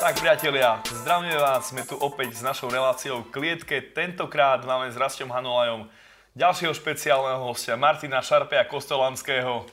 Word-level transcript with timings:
Tak 0.00 0.16
priatelia, 0.16 0.80
zdravíme 1.04 1.36
vás, 1.36 1.68
sme 1.68 1.84
tu 1.84 1.92
opäť 1.92 2.32
s 2.32 2.40
našou 2.40 2.72
reláciou 2.72 3.20
Klietke. 3.28 3.84
Tentokrát 3.84 4.64
máme 4.64 4.88
s 4.88 4.96
Rastom 4.96 5.28
Hanulajom 5.28 5.92
ďalšieho 6.32 6.72
špeciálneho 6.72 7.44
hostia, 7.44 7.76
Martina 7.76 8.24
Šarpea 8.24 8.64
Kostolanského. 8.64 9.68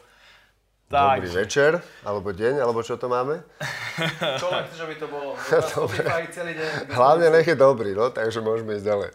Tak. 0.91 1.23
Dobrý 1.23 1.31
večer, 1.31 1.79
alebo 2.03 2.35
deň, 2.35 2.59
alebo 2.59 2.83
čo 2.83 2.99
to 2.99 3.07
máme? 3.07 3.39
čo 4.43 4.51
len 4.51 4.67
chceš, 4.67 4.83
aby 4.83 4.95
to 4.99 5.07
bolo? 5.07 5.39
Dobre. 5.79 6.03
celý 6.35 6.59
deň. 6.59 6.91
Hlavne 6.91 7.27
nech 7.31 7.47
je 7.47 7.55
dobrý, 7.55 7.95
no, 7.95 8.11
takže 8.11 8.43
môžeme 8.43 8.75
ísť 8.75 8.83
ďalej. 8.83 9.11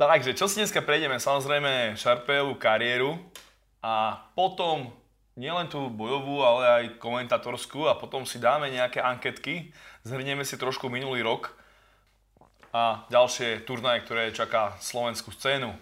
Takže, 0.00 0.30
čo 0.32 0.48
si 0.48 0.64
dneska 0.64 0.80
prejdeme? 0.80 1.20
Samozrejme 1.20 1.92
Šarpejovú 2.00 2.56
kariéru 2.56 3.20
a 3.84 4.16
potom 4.32 4.96
nielen 5.34 5.66
tú 5.66 5.90
bojovú, 5.90 6.42
ale 6.46 6.62
aj 6.66 6.84
komentatorskú 7.02 7.90
a 7.90 7.98
potom 7.98 8.22
si 8.22 8.38
dáme 8.38 8.70
nejaké 8.70 9.02
anketky, 9.02 9.74
zhrnieme 10.06 10.46
si 10.46 10.54
trošku 10.54 10.86
minulý 10.86 11.26
rok 11.26 11.54
a 12.74 13.06
ďalšie 13.10 13.62
turnaje, 13.66 14.02
ktoré 14.02 14.34
čaká 14.34 14.74
slovenskú 14.82 15.30
scénu. 15.30 15.74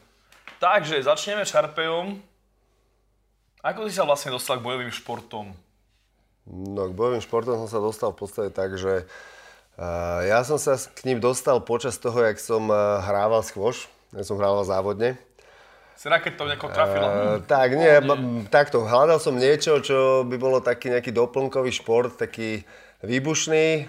Takže 0.60 1.00
začneme 1.04 1.44
Šarpejom. 1.44 2.20
Ako 3.62 3.88
si 3.88 3.96
sa 3.96 4.04
vlastne 4.04 4.34
dostal 4.34 4.58
k 4.58 4.66
bojovým 4.66 4.92
športom? 4.92 5.54
No, 6.46 6.90
k 6.90 6.96
bojovým 6.96 7.22
športom 7.22 7.54
som 7.64 7.70
sa 7.70 7.78
dostal 7.78 8.10
v 8.10 8.18
podstate 8.18 8.50
tak, 8.50 8.74
že 8.74 9.06
uh, 9.78 10.20
ja 10.26 10.42
som 10.42 10.58
sa 10.58 10.74
k 10.74 11.06
ním 11.06 11.22
dostal 11.22 11.62
počas 11.62 11.96
toho, 11.96 12.18
jak 12.18 12.36
som 12.42 12.66
uh, 12.66 12.98
hrával 13.06 13.40
skôš. 13.46 13.86
Ja 14.12 14.26
som 14.26 14.36
hrával 14.36 14.66
závodne. 14.66 15.16
Si 16.02 16.10
to 16.10 16.50
nejako 16.50 16.66
trafila? 16.74 17.06
Uh, 17.06 17.14
tak, 17.46 17.78
nie, 17.78 17.86
nie, 17.86 18.42
takto. 18.50 18.82
Hľadal 18.82 19.22
som 19.22 19.38
niečo, 19.38 19.78
čo 19.78 20.26
by 20.26 20.34
bolo 20.34 20.58
taký 20.58 20.90
nejaký 20.90 21.14
doplnkový 21.14 21.70
šport, 21.70 22.18
taký 22.18 22.66
výbušný, 23.06 23.86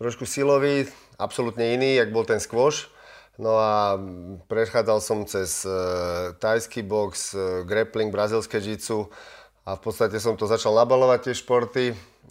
trošku 0.00 0.24
silový, 0.24 0.88
absolútne 1.20 1.76
iný, 1.76 2.00
jak 2.00 2.08
bol 2.08 2.24
ten 2.24 2.40
squash. 2.40 2.88
No 3.36 3.60
a 3.60 4.00
prechádzal 4.48 5.04
som 5.04 5.28
cez 5.28 5.68
uh, 5.68 6.32
tajský 6.40 6.80
box, 6.88 7.36
uh, 7.36 7.68
grappling, 7.68 8.08
brazilské 8.08 8.56
jitsu 8.56 9.12
a 9.68 9.76
v 9.76 9.80
podstate 9.84 10.16
som 10.24 10.40
to 10.40 10.48
začal 10.48 10.72
nabalovať 10.72 11.28
tie 11.28 11.34
športy. 11.36 11.84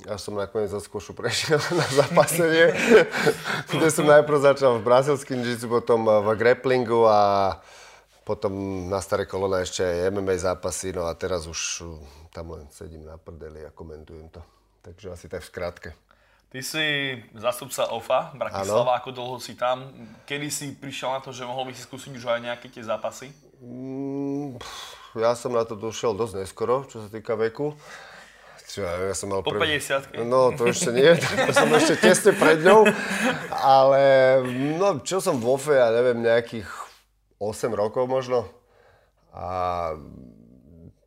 Až 0.09 0.17
som 0.17 0.33
nakoniec 0.33 0.73
zo 0.73 0.81
skúšu 0.81 1.13
prešiel 1.13 1.61
na 1.77 1.85
zapasenie, 1.93 2.73
kde 3.69 3.87
som 3.93 4.09
najprv 4.09 4.49
začal 4.49 4.81
v 4.81 4.85
brazilským 4.89 5.45
jitsu, 5.45 5.69
potom 5.69 6.09
v 6.09 6.33
grapplingu 6.41 7.05
a 7.05 7.21
potom 8.31 8.87
na 8.87 9.03
staré 9.03 9.27
kolona 9.27 9.59
ešte 9.59 9.83
aj 9.83 10.07
MMA 10.07 10.39
zápasy, 10.39 10.95
no 10.95 11.03
a 11.03 11.11
teraz 11.19 11.51
už 11.51 11.83
tam 12.31 12.55
len 12.55 12.63
sedím 12.71 13.03
na 13.03 13.19
prdeli 13.19 13.59
a 13.67 13.75
komentujem 13.75 14.31
to. 14.31 14.39
Takže 14.87 15.11
asi 15.11 15.27
tak 15.27 15.43
v 15.43 15.51
skratke. 15.51 15.89
Ty 16.47 16.59
si 16.63 16.83
zastupca 17.35 17.91
OFA, 17.91 18.31
Bratislava, 18.31 18.95
ano. 18.95 18.99
ako 19.03 19.09
dlho 19.11 19.35
si 19.43 19.59
tam. 19.59 19.91
Kedy 20.23 20.47
si 20.47 20.71
prišiel 20.79 21.11
na 21.11 21.19
to, 21.19 21.35
že 21.35 21.43
mohol 21.43 21.67
by 21.67 21.75
si 21.75 21.83
skúsiť 21.83 22.11
už 22.15 22.23
aj 22.27 22.39
nejaké 22.43 22.71
tie 22.71 22.83
zápasy? 22.83 23.35
Mm, 23.59 24.55
ja 25.19 25.35
som 25.35 25.51
na 25.51 25.67
to 25.67 25.75
došiel 25.75 26.15
dosť 26.15 26.43
neskoro, 26.43 26.87
čo 26.87 27.03
sa 27.03 27.11
týka 27.11 27.35
veku. 27.35 27.75
Čo, 28.71 28.87
ja 28.87 29.11
som 29.11 29.31
mal 29.31 29.43
po 29.43 29.51
prv... 29.51 29.67
50 29.67 30.23
No, 30.23 30.55
to 30.55 30.71
ešte 30.71 30.95
nie, 30.95 31.11
to 31.47 31.51
som 31.51 31.67
ešte 31.75 31.99
tesne 31.99 32.31
pred 32.31 32.63
ňou. 32.63 32.87
Ale 33.51 34.03
no, 34.79 35.03
čo 35.03 35.19
som 35.19 35.35
v 35.35 35.55
OFE, 35.55 35.75
ja 35.75 35.91
neviem, 35.91 36.23
nejakých 36.23 36.80
8 37.41 37.73
rokov 37.73 38.05
možno. 38.05 38.45
A 39.33 39.97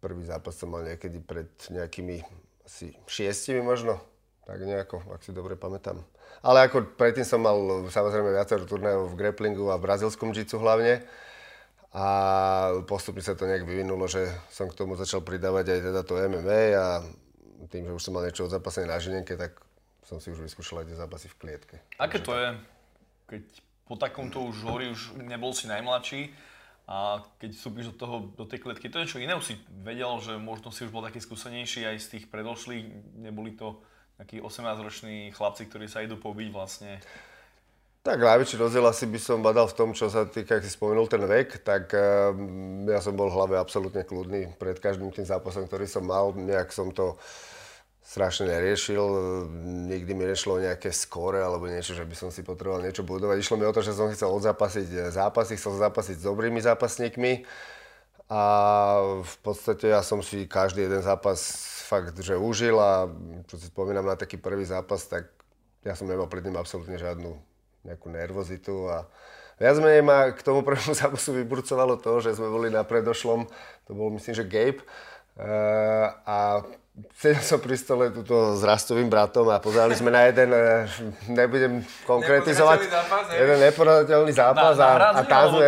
prvý 0.03 0.27
zápas 0.27 0.59
som 0.59 0.75
mal 0.75 0.83
niekedy 0.83 1.23
pred 1.23 1.47
nejakými 1.71 2.27
asi 2.67 2.91
šiestimi 3.07 3.63
možno 3.63 4.03
tak 4.45 4.61
nejako, 4.61 5.01
ak 5.09 5.25
si 5.25 5.33
dobre 5.33 5.57
pamätám. 5.57 6.05
Ale 6.45 6.69
ako 6.69 6.97
predtým 7.01 7.25
som 7.25 7.41
mal 7.41 7.57
samozrejme 7.89 8.37
viacero 8.37 8.69
turnajov 8.69 9.13
v 9.13 9.19
grapplingu 9.19 9.73
a 9.73 9.81
v 9.81 9.85
brazilskom 9.89 10.37
jitsu 10.37 10.61
hlavne. 10.61 11.01
A 11.95 12.07
postupne 12.85 13.25
sa 13.25 13.33
to 13.33 13.49
nejak 13.49 13.65
vyvinulo, 13.65 14.05
že 14.05 14.29
som 14.53 14.69
k 14.69 14.77
tomu 14.77 14.99
začal 14.99 15.25
pridávať 15.25 15.73
aj 15.73 15.81
teda 15.81 16.01
to 16.05 16.21
MMA 16.29 16.63
a 16.77 16.87
tým, 17.73 17.89
že 17.89 17.97
už 17.97 18.03
som 18.03 18.13
mal 18.13 18.27
niečo 18.27 18.45
od 18.45 18.53
zápasenia 18.53 18.93
na 18.93 19.01
žinenke, 19.01 19.39
tak 19.39 19.57
som 20.05 20.21
si 20.21 20.29
už 20.29 20.45
vyskúšal 20.45 20.85
aj 20.85 20.93
tie 20.93 21.01
zápasy 21.01 21.27
v 21.33 21.39
klietke. 21.41 21.77
Aké 21.97 22.21
to 22.21 22.37
je, 22.37 22.49
keď 23.31 23.43
po 23.85 23.95
takomto 24.01 24.41
už 24.45 24.65
hovorí, 24.65 24.89
už 24.89 25.17
nebol 25.21 25.53
si 25.53 25.69
najmladší 25.69 26.33
a 26.85 27.25
keď 27.41 27.51
vstúpiš 27.57 27.87
do, 27.93 27.97
toho, 27.97 28.17
do 28.37 28.45
tej 28.45 28.61
klietky, 28.61 28.93
to 28.93 29.01
je 29.01 29.09
niečo 29.09 29.21
iné, 29.21 29.33
už 29.33 29.53
si 29.53 29.55
vedel, 29.81 30.13
že 30.21 30.37
možno 30.37 30.69
si 30.69 30.85
už 30.85 30.93
bol 30.93 31.01
taký 31.01 31.21
skúsenejší 31.21 31.89
aj 31.89 31.97
z 32.01 32.07
tých 32.17 32.25
predošlých, 32.29 33.17
neboli 33.25 33.57
to 33.57 33.81
takí 34.21 34.39
18-roční 34.41 35.33
chlapci, 35.33 35.65
ktorí 35.67 35.89
sa 35.89 36.05
idú 36.05 36.21
pobiť 36.21 36.49
vlastne. 36.53 37.01
Tak 38.05 38.21
najväčší 38.21 38.61
rozdiel 38.61 38.85
asi 38.85 39.09
by 39.09 39.17
som 39.17 39.41
badal 39.41 39.65
v 39.65 39.77
tom, 39.81 39.97
čo 39.97 40.13
sa 40.13 40.29
týka, 40.29 40.61
ak 40.61 40.65
si 40.69 40.77
spomenul 40.77 41.09
ten 41.09 41.25
vek, 41.25 41.65
tak 41.65 41.89
uh, 41.97 42.37
ja 42.85 43.01
som 43.01 43.17
bol 43.17 43.33
v 43.33 43.37
hlave 43.41 43.57
absolútne 43.57 44.05
kľudný 44.05 44.53
pred 44.61 44.77
každým 44.77 45.09
tým 45.09 45.25
zápasom, 45.25 45.65
ktorý 45.65 45.89
som 45.89 46.05
mal. 46.05 46.37
Nejak 46.37 46.69
som 46.69 46.93
to 46.93 47.17
strašne 48.05 48.53
neriešil, 48.53 49.01
nikdy 49.89 50.13
mi 50.13 50.29
nešlo 50.29 50.61
o 50.61 50.63
nejaké 50.63 50.93
skóre 50.93 51.41
alebo 51.41 51.65
niečo, 51.65 51.97
že 51.97 52.05
by 52.05 52.13
som 52.13 52.29
si 52.29 52.45
potreboval 52.45 52.85
niečo 52.85 53.01
budovať. 53.01 53.41
Išlo 53.41 53.57
mi 53.57 53.65
o 53.65 53.73
to, 53.73 53.81
že 53.81 53.97
som 53.97 54.13
chcel 54.13 54.29
odzápasiť 54.29 55.09
zápasy, 55.09 55.57
chcel 55.57 55.81
zápasiť 55.81 56.21
s 56.21 56.27
dobrými 56.29 56.61
zápasníkmi 56.61 57.49
a 58.29 58.43
v 59.25 59.37
podstate 59.41 59.89
ja 59.89 60.05
som 60.05 60.21
si 60.21 60.45
každý 60.45 60.85
jeden 60.85 61.01
zápas 61.01 61.41
fakt, 61.89 62.21
že 62.21 62.37
užil 62.37 62.77
a 62.77 63.09
čo 63.49 63.57
si 63.57 63.73
spomínam 63.73 64.05
na 64.05 64.21
taký 64.21 64.37
prvý 64.37 64.69
zápas, 64.69 65.09
tak 65.09 65.33
ja 65.81 65.97
som 65.97 66.05
nemal 66.05 66.29
pred 66.29 66.45
ním 66.45 66.61
absolútne 66.61 67.01
žiadnu 67.01 67.41
nejakú 67.89 68.09
nervozitu 68.13 68.89
a 68.89 69.09
viac 69.61 69.77
menej 69.81 70.05
ma 70.05 70.33
k 70.33 70.45
tomu 70.45 70.61
prvému 70.61 70.93
zápasu 71.01 71.33
vyburcovalo 71.41 71.97
to, 72.01 72.21
že 72.21 72.37
sme 72.37 72.53
boli 72.53 72.69
na 72.69 72.85
predošlom, 72.85 73.49
to 73.89 73.97
bol 73.97 74.13
myslím, 74.13 74.37
že 74.37 74.45
Gabe, 74.45 74.81
uh, 74.81 76.09
a 76.25 76.65
sedel 76.95 77.43
som 77.43 77.59
pri 77.59 77.75
stole 77.75 78.15
tuto 78.15 78.55
s 78.55 78.63
rastovým 78.63 79.11
bratom 79.11 79.51
a 79.51 79.59
pozerali 79.59 79.99
sme 79.99 80.15
na 80.15 80.31
jeden, 80.31 80.55
e, 80.55 80.87
nebudem 81.27 81.83
konkretizovať, 82.07 82.87
zápas, 82.87 83.25
jeden 83.35 83.59
neporadateľný 83.67 84.31
zápas 84.31 84.79
na, 84.79 84.87
a, 84.95 85.09
a 85.19 85.21
tam 85.27 85.59
sme, 85.59 85.67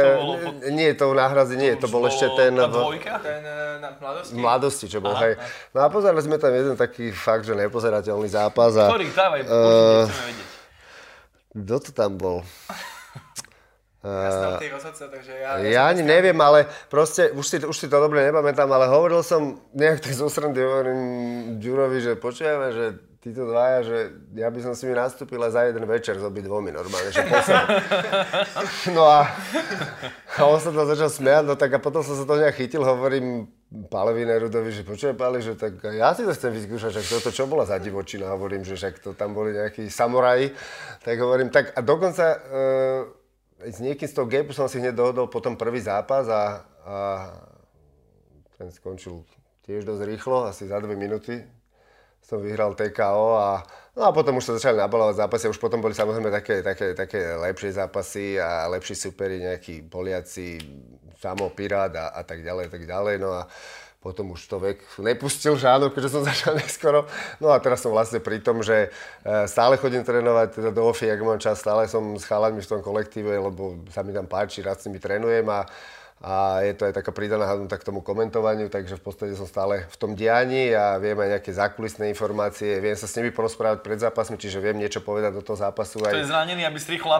nie, 0.70 0.94
to 0.94 1.10
náhrazi 1.10 1.58
nie, 1.58 1.74
to, 1.74 1.90
to 1.90 1.98
bol 1.98 2.06
ešte 2.06 2.30
ten, 2.38 2.54
v, 2.54 2.74
ten 3.02 3.42
e, 3.42 3.82
na 3.82 3.90
mladosti? 3.98 4.38
mladosti, 4.38 4.84
čo 4.86 5.02
bol, 5.02 5.18
Aha, 5.18 5.22
hej. 5.26 5.34
No 5.74 5.78
a 5.82 5.90
pozerali 5.90 6.22
sme 6.22 6.38
tam 6.38 6.54
jeden 6.54 6.78
taký 6.78 7.10
fakt, 7.10 7.42
že 7.42 7.58
nepozerateľný 7.58 8.30
zápas. 8.30 8.78
A, 8.78 8.86
Ktorý? 8.86 9.10
Dávaj, 9.10 9.40
uh. 9.50 10.06
Kto 11.56 11.74
to 11.82 11.90
tam 11.90 12.14
bol? 12.14 12.46
Ja 14.06 14.58
rozhodca, 14.70 15.04
takže 15.10 15.32
ja... 15.34 15.50
Ja 15.66 15.82
ani 15.90 16.06
neviem, 16.06 16.38
ale 16.38 16.70
proste, 16.86 17.34
už 17.34 17.44
si, 17.46 17.56
už 17.58 17.76
si 17.76 17.86
to 17.90 17.98
dobre 17.98 18.22
nepamätám, 18.22 18.70
ale 18.70 18.86
hovoril 18.86 19.26
som 19.26 19.58
nejak 19.74 19.98
tak 19.98 20.14
zo 20.14 20.30
srandy, 20.30 20.62
hovorím 20.62 21.00
Ďurovi, 21.58 21.98
že 21.98 22.12
počujeme, 22.14 22.70
že 22.70 22.84
títo 23.26 23.42
dvaja, 23.42 23.82
že 23.82 23.98
ja 24.38 24.46
by 24.46 24.60
som 24.62 24.72
si 24.78 24.86
mi 24.86 24.94
nastúpil 24.94 25.42
za 25.50 25.66
jeden 25.66 25.82
večer 25.82 26.14
s 26.14 26.22
obi 26.22 26.46
dvomi 26.46 26.70
normálne, 26.70 27.10
že 27.10 27.26
No 28.94 29.02
a, 29.02 29.26
a 30.38 30.40
on 30.46 30.62
sa 30.62 30.70
to 30.70 30.86
začal 30.86 31.10
smiať, 31.10 31.42
no 31.42 31.58
tak 31.58 31.74
a 31.74 31.82
potom 31.82 32.06
som 32.06 32.14
sa 32.14 32.22
to 32.22 32.38
nejak 32.38 32.54
chytil, 32.54 32.86
hovorím 32.86 33.50
Pálevi 33.90 34.22
Nerudovi, 34.30 34.70
že 34.70 34.86
počuje 34.86 35.10
Páli, 35.18 35.42
že 35.42 35.58
tak 35.58 35.82
ja 35.90 36.14
si 36.14 36.22
to 36.22 36.30
chcem 36.30 36.54
vyskúšať, 36.54 37.02
že 37.02 37.18
toto 37.18 37.34
čo 37.34 37.50
bola 37.50 37.66
za 37.66 37.82
divočina, 37.82 38.30
hovorím, 38.30 38.62
že 38.62 38.78
však 38.78 39.02
to 39.02 39.10
tam 39.18 39.34
boli 39.34 39.58
nejakí 39.58 39.90
samoraji, 39.90 40.54
tak 41.02 41.18
hovorím, 41.18 41.50
tak 41.50 41.74
a 41.74 41.82
dokonca 41.82 42.24
e, 42.30 42.38
s 43.64 43.80
niekým 43.80 44.08
z 44.08 44.14
toho 44.14 44.28
gapu 44.28 44.52
som 44.52 44.68
si 44.68 44.76
hneď 44.76 44.92
dohodol 44.92 45.32
potom 45.32 45.56
prvý 45.56 45.80
zápas 45.80 46.28
a, 46.28 46.60
a 46.84 46.96
ten 48.60 48.68
skončil 48.68 49.24
tiež 49.64 49.88
dosť 49.88 50.02
rýchlo, 50.04 50.46
asi 50.46 50.68
za 50.68 50.78
dve 50.80 50.94
minúty 50.94 51.40
som 52.26 52.42
vyhral 52.42 52.74
TKO 52.74 53.38
a, 53.38 53.62
no 53.94 54.02
a 54.02 54.10
potom 54.10 54.42
už 54.42 54.50
sa 54.50 54.52
začali 54.58 54.82
nabalovať 54.82 55.22
zápasy, 55.22 55.46
už 55.46 55.62
potom 55.62 55.78
boli 55.78 55.94
samozrejme 55.94 56.26
také, 56.34 56.58
také, 56.58 56.90
také 56.98 57.38
lepšie 57.38 57.78
zápasy 57.78 58.34
a 58.34 58.66
lepší 58.66 58.98
superi, 58.98 59.38
nejakí 59.46 59.86
Poliaci, 59.86 60.58
Samo 61.22 61.54
Pirát 61.54 61.94
a, 61.94 62.10
a 62.18 62.26
tak 62.26 62.42
ďalej, 62.42 62.66
tak 62.66 62.82
ďalej, 62.82 63.22
no 63.22 63.30
a 63.30 63.46
potom 64.06 64.38
už 64.38 64.46
to 64.46 64.62
vek 64.62 64.78
nepustil 65.02 65.58
žádno, 65.58 65.90
keďže 65.90 66.14
som 66.14 66.22
začal 66.30 66.54
neskoro. 66.54 67.10
No 67.42 67.50
a 67.50 67.58
teraz 67.58 67.82
som 67.82 67.90
vlastne 67.90 68.22
pri 68.22 68.38
tom, 68.38 68.62
že 68.62 68.86
e, 68.86 68.88
stále 69.50 69.74
chodím 69.74 70.06
trénovať 70.06 70.62
teda 70.62 70.70
do 70.70 70.86
OFI, 70.86 71.10
ak 71.10 71.26
mám 71.26 71.42
čas, 71.42 71.58
stále 71.58 71.90
som 71.90 72.14
s 72.14 72.22
chalami 72.22 72.62
v 72.62 72.70
tom 72.70 72.78
kolektíve, 72.86 73.34
lebo 73.34 73.82
sa 73.90 74.06
mi 74.06 74.14
tam 74.14 74.30
páči, 74.30 74.62
rád 74.62 74.78
s 74.78 74.86
nimi 74.86 75.02
trénujem 75.02 75.42
a 75.50 75.66
a 76.16 76.64
je 76.64 76.72
to 76.72 76.88
aj 76.88 76.96
taká 76.96 77.12
pridaná 77.12 77.44
hodnota 77.44 77.76
k 77.76 77.84
tomu 77.84 78.00
komentovaniu, 78.00 78.72
takže 78.72 78.96
v 78.96 79.02
podstate 79.04 79.36
som 79.36 79.44
stále 79.44 79.84
v 79.84 79.96
tom 80.00 80.16
dianí 80.16 80.72
a 80.72 80.96
viem 80.96 81.12
aj 81.12 81.36
nejaké 81.36 81.52
zákulisné 81.52 82.08
informácie, 82.08 82.80
viem 82.80 82.96
sa 82.96 83.04
s 83.04 83.20
nimi 83.20 83.28
porozprávať 83.28 83.84
pred 83.84 84.00
zápasmi, 84.00 84.40
čiže 84.40 84.56
viem 84.64 84.80
niečo 84.80 85.04
povedať 85.04 85.36
do 85.36 85.44
toho 85.44 85.60
zápasu. 85.60 86.00
Aj... 86.08 86.16
To 86.16 86.24
je 86.24 86.32
zranený, 86.32 86.64
aby 86.64 86.80
si 86.80 86.96
rýchlo 86.96 87.12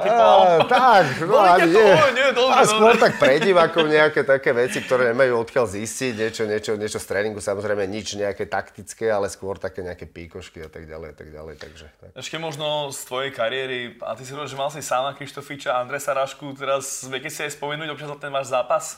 tak, 0.65 1.21
no 1.29 1.37
ani 1.37 1.77
nie. 1.77 1.93
Nie 2.17 2.33
dobre, 2.33 2.57
a 2.57 2.65
skôr 2.65 2.97
tak 2.97 3.21
pre 3.21 3.37
divákov 3.37 3.85
nejaké 3.85 4.25
také 4.25 4.57
veci, 4.57 4.81
ktoré 4.81 5.13
nemajú 5.13 5.45
odkiaľ 5.45 5.69
zistiť, 5.69 6.13
niečo, 6.17 6.43
niečo, 6.49 6.73
niečo 6.81 6.97
z 6.97 7.07
tréningu, 7.07 7.45
samozrejme 7.45 7.85
nič 7.85 8.17
nejaké 8.17 8.49
taktické, 8.49 9.13
ale 9.13 9.29
skôr 9.29 9.61
také 9.61 9.85
nejaké 9.85 10.09
píkošky 10.09 10.65
a 10.65 10.73
tak 10.73 10.89
ďalej, 10.89 11.13
a 11.13 11.17
tak 11.21 11.29
ďalej, 11.29 11.55
takže. 11.61 11.87
Tak. 12.01 12.11
Ešte 12.17 12.41
možno 12.41 12.89
z 12.97 13.01
tvojej 13.05 13.31
kariéry, 13.37 14.01
a 14.01 14.17
ty 14.17 14.25
si 14.25 14.33
hovoril, 14.33 14.49
že 14.49 14.57
mal 14.57 14.73
si 14.73 14.81
Sáma 14.81 15.13
Krištofiča, 15.13 15.77
Andresa 15.77 16.17
Rašku, 16.17 16.57
teraz 16.57 17.05
viete 17.05 17.29
si 17.29 17.45
aj 17.45 17.53
spomenúť 17.61 17.93
občas 17.93 18.09
ten 18.17 18.33
váš 18.33 18.49
zápas? 18.49 18.96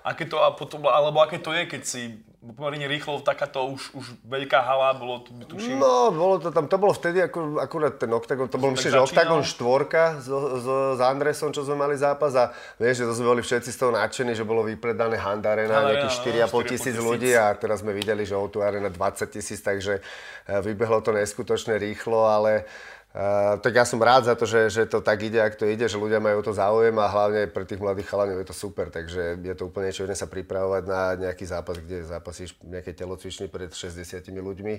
Aké 0.00 0.24
to, 0.24 0.40
a 0.40 0.56
potom, 0.56 0.80
alebo 0.88 1.20
aké 1.20 1.36
to 1.36 1.52
je, 1.52 1.68
keď 1.68 1.82
si 1.84 2.02
pomerne 2.40 2.88
rýchlo 2.88 3.20
takáto 3.20 3.68
už, 3.68 3.92
už 3.92 4.06
veľká 4.24 4.64
hala, 4.64 4.96
bolo 4.96 5.20
to, 5.20 5.36
tuším... 5.44 5.76
No, 5.76 6.08
bolo 6.08 6.40
to 6.40 6.48
tam, 6.48 6.72
to 6.72 6.80
bolo 6.80 6.96
vtedy 6.96 7.20
ako, 7.20 7.60
akurát 7.60 8.00
ten 8.00 8.08
Octagon, 8.08 8.48
to 8.48 8.56
bol 8.56 8.72
myslím, 8.72 8.96
že 8.96 9.00
Octagon 9.04 9.44
štvorka 9.44 10.16
s, 10.16 10.32
s, 10.32 10.66
s 10.96 11.00
Andresom, 11.04 11.52
čo 11.52 11.68
sme 11.68 11.76
mali 11.76 12.00
zápas 12.00 12.32
a 12.32 12.48
vieš, 12.80 13.04
že 13.04 13.12
to 13.12 13.14
sme 13.20 13.26
boli 13.36 13.42
všetci 13.44 13.68
z 13.68 13.76
toho 13.76 13.92
nadšení, 13.92 14.32
že 14.32 14.48
bolo 14.48 14.64
vypredané 14.64 15.20
Handa 15.20 15.52
Arena, 15.52 15.84
nejakých 15.84 16.48
4,5 16.48 16.48
no, 16.48 16.60
tisíc 16.64 16.96
ľudí 16.96 17.30
a 17.36 17.52
teraz 17.52 17.84
sme 17.84 17.92
videli, 17.92 18.24
že 18.24 18.32
O2 18.40 18.56
Arena 18.64 18.88
20 18.88 19.28
tisíc, 19.28 19.60
takže 19.60 20.00
eh, 20.00 20.60
vybehlo 20.64 21.04
to 21.04 21.12
neskutočne 21.12 21.76
rýchlo, 21.76 22.24
ale 22.24 22.64
Uh, 23.10 23.58
tak 23.58 23.74
ja 23.74 23.82
som 23.82 23.98
rád 23.98 24.30
za 24.30 24.38
to, 24.38 24.46
že, 24.46 24.70
že 24.70 24.82
to 24.86 25.02
tak 25.02 25.18
ide, 25.26 25.42
ak 25.42 25.58
to 25.58 25.66
ide, 25.66 25.82
že 25.90 25.98
ľudia 25.98 26.22
majú 26.22 26.46
to 26.46 26.54
záujem 26.54 26.94
a 26.94 27.10
hlavne 27.10 27.50
pre 27.50 27.66
tých 27.66 27.82
mladých 27.82 28.06
chalanov 28.06 28.38
je 28.38 28.46
to 28.46 28.54
super, 28.54 28.86
takže 28.86 29.34
je 29.42 29.54
to 29.58 29.66
úplne 29.66 29.90
niečo 29.90 30.06
sa 30.14 30.30
pripravovať 30.30 30.82
na 30.86 31.18
nejaký 31.18 31.42
zápas, 31.42 31.82
kde 31.82 32.06
zápasíš 32.06 32.54
nejaké 32.62 32.94
telocvičny 32.94 33.50
pred 33.50 33.74
60 33.74 34.06
ľuďmi 34.30 34.74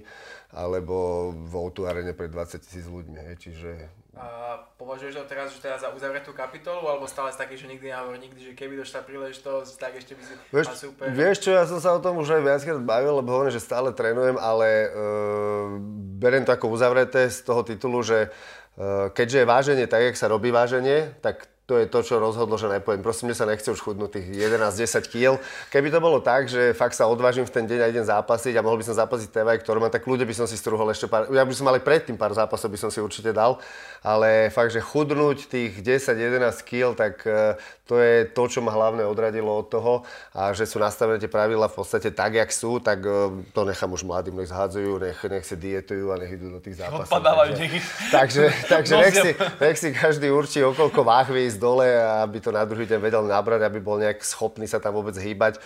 alebo 0.56 1.28
v 1.36 1.54
o 1.60 1.68
arene 1.83 2.16
pred 2.16 2.31
20 2.31 2.63
tisíc 2.63 2.88
ľuďmi, 2.88 3.36
čiže 3.36 3.72
a 4.12 4.60
považuješ 4.75 5.24
to 5.24 5.24
teraz, 5.24 5.56
že 5.56 5.63
teda 5.63 5.80
za 5.80 5.88
uzavretú 5.96 6.36
kapitolu, 6.36 6.84
alebo 6.84 7.08
stále 7.08 7.31
taký, 7.31 7.56
že 7.56 7.72
nikdy 7.72 7.96
nehovor 7.96 8.19
nikdy, 8.19 8.52
že 8.52 8.54
keby 8.60 8.75
došla 8.84 9.08
príležitosť, 9.08 9.72
tak 9.80 9.96
ešte 10.04 10.19
by 10.19 10.22
si 10.28 10.34
vieš, 10.52 10.68
super. 10.75 11.08
Vieš 11.16 11.38
čo, 11.48 11.56
ja 11.56 11.63
som 11.63 11.80
sa 11.80 11.96
o 11.96 12.04
tom 12.04 12.19
už 12.19 12.36
aj 12.36 12.44
viackrát 12.44 12.84
bavil, 12.84 13.24
lebo 13.24 13.31
hovorím, 13.31 13.56
že 13.56 13.63
stále 13.63 13.96
trénujem, 13.96 14.36
ale 14.36 14.92
uh, 14.92 15.80
beriem 16.19 16.44
to 16.44 16.52
ako 16.52 16.75
uzavreté 16.75 17.31
z 17.31 17.40
toho 17.40 17.63
titulu, 17.63 18.04
že 18.04 18.28
uh, 18.28 19.08
keďže 19.16 19.38
je 19.40 19.48
váženie 19.48 19.86
tak, 19.88 20.04
jak 20.04 20.19
sa 20.19 20.28
robí 20.28 20.52
váženie, 20.52 21.16
tak 21.24 21.48
to 21.72 21.80
je 21.80 21.88
to, 21.88 22.04
čo 22.04 22.19
rozhodlo, 22.19 22.60
že 22.60 22.68
nepojem. 22.68 23.00
Prosím, 23.00 23.31
mne 23.31 23.38
sa 23.40 23.48
nechce 23.48 23.72
už 23.72 23.80
chudnúť 23.80 24.19
tých 24.19 24.28
11-10 24.44 25.07
kg. 25.07 25.40
Keby 25.72 25.88
to 25.88 26.04
bolo 26.04 26.19
tak, 26.19 26.52
že 26.52 26.75
fakt 26.75 27.00
sa 27.00 27.07
odvážim 27.07 27.48
v 27.48 27.54
ten 27.56 27.64
deň 27.64 27.80
a 27.80 27.88
idem 27.88 28.04
zápasiť 28.04 28.60
a 28.60 28.66
mohol 28.66 28.84
by 28.84 28.92
som 28.92 29.00
zápasiť 29.00 29.31
TV, 29.31 29.56
ktorú 29.56 29.80
mám, 29.80 29.88
tak 29.88 30.04
ľudia 30.04 30.28
by 30.28 30.36
som 30.36 30.52
si 30.52 30.60
strúhol 30.60 30.92
ešte 30.92 31.07
pár, 31.07 31.31
ja 31.31 31.48
by 31.48 31.54
som 31.56 31.64
mal 31.64 31.80
aj 31.80 31.88
predtým 31.88 32.19
pár 32.19 32.36
zápasov 32.36 32.68
by 32.68 32.75
som 32.75 32.92
si 32.92 33.00
určite 33.00 33.31
dal, 33.31 33.56
ale 34.01 34.50
fakt, 34.50 34.74
že 34.74 34.81
chudnúť 34.81 35.45
tých 35.45 35.77
10-11 35.77 36.65
kg, 36.65 36.98
tak 36.98 37.21
e, 37.30 37.53
to 37.86 38.01
je 38.01 38.25
to, 38.33 38.44
čo 38.50 38.59
ma 38.65 38.74
hlavne 38.74 39.06
odradilo 39.06 39.53
od 39.53 39.69
toho 39.69 40.01
a 40.33 40.57
že 40.57 40.65
sú 40.65 40.81
nastavené 40.81 41.21
tie 41.21 41.30
pravidla 41.30 41.69
v 41.69 41.77
podstate 41.77 42.09
tak, 42.09 42.33
jak 42.33 42.50
sú, 42.50 42.81
tak 42.81 43.06
e, 43.06 43.45
to 43.53 43.62
nechám 43.62 43.94
už 43.94 44.01
mladým, 44.01 44.42
nech 44.42 44.50
zhádzajú, 44.50 44.92
nech, 44.98 45.19
nech 45.21 45.45
si 45.45 45.53
dietujú 45.53 46.09
a 46.09 46.18
nech 46.18 46.33
idú 46.33 46.50
do 46.50 46.57
tých 46.57 46.81
zápasov. 46.81 47.13
Takže, 47.13 47.77
takže, 48.09 48.44
takže 48.74 48.94
nech, 48.98 49.15
si, 49.15 49.31
nech 49.38 49.77
si 49.77 49.89
každý 49.94 50.33
určí, 50.33 50.65
okolko 50.65 51.06
váh 51.06 51.30
ísť 51.30 51.62
dole, 51.62 51.86
aby 52.25 52.42
to 52.42 52.50
na 52.50 52.65
druhý 52.65 52.89
deň 52.89 52.97
vedel 52.97 53.24
nabrať, 53.30 53.69
aby 53.69 53.77
bol 53.77 54.01
nejak 54.01 54.25
schopný 54.25 54.65
sa 54.65 54.81
tam 54.81 54.97
vôbec 54.97 55.13
hýbať. 55.13 55.62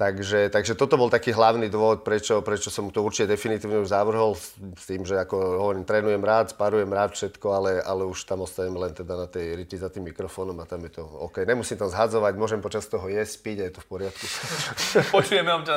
Takže, 0.00 0.48
takže 0.48 0.80
toto 0.80 0.96
bol 0.96 1.12
taký 1.12 1.28
hlavný 1.28 1.68
dôvod, 1.68 2.00
prečo, 2.00 2.40
prečo 2.40 2.72
som 2.72 2.88
to 2.88 3.04
určite 3.04 3.36
definitívne 3.36 3.84
už 3.84 3.92
zavrhol 3.92 4.32
s, 4.32 4.56
tým, 4.88 5.04
že 5.04 5.20
ako 5.20 5.60
hovorím, 5.60 5.84
trénujem 5.84 6.24
rád, 6.24 6.56
sparujem 6.56 6.88
rád 6.88 7.12
všetko, 7.12 7.46
ale, 7.52 7.84
ale 7.84 8.08
už 8.08 8.24
tam 8.24 8.40
ostanem 8.40 8.80
len 8.80 8.96
teda 8.96 9.12
na 9.12 9.28
tej 9.28 9.60
riti 9.60 9.76
za 9.76 9.92
tým 9.92 10.08
mikrofónom 10.08 10.56
a 10.56 10.64
tam 10.64 10.80
je 10.88 10.96
to 10.96 11.04
OK. 11.04 11.44
Nemusím 11.44 11.76
tam 11.76 11.92
zhadzovať, 11.92 12.32
môžem 12.40 12.64
počas 12.64 12.88
toho 12.88 13.12
jesť, 13.12 13.44
piť 13.44 13.56
a 13.60 13.64
je 13.68 13.72
to 13.76 13.80
v 13.84 13.88
poriadku. 13.92 14.24
Počujeme 15.20 15.52
občas. 15.52 15.76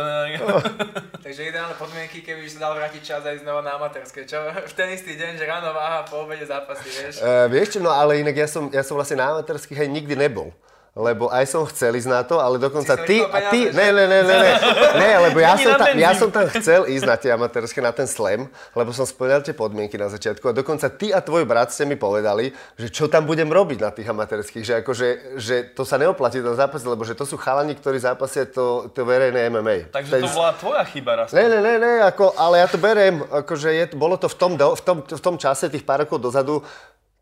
takže 1.20 1.42
ideálne 1.44 1.76
podmienky, 1.76 2.24
keby 2.24 2.48
sa 2.48 2.72
dal 2.72 2.80
vrátiť 2.80 3.04
čas 3.04 3.28
aj 3.28 3.44
znova 3.44 3.60
na 3.60 3.76
amatérske, 3.76 4.24
čo? 4.24 4.40
V 4.72 4.74
ten 4.80 4.88
istý 4.96 5.20
deň, 5.20 5.36
že 5.36 5.44
ráno 5.44 5.76
váha, 5.76 6.08
po 6.08 6.24
obede 6.24 6.48
zápasy, 6.48 6.88
vieš? 6.88 7.20
Uh, 7.20 7.52
vieš 7.52 7.76
čo, 7.76 7.80
no 7.84 7.92
ale 7.92 8.24
inak 8.24 8.40
ja 8.40 8.48
som, 8.48 8.72
ja 8.72 8.88
som 8.88 8.96
vlastne 8.96 9.20
na 9.20 9.36
amatérských 9.36 9.84
aj 9.84 9.90
nikdy 9.92 10.16
nebol 10.16 10.56
lebo 10.94 11.26
aj 11.34 11.50
som 11.50 11.66
chcel 11.66 11.98
ísť 11.98 12.06
na 12.06 12.22
to, 12.22 12.38
ale 12.38 12.62
dokonca 12.62 12.94
ty 13.02 13.18
a 13.26 13.50
ty, 13.50 13.74
ne, 13.74 13.88
ne, 13.90 14.06
ne, 14.06 14.20
ne, 14.22 14.36
ne, 14.38 14.54
ne, 14.94 15.12
lebo 15.26 15.42
ja 15.42 15.58
som, 15.58 15.74
tam, 15.74 15.90
ja 15.98 16.12
som 16.14 16.30
tam 16.30 16.46
chcel 16.54 16.86
ísť 16.86 17.06
na 17.10 17.18
tie 17.18 17.34
amatérske, 17.34 17.82
na 17.82 17.90
ten 17.90 18.06
slam, 18.06 18.46
lebo 18.78 18.94
som 18.94 19.02
splňal 19.02 19.42
tie 19.42 19.58
podmienky 19.58 19.98
na 19.98 20.14
začiatku 20.14 20.46
a 20.46 20.54
dokonca 20.54 20.86
ty 20.94 21.10
a 21.10 21.18
tvoj 21.18 21.50
brat 21.50 21.74
ste 21.74 21.90
mi 21.90 21.98
povedali, 21.98 22.54
že 22.78 22.94
čo 22.94 23.10
tam 23.10 23.26
budem 23.26 23.50
robiť 23.50 23.80
na 23.82 23.90
tých 23.90 24.06
amatérských, 24.06 24.62
že 24.62 24.74
akože, 24.86 25.08
že 25.42 25.56
to 25.74 25.82
sa 25.82 25.98
neoplatí 25.98 26.46
do 26.46 26.54
zápasy, 26.54 26.86
lebo 26.86 27.02
že 27.02 27.18
to 27.18 27.26
sú 27.26 27.42
chalani, 27.42 27.74
ktorí 27.74 27.98
zápasia 27.98 28.46
to, 28.46 28.94
to 28.94 29.02
verejné 29.02 29.50
MMA. 29.50 29.90
Takže 29.90 30.22
to 30.22 30.30
bola 30.30 30.54
tvoja 30.54 30.86
chyba 30.94 31.26
raz. 31.26 31.34
Ne, 31.34 31.50
ne, 31.50 31.58
ne, 31.58 31.82
ne, 31.82 31.94
ako, 32.06 32.38
ale 32.38 32.62
ja 32.62 32.70
to 32.70 32.78
berem, 32.78 33.18
akože 33.34 33.70
je, 33.74 33.86
bolo 33.98 34.14
to 34.22 34.30
v 34.30 34.38
tom, 34.38 34.52
v, 34.54 34.82
tom, 34.86 35.02
v 35.02 35.22
tom 35.26 35.36
čase, 35.42 35.74
tých 35.74 35.82
pár 35.82 36.06
rokov 36.06 36.22
dozadu, 36.22 36.62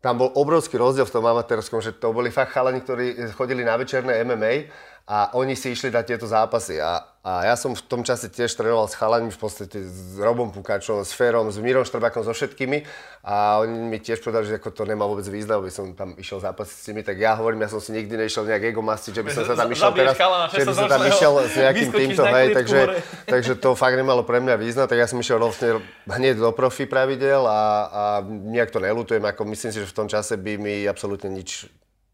tam 0.02 0.18
bol 0.18 0.34
obrovský 0.34 0.82
rozdiel 0.82 1.06
v 1.06 1.14
tom 1.14 1.22
amatérskom, 1.22 1.78
že 1.78 1.94
to 1.94 2.10
boli 2.10 2.34
fakt 2.34 2.50
chalani, 2.58 2.82
ktorí 2.82 3.22
chodili 3.38 3.62
na 3.62 3.78
večerné 3.78 4.18
MMA 4.26 4.66
a 5.02 5.34
oni 5.34 5.58
si 5.58 5.74
išli 5.74 5.90
dať 5.90 6.14
tieto 6.14 6.30
zápasy. 6.30 6.78
A, 6.78 7.02
a 7.26 7.42
ja 7.42 7.58
som 7.58 7.74
v 7.74 7.82
tom 7.82 8.06
čase 8.06 8.30
tiež 8.30 8.54
trénoval 8.54 8.86
s 8.86 8.94
chalami 8.94 9.34
v 9.34 9.40
podstate 9.40 9.82
s 9.82 10.14
Robom 10.14 10.54
Pukačom, 10.54 11.02
s 11.02 11.10
Ferom, 11.10 11.50
s 11.50 11.58
Mírom 11.58 11.82
Štrbakom, 11.82 12.22
so 12.22 12.30
všetkými. 12.30 12.86
A 13.26 13.58
oni 13.58 13.74
mi 13.90 13.98
tiež 13.98 14.22
povedali, 14.22 14.46
že 14.46 14.62
ako 14.62 14.70
to 14.70 14.86
nemá 14.86 15.02
vôbec 15.02 15.26
význam, 15.26 15.58
aby 15.58 15.74
som 15.74 15.90
tam 15.98 16.14
išiel 16.14 16.38
zápasiť 16.38 16.76
s 16.78 16.86
nimi. 16.94 17.02
Tak 17.02 17.18
ja 17.18 17.34
hovorím, 17.34 17.66
ja 17.66 17.70
som 17.74 17.82
si 17.82 17.90
nikdy 17.90 18.14
nešiel 18.14 18.46
nejak 18.46 18.62
ego 18.70 18.78
mastiť, 18.78 19.12
že 19.18 19.22
by 19.26 19.30
som 19.34 19.42
sa 19.42 19.54
tam 19.58 19.70
išiel 19.74 19.90
teraz, 19.90 20.14
že 20.54 20.62
by 20.70 20.74
som 20.74 20.86
tam 20.86 21.02
išiel 21.02 21.32
s 21.50 21.54
nejakým 21.58 21.90
týmto, 21.90 22.22
hej, 22.22 22.46
takže, 22.54 22.80
takže 23.34 23.52
to 23.58 23.74
fakt 23.74 23.98
nemalo 23.98 24.22
pre 24.22 24.38
mňa 24.38 24.54
význam. 24.54 24.86
Tak 24.86 25.02
ja 25.02 25.10
som 25.10 25.18
išiel 25.18 25.42
vlastne 25.42 25.82
hneď 26.06 26.38
do 26.38 26.54
profi 26.54 26.86
pravidel 26.86 27.42
a, 27.42 27.60
a 27.90 28.02
nejak 28.30 28.70
to 28.70 28.78
nelutujem, 28.78 29.26
ako 29.26 29.50
myslím 29.50 29.74
si, 29.74 29.82
že 29.82 29.90
v 29.90 29.98
tom 29.98 30.06
čase 30.06 30.38
by 30.38 30.62
mi 30.62 30.86
absolútne 30.86 31.26
nič 31.26 31.66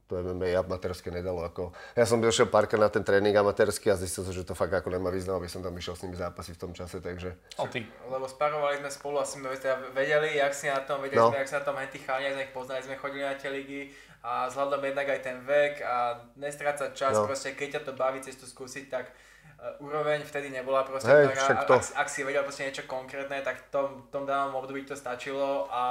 to 0.09 0.17
MMA 0.25 0.57
amatérske 0.57 1.13
nedalo. 1.13 1.45
Ako, 1.45 1.77
ja 1.93 2.09
som 2.09 2.17
došiel 2.19 2.49
párkrát 2.49 2.81
na 2.81 2.89
ten 2.89 3.05
tréning 3.05 3.37
amatérsky 3.37 3.93
a 3.93 4.01
zistil 4.01 4.25
som, 4.25 4.33
že 4.33 4.41
to 4.41 4.57
fakt 4.57 4.73
ako 4.73 4.89
nemá 4.89 5.13
význam, 5.13 5.37
aby 5.37 5.53
som 5.53 5.61
tam 5.61 5.77
išiel 5.77 5.95
s 5.95 6.03
nimi 6.09 6.17
zápasiť 6.17 6.57
v 6.57 6.63
tom 6.65 6.73
čase, 6.73 7.05
takže... 7.05 7.37
O 7.61 7.69
ty. 7.69 7.85
Lebo 8.09 8.25
sparovali 8.25 8.81
sme 8.81 8.89
spolu 8.89 9.21
a 9.21 9.29
sme 9.29 9.53
teda 9.53 9.93
vedeli, 9.93 10.41
jak 10.41 10.57
si 10.57 10.73
na 10.73 10.81
tom, 10.81 11.05
vedeli 11.05 11.21
no. 11.21 11.29
sme, 11.29 11.45
jak 11.45 11.53
sa 11.53 11.61
na 11.61 11.65
tom 11.69 11.77
aj 11.77 11.89
tí 11.93 12.01
chalani, 12.01 12.33
sme 12.33 12.43
ich 12.49 12.55
poznali, 12.57 12.81
sme 12.81 12.97
chodili 12.97 13.23
na 13.29 13.37
tie 13.37 13.53
ligy 13.53 13.93
a 14.25 14.49
vzhľadom 14.49 14.81
jednak 14.81 15.07
aj 15.13 15.21
ten 15.21 15.37
vek 15.45 15.75
a 15.85 16.25
nestrácať 16.41 16.91
čas, 16.97 17.15
no. 17.15 17.29
proste 17.29 17.53
keď 17.53 17.79
ťa 17.79 17.81
to 17.85 17.93
baví 17.93 18.19
cestu 18.25 18.49
skúsiť, 18.49 18.85
tak 18.89 19.13
uh, 19.13 19.85
úroveň 19.85 20.25
vtedy 20.25 20.49
nebola 20.49 20.89
proste, 20.89 21.13
hey, 21.13 21.31
tak, 21.37 21.69
ak, 21.69 21.85
ak, 21.95 22.09
si 22.09 22.25
vedel 22.25 22.43
proste 22.43 22.67
niečo 22.67 22.89
konkrétne, 22.89 23.45
tak 23.45 23.61
v 23.61 23.65
tom, 23.69 23.89
tom 24.09 24.25
danom 24.25 24.57
období 24.57 24.83
to 24.89 24.99
stačilo 24.99 25.71
a 25.71 25.85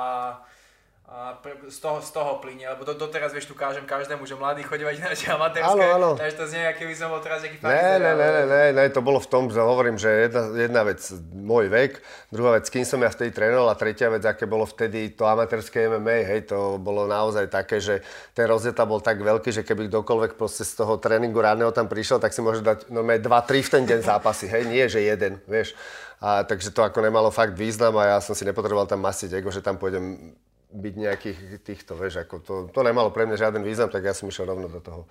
a 1.08 1.40
z 1.72 1.80
toho, 1.80 2.04
z 2.04 2.12
toho 2.12 2.36
plyne, 2.44 2.68
lebo 2.68 2.84
do, 2.84 2.92
doteraz 2.92 3.32
vieš, 3.32 3.48
tu 3.48 3.56
kážem 3.56 3.88
každému, 3.88 4.28
že 4.28 4.36
mladý 4.36 4.68
chodívať 4.68 5.00
na 5.00 5.16
amatérske, 5.40 5.72
áno, 5.72 5.84
áno. 5.96 6.10
takže 6.20 6.36
to 6.36 6.46
znie, 6.52 6.68
keby 6.76 6.92
som 7.00 7.08
bol 7.08 7.24
teraz 7.24 7.48
nejaký 7.48 7.64
ne, 7.64 7.72
ne, 7.96 8.12
ne, 8.12 8.28
ne, 8.28 8.44
ne, 8.44 8.64
ne, 8.76 8.84
to 8.92 9.00
bolo 9.00 9.24
v 9.24 9.30
tom, 9.32 9.48
že 9.48 9.56
hovorím, 9.64 9.96
že 9.96 10.28
jedna, 10.28 10.44
jedna 10.52 10.82
vec, 10.84 11.00
môj 11.32 11.72
vek, 11.72 12.04
druhá 12.28 12.60
vec, 12.60 12.68
kým 12.68 12.84
som 12.84 13.00
ja 13.00 13.08
vtedy 13.08 13.32
trénoval 13.32 13.72
a 13.72 13.80
tretia 13.80 14.12
vec, 14.12 14.28
aké 14.28 14.44
bolo 14.44 14.68
vtedy 14.68 15.16
to 15.16 15.24
amatérske 15.24 15.88
MMA, 15.88 16.28
hej, 16.28 16.52
to 16.52 16.76
bolo 16.76 17.08
naozaj 17.08 17.48
také, 17.48 17.80
že 17.80 18.04
ten 18.36 18.44
rozjeta 18.44 18.84
bol 18.84 19.00
tak 19.00 19.24
veľký, 19.24 19.56
že 19.56 19.64
keby 19.64 19.88
kdokoľvek 19.88 20.36
proste 20.36 20.68
z 20.68 20.76
toho 20.76 21.00
tréningu 21.00 21.40
ráneho 21.40 21.72
tam 21.72 21.88
prišiel, 21.88 22.20
tak 22.20 22.36
si 22.36 22.44
môže 22.44 22.60
dať 22.60 22.92
normálne 22.92 23.24
2-3 23.24 23.64
v 23.64 23.70
ten 23.80 23.84
deň 23.88 24.00
zápasy, 24.04 24.52
hej, 24.52 24.68
nie 24.68 24.84
že 24.92 25.00
jeden, 25.00 25.40
vieš. 25.48 25.72
A 26.20 26.44
takže 26.44 26.76
to 26.76 26.84
ako 26.84 27.00
nemalo 27.00 27.32
fakt 27.32 27.56
význam 27.56 27.96
a 27.96 28.12
ja 28.12 28.20
som 28.20 28.36
si 28.36 28.44
nepotreboval 28.44 28.92
tam 28.92 29.00
masiť 29.06 29.40
ego, 29.40 29.54
že 29.54 29.64
tam 29.64 29.80
pôjdem 29.80 30.36
byť 30.68 30.94
nejakých 31.00 31.40
týchto, 31.64 31.96
vieš, 31.96 32.28
ako 32.28 32.36
to, 32.44 32.54
to 32.72 32.80
nemalo 32.84 33.08
pre 33.12 33.24
mňa 33.24 33.40
žiaden 33.40 33.64
význam, 33.64 33.88
tak 33.88 34.04
ja 34.04 34.12
som 34.12 34.28
išiel 34.28 34.52
rovno 34.52 34.68
do 34.68 34.84
toho 34.84 35.08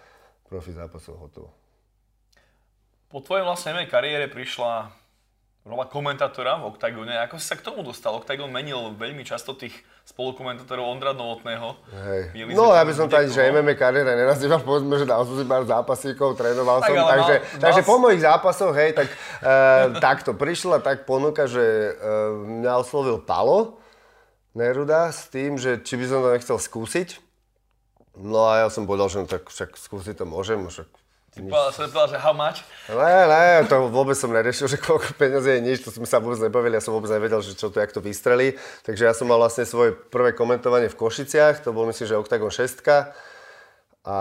profi 0.46 0.76
zápasu 0.76 1.16
hotovo. 1.16 1.48
Po 3.08 3.24
tvojej 3.24 3.46
vlastnej 3.46 3.88
kariére 3.88 4.28
prišla 4.28 4.92
rola 5.66 5.84
komentátora 5.90 6.62
v 6.62 6.70
Octagone. 6.70 7.18
Ako 7.26 7.42
si 7.42 7.50
sa 7.50 7.58
k 7.58 7.66
tomu 7.66 7.82
dostal? 7.82 8.14
Octagon 8.14 8.46
menil 8.46 8.94
veľmi 8.94 9.26
často 9.26 9.58
tých 9.58 9.74
spolukomentátorov 10.06 10.86
Ondra 10.86 11.10
Novotného. 11.10 11.74
Hej. 11.90 12.54
No, 12.54 12.70
ja 12.70 12.86
by 12.86 12.92
som 12.94 13.10
ani, 13.10 13.26
že 13.26 13.50
MMA 13.50 13.74
kariéra 13.74 14.14
nenazýval, 14.14 14.62
povedzme, 14.62 14.94
že 15.02 15.06
dal 15.10 15.26
som 15.26 15.34
si 15.34 15.42
pár 15.42 15.66
zápasíkov, 15.66 16.38
trénoval 16.38 16.78
tak, 16.78 16.94
som, 16.94 16.96
takže, 17.02 17.34
mal, 17.42 17.58
takže 17.58 17.82
mal... 17.82 17.88
po 17.90 17.94
mojich 17.98 18.22
zápasoch, 18.22 18.72
hej, 18.78 18.90
tak 18.94 19.10
uh, 19.10 19.98
takto 19.98 20.38
prišla 20.38 20.78
tak 20.78 21.02
ponuka, 21.02 21.50
že 21.50 21.98
uh, 21.98 22.38
mňa 22.62 22.72
oslovil 22.78 23.18
Palo, 23.18 23.82
Neruda 24.56 25.12
s 25.12 25.28
tým, 25.28 25.60
že 25.60 25.84
či 25.84 26.00
by 26.00 26.04
som 26.08 26.24
to 26.24 26.32
nechcel 26.32 26.56
skúsiť. 26.56 27.20
No 28.16 28.48
a 28.48 28.64
ja 28.64 28.68
som 28.72 28.88
povedal, 28.88 29.12
že 29.12 29.20
no, 29.20 29.28
tak 29.28 29.52
však 29.52 29.76
skúsiť 29.76 30.16
to 30.16 30.24
môžem, 30.24 30.64
však 30.64 30.88
Ty 31.36 31.44
povedal, 31.44 31.68
som 31.68 31.92
povedal, 31.92 32.08
že 32.16 32.18
how 32.24 32.32
much? 32.32 32.64
Ne, 32.88 33.28
ne, 33.28 33.68
to 33.68 33.92
vôbec 33.92 34.16
som 34.16 34.32
neriešil, 34.32 34.68
že 34.72 34.80
koľko 34.80 35.20
peniazy 35.20 35.60
je 35.60 35.60
nič, 35.60 35.78
to 35.84 35.92
sme 35.92 36.08
sa 36.08 36.16
vôbec 36.16 36.40
nebavili, 36.40 36.80
ja 36.80 36.80
som 36.80 36.96
vôbec 36.96 37.12
nevedel, 37.12 37.44
že 37.44 37.52
čo 37.52 37.68
to, 37.68 37.76
jak 37.76 37.92
to 37.92 38.00
vystrelí. 38.00 38.56
Takže 38.88 39.04
ja 39.04 39.12
som 39.12 39.28
mal 39.28 39.36
vlastne 39.36 39.68
svoje 39.68 39.92
prvé 39.92 40.32
komentovanie 40.32 40.88
v 40.88 40.96
Košiciach, 40.96 41.60
to 41.60 41.76
bol 41.76 41.84
myslím, 41.92 42.08
že 42.08 42.16
Octagon 42.16 42.48
6. 42.48 42.80
A 44.08 44.18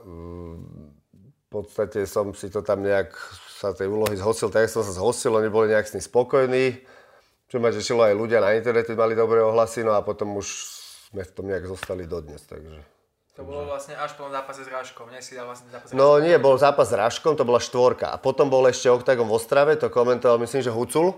mm, 0.00 0.56
v 1.20 1.46
podstate 1.52 2.08
som 2.08 2.32
si 2.32 2.48
to 2.48 2.64
tam 2.64 2.80
nejak 2.80 3.12
sa 3.60 3.76
tej 3.76 3.92
úlohy 3.92 4.16
zhosil, 4.16 4.48
tak 4.48 4.72
som 4.72 4.80
sa 4.80 4.96
zhosil, 4.96 5.36
oni 5.36 5.52
boli 5.52 5.68
nejak 5.68 5.84
s 5.84 6.00
tým 6.00 6.00
spokojní. 6.00 6.80
Čo 7.52 7.60
ma 7.60 7.68
tešilo 7.68 8.00
aj 8.00 8.16
ľudia 8.16 8.40
na 8.40 8.56
internete 8.56 8.96
mali 8.96 9.12
dobré 9.12 9.44
ohlasy, 9.44 9.84
no 9.84 9.92
a 9.92 10.00
potom 10.00 10.40
už 10.40 10.48
sme 11.12 11.20
v 11.20 11.32
tom 11.36 11.44
nejak 11.52 11.68
zostali 11.68 12.08
dodnes, 12.08 12.40
takže... 12.48 12.80
To 13.36 13.44
bolo 13.44 13.68
vlastne 13.68 13.92
až 13.96 14.16
po 14.16 14.28
zápase 14.32 14.64
s 14.64 14.68
Ráškom, 14.72 15.12
nie 15.12 15.20
si 15.20 15.36
dal 15.36 15.48
vlastne 15.48 15.68
zápas 15.68 15.92
No 15.92 16.16
nie, 16.16 16.32
bol 16.40 16.56
zápas 16.56 16.88
s 16.88 16.96
Ráškom, 16.96 17.36
to 17.36 17.44
bola 17.44 17.60
štvorka. 17.60 18.08
A 18.08 18.16
potom 18.16 18.48
bol 18.48 18.64
ešte 18.68 18.88
Octagon 18.88 19.28
v 19.28 19.36
Ostrave, 19.36 19.76
to 19.76 19.92
komentoval 19.92 20.40
myslím, 20.40 20.64
že 20.64 20.72
Hucul. 20.72 21.12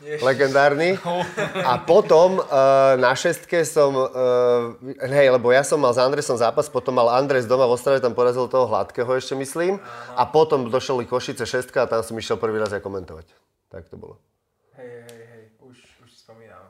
Ježiš. 0.00 0.24
legendárny. 0.24 0.96
A 1.70 1.76
potom 1.76 2.40
uh, 2.40 2.96
na 2.96 3.12
šestke 3.12 3.68
som, 3.68 3.92
uh, 3.92 4.72
hej, 4.96 5.28
lebo 5.28 5.52
ja 5.52 5.60
som 5.60 5.76
mal 5.76 5.92
s 5.92 6.00
Andresom 6.00 6.40
zápas, 6.40 6.72
potom 6.72 6.96
mal 6.96 7.12
Andres 7.12 7.44
doma 7.44 7.68
v 7.68 7.76
Ostrave, 7.76 8.00
tam 8.00 8.16
porazil 8.16 8.48
toho 8.48 8.64
hladkého 8.64 9.12
ešte 9.12 9.36
myslím. 9.36 9.76
Aha. 9.76 10.24
A 10.24 10.32
potom 10.32 10.72
došli 10.72 11.04
Košice 11.04 11.44
šestka 11.44 11.84
a 11.84 11.88
tam 11.88 12.00
som 12.00 12.16
išiel 12.16 12.40
prvý 12.40 12.56
raz 12.56 12.72
ja 12.72 12.80
komentovať. 12.80 13.28
Tak 13.68 13.92
to 13.92 14.00
bolo. 14.00 14.16
Hej, 14.80 15.04
hej, 15.12 15.22
hej, 15.28 15.44
už, 15.60 15.76
už 16.00 16.10
spomínam. 16.16 16.64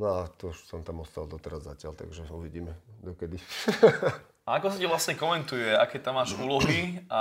No 0.00 0.24
a 0.24 0.32
to 0.32 0.48
už 0.48 0.56
som 0.64 0.80
tam 0.80 1.04
ostal 1.04 1.28
doteraz 1.28 1.68
zatiaľ, 1.68 1.92
takže 1.92 2.24
uvidíme 2.32 2.72
dokedy. 3.04 3.36
a 4.48 4.56
ako 4.56 4.72
sa 4.72 4.76
ti 4.80 4.88
vlastne 4.88 5.12
komentuje, 5.12 5.76
aké 5.76 6.00
tam 6.00 6.16
máš 6.16 6.32
úlohy 6.40 7.04
a 7.12 7.20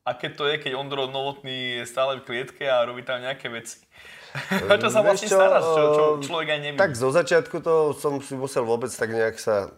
aké 0.00 0.32
to 0.32 0.48
je, 0.48 0.56
keď 0.64 0.80
Ondro 0.80 1.12
Novotný 1.12 1.84
je 1.84 1.84
stále 1.84 2.16
v 2.16 2.24
klietke 2.24 2.64
a 2.64 2.88
robí 2.88 3.04
tam 3.04 3.20
nejaké 3.20 3.52
veci? 3.52 3.84
A 4.72 4.80
čo 4.80 4.88
sa 4.88 5.04
vlastne 5.04 5.28
čo, 5.28 5.36
staráš, 5.36 5.60
čo, 5.60 5.84
čo 5.92 6.04
človek 6.24 6.48
aj 6.56 6.60
nevie? 6.64 6.80
Tak 6.80 6.96
zo 6.96 7.12
začiatku 7.12 7.60
to 7.60 7.92
som 7.92 8.16
si 8.24 8.32
musel 8.32 8.64
vôbec 8.64 8.88
tak 8.88 9.12
nejak 9.12 9.36
sa 9.36 9.68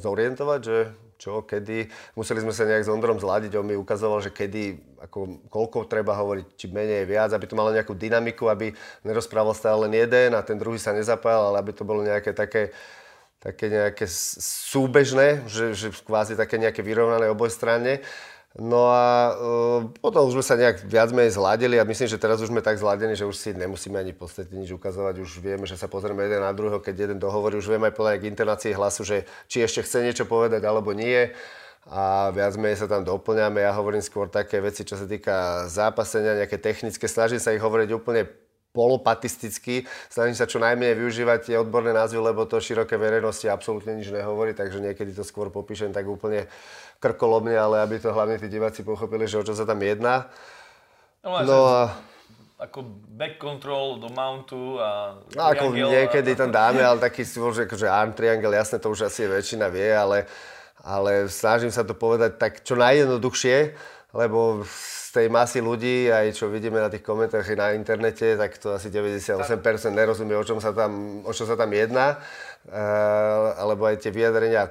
zorientovať, 0.00 0.60
že 0.64 0.76
čo, 1.22 1.46
kedy. 1.46 1.86
Museli 2.18 2.42
sme 2.42 2.50
sa 2.50 2.66
nejak 2.66 2.82
s 2.82 2.90
Ondrom 2.90 3.22
zladiť, 3.22 3.54
on 3.54 3.70
mi 3.70 3.78
ukazoval, 3.78 4.18
že 4.18 4.34
kedy, 4.34 4.98
ako, 5.06 5.46
koľko 5.46 5.86
treba 5.86 6.18
hovoriť, 6.18 6.46
či 6.58 6.66
menej, 6.66 7.06
viac, 7.06 7.30
aby 7.30 7.46
to 7.46 7.54
malo 7.54 7.70
nejakú 7.70 7.94
dynamiku, 7.94 8.50
aby 8.50 8.74
nerozprával 9.06 9.54
stále 9.54 9.86
len 9.86 9.94
jeden 9.94 10.34
a 10.34 10.42
ten 10.42 10.58
druhý 10.58 10.82
sa 10.82 10.90
nezapájal, 10.90 11.54
ale 11.54 11.62
aby 11.62 11.70
to 11.70 11.86
bolo 11.86 12.02
nejaké 12.02 12.34
také, 12.34 12.74
také 13.38 13.70
nejaké 13.70 14.10
súbežné, 14.10 15.46
že, 15.46 15.78
že 15.78 15.94
kvázi 15.94 16.34
také 16.34 16.58
nejaké 16.58 16.82
vyrovnané 16.82 17.30
obojstranne. 17.30 18.02
No 18.52 18.92
a 18.92 19.32
uh, 19.32 19.80
potom 20.04 20.28
už 20.28 20.36
sme 20.36 20.44
sa 20.44 20.60
nejak 20.60 20.84
viac 20.84 21.08
menej 21.08 21.40
zladili 21.40 21.80
a 21.80 21.88
myslím, 21.88 22.04
že 22.04 22.20
teraz 22.20 22.36
už 22.44 22.52
sme 22.52 22.60
tak 22.60 22.76
zladení, 22.76 23.16
že 23.16 23.24
už 23.24 23.32
si 23.32 23.56
nemusíme 23.56 23.96
ani 23.96 24.12
v 24.12 24.20
podstate 24.20 24.52
nič 24.52 24.68
ukazovať. 24.76 25.24
Už 25.24 25.40
vieme, 25.40 25.64
že 25.64 25.80
sa 25.80 25.88
pozrieme 25.88 26.20
jeden 26.28 26.44
na 26.44 26.52
druhého, 26.52 26.76
keď 26.76 27.08
jeden 27.08 27.18
dohovorí, 27.18 27.56
už 27.56 27.72
vieme 27.72 27.88
aj 27.88 27.96
podľa 27.96 28.20
intonácie 28.20 28.76
hlasu, 28.76 29.08
že 29.08 29.24
či 29.48 29.64
ešte 29.64 29.80
chce 29.88 30.04
niečo 30.04 30.28
povedať 30.28 30.60
alebo 30.68 30.92
nie. 30.92 31.32
A 31.88 32.28
viac 32.30 32.54
menej 32.60 32.84
sa 32.84 32.86
tam 32.86 33.02
doplňame. 33.02 33.64
Ja 33.64 33.72
hovorím 33.72 34.04
skôr 34.04 34.28
také 34.28 34.60
veci, 34.60 34.84
čo 34.84 35.00
sa 35.00 35.08
týka 35.08 35.66
zápasenia, 35.66 36.38
nejaké 36.38 36.60
technické. 36.60 37.08
Snažím 37.08 37.40
sa 37.40 37.56
ich 37.56 37.64
hovoriť 37.64 37.88
úplne 37.90 38.28
polopatisticky. 38.72 39.84
Snažím 40.08 40.36
sa 40.36 40.48
čo 40.48 40.56
najmenej 40.60 40.96
využívať 40.96 41.38
tie 41.52 41.56
odborné 41.60 41.92
názvy, 41.92 42.18
lebo 42.20 42.48
to 42.48 42.56
široké 42.60 42.96
verejnosti 42.96 43.44
absolútne 43.46 44.00
nič 44.00 44.08
nehovorí, 44.08 44.56
takže 44.56 44.80
niekedy 44.80 45.12
to 45.12 45.22
skôr 45.22 45.52
popíšem 45.52 45.92
tak 45.92 46.08
úplne 46.08 46.48
krkolomne, 47.02 47.58
ale 47.58 47.82
aby 47.82 47.98
to 47.98 48.14
hlavne 48.14 48.38
tí 48.38 48.46
diváci 48.46 48.86
pochopili, 48.86 49.26
že 49.26 49.42
o 49.42 49.44
čo 49.44 49.58
sa 49.58 49.66
tam 49.66 49.82
jedná. 49.82 50.30
No, 51.26 51.42
no 51.42 51.58
a... 51.66 51.90
Ako 52.62 52.86
back 53.18 53.42
control 53.42 53.98
do 53.98 54.06
mountu 54.06 54.78
a 54.78 55.18
no, 55.34 55.42
ako 55.50 55.74
niekedy 55.74 56.38
tam 56.38 56.54
dáme, 56.54 56.78
ale 56.78 57.02
taký 57.02 57.26
si 57.26 57.42
že 57.42 57.66
akože 57.66 57.90
arm 57.90 58.14
triangle, 58.14 58.54
jasne 58.54 58.78
to 58.78 58.86
už 58.86 59.10
asi 59.10 59.26
väčšina 59.26 59.66
vie, 59.66 59.90
ale, 59.90 60.30
ale 60.78 61.26
snažím 61.26 61.74
sa 61.74 61.82
to 61.82 61.98
povedať 61.98 62.38
tak 62.38 62.62
čo 62.62 62.78
najjednoduchšie, 62.78 63.74
lebo 64.14 64.62
tej 65.12 65.28
masy 65.28 65.60
ľudí, 65.60 66.08
aj 66.08 66.32
čo 66.32 66.48
vidíme 66.48 66.80
na 66.80 66.88
tých 66.88 67.04
komentároch 67.04 67.52
na 67.52 67.76
internete, 67.76 68.32
tak 68.40 68.56
to 68.56 68.72
asi 68.72 68.88
98% 68.88 69.44
nerozumie, 69.92 70.32
o 70.32 70.44
čom 70.44 70.56
sa 70.56 70.72
tam, 70.72 71.20
o 71.28 71.32
čo 71.36 71.44
sa 71.44 71.54
tam 71.54 71.68
jedná. 71.68 72.16
Uh, 72.62 73.58
alebo 73.60 73.84
aj 73.84 74.00
tie 74.00 74.14
vyjadrenia 74.14 74.70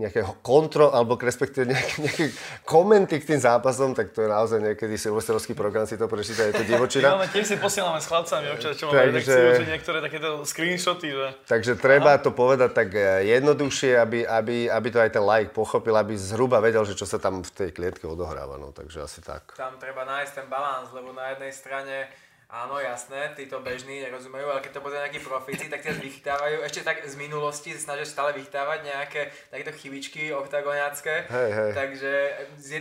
nejakého 0.00 0.40
kontrol, 0.40 0.88
alebo 0.90 1.20
respektíve 1.20 1.68
nejaké, 1.68 1.94
nejaké 2.00 2.24
komenty 2.64 3.20
k 3.20 3.34
tým 3.34 3.40
zápasom, 3.40 3.92
tak 3.92 4.16
to 4.16 4.24
je 4.24 4.28
naozaj 4.32 4.58
niekedy 4.58 4.96
silvestrovský 4.96 5.52
program 5.52 5.84
si 5.84 6.00
to 6.00 6.08
prečíta, 6.08 6.48
je 6.48 6.54
to 6.56 6.64
divočina. 6.64 7.12
No, 7.20 7.26
tiež 7.26 7.52
si 7.52 7.56
posielame 7.60 8.00
s 8.00 8.08
chlapcami 8.08 8.48
občas, 8.54 8.80
čo 8.80 8.88
máme 8.88 9.12
redakciu, 9.12 9.66
niektoré 9.66 9.98
takéto 10.00 10.40
screenshoty. 10.46 11.12
Že... 11.12 11.26
Takže 11.44 11.72
treba 11.76 12.16
Aha. 12.16 12.22
to 12.22 12.30
povedať 12.32 12.70
tak 12.72 12.88
eh, 12.96 13.28
jednoduchšie, 13.28 13.98
aby, 13.98 14.24
aby, 14.24 14.56
aby 14.72 14.88
to 14.88 14.98
aj 15.02 15.10
ten 15.12 15.24
like 15.26 15.52
pochopil, 15.52 15.92
aby 15.98 16.16
zhruba 16.16 16.62
vedel, 16.64 16.86
že 16.88 16.96
čo 16.96 17.04
sa 17.04 17.20
tam 17.20 17.44
v 17.44 17.50
tej 17.50 17.70
klietke 17.76 18.08
odohráva. 18.08 18.56
No, 18.56 18.72
takže 18.72 19.04
asi 19.04 19.20
tak. 19.20 19.52
Tam 19.58 19.76
treba 19.76 20.06
nájsť 20.06 20.32
ten 20.32 20.46
balans, 20.48 20.88
lebo 20.96 21.12
na 21.12 21.34
jednej 21.36 21.52
strane 21.52 22.08
Áno, 22.50 22.82
jasné, 22.82 23.30
títo 23.38 23.62
bežní 23.62 24.02
nerozumejú, 24.02 24.50
ale 24.50 24.58
keď 24.58 24.74
to 24.74 24.82
bude 24.82 24.98
nejakí 24.98 25.22
profíci, 25.22 25.70
tak 25.70 25.86
tie 25.86 25.94
vychytávajú, 25.94 26.66
ešte 26.66 26.82
tak 26.82 26.98
z 27.06 27.14
minulosti 27.14 27.70
snažia 27.78 28.02
stále 28.02 28.34
vychytávať 28.34 28.90
nejaké 28.90 29.30
takéto 29.54 29.70
chybičky 29.70 30.34
oktagoniacké. 30.34 31.30
Hej, 31.30 31.50
hej. 31.54 31.70
Takže 31.78 32.12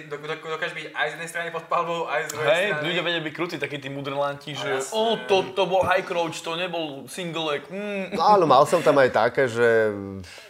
do, 0.10 0.16
do, 0.26 0.36
dokáže 0.58 0.74
byť 0.74 0.86
aj 0.90 1.06
z 1.06 1.14
jednej 1.14 1.30
strany 1.30 1.50
pod 1.54 1.70
palbou, 1.70 2.10
aj 2.10 2.26
z 2.26 2.30
druhej 2.34 2.50
hej, 2.50 2.66
strany. 2.74 2.86
ľudia 2.90 3.04
vedia 3.06 3.22
byť 3.22 3.34
krutí, 3.38 3.56
takí 3.62 3.78
tí 3.78 3.94
mudrlanti, 3.94 4.58
že 4.58 4.90
o, 4.90 5.22
to, 5.30 5.54
to 5.54 5.64
bol 5.70 5.86
high 5.86 6.02
crouch, 6.02 6.42
to 6.42 6.58
nebol 6.58 7.06
single 7.06 7.54
leg. 7.54 7.62
Mm. 7.70 8.18
No 8.18 8.26
áno, 8.26 8.50
mal 8.50 8.66
som 8.66 8.82
tam 8.82 8.98
aj 8.98 9.14
také, 9.14 9.46
že 9.46 9.94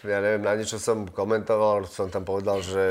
ja 0.08 0.24
neviem, 0.24 0.48
na 0.48 0.56
niečo 0.56 0.80
som 0.80 1.04
komentoval, 1.04 1.92
som 1.92 2.08
tam 2.08 2.24
povedal, 2.24 2.64
že 2.64 2.88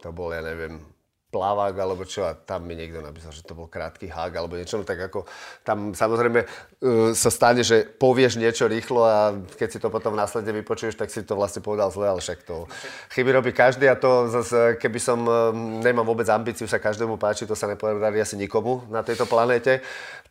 to 0.00 0.08
bol, 0.16 0.32
ja 0.32 0.40
neviem, 0.40 0.93
plavák 1.34 1.74
alebo 1.74 2.06
čo 2.06 2.22
a 2.22 2.38
tam 2.38 2.62
mi 2.62 2.78
niekto 2.78 3.02
napísal, 3.02 3.34
že 3.34 3.42
to 3.42 3.58
bol 3.58 3.66
krátky 3.66 4.06
hák 4.06 4.38
alebo 4.38 4.54
niečo, 4.54 4.78
no 4.78 4.86
tak 4.86 5.10
ako 5.10 5.26
tam 5.66 5.90
samozrejme 5.90 6.46
uh, 6.46 7.10
sa 7.10 7.34
stane, 7.34 7.66
že 7.66 7.82
povieš 7.82 8.38
niečo 8.38 8.70
rýchlo 8.70 9.02
a 9.02 9.34
keď 9.58 9.68
si 9.74 9.78
to 9.82 9.90
potom 9.90 10.14
následne 10.14 10.54
vypočuješ, 10.62 10.94
tak 10.94 11.10
si 11.10 11.26
to 11.26 11.34
vlastne 11.34 11.58
povedal 11.58 11.90
zle, 11.90 12.06
ale 12.06 12.22
však 12.22 12.46
to 12.46 12.70
chyby 13.10 13.30
robí 13.34 13.50
každý 13.50 13.90
a 13.90 13.98
to 13.98 14.30
zase, 14.30 14.78
keby 14.78 15.02
som, 15.02 15.18
uh, 15.26 15.50
nemám 15.82 16.06
vôbec 16.06 16.30
ambíciu 16.30 16.70
sa 16.70 16.78
každému 16.78 17.18
páči, 17.18 17.50
to 17.50 17.58
sa 17.58 17.66
nepovedali 17.66 18.22
asi 18.22 18.38
nikomu 18.38 18.86
na 18.86 19.02
tejto 19.02 19.26
planéte, 19.26 19.82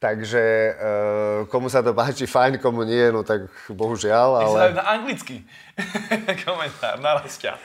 takže 0.04 0.44
uh, 0.76 1.40
komu 1.48 1.72
sa 1.72 1.80
to 1.80 1.96
páči, 1.96 2.28
fajn, 2.28 2.60
komu 2.60 2.84
nie, 2.84 3.08
no 3.08 3.24
tak 3.24 3.48
bohužiaľ, 3.72 4.44
ale... 4.44 4.76
na 4.76 4.84
anglicky 4.84 5.48
komentár, 6.44 7.00
na 7.00 7.24
rastia. 7.24 7.56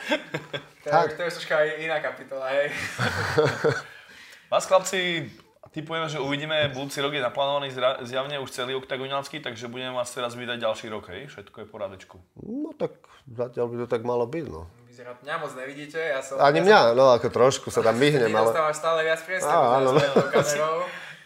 Tak. 0.86 1.18
To 1.18 1.26
je 1.26 1.34
troška 1.34 1.58
iná 1.82 1.98
kapitola, 1.98 2.46
hej. 2.54 2.70
Vás 4.54 4.70
chlapci, 4.70 5.26
typujeme, 5.74 6.06
že 6.06 6.22
uvidíme, 6.22 6.70
budúci 6.70 7.02
rok 7.02 7.10
je 7.10 7.20
naplánovaný 7.26 7.74
zjavne 8.06 8.38
už 8.38 8.54
celý 8.54 8.78
oktagonácky, 8.78 9.42
takže 9.42 9.66
budeme 9.66 9.92
vás 9.98 10.08
teraz 10.14 10.38
vydať 10.38 10.62
ďalší 10.62 10.86
rok, 10.94 11.10
hej? 11.10 11.26
Všetko 11.28 11.56
je 11.60 11.66
po 11.66 11.76
radečku. 11.82 12.16
No 12.38 12.70
tak 12.72 13.02
zatiaľ 13.26 13.66
by 13.66 13.76
to 13.82 13.86
tak 13.90 14.06
malo 14.06 14.24
byť, 14.30 14.46
no. 14.46 14.70
Vyzerá, 14.86 15.18
mňa 15.20 15.34
moc 15.42 15.52
nevidíte, 15.58 16.00
ja 16.00 16.22
som... 16.22 16.38
Ani 16.38 16.62
mňa, 16.62 16.94
no 16.94 17.12
ako 17.18 17.28
trošku 17.34 17.68
sa 17.74 17.82
tam 17.82 17.98
myhnem, 18.02 18.30
ale... 18.30 18.54
Ty 18.54 18.72
stále 18.72 19.02
viac 19.02 19.20
priestoru, 19.26 19.58
áno, 19.82 19.90
no. 19.98 20.00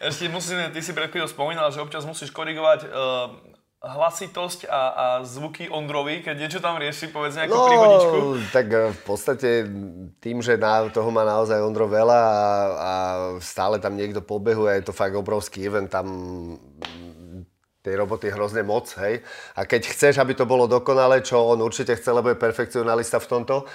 Ešte 0.03 0.27
musím, 0.27 0.59
ty 0.75 0.83
si 0.83 0.91
pred 0.91 1.07
chvíľou 1.07 1.31
spomínal, 1.31 1.71
že 1.71 1.79
občas 1.79 2.03
musíš 2.03 2.35
korigovať 2.35 2.91
uh, 2.91 3.31
hlasitosť 3.83 4.71
a, 4.71 4.81
a 4.91 5.05
zvuky 5.27 5.67
Ondrovi, 5.67 6.23
keď 6.23 6.35
niečo 6.39 6.59
tam 6.63 6.79
rieši, 6.79 7.11
povedz 7.11 7.35
nejakú 7.35 7.51
no, 7.51 7.67
príhodičku? 7.67 8.17
tak 8.55 8.67
eh, 8.71 8.95
v 8.95 9.01
podstate 9.03 9.49
tým, 10.23 10.39
že 10.39 10.55
na, 10.55 10.87
toho 10.87 11.11
má 11.11 11.27
naozaj 11.27 11.59
Ondro 11.59 11.91
veľa 11.91 12.15
a, 12.15 12.43
a 12.79 12.91
stále 13.43 13.83
tam 13.83 13.99
niekto 13.99 14.23
pobehuje, 14.23 14.79
je 14.79 14.87
to 14.87 14.95
fakt 14.95 15.15
obrovský 15.19 15.67
event, 15.67 15.91
tam 15.91 16.07
tej 17.83 17.99
roboty 17.99 18.31
hrozne 18.31 18.63
moc, 18.63 18.87
hej. 19.03 19.19
A 19.59 19.67
keď 19.67 19.91
chceš, 19.91 20.15
aby 20.23 20.31
to 20.31 20.47
bolo 20.47 20.71
dokonalé, 20.71 21.19
čo 21.19 21.43
on 21.43 21.59
určite 21.59 21.99
chce, 21.99 22.15
lebo 22.15 22.31
je 22.31 22.39
perfekcionalista 22.39 23.19
v 23.19 23.27
tomto, 23.27 23.67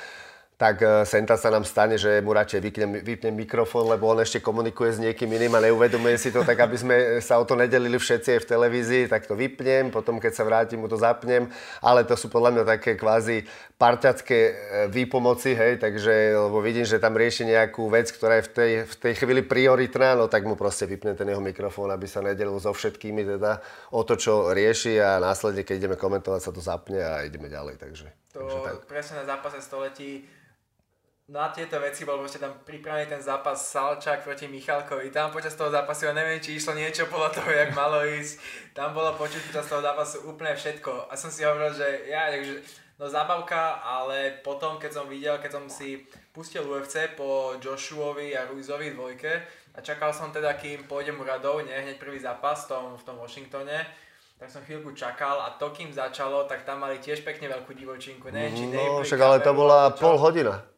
tak 0.58 0.82
e, 0.82 1.06
senta 1.06 1.38
sa 1.38 1.54
nám 1.54 1.62
stane, 1.62 1.94
že 1.94 2.18
mu 2.18 2.34
radšej 2.34 2.60
vypnem, 2.60 2.90
vypnem 2.98 3.30
mikrofón, 3.30 3.86
lebo 3.86 4.10
on 4.10 4.18
ešte 4.18 4.42
komunikuje 4.42 4.90
s 4.90 4.98
niekým 4.98 5.30
iným 5.30 5.54
a 5.54 5.62
neuvedomuje 5.62 6.18
si 6.18 6.34
to, 6.34 6.42
tak 6.42 6.58
aby 6.58 6.74
sme 6.74 6.96
sa 7.22 7.38
o 7.38 7.46
to 7.46 7.54
nedelili 7.54 7.94
všetci 7.94 8.34
aj 8.34 8.40
v 8.42 8.50
televízii, 8.50 9.02
tak 9.06 9.30
to 9.30 9.38
vypnem, 9.38 9.94
potom 9.94 10.18
keď 10.18 10.32
sa 10.34 10.42
vrátim, 10.42 10.82
mu 10.82 10.90
to 10.90 10.98
zapnem, 10.98 11.46
ale 11.78 12.02
to 12.02 12.18
sú 12.18 12.26
podľa 12.26 12.58
mňa 12.58 12.64
také 12.74 12.98
kvázi 12.98 13.46
parťacké 13.78 14.38
e, 14.42 14.52
výpomoci, 14.90 15.54
hej, 15.54 15.78
takže, 15.78 16.34
lebo 16.34 16.58
vidím, 16.58 16.82
že 16.82 16.98
tam 16.98 17.14
rieši 17.14 17.46
nejakú 17.46 17.86
vec, 17.86 18.10
ktorá 18.10 18.42
je 18.42 18.44
v 18.44 18.50
tej, 18.50 18.72
v 18.82 18.94
tej 18.98 19.14
chvíli 19.14 19.46
prioritná, 19.46 20.18
no 20.18 20.26
tak 20.26 20.42
mu 20.42 20.58
proste 20.58 20.90
vypnem 20.90 21.14
ten 21.14 21.30
jeho 21.30 21.38
mikrofón, 21.38 21.86
aby 21.94 22.10
sa 22.10 22.18
nedelil 22.18 22.58
so 22.58 22.74
všetkými 22.74 23.22
teda 23.22 23.62
o 23.94 24.02
to, 24.02 24.18
čo 24.18 24.50
rieši 24.50 24.98
a 24.98 25.22
následne, 25.22 25.62
keď 25.62 25.86
ideme 25.86 25.94
komentovať, 25.94 26.40
sa 26.42 26.50
to 26.50 26.58
zapne 26.58 26.98
a 26.98 27.22
ideme 27.22 27.46
ďalej, 27.46 27.78
takže. 27.78 28.10
To 28.34 28.42
takže 28.42 28.58
tak. 28.66 28.74
presne 28.90 29.14
na 29.22 29.24
zápase 29.30 29.62
století 29.62 30.26
na 31.28 31.52
tieto 31.52 31.76
veci 31.76 32.08
bol 32.08 32.16
proste 32.24 32.40
tam 32.40 32.56
pripravený 32.64 33.04
ten 33.04 33.20
zápas 33.20 33.60
Salčák 33.68 34.24
proti 34.24 34.48
Michalkovi. 34.48 35.12
Tam 35.12 35.28
počas 35.28 35.52
toho 35.52 35.68
zápasu, 35.68 36.08
ja 36.08 36.16
neviem, 36.16 36.40
či 36.40 36.56
išlo 36.56 36.72
niečo 36.72 37.04
podľa 37.04 37.36
toho, 37.36 37.50
jak 37.52 37.76
malo 37.76 38.00
ísť. 38.00 38.40
Tam 38.72 38.96
bolo 38.96 39.12
počuť 39.12 39.52
počas 39.52 39.68
toho 39.68 39.84
zápasu 39.84 40.24
úplne 40.24 40.56
všetko. 40.56 41.12
A 41.12 41.12
som 41.20 41.28
si 41.28 41.44
hovoril, 41.44 41.76
že 41.76 42.08
ja, 42.08 42.32
takže, 42.32 42.64
no 42.96 43.12
zábavka, 43.12 43.84
ale 43.84 44.40
potom, 44.40 44.80
keď 44.80 44.90
som 44.90 45.04
videl, 45.04 45.36
keď 45.36 45.60
som 45.60 45.64
si 45.68 46.08
pustil 46.32 46.64
UFC 46.64 47.12
po 47.12 47.60
Joshuovi 47.60 48.32
a 48.32 48.48
Ruizovi 48.48 48.96
dvojke 48.96 49.44
a 49.76 49.84
čakal 49.84 50.16
som 50.16 50.32
teda, 50.32 50.56
kým 50.56 50.88
pôjdem 50.88 51.20
radou, 51.20 51.60
nie 51.60 51.76
hneď 51.76 52.00
prvý 52.00 52.16
zápas 52.16 52.64
v 52.64 52.68
tom, 52.72 52.84
v 52.96 53.04
tom 53.04 53.20
Washingtone, 53.20 53.84
tak 54.40 54.48
som 54.48 54.64
chvíľku 54.64 54.96
čakal 54.96 55.44
a 55.44 55.52
to, 55.60 55.76
kým 55.76 55.92
začalo, 55.92 56.48
tak 56.48 56.64
tam 56.64 56.80
mali 56.80 56.96
tiež 57.04 57.20
pekne 57.20 57.52
veľkú 57.52 57.76
divočinku. 57.76 58.32
Neviem, 58.32 58.56
či 58.56 58.64
no, 58.72 59.04
však 59.04 59.20
ale 59.20 59.44
to 59.44 59.52
bola 59.52 59.92
pol 59.92 60.16
hodina. 60.16 60.77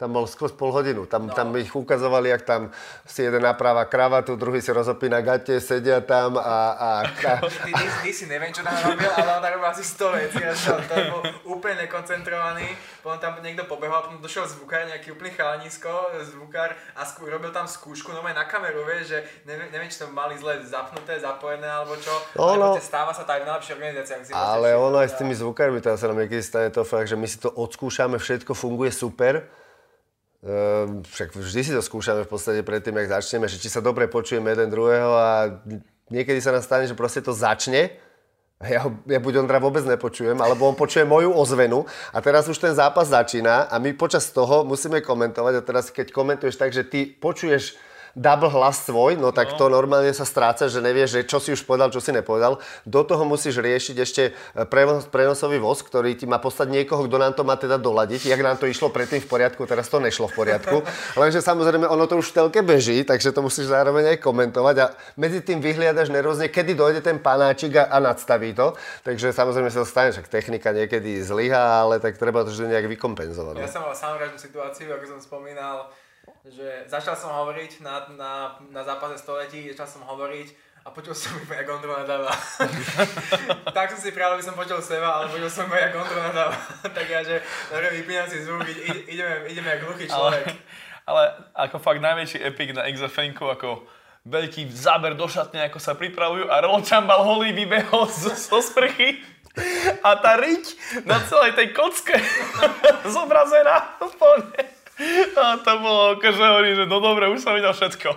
Tam 0.00 0.16
bol 0.16 0.24
skôr 0.24 0.48
pol 0.56 0.72
hodinu. 0.72 1.04
Tam, 1.04 1.28
no. 1.28 1.36
tam 1.36 1.52
ich 1.60 1.68
ukazovali, 1.76 2.32
jak 2.32 2.48
tam 2.48 2.72
si 3.04 3.20
jeden 3.20 3.44
napráva 3.44 3.84
kravatu, 3.84 4.32
druhý 4.32 4.64
si 4.64 4.72
rozopína 4.72 5.20
gate, 5.20 5.60
sedia 5.60 6.00
tam 6.00 6.40
a... 6.40 6.72
a, 6.72 6.90
a... 7.28 7.32
ty, 7.44 7.68
ty, 7.68 7.86
ty, 8.00 8.10
si 8.16 8.24
neviem, 8.24 8.48
čo 8.48 8.64
tam 8.64 8.72
robil, 8.80 9.12
ale 9.12 9.28
on 9.36 9.44
tam 9.44 9.52
robil 9.60 9.68
asi 9.68 9.84
100 9.84 10.16
vecí. 10.16 10.40
Ja 10.40 10.56
som 10.56 10.80
tam 10.88 11.04
bol 11.12 11.22
úplne 11.52 11.84
nekoncentrovaný. 11.84 12.64
Potom 13.04 13.20
tam 13.20 13.44
niekto 13.44 13.68
pobehol, 13.68 14.08
potom 14.08 14.24
došiel 14.24 14.48
zvukár, 14.48 14.88
nejaký 14.88 15.12
úplný 15.12 15.36
chalanisko, 15.36 16.16
zvukár 16.32 16.72
a 16.96 17.04
skú, 17.04 17.28
robil 17.28 17.52
tam 17.52 17.68
skúšku, 17.68 18.16
no 18.16 18.24
na 18.24 18.48
kameru, 18.48 18.88
vieš, 18.88 19.12
že 19.12 19.18
neviem, 19.44 19.68
neviem, 19.68 19.92
či 19.92 20.00
to 20.00 20.08
mali 20.08 20.32
zle 20.40 20.64
zapnuté, 20.64 21.20
zapojené 21.20 21.68
alebo 21.68 21.92
čo. 22.00 22.12
No, 22.40 22.56
ale 22.56 22.64
no. 22.72 22.80
stáva 22.80 23.12
sa 23.12 23.28
tak 23.28 23.44
v 23.44 23.52
najlepšej 23.52 23.74
organizácii. 23.76 24.32
Ale 24.32 24.72
ono 24.72 24.96
aj 24.96 25.12
s 25.12 25.18
tými 25.20 25.36
zvukármi, 25.36 25.84
teraz 25.84 26.00
sa 26.00 26.08
nám 26.08 26.24
niekedy 26.24 26.40
stane 26.40 26.72
to 26.72 26.88
fakt, 26.88 27.12
že 27.12 27.20
my 27.20 27.28
si 27.28 27.36
to 27.36 27.52
odskúšame, 27.52 28.16
všetko 28.16 28.56
funguje 28.56 28.88
super 28.88 29.59
Ehm, 30.40 31.04
však 31.04 31.36
vždy 31.36 31.60
si 31.60 31.72
to 31.76 31.84
skúšame 31.84 32.24
v 32.24 32.32
podstate 32.32 32.64
predtým, 32.64 32.96
jak 32.96 33.20
začneme, 33.20 33.44
že 33.44 33.60
či 33.60 33.68
sa 33.68 33.84
dobre 33.84 34.08
počujeme 34.08 34.56
jeden 34.56 34.72
druhého 34.72 35.12
a 35.12 35.60
niekedy 36.08 36.40
sa 36.40 36.56
nám 36.56 36.64
stane, 36.64 36.88
že 36.88 36.96
proste 36.96 37.20
to 37.20 37.36
začne 37.36 37.92
a 38.60 38.64
ja, 38.68 38.88
ja 38.88 39.20
buď 39.20 39.44
Ondra 39.44 39.60
vôbec 39.60 39.84
nepočujem, 39.84 40.40
alebo 40.40 40.68
on 40.68 40.76
počuje 40.76 41.04
moju 41.04 41.32
ozvenu 41.32 41.84
a 42.12 42.24
teraz 42.24 42.48
už 42.48 42.56
ten 42.56 42.72
zápas 42.72 43.12
začína 43.12 43.68
a 43.68 43.76
my 43.76 43.92
počas 43.92 44.32
toho 44.32 44.64
musíme 44.64 45.04
komentovať 45.04 45.60
a 45.60 45.64
teraz 45.64 45.92
keď 45.92 46.08
komentuješ 46.08 46.56
tak, 46.56 46.72
že 46.72 46.88
ty 46.88 47.04
počuješ 47.04 47.76
double 48.14 48.50
hlas 48.50 48.86
svoj, 48.86 49.16
no 49.16 49.30
tak 49.30 49.54
no. 49.54 49.56
to 49.58 49.64
normálne 49.70 50.10
sa 50.10 50.26
stráca, 50.26 50.66
že 50.66 50.82
nevieš, 50.82 51.20
že 51.20 51.20
čo 51.26 51.38
si 51.38 51.54
už 51.54 51.62
povedal, 51.64 51.92
čo 51.92 52.02
si 52.02 52.10
nepovedal. 52.10 52.58
Do 52.86 53.00
toho 53.06 53.22
musíš 53.22 53.62
riešiť 53.62 53.96
ešte 53.98 54.22
e, 54.30 54.64
prenos, 54.66 55.06
prenosový 55.06 55.62
voz, 55.62 55.82
ktorý 55.84 56.14
ti 56.18 56.26
má 56.26 56.42
poslať 56.42 56.70
niekoho, 56.70 57.06
kto 57.06 57.16
nám 57.18 57.32
to 57.36 57.42
má 57.46 57.54
teda 57.54 57.78
doladiť. 57.78 58.26
Jak 58.26 58.40
nám 58.42 58.56
to 58.58 58.66
išlo 58.66 58.90
predtým 58.90 59.22
v 59.22 59.28
poriadku, 59.28 59.62
teraz 59.66 59.86
to 59.86 60.02
nešlo 60.02 60.30
v 60.30 60.34
poriadku. 60.34 60.76
Lenže 61.20 61.44
samozrejme 61.44 61.86
ono 61.86 62.04
to 62.10 62.18
už 62.18 62.32
v 62.32 62.36
telke 62.36 62.60
beží, 62.62 63.02
takže 63.06 63.30
to 63.30 63.40
musíš 63.44 63.70
zároveň 63.70 64.16
aj 64.16 64.18
komentovať 64.22 64.76
a 64.82 64.86
medzi 65.14 65.40
tým 65.40 65.62
vyhliadaš 65.62 66.10
nervózne, 66.10 66.50
kedy 66.50 66.74
dojde 66.74 67.00
ten 67.02 67.22
panáčik 67.22 67.78
a, 67.78 67.90
a 67.90 67.98
nadstaví 68.02 68.52
to. 68.54 68.74
Takže 69.06 69.30
samozrejme 69.30 69.70
sa 69.70 69.82
to 69.82 69.88
stane, 69.88 70.10
že 70.10 70.26
technika 70.26 70.74
niekedy 70.74 71.22
zlyhá, 71.22 71.86
ale 71.86 72.02
tak 72.02 72.18
treba 72.18 72.42
to 72.46 72.50
vždy 72.50 72.74
nejak 72.74 72.86
vykompenzovať. 72.90 73.60
Ja 73.60 73.70
som 73.70 73.86
mal 73.86 73.94
samozrejme 73.94 74.34
situáciu, 74.38 74.90
ako 74.94 75.04
som 75.16 75.20
spomínal, 75.20 75.90
že 76.48 76.88
začal 76.88 77.16
som 77.16 77.32
hovoriť 77.36 77.84
na, 77.84 78.08
na, 78.16 78.32
na 78.72 78.82
zápase 78.84 79.20
století, 79.20 79.68
začal 79.72 80.00
som 80.00 80.02
hovoriť 80.08 80.48
a 80.80 80.88
počul 80.88 81.12
som 81.12 81.36
iba, 81.36 81.60
jak 81.60 81.68
Ondro 81.68 81.92
nadáva. 81.92 82.32
tak 83.76 83.92
som 83.92 84.00
si 84.00 84.16
prijal, 84.16 84.32
aby 84.32 84.44
som 84.44 84.56
počul 84.56 84.80
seba, 84.80 85.20
ale 85.20 85.28
počul 85.28 85.52
som 85.52 85.68
iba, 85.68 85.76
jak 85.76 85.92
Ondro 85.92 86.16
nadáva. 86.16 86.56
tak 86.96 87.04
ja, 87.04 87.20
že 87.20 87.44
dobre, 87.68 88.00
vypínam 88.00 88.26
si 88.32 88.40
zvuk, 88.40 88.64
ide, 88.64 89.04
ideme, 89.12 89.34
ideme 89.52 89.68
jak 89.76 89.82
hluchý 89.84 90.08
človek. 90.08 90.44
Ale, 90.48 90.56
ale 91.04 91.22
ako 91.68 91.76
fakt 91.76 92.00
najväčší 92.00 92.38
epic 92.40 92.72
na 92.72 92.88
XFN 92.88 93.36
ako 93.36 93.84
veľký 94.24 94.72
záber 94.72 95.12
do 95.16 95.28
šatne, 95.28 95.68
ako 95.68 95.76
sa 95.76 95.92
pripravujú 95.92 96.48
a 96.48 96.64
Rolčambal 96.64 97.24
holý 97.24 97.52
vybehol 97.52 98.08
zo, 98.08 98.32
zo 98.32 98.60
sprchy 98.64 99.20
a 100.00 100.16
tá 100.16 100.40
riť 100.40 100.64
na 101.04 101.20
celej 101.24 101.56
tej 101.56 101.76
kocke 101.76 102.16
zobrazená 103.16 104.00
úplne. 104.00 104.79
A 105.40 105.56
to 105.56 105.72
bolo, 105.80 106.20
akože 106.20 106.44
hovorí, 106.44 106.70
že 106.76 106.84
no 106.84 107.00
dobre, 107.00 107.24
už 107.32 107.40
som 107.40 107.56
videl 107.56 107.72
všetko. 107.72 108.08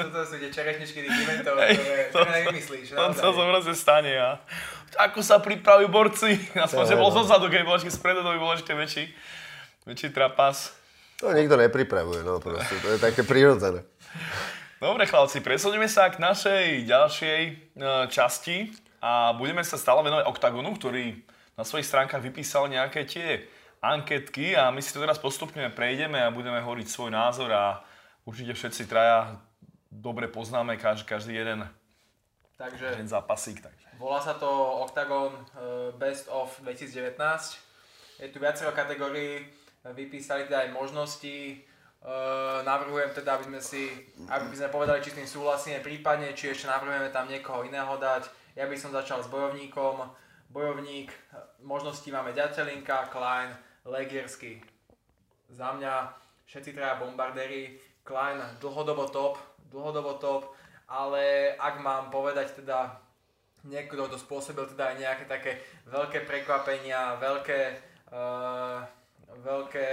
Toto 0.00 0.18
sú 0.24 0.40
tie 0.40 0.48
čerešničky 0.48 1.04
tých 1.04 1.16
eventov, 1.28 1.60
ktoré, 1.60 2.08
to, 2.08 2.16
ktoré 2.16 2.30
nevymyslíš. 2.44 2.86
To 2.96 3.12
sa 3.12 3.28
zobrazne 3.36 3.74
stane 3.76 4.12
a 4.16 4.40
ako 4.96 5.20
sa 5.20 5.38
pripravujú 5.38 5.88
borci. 5.92 6.40
Aspoň, 6.56 6.84
že 6.88 6.96
bol 6.96 7.12
zozadu, 7.12 7.46
keď 7.52 7.62
bol 7.62 7.76
ešte 7.76 7.92
spredu, 7.92 8.24
to 8.24 8.32
by 8.32 8.40
bol 8.40 8.52
ešte 8.56 8.72
väčší, 8.72 9.04
väčší 9.86 10.08
trapas. 10.10 10.74
To 11.20 11.30
nikto 11.36 11.60
nepripravuje, 11.60 12.24
no 12.24 12.40
proste, 12.40 12.80
to 12.80 12.96
je 12.96 12.98
také 12.98 13.20
prirodzené. 13.22 13.84
Dobre 14.80 15.04
chlapci, 15.04 15.44
presunieme 15.44 15.84
sa 15.92 16.08
k 16.08 16.16
našej 16.16 16.88
ďalšej 16.88 17.40
e, 17.44 17.50
časti 18.08 18.72
a 19.04 19.36
budeme 19.36 19.60
sa 19.60 19.76
stále 19.76 20.00
venovať 20.00 20.24
OKTAGONu, 20.24 20.72
ktorý 20.80 21.20
na 21.52 21.68
svojich 21.68 21.84
stránkach 21.84 22.24
vypísal 22.24 22.72
nejaké 22.72 23.04
tie 23.04 23.44
anketky 23.80 24.52
a 24.56 24.68
my 24.68 24.84
si 24.84 24.92
to 24.92 25.00
teraz 25.00 25.16
postupne 25.16 25.64
prejdeme 25.72 26.20
a 26.20 26.32
budeme 26.32 26.60
hovoriť 26.60 26.86
svoj 26.88 27.10
názor 27.10 27.48
a 27.52 27.80
určite 28.28 28.52
všetci 28.52 28.84
traja 28.84 29.40
dobre 29.90 30.28
poznáme 30.28 30.76
každý, 30.76 31.04
každý 31.08 31.32
jeden, 31.34 31.66
takže, 32.56 32.86
jeden 32.94 33.08
zápasík. 33.08 33.58
Takže. 33.60 33.88
Volá 33.98 34.22
sa 34.22 34.38
to 34.38 34.48
Octagon 34.86 35.34
eh, 35.34 35.90
Best 35.98 36.30
of 36.30 36.54
2019. 36.62 37.16
Je 38.20 38.28
tu 38.28 38.38
viacero 38.38 38.70
kategórií, 38.76 39.48
vypísali 39.84 40.44
teda 40.44 40.68
aj 40.68 40.76
možnosti. 40.76 41.64
Uh, 42.00 42.64
navrhujem 42.64 43.12
teda, 43.12 43.36
aby 43.36 43.44
sme 43.44 43.60
si, 43.60 43.92
aby 44.24 44.56
sme 44.56 44.72
povedali, 44.72 45.04
či 45.04 45.12
s 45.12 45.20
tým 45.20 45.28
súhlasíme, 45.28 45.84
prípadne, 45.84 46.32
či 46.32 46.48
ešte 46.48 46.64
navrhujeme 46.64 47.12
tam 47.12 47.28
niekoho 47.28 47.60
iného 47.60 47.92
dať. 48.00 48.24
Ja 48.56 48.64
by 48.64 48.76
som 48.76 48.88
začal 48.88 49.20
s 49.20 49.28
bojovníkom. 49.28 50.08
Bojovník, 50.48 51.12
možnosti 51.60 52.08
máme 52.08 52.32
Ďatelinka, 52.32 53.12
Klein, 53.12 53.52
Legiersky. 53.84 54.60
Za 55.48 55.72
mňa 55.72 56.12
všetci 56.46 56.76
traja 56.76 57.00
bombardéri, 57.00 57.80
Klein 58.04 58.40
dlhodobo 58.60 59.06
top, 59.12 59.38
dlhodobo 59.70 60.18
top, 60.18 60.50
ale 60.88 61.54
ak 61.54 61.78
mám 61.78 62.10
povedať 62.10 62.58
teda 62.58 62.98
niekto, 63.64 64.00
kto 64.08 64.18
spôsobil 64.18 64.66
teda 64.66 64.90
aj 64.90 64.96
nejaké 64.98 65.24
také 65.28 65.52
veľké 65.86 66.24
prekvapenia, 66.24 67.20
veľké, 67.20 67.60
uh, 68.10 68.80
veľké 69.44 69.88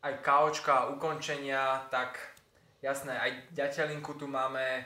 aj 0.00 0.14
kaučka, 0.24 0.88
ukončenia, 0.94 1.90
tak 1.90 2.16
jasné, 2.80 3.16
aj 3.18 3.30
ďateľinku 3.52 4.16
tu 4.20 4.28
máme, 4.28 4.84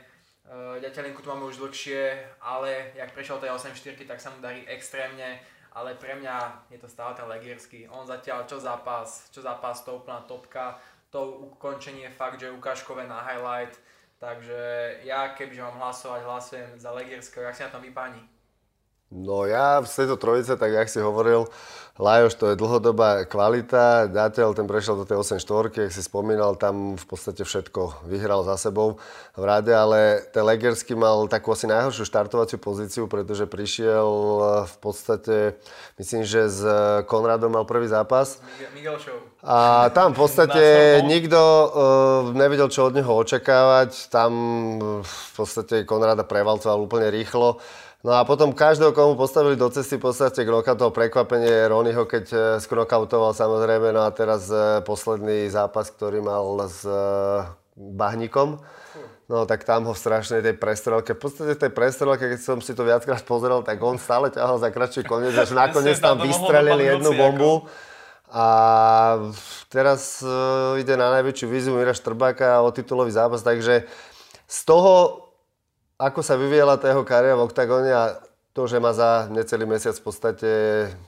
uh, 0.48 0.78
ďateľinku 0.78 1.20
tu 1.22 1.28
máme 1.30 1.50
už 1.50 1.58
dlhšie, 1.58 2.16
ale 2.40 2.94
jak 2.94 3.12
prešiel 3.12 3.42
tej 3.42 3.50
8-4, 3.50 4.08
tak 4.08 4.18
sa 4.22 4.30
mu 4.30 4.38
darí 4.40 4.62
extrémne 4.70 5.42
ale 5.74 5.98
pre 5.98 6.14
mňa 6.14 6.66
je 6.70 6.78
to 6.78 6.88
stále 6.88 7.14
ten 7.14 7.26
Legiersky. 7.26 7.90
On 7.90 8.06
zatiaľ 8.06 8.46
čo 8.46 8.62
zápas, 8.62 9.28
čo 9.34 9.42
zápas, 9.42 9.82
to 9.82 9.98
úplná 9.98 10.22
topka, 10.24 10.78
to 11.10 11.50
ukončenie 11.54 12.10
fakt, 12.10 12.40
že 12.40 12.50
ukážkové 12.50 13.06
na 13.06 13.22
highlight, 13.22 13.78
takže 14.18 14.58
ja 15.02 15.34
kebyže 15.34 15.62
mám 15.62 15.78
hlasovať, 15.78 16.20
hlasujem 16.22 16.70
za 16.78 16.90
Legierského, 16.90 17.46
jak 17.46 17.56
si 17.56 17.62
na 17.62 17.74
tom 17.74 17.82
vypáni? 17.82 18.33
No 19.14 19.46
ja 19.46 19.79
v 19.79 19.87
tejto 19.87 20.18
trojice, 20.18 20.59
tak 20.59 20.74
jak 20.74 20.90
si 20.90 20.98
hovoril, 20.98 21.46
Lajoš 21.94 22.35
to 22.35 22.50
je 22.50 22.59
dlhodobá 22.59 23.22
kvalita, 23.31 24.11
Dateľ 24.11 24.59
ten 24.59 24.66
prešiel 24.66 24.98
do 24.98 25.07
tej 25.07 25.22
8 25.22 25.38
štvorky, 25.38 25.87
jak 25.87 25.94
si 25.94 26.03
spomínal, 26.03 26.59
tam 26.59 26.98
v 26.98 27.07
podstate 27.07 27.46
všetko 27.46 28.11
vyhral 28.11 28.42
za 28.42 28.59
sebou 28.59 28.98
v 29.38 29.44
rade, 29.46 29.70
ale 29.70 30.27
ten 30.35 30.42
Legersky 30.42 30.98
mal 30.98 31.31
takú 31.31 31.55
asi 31.55 31.70
najhoršiu 31.70 32.03
štartovaciu 32.03 32.59
pozíciu, 32.59 33.07
pretože 33.07 33.46
prišiel 33.46 34.11
v 34.66 34.77
podstate, 34.83 35.55
myslím, 36.03 36.27
že 36.27 36.50
s 36.50 36.61
Konradom 37.07 37.55
mal 37.55 37.62
prvý 37.62 37.87
zápas. 37.87 38.42
Miguel 38.74 38.98
Show. 38.98 39.35
A 39.46 39.87
tam 39.94 40.18
v 40.18 40.24
podstate 40.24 40.64
nikto 41.07 41.38
uh, 41.38 41.68
nevedel, 42.35 42.72
čo 42.72 42.88
od 42.88 42.96
neho 42.96 43.12
očakávať. 43.12 44.09
Tam 44.11 44.33
v 45.05 45.31
podstate 45.37 45.87
Konrada 45.87 46.27
prevalcoval 46.27 46.81
úplne 46.81 47.12
rýchlo. 47.12 47.61
No 48.04 48.12
a 48.12 48.20
potom 48.28 48.52
každého, 48.52 48.92
komu 48.92 49.16
postavili 49.16 49.56
do 49.56 49.72
cesty, 49.72 49.96
v 49.96 50.12
podstate 50.12 50.44
toho 50.44 50.92
prekvapenie 50.92 51.72
Ronyho, 51.72 52.04
keď 52.04 52.24
e, 52.28 52.38
skrokautoval 52.60 53.32
samozrejme, 53.32 53.96
no 53.96 54.04
a 54.04 54.12
teraz 54.12 54.52
e, 54.52 54.84
posledný 54.84 55.48
zápas, 55.48 55.88
ktorý 55.88 56.20
mal 56.20 56.44
s 56.68 56.84
e, 56.84 56.92
Bahnikom, 57.74 58.60
No 59.24 59.48
tak 59.48 59.64
tam 59.64 59.88
ho 59.88 59.96
v 59.96 60.04
strašnej 60.04 60.44
tej 60.44 60.52
prestrelke, 60.60 61.16
v 61.16 61.20
podstate 61.24 61.56
tej 61.56 61.72
prestrelke, 61.72 62.28
keď 62.28 62.40
som 62.44 62.60
si 62.60 62.76
to 62.76 62.84
viackrát 62.84 63.24
pozrel, 63.24 63.64
tak 63.64 63.80
on 63.80 63.96
stále 63.96 64.28
ťahal 64.28 64.60
za 64.60 64.68
kratší 64.68 65.00
koniec, 65.00 65.32
až 65.32 65.56
nakoniec 65.64 65.96
tam 65.96 66.20
vystrelili 66.20 66.92
jednu 66.92 67.16
bombu. 67.16 67.64
A 68.28 68.46
teraz 69.72 70.20
ide 70.76 70.92
na 71.00 71.08
najväčšiu 71.16 71.46
víziu 71.48 71.72
Mira 71.72 71.96
Štrbáka 71.96 72.60
o 72.60 72.68
titulový 72.68 73.16
zápas, 73.16 73.40
takže 73.40 73.88
z 74.44 74.58
toho 74.68 75.23
ako 75.98 76.20
sa 76.22 76.35
vyvíjala 76.35 76.76
tá 76.76 76.90
jeho 76.90 77.07
kariéra 77.07 77.38
v 77.38 77.46
oktagóne 77.46 77.90
a 77.94 78.04
to, 78.54 78.70
že 78.70 78.78
má 78.78 78.94
za 78.94 79.26
necelý 79.35 79.66
mesiac 79.66 79.98
v 79.98 80.04
podstate 80.07 80.50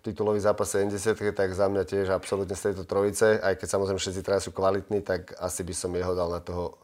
titulový 0.02 0.42
zápas 0.42 0.66
70, 0.66 1.14
tak 1.30 1.54
za 1.54 1.70
mňa 1.70 1.82
tiež 1.86 2.10
absolútne 2.10 2.58
z 2.58 2.70
tejto 2.70 2.82
trojice, 2.82 3.38
aj 3.38 3.54
keď 3.54 3.68
samozrejme 3.70 4.02
všetci 4.02 4.22
teraz 4.26 4.42
sú 4.42 4.50
kvalitní, 4.50 4.98
tak 5.06 5.30
asi 5.38 5.62
by 5.62 5.74
som 5.74 5.94
jeho 5.94 6.10
dal 6.18 6.26
na 6.26 6.42
toho 6.42 6.74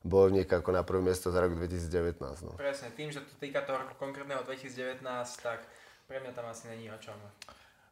bojovníka 0.00 0.64
ako 0.64 0.70
na 0.72 0.80
prvé 0.80 1.12
miesto 1.12 1.28
za 1.28 1.44
rok 1.44 1.52
2019. 1.60 2.24
No. 2.48 2.56
Presne, 2.56 2.88
tým, 2.96 3.12
že 3.12 3.20
to 3.20 3.36
týka 3.36 3.60
toho 3.68 3.84
roku 3.84 4.00
konkrétneho 4.00 4.40
2019, 4.48 5.04
tak 5.44 5.60
pre 6.08 6.24
mňa 6.24 6.32
tam 6.32 6.48
asi 6.48 6.72
není 6.72 6.88
o 6.88 6.96
čom. 6.96 7.16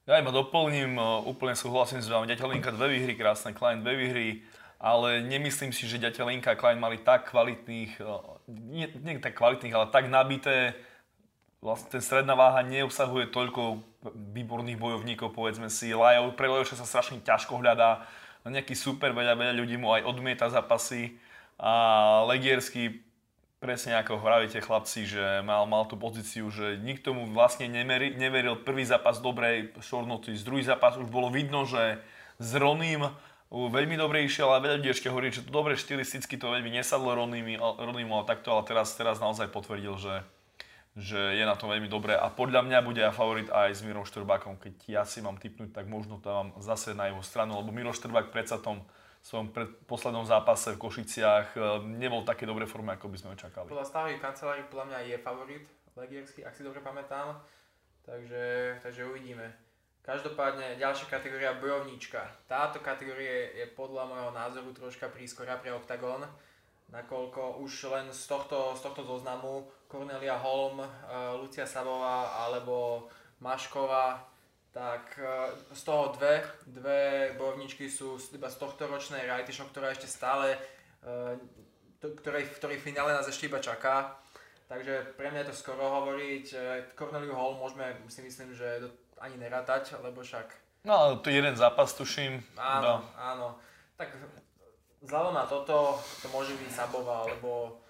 Ja 0.08 0.16
iba 0.16 0.32
doplním, 0.32 0.96
úplne 1.26 1.58
súhlasím 1.58 2.00
s 2.00 2.08
vami, 2.08 2.30
Ďateľinka 2.30 2.70
dve 2.72 2.96
výhry, 2.96 3.12
krásne, 3.18 3.52
Klein 3.52 3.84
dve 3.84 3.92
výhry, 3.98 4.46
ale 4.76 5.24
nemyslím 5.24 5.72
si, 5.72 5.88
že 5.88 6.02
Ďateľinka 6.02 6.52
a 6.52 6.58
Klein 6.58 6.76
mali 6.76 7.00
tak 7.00 7.32
kvalitných, 7.32 7.96
nie, 8.48 8.86
nie 9.00 9.18
tak 9.18 9.36
kvalitných, 9.36 9.72
ale 9.72 9.88
tak 9.88 10.12
nabité 10.12 10.76
vlastne 11.64 11.98
ten 11.98 12.02
stredná 12.04 12.36
váha 12.36 12.62
neobsahuje 12.62 13.32
toľko 13.32 13.82
výborných 14.14 14.78
bojovníkov, 14.78 15.34
povedzme 15.34 15.66
si. 15.72 15.90
Lajov, 15.90 16.36
pre 16.38 16.46
Lajoša 16.46 16.78
sa 16.78 16.86
strašne 16.86 17.24
ťažko 17.24 17.58
hľadá. 17.58 18.06
Nejaký 18.46 18.78
super, 18.78 19.10
veľa, 19.10 19.34
veľa 19.34 19.54
ľudí 19.58 19.74
mu 19.74 19.90
aj 19.90 20.06
odmieta 20.06 20.46
zápasy. 20.46 21.18
A 21.58 22.22
Legiersky, 22.30 23.02
presne 23.58 23.98
ako 23.98 24.22
hovoríte 24.22 24.62
chlapci, 24.62 25.08
že 25.08 25.42
mal, 25.42 25.66
mal 25.66 25.88
tú 25.90 25.98
pozíciu, 25.98 26.46
že 26.54 26.78
nikto 26.78 27.10
mu 27.16 27.26
vlastne 27.26 27.66
nemeri, 27.66 28.14
neveril. 28.14 28.62
Prvý 28.62 28.86
zápas 28.86 29.18
dobrej 29.18 29.74
z 29.82 30.42
druhý 30.46 30.62
zápas 30.62 30.94
už 30.94 31.10
bolo 31.10 31.32
vidno, 31.32 31.66
že 31.66 31.98
s 32.38 32.54
Ronim 32.54 33.10
veľmi 33.50 33.94
dobre 33.94 34.26
išiel, 34.26 34.50
ale 34.50 34.66
veľa 34.66 34.76
ľudí 34.82 34.90
ešte 34.90 35.10
hovorí, 35.10 35.30
že 35.30 35.46
to 35.46 35.50
dobre 35.54 35.78
štilisticky 35.78 36.34
to 36.38 36.50
veľmi 36.50 36.70
nesadlo 36.70 37.14
Ronimu, 37.14 38.12
ale 38.12 38.26
takto, 38.26 38.54
ale 38.54 38.66
teraz, 38.66 38.94
teraz 38.98 39.22
naozaj 39.22 39.50
potvrdil, 39.50 39.94
že 39.98 40.14
že 40.96 41.36
je 41.36 41.44
na 41.44 41.52
tom 41.52 41.68
veľmi 41.68 41.92
dobré 41.92 42.16
a 42.16 42.32
podľa 42.32 42.64
mňa 42.64 42.78
bude 42.80 43.04
aj 43.04 43.12
favorit 43.12 43.48
aj 43.52 43.68
s 43.68 43.84
Mirom 43.84 44.08
Štrbákom. 44.08 44.56
Keď 44.56 44.74
ja 44.88 45.04
si 45.04 45.20
mám 45.20 45.36
typnúť, 45.36 45.76
tak 45.76 45.84
možno 45.92 46.16
to 46.24 46.32
mám 46.32 46.56
zase 46.64 46.96
na 46.96 47.12
jeho 47.12 47.20
stranu, 47.20 47.60
lebo 47.60 47.68
Miro 47.68 47.92
Štrbák 47.92 48.32
predsa 48.32 48.56
tom 48.56 48.80
svojom 49.20 49.52
pred, 49.52 49.68
poslednom 49.84 50.24
zápase 50.24 50.72
v 50.72 50.80
Košiciach 50.80 51.52
e, 51.52 51.58
nebol 52.00 52.24
také 52.24 52.48
dobré 52.48 52.64
forme, 52.64 52.96
ako 52.96 53.12
by 53.12 53.16
sme 53.20 53.34
očakali. 53.36 53.68
Podľa 53.68 53.90
stavy 53.90 54.16
kancelári 54.16 54.64
podľa 54.72 54.86
mňa 54.88 54.98
je 55.12 55.16
favorit 55.20 55.64
Legiersky, 55.98 56.40
ak 56.46 56.56
si 56.56 56.62
dobre 56.64 56.80
pamätám. 56.80 57.44
Takže, 58.06 58.78
takže 58.80 59.02
uvidíme. 59.04 59.65
Každopádne 60.06 60.78
ďalšia 60.78 61.10
kategória 61.10 61.58
bojovníčka. 61.58 62.22
Táto 62.46 62.78
kategória 62.78 63.50
je 63.58 63.66
podľa 63.74 64.06
môjho 64.06 64.30
názoru 64.30 64.70
troška 64.70 65.10
prískora 65.10 65.58
pre 65.58 65.74
OKTAGON 65.74 66.22
nakoľko 66.92 67.58
už 67.62 67.90
len 67.90 68.06
z 68.14 68.22
tohto, 68.30 68.78
z 68.78 68.80
tohto 68.82 69.02
zoznamu 69.02 69.66
Cornelia 69.90 70.38
Holm, 70.38 70.82
eh, 70.82 70.88
Lucia 71.34 71.66
Sabová 71.66 72.46
alebo 72.46 73.08
Mašková, 73.42 74.22
tak 74.70 75.18
eh, 75.18 75.50
z 75.74 75.82
toho 75.82 76.14
dve, 76.14 76.42
dve 76.66 77.34
bojovničky 77.38 77.90
sú 77.90 78.18
iba 78.34 78.46
z 78.46 78.56
tohto 78.62 78.86
ročnej 78.86 79.26
reality 79.26 79.50
show, 79.50 79.66
ktorá 79.66 79.90
ešte 79.90 80.06
stále, 80.06 80.54
eh, 81.02 81.34
ktorej, 81.98 82.54
ktorej 82.54 82.78
finále 82.78 83.10
nás 83.10 83.26
ešte 83.26 83.50
iba 83.50 83.58
čaká. 83.58 84.14
Takže 84.66 85.14
pre 85.14 85.30
mňa 85.30 85.46
je 85.46 85.50
to 85.54 85.62
skoro 85.62 85.78
hovoriť. 85.78 86.46
Corneliu 86.98 87.38
Hall 87.38 87.54
môžeme 87.54 87.86
si 88.10 88.18
myslím, 88.18 88.50
že 88.50 88.90
ani 89.20 89.36
nerátať, 89.40 89.96
lebo 90.02 90.20
však... 90.22 90.52
No, 90.86 91.18
to 91.18 91.30
jeden 91.30 91.56
zápas, 91.56 91.94
tuším. 91.98 92.38
Áno, 92.54 93.02
no. 93.02 93.18
áno. 93.18 93.48
Tak 93.96 94.12
vzhľadom 95.02 95.34
na 95.34 95.44
toto, 95.46 95.98
to 96.22 96.26
môže 96.30 96.54
byť 96.54 96.70
Sabova, 96.70 97.26
alebo 97.26 97.80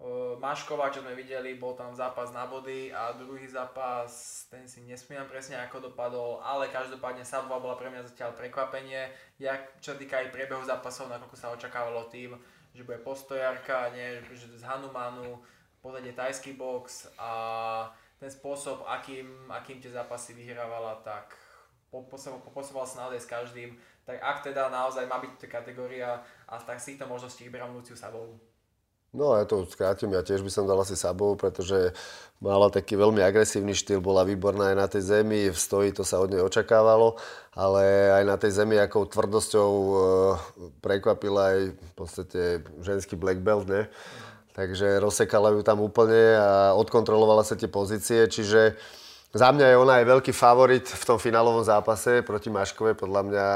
uh, 0.00 0.36
Mašková, 0.36 0.92
čo 0.92 1.00
sme 1.00 1.16
videli, 1.16 1.56
bol 1.56 1.72
tam 1.72 1.96
zápas 1.96 2.32
na 2.32 2.44
body 2.44 2.92
a 2.92 3.16
druhý 3.16 3.48
zápas, 3.48 4.44
ten 4.52 4.68
si 4.68 4.84
nespomínam 4.84 5.28
presne 5.28 5.60
ako 5.60 5.92
dopadol, 5.92 6.40
ale 6.44 6.68
každopádne 6.68 7.24
Sabova 7.24 7.62
bola 7.62 7.76
pre 7.78 7.88
mňa 7.88 8.12
zatiaľ 8.12 8.36
prekvapenie, 8.36 9.08
jak, 9.40 9.80
čo 9.80 9.96
týka 9.96 10.20
aj 10.20 10.34
priebehu 10.34 10.64
zápasov, 10.64 11.08
nakoľko 11.08 11.36
sa 11.38 11.54
očakávalo 11.54 12.10
tým, 12.12 12.36
že 12.72 12.84
bude 12.84 13.00
postojarka, 13.00 13.92
nie, 13.92 14.20
že 14.32 14.48
z 14.48 14.64
Hanumanu, 14.64 15.40
pozadie 15.82 16.14
tajský 16.14 16.54
box 16.54 17.10
a 17.18 17.32
ten 18.22 18.30
spôsob, 18.30 18.86
akým, 18.86 19.50
akým 19.50 19.82
tie 19.82 19.90
zápasy 19.90 20.38
vyhrávala, 20.38 21.02
tak 21.02 21.34
posúval 22.54 22.86
sa 22.86 23.02
naozaj 23.02 23.18
s 23.18 23.28
každým 23.28 23.74
tak 24.02 24.18
ak 24.18 24.42
teda 24.42 24.66
naozaj 24.66 25.06
má 25.06 25.22
byť 25.22 25.46
kategória 25.46 26.18
a 26.50 26.58
tak 26.58 26.82
si 26.82 26.98
to 26.98 27.06
možností 27.06 27.46
vyberám 27.46 27.74
Luciu 27.74 27.94
Sabovú. 27.94 28.34
No 29.12 29.36
ja 29.36 29.44
to 29.44 29.68
skrátim, 29.68 30.08
ja 30.16 30.24
tiež 30.24 30.40
by 30.40 30.48
som 30.48 30.64
dal 30.64 30.80
asi 30.80 30.96
Sabovú, 30.96 31.36
pretože 31.36 31.92
mala 32.40 32.72
taký 32.72 32.96
veľmi 32.96 33.20
agresívny 33.20 33.76
štýl, 33.76 34.00
bola 34.00 34.24
výborná 34.24 34.72
aj 34.72 34.76
na 34.76 34.86
tej 34.88 35.02
zemi, 35.04 35.52
v 35.52 35.58
stoji 35.58 35.92
to 35.92 36.00
sa 36.00 36.16
od 36.16 36.32
nej 36.32 36.40
očakávalo, 36.40 37.20
ale 37.52 38.08
aj 38.08 38.24
na 38.24 38.36
tej 38.40 38.64
zemi 38.64 38.80
akou 38.80 39.04
tvrdosťou 39.04 39.70
e, 39.70 39.92
prekvapila 40.80 41.42
aj 41.44 41.60
v 41.76 41.92
podstate 41.92 42.40
ženský 42.80 43.20
black 43.20 43.44
belt, 43.44 43.68
ne? 43.68 43.92
Takže 44.52 45.00
rozsekala 45.00 45.56
ju 45.56 45.64
tam 45.64 45.80
úplne 45.80 46.36
a 46.36 46.76
odkontrolovala 46.76 47.40
sa 47.40 47.56
tie 47.56 47.72
pozície, 47.72 48.28
čiže 48.28 48.76
za 49.32 49.48
mňa 49.48 49.64
je 49.72 49.80
ona 49.80 50.04
aj 50.04 50.12
veľký 50.12 50.32
favorit 50.36 50.84
v 50.84 51.04
tom 51.08 51.16
finálovom 51.16 51.64
zápase 51.64 52.20
proti 52.20 52.52
Maškovej. 52.52 53.00
Podľa 53.00 53.22
mňa 53.24 53.46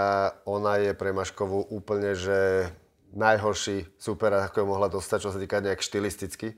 ona 0.48 0.80
je 0.80 0.96
pre 0.96 1.12
Maškovú 1.12 1.68
úplne, 1.68 2.16
že 2.16 2.64
najhorší 3.12 3.84
super, 4.00 4.32
ako 4.40 4.64
ju 4.64 4.66
mohla 4.72 4.88
dostať, 4.88 5.28
čo 5.28 5.32
sa 5.32 5.38
týka 5.40 5.60
nejak 5.60 5.84
štilisticky. 5.84 6.56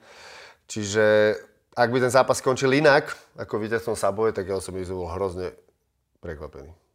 Čiže 0.71 1.35
ak 1.75 1.91
by 1.91 1.99
ten 1.99 2.15
zápas 2.15 2.39
skončil 2.39 2.71
inak, 2.79 3.11
ako 3.35 3.59
víťazstvom 3.59 3.99
Saboje, 3.99 4.35
tak 4.39 4.47
ja 4.47 4.63
som 4.63 4.75
bol 4.75 5.11
hrozne 5.11 5.51
prekvapený. 6.23 6.88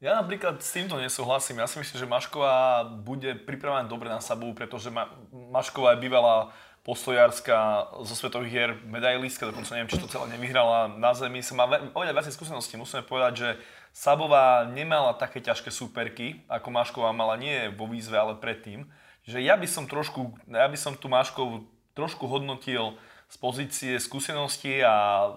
Ja 0.00 0.16
napríklad 0.16 0.64
s 0.64 0.72
týmto 0.72 0.96
nesúhlasím. 0.96 1.60
Ja 1.60 1.68
si 1.68 1.76
myslím, 1.76 2.00
že 2.00 2.08
Mašková 2.08 2.88
bude 2.88 3.36
pripravená 3.36 3.84
dobre 3.84 4.08
na 4.08 4.24
Sabu, 4.24 4.56
pretože 4.56 4.88
Ma- 4.88 5.12
Mašková 5.28 5.92
je 5.92 6.08
bývalá 6.08 6.48
postojárska 6.80 7.84
zo 8.08 8.16
svetových 8.16 8.52
hier 8.52 8.70
medailistka, 8.88 9.44
dokonca 9.44 9.76
neviem, 9.76 9.92
či 9.92 10.00
to 10.00 10.08
celé 10.08 10.32
nevyhrala 10.32 10.88
na 10.96 11.12
zemi. 11.12 11.44
Som 11.44 11.60
má 11.60 11.68
oveľa 11.92 12.16
viacej 12.16 12.32
skúseností. 12.32 12.80
Musíme 12.80 13.04
povedať, 13.04 13.32
že 13.36 13.48
Sabová 13.92 14.64
nemala 14.64 15.12
také 15.12 15.44
ťažké 15.44 15.68
súperky, 15.68 16.48
ako 16.48 16.72
Mašková 16.72 17.12
mala 17.12 17.36
nie 17.36 17.68
vo 17.68 17.84
výzve, 17.84 18.16
ale 18.16 18.40
predtým. 18.40 18.88
Že 19.28 19.44
ja 19.44 19.60
by 19.60 19.68
som 19.68 19.84
trošku, 19.84 20.32
ja 20.48 20.64
by 20.64 20.78
som 20.80 20.96
tú 20.96 21.12
Maškovú 21.12 21.68
trošku 21.92 22.24
hodnotil 22.24 22.96
z 23.28 23.36
pozície 23.36 23.92
skúsenosti 24.00 24.80
a 24.80 25.28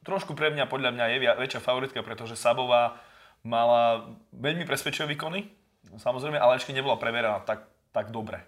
trošku 0.00 0.32
pre 0.32 0.48
mňa, 0.48 0.64
podľa 0.64 0.96
mňa 0.96 1.04
je 1.12 1.18
väčšia 1.44 1.60
favoritka, 1.60 2.00
pretože 2.00 2.40
Sabová 2.40 2.96
mala 3.48 4.12
veľmi 4.36 4.68
presvedčivé 4.68 5.16
výkony, 5.16 5.48
samozrejme, 5.96 6.36
ale 6.36 6.60
ešte 6.60 6.76
nebola 6.76 7.00
preveraná 7.00 7.40
tak, 7.40 7.64
tak 7.96 8.12
dobre. 8.12 8.44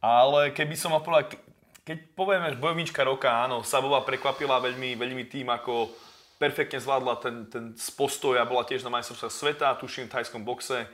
Ale 0.00 0.50
keby 0.56 0.74
som 0.74 0.96
mal 0.96 1.04
povedať, 1.04 1.36
keď 1.84 1.98
povieme, 2.16 2.48
že 2.48 2.62
bojovníčka 2.62 3.04
roka, 3.04 3.28
áno, 3.28 3.60
Sabová 3.60 4.00
prekvapila 4.02 4.58
veľmi, 4.64 4.96
veľmi 4.96 5.28
tým, 5.28 5.52
ako 5.52 5.92
perfektne 6.40 6.80
zvládla 6.80 7.14
ten, 7.22 7.46
ten 7.46 7.64
postoj 7.94 8.40
a 8.40 8.48
bola 8.48 8.66
tiež 8.66 8.82
na 8.82 8.90
majstrovstvách 8.90 9.34
sveta, 9.34 9.78
tuším 9.78 10.08
v 10.08 10.14
thajskom 10.16 10.42
boxe. 10.42 10.88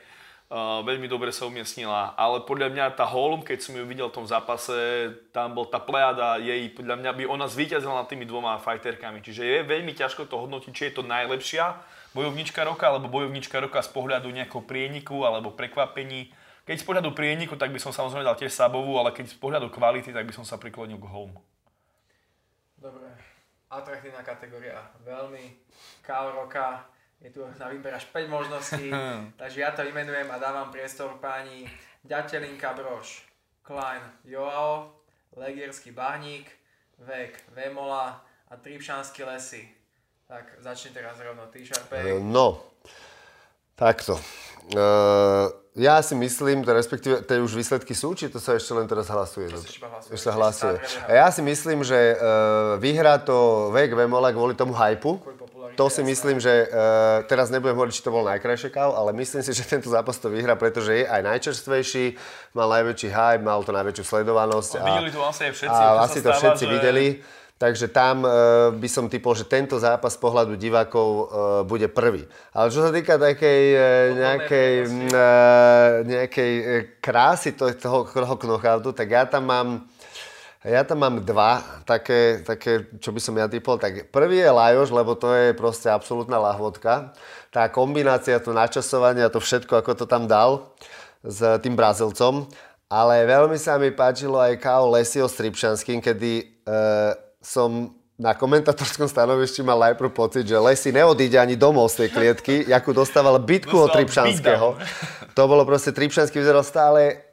Uh, 0.49 0.81
veľmi 0.81 1.05
dobre 1.13 1.29
sa 1.29 1.45
umiestnila, 1.45 2.17
ale 2.17 2.41
podľa 2.41 2.73
mňa 2.73 2.97
tá 2.97 3.05
Holm, 3.05 3.45
keď 3.45 3.69
som 3.69 3.77
ju 3.77 3.85
videl 3.85 4.09
v 4.09 4.17
tom 4.17 4.25
zápase, 4.25 5.13
tam 5.29 5.53
bol 5.53 5.69
tá 5.69 5.77
plejada 5.77 6.41
jej, 6.41 6.73
podľa 6.73 6.97
mňa 7.05 7.11
by 7.13 7.25
ona 7.29 7.45
zvíťazila 7.45 8.01
nad 8.01 8.09
tými 8.09 8.25
dvoma 8.25 8.57
fighterkami, 8.57 9.21
čiže 9.21 9.45
je 9.45 9.69
veľmi 9.69 9.93
ťažko 9.93 10.25
to 10.25 10.41
hodnotiť, 10.41 10.73
či 10.73 10.83
je 10.89 10.95
to 10.97 11.05
najlepšia 11.05 11.77
bojovnička 12.19 12.67
roka, 12.67 12.91
alebo 12.91 13.07
bojovnička 13.07 13.63
roka 13.63 13.79
z 13.79 13.91
pohľadu 13.95 14.27
nejakého 14.35 14.67
prieniku 14.67 15.23
alebo 15.23 15.55
prekvapení 15.55 16.35
keď 16.69 16.85
z 16.85 16.85
pohľadu 16.85 17.17
prieniku, 17.17 17.57
tak 17.57 17.73
by 17.73 17.81
som 17.81 17.97
samozrejme 17.97 18.29
dal 18.29 18.37
tiež 18.37 18.53
Sabovú, 18.53 19.01
ale 19.01 19.17
keď 19.17 19.33
z 19.33 19.41
pohľadu 19.41 19.73
kvality, 19.73 20.13
tak 20.13 20.29
by 20.29 20.37
som 20.37 20.45
sa 20.45 20.61
priklonil 20.61 21.01
k 21.01 21.09
Home. 21.09 21.33
Dobre, 22.77 23.09
atraktívna 23.73 24.21
kategória, 24.21 24.77
veľmi. 25.01 25.49
Kál 26.05 26.37
roka, 26.37 26.85
je 27.25 27.33
tu 27.33 27.41
na 27.41 27.73
výber 27.73 27.97
až 27.97 28.05
5 28.13 28.29
možností, 28.29 28.93
takže 29.41 29.65
ja 29.65 29.73
to 29.73 29.81
vymenujem 29.81 30.29
a 30.29 30.37
dávam 30.37 30.69
priestor 30.69 31.17
pani 31.17 31.65
Ďatelinka 32.05 32.77
Broš, 32.77 33.25
Klein 33.65 34.05
Joao, 34.29 34.93
Legierský 35.41 35.97
Bahník, 35.97 36.53
Vek 37.01 37.49
Vemola 37.57 38.21
a 38.53 38.55
Tripšanský 38.61 39.25
lesy. 39.25 39.78
Tak 40.29 40.61
začni 40.61 40.93
teraz 40.93 41.17
rovno, 41.25 41.49
ty 41.49 41.65
Šarpej. 41.65 42.21
No, 42.21 42.61
takto. 43.73 44.21
Uh, 44.77 45.49
ja 45.73 46.05
si 46.05 46.13
myslím, 46.13 46.69
to 46.69 46.77
respektíve, 46.77 47.25
tie 47.25 47.41
už 47.41 47.57
výsledky 47.57 47.97
sú, 47.97 48.13
či 48.13 48.29
to 48.29 48.37
sa 48.37 48.61
ešte 48.61 48.77
len 48.77 48.85
teraz 48.85 49.09
hlasuje? 49.09 49.49
To 49.49 49.57
sa 49.57 49.89
hlasuje. 49.89 50.13
Ešte 50.13 50.31
hlasuje. 50.37 50.77
A 51.09 51.25
ja 51.25 51.33
si 51.33 51.41
myslím, 51.41 51.81
že 51.81 52.21
uh, 52.21 52.77
vyhrá 52.77 53.17
to 53.25 53.73
Vek 53.73 53.97
Vemola 53.97 54.29
kvôli 54.37 54.53
tomu 54.53 54.77
hypu. 54.77 55.17
To 55.81 55.89
si 55.89 56.05
myslím, 56.05 56.37
že 56.37 56.69
uh, 56.69 57.25
teraz 57.25 57.49
nebudem 57.49 57.73
hovoriť, 57.73 57.97
či 57.97 58.05
to 58.05 58.13
bol 58.13 58.29
najkrajšie 58.29 58.69
káv, 58.69 59.01
ale 59.01 59.17
myslím 59.17 59.41
si, 59.41 59.57
že 59.57 59.65
tento 59.65 59.89
zápas 59.89 60.21
to 60.21 60.29
vyhrá, 60.29 60.61
pretože 60.61 60.93
je 60.93 61.05
aj 61.09 61.25
najčerstvejší, 61.25 62.21
mal 62.53 62.69
najväčší 62.69 63.09
hype, 63.09 63.41
mal 63.41 63.65
to 63.65 63.73
najväčšiu 63.73 64.05
sledovanosť. 64.05 64.77
A, 64.77 64.93
videli 64.93 65.09
to 65.09 65.25
asi 65.25 65.49
aj 65.49 65.53
všetci. 65.57 65.81
A 65.81 66.05
asi 66.05 66.19
to 66.21 66.31
všetci 66.37 66.65
že... 66.69 66.73
videli. 66.77 67.07
Takže 67.59 67.91
tam 67.91 68.23
e, 68.23 68.31
by 68.79 68.87
som 68.87 69.11
typol, 69.11 69.35
že 69.35 69.43
tento 69.43 69.75
zápas 69.83 70.15
z 70.15 70.23
pohľadu 70.23 70.55
divákov 70.55 71.09
e, 71.11 71.23
bude 71.67 71.91
prvý. 71.91 72.23
Ale 72.55 72.71
čo 72.71 72.87
sa 72.87 72.95
týka 72.95 73.19
takej 73.19 73.63
e, 73.75 73.79
nejakej, 74.15 74.73
e, 74.87 75.23
nejakej 76.07 76.53
e, 76.55 76.65
krásy 77.03 77.59
toho, 77.59 77.75
toho, 77.75 77.99
toho 78.07 78.35
knockoutu, 78.39 78.95
tak 78.95 79.11
ja 79.11 79.27
tam 79.27 79.51
mám 79.51 79.69
ja 80.67 80.83
tam 80.83 81.07
mám 81.07 81.23
dva, 81.23 81.63
také, 81.87 82.43
také, 82.43 82.91
čo 82.99 83.15
by 83.15 83.21
som 83.23 83.39
ja 83.39 83.47
typol. 83.47 83.79
Tak 83.79 84.11
prvý 84.11 84.43
je 84.43 84.51
Lajoš, 84.51 84.91
lebo 84.91 85.15
to 85.15 85.31
je 85.31 85.55
proste 85.55 85.87
absolútna 85.87 86.35
lahvodka. 86.35 87.15
Tá 87.55 87.71
kombinácia, 87.71 88.43
to 88.43 88.51
načasovanie 88.51 89.23
a 89.23 89.31
to 89.31 89.39
všetko, 89.39 89.79
ako 89.79 89.95
to 89.95 90.05
tam 90.11 90.27
dal 90.27 90.75
s 91.23 91.43
tým 91.63 91.79
Brazilcom. 91.79 92.51
Ale 92.91 93.23
veľmi 93.23 93.55
sa 93.55 93.79
mi 93.79 93.95
páčilo 93.95 94.43
aj 94.43 94.59
K.O. 94.59 94.91
Lesio 94.91 95.31
s 95.31 95.39
Tripšanským, 95.39 96.03
kedy 96.03 96.33
e, 96.43 96.45
som 97.39 97.95
na 98.19 98.35
komentatorskom 98.35 99.07
stanovišti 99.07 99.63
mal 99.63 99.79
najprv 99.79 100.11
pocit, 100.11 100.43
že 100.43 100.59
Lesi 100.59 100.91
neodíde 100.91 101.39
ani 101.39 101.55
domov 101.55 101.95
z 101.95 102.05
tej 102.05 102.09
klietky, 102.11 102.55
jakú 102.67 102.91
dostával 102.91 103.39
bitku 103.39 103.79
od 103.79 103.95
Tripšanského. 103.95 104.75
To 105.39 105.43
bolo 105.47 105.63
proste, 105.63 105.95
Tripšanský 105.95 106.43
vyzeral 106.43 106.67
stále 106.67 107.29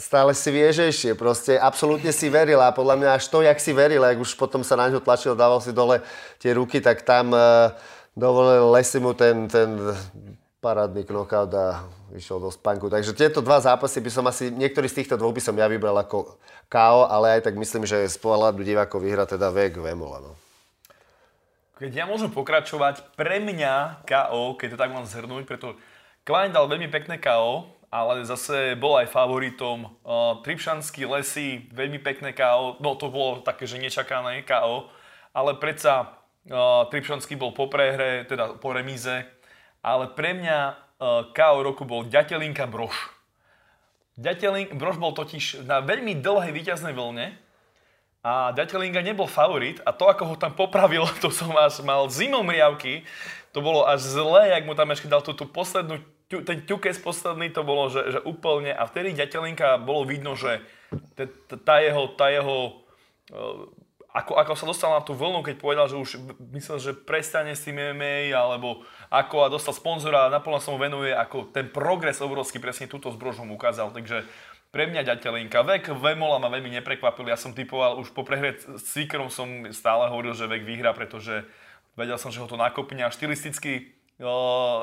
stále 0.00 0.32
si 0.32 0.48
viežejšie, 0.48 1.12
proste 1.12 1.60
absolútne 1.60 2.08
si 2.08 2.32
verila 2.32 2.72
a 2.72 2.76
podľa 2.76 2.96
mňa 2.96 3.10
až 3.20 3.28
to, 3.28 3.44
jak 3.44 3.60
si 3.60 3.76
verila, 3.76 4.08
jak 4.08 4.24
už 4.24 4.32
potom 4.40 4.64
sa 4.64 4.80
na 4.80 4.88
ňo 4.88 5.04
tlačil, 5.04 5.36
dával 5.36 5.60
si 5.60 5.76
dole 5.76 6.00
tie 6.40 6.56
ruky, 6.56 6.80
tak 6.80 7.04
tam 7.04 7.36
uh, 7.36 7.76
dovolil 8.16 8.72
Lesi 8.72 8.96
mu 8.96 9.12
ten, 9.12 9.44
ten 9.44 9.76
parádny 10.58 11.06
knockout 11.06 11.54
a 11.54 11.86
vyšiel 12.10 12.42
do 12.42 12.50
spánku. 12.50 12.90
Takže 12.90 13.14
tieto 13.14 13.38
dva 13.38 13.62
zápasy 13.62 14.02
by 14.02 14.10
som 14.10 14.24
asi, 14.26 14.50
niektorý 14.50 14.90
z 14.90 15.02
týchto 15.02 15.14
dvoch 15.14 15.30
by 15.30 15.42
som 15.42 15.54
ja 15.54 15.70
vybral 15.70 15.94
ako 15.94 16.34
KO, 16.66 17.06
ale 17.06 17.38
aj 17.38 17.46
tak 17.46 17.54
myslím, 17.54 17.86
že 17.86 18.10
z 18.10 18.18
pohľadu 18.18 18.66
divákov 18.66 18.98
vyhra 18.98 19.22
teda 19.22 19.54
vek 19.54 19.78
Vemola. 19.78 20.18
No. 20.18 20.32
Keď 21.78 21.94
ja 21.94 22.04
môžem 22.10 22.34
pokračovať, 22.34 23.14
pre 23.14 23.38
mňa 23.38 24.02
KO, 24.02 24.58
keď 24.58 24.74
to 24.74 24.80
tak 24.82 24.90
mám 24.90 25.06
zhrnúť, 25.06 25.46
preto 25.46 25.78
Klein 26.26 26.50
dal 26.50 26.66
veľmi 26.66 26.90
pekné 26.90 27.22
KO, 27.22 27.70
ale 27.88 28.26
zase 28.26 28.76
bol 28.76 28.98
aj 29.00 29.08
favoritom. 29.08 29.88
Uh, 30.04 30.42
Tripšanský 30.44 31.08
lesy, 31.08 31.70
veľmi 31.72 32.02
pekné 32.02 32.34
KO, 32.34 32.76
no 32.82 32.98
to 32.98 33.08
bolo 33.08 33.40
také, 33.40 33.64
že 33.64 33.80
nečakané 33.80 34.44
KO, 34.44 34.90
ale 35.32 35.56
predsa 35.56 36.18
uh, 36.50 36.84
Tripšanský 36.90 37.38
bol 37.38 37.54
po 37.54 37.70
prehre, 37.70 38.26
teda 38.26 38.60
po 38.60 38.74
remíze, 38.76 39.24
ale 39.82 40.10
pre 40.12 40.34
mňa 40.34 40.58
uh, 40.58 41.30
KO 41.32 41.58
roku 41.62 41.82
bol 41.88 42.06
Ďatelinka 42.06 42.66
Broš. 42.66 42.94
Ďatelink, 44.18 44.74
Broš 44.74 44.98
bol 44.98 45.14
totiž 45.14 45.62
na 45.62 45.78
veľmi 45.78 46.18
dlhej 46.18 46.50
víťaznej 46.50 46.94
vlne 46.94 47.38
a 48.26 48.50
Ďatelinka 48.50 48.98
nebol 49.00 49.30
favorit 49.30 49.78
a 49.86 49.94
to, 49.94 50.10
ako 50.10 50.34
ho 50.34 50.36
tam 50.36 50.52
popravil, 50.58 51.06
to 51.22 51.30
som 51.30 51.54
až 51.54 51.80
mal 51.86 52.10
zimom 52.10 52.46
riavky, 52.46 53.06
to 53.54 53.62
bolo 53.62 53.86
až 53.86 54.02
zlé, 54.02 54.58
jak 54.58 54.66
mu 54.66 54.74
tam 54.74 54.90
ešte 54.90 55.06
dal 55.06 55.22
tú, 55.22 55.32
tú 55.32 55.46
poslednú 55.46 56.02
ten 56.28 56.60
ťukec 56.60 57.00
posledný 57.00 57.48
to 57.48 57.64
bolo, 57.64 57.88
že, 57.88 58.12
že 58.12 58.20
úplne, 58.20 58.76
a 58.76 58.84
vtedy 58.84 59.16
ďatelinka 59.16 59.80
bolo 59.80 60.04
vidno, 60.04 60.36
že 60.36 60.60
tá 61.64 61.80
jeho, 61.80 62.04
tá 62.12 62.28
jeho 62.28 62.84
eh, 63.32 63.87
ako, 64.08 64.40
ako 64.40 64.52
sa 64.56 64.64
dostal 64.64 64.90
na 64.96 65.04
tú 65.04 65.12
vlnu, 65.12 65.44
keď 65.44 65.60
povedal, 65.60 65.86
že 65.86 66.00
už 66.00 66.10
myslel, 66.56 66.78
že 66.80 66.92
prestane 66.96 67.52
s 67.52 67.68
tým 67.68 67.76
MMA, 67.76 68.32
alebo 68.32 68.82
ako 69.12 69.44
a 69.44 69.52
dostal 69.52 69.76
sponzora 69.76 70.26
a 70.26 70.32
naplno 70.32 70.58
sa 70.58 70.72
mu 70.72 70.80
venuje, 70.80 71.12
ako 71.12 71.52
ten 71.52 71.68
progres 71.68 72.24
obrovský 72.24 72.56
presne 72.56 72.88
túto 72.88 73.12
zbrožu 73.12 73.44
mu 73.44 73.60
ukázal, 73.60 73.92
takže 73.92 74.24
pre 74.68 74.88
mňa 74.88 75.04
ďatelinka. 75.04 75.64
Vek 75.64 75.92
Vemola 75.96 76.40
ma 76.40 76.52
veľmi 76.52 76.72
neprekvapil, 76.80 77.28
ja 77.28 77.40
som 77.40 77.56
typoval, 77.56 78.00
už 78.00 78.12
po 78.12 78.24
prehre 78.24 78.56
s 78.56 78.84
Seekerom 78.92 79.32
som 79.32 79.68
stále 79.72 80.08
hovoril, 80.12 80.36
že 80.36 80.48
Vek 80.48 80.64
vyhra, 80.64 80.92
pretože 80.92 81.44
vedel 81.96 82.20
som, 82.20 82.28
že 82.28 82.40
ho 82.40 82.48
to 82.48 82.60
nakopne. 82.60 83.04
A 83.04 83.12
štilisticky 83.12 83.98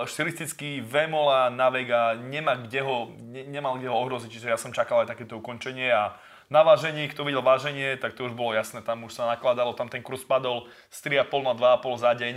štilistický 0.07 0.79
Vemola 0.79 1.51
na 1.51 1.67
Vega 1.67 2.15
nemá 2.15 2.55
kde 2.55 2.79
ho, 2.79 3.11
ne, 3.19 3.43
nemal 3.43 3.75
kde 3.75 3.91
ho 3.91 3.99
ohroziť, 3.99 4.31
čiže 4.31 4.47
ja 4.47 4.55
som 4.55 4.71
čakal 4.71 5.03
aj 5.03 5.11
takéto 5.11 5.35
ukončenie 5.35 5.91
a 5.91 6.15
na 6.49 6.61
vážení, 6.61 7.09
kto 7.09 7.25
videl 7.25 7.41
váženie, 7.41 7.97
tak 7.97 8.13
to 8.13 8.29
už 8.29 8.33
bolo 8.37 8.53
jasné, 8.53 8.81
tam 8.85 9.05
už 9.05 9.17
sa 9.17 9.29
nakladalo, 9.29 9.73
tam 9.73 9.89
ten 9.89 10.05
kurz 10.05 10.21
padol 10.21 10.69
z 10.93 10.97
3,5 11.25 11.41
na 11.41 11.53
2,5 11.57 12.03
za 12.03 12.11
deň. 12.13 12.35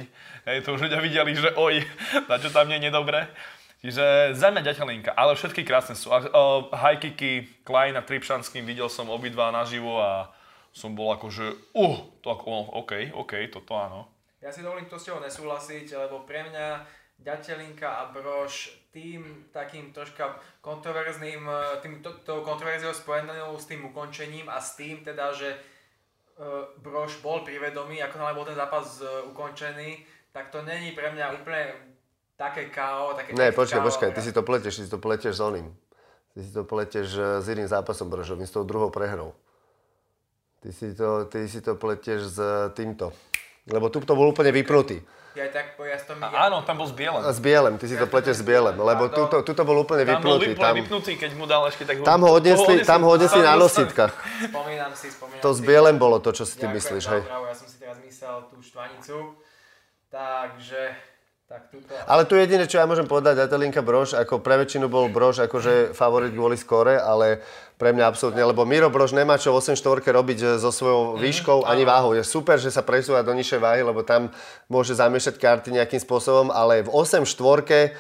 Hej, 0.48 0.58
to 0.64 0.74
už 0.76 0.88
ľudia 0.88 1.00
videli, 1.04 1.32
že 1.36 1.52
oj, 1.54 1.84
na 2.30 2.36
čo 2.40 2.48
tam 2.48 2.68
nie 2.68 2.80
je 2.80 2.86
nedobre. 2.88 3.28
Čiže 3.78 4.34
za 4.34 4.50
mňa 4.50 5.14
ale 5.14 5.38
všetky 5.38 5.62
krásne 5.62 5.94
sú. 5.94 6.10
Uh, 6.10 6.66
high 6.74 6.98
kicky, 6.98 7.46
Klein 7.62 7.94
a 7.94 8.02
Tripšanským 8.02 8.66
videl 8.66 8.90
som 8.90 9.06
obidva 9.06 9.54
naživo 9.54 10.02
a 10.02 10.34
som 10.74 10.98
bol 10.98 11.14
akože, 11.14 11.76
uh, 11.78 11.96
to 12.18 12.26
ako, 12.26 12.74
OK, 12.74 13.14
OK, 13.14 13.32
toto 13.54 13.78
áno. 13.78 14.10
Ja 14.42 14.50
si 14.50 14.66
dovolím 14.66 14.90
to 14.90 14.98
s 14.98 15.06
tebou 15.06 15.22
nesúhlasiť, 15.22 15.94
lebo 15.94 16.26
pre 16.26 16.46
mňa 16.50 16.66
Ďatelinka 17.18 17.86
a 17.98 18.02
Brož 18.14 18.77
tým 18.88 19.44
takým 19.52 19.92
troška 19.92 20.40
kontroverzným, 20.64 21.44
e, 21.44 21.80
tým, 21.84 21.94
to, 22.00 22.12
tou 22.24 22.40
kontroverziou 22.40 22.96
spojenou 22.96 23.58
s 23.58 23.68
tým 23.68 23.84
ukončením 23.84 24.48
a 24.48 24.60
s 24.60 24.80
tým 24.80 25.04
teda, 25.04 25.32
že 25.36 25.52
uh, 25.54 26.64
Brož 26.80 27.20
bol 27.20 27.44
privedomý, 27.44 28.00
ako 28.00 28.16
náhle 28.16 28.34
bol 28.34 28.48
ten 28.48 28.56
zápas 28.56 29.04
uh, 29.04 29.28
ukončený, 29.28 30.02
tak 30.32 30.48
to 30.48 30.64
není 30.64 30.96
pre 30.96 31.12
mňa 31.12 31.36
úplne 31.36 31.62
také 32.38 32.72
KO, 32.72 33.12
také 33.18 33.34
Ne, 33.36 33.52
počkaj, 33.52 33.82
počkaj, 33.82 34.10
ty 34.14 34.20
si 34.24 34.32
to 34.32 34.40
pleteš, 34.40 34.80
ty 34.80 34.82
si 34.86 34.90
to 34.90 35.00
pleteš 35.02 35.36
s 35.36 35.42
oným. 35.42 35.68
Ty 36.32 36.38
si 36.46 36.50
to 36.54 36.62
pleteš 36.62 37.42
s 37.42 37.46
iným 37.50 37.66
zápasom 37.66 38.06
Brožovým, 38.06 38.46
s 38.46 38.54
tou 38.54 38.62
druhou 38.62 38.94
prehrou. 38.94 39.34
Ty 40.62 40.70
si 40.70 40.94
to, 40.94 41.26
ty 41.26 41.50
si 41.50 41.58
to 41.58 41.74
pleteš 41.74 42.20
s 42.30 42.38
týmto. 42.78 43.10
Lebo 43.68 43.92
tu 43.92 44.00
to 44.00 44.16
bol 44.16 44.32
úplne 44.32 44.50
vypnutý. 44.50 45.04
Ja 45.36 45.46
tak 45.54 45.78
ja 45.78 45.94
to 46.02 46.18
mi... 46.18 46.24
Áno, 46.34 46.66
tam 46.66 46.82
bol 46.82 46.88
s 46.90 46.94
Bielem. 46.96 47.22
S 47.22 47.38
Bielem, 47.38 47.78
ty 47.78 47.86
si 47.86 47.94
to 47.94 48.10
pletieš 48.10 48.42
s 48.42 48.44
Bielem, 48.44 48.74
lebo 48.74 49.06
tu 49.14 49.52
to 49.54 49.62
bol 49.62 49.86
úplne 49.86 50.02
tam 50.02 50.18
vypnutý. 50.18 50.58
Tam 50.58 50.74
bol 50.74 50.82
vypnutý, 50.82 51.12
keď 51.14 51.30
mu 51.38 51.44
dal 51.46 51.62
ešte 51.70 51.86
tak... 51.86 52.02
Tam 52.02 52.26
ho 52.26 52.30
odnesli, 52.34 52.82
tam 52.82 53.06
ho 53.06 53.10
odnesli 53.14 53.46
na 53.46 53.54
nositkách. 53.54 54.10
Spomínam 54.50 54.90
si, 54.98 55.06
spomínam 55.14 55.38
To 55.44 55.54
s 55.54 55.60
Bielem 55.62 55.94
bolo 55.94 56.18
to, 56.18 56.34
čo 56.34 56.42
si 56.42 56.58
ty 56.58 56.66
myslíš, 56.66 57.04
hej. 57.06 57.22
Ja 57.22 57.54
som 57.54 57.70
si 57.70 57.78
teraz 57.78 58.02
myslel 58.02 58.50
tú 58.50 58.58
štvanicu. 58.58 59.38
Takže 60.10 60.80
tak 61.48 61.72
tuto... 61.72 61.92
Ale 62.04 62.28
tu 62.28 62.34
jediné, 62.36 62.68
čo 62.68 62.76
ja 62.76 62.88
môžem 62.88 63.08
povedať, 63.08 63.40
Atelinka 63.40 63.84
Brož, 63.84 64.16
ako 64.16 64.40
pre 64.44 64.60
väčšinu 64.60 64.88
bol 64.90 65.08
Brož 65.12 65.44
akože 65.46 65.96
favorit 65.96 66.32
kvôli 66.36 66.60
skore, 66.60 67.00
ale 67.00 67.40
pre 67.78 67.94
mňa 67.94 68.10
absolútne, 68.10 68.42
lebo 68.42 68.66
Miro 68.66 68.90
Brož 68.90 69.14
nemá 69.14 69.38
čo 69.38 69.54
8 69.54 69.78
štvorke 69.78 70.10
robiť 70.10 70.38
eh, 70.42 70.48
so 70.58 70.74
svojou 70.74 71.14
mhm, 71.14 71.22
výškou 71.22 71.58
ani 71.64 71.86
váhou. 71.86 72.12
Je 72.12 72.26
super, 72.26 72.58
že 72.58 72.74
sa 72.74 72.82
presúva 72.82 73.22
do 73.22 73.32
nižšej 73.32 73.62
váhy, 73.62 73.80
lebo 73.86 74.02
tam 74.02 74.34
môže 74.66 74.98
zamiešať 74.98 75.38
karty 75.38 75.70
nejakým 75.78 76.02
spôsobom, 76.02 76.50
ale 76.50 76.82
v 76.84 76.90
8 76.90 77.22
štvorke 77.24 77.94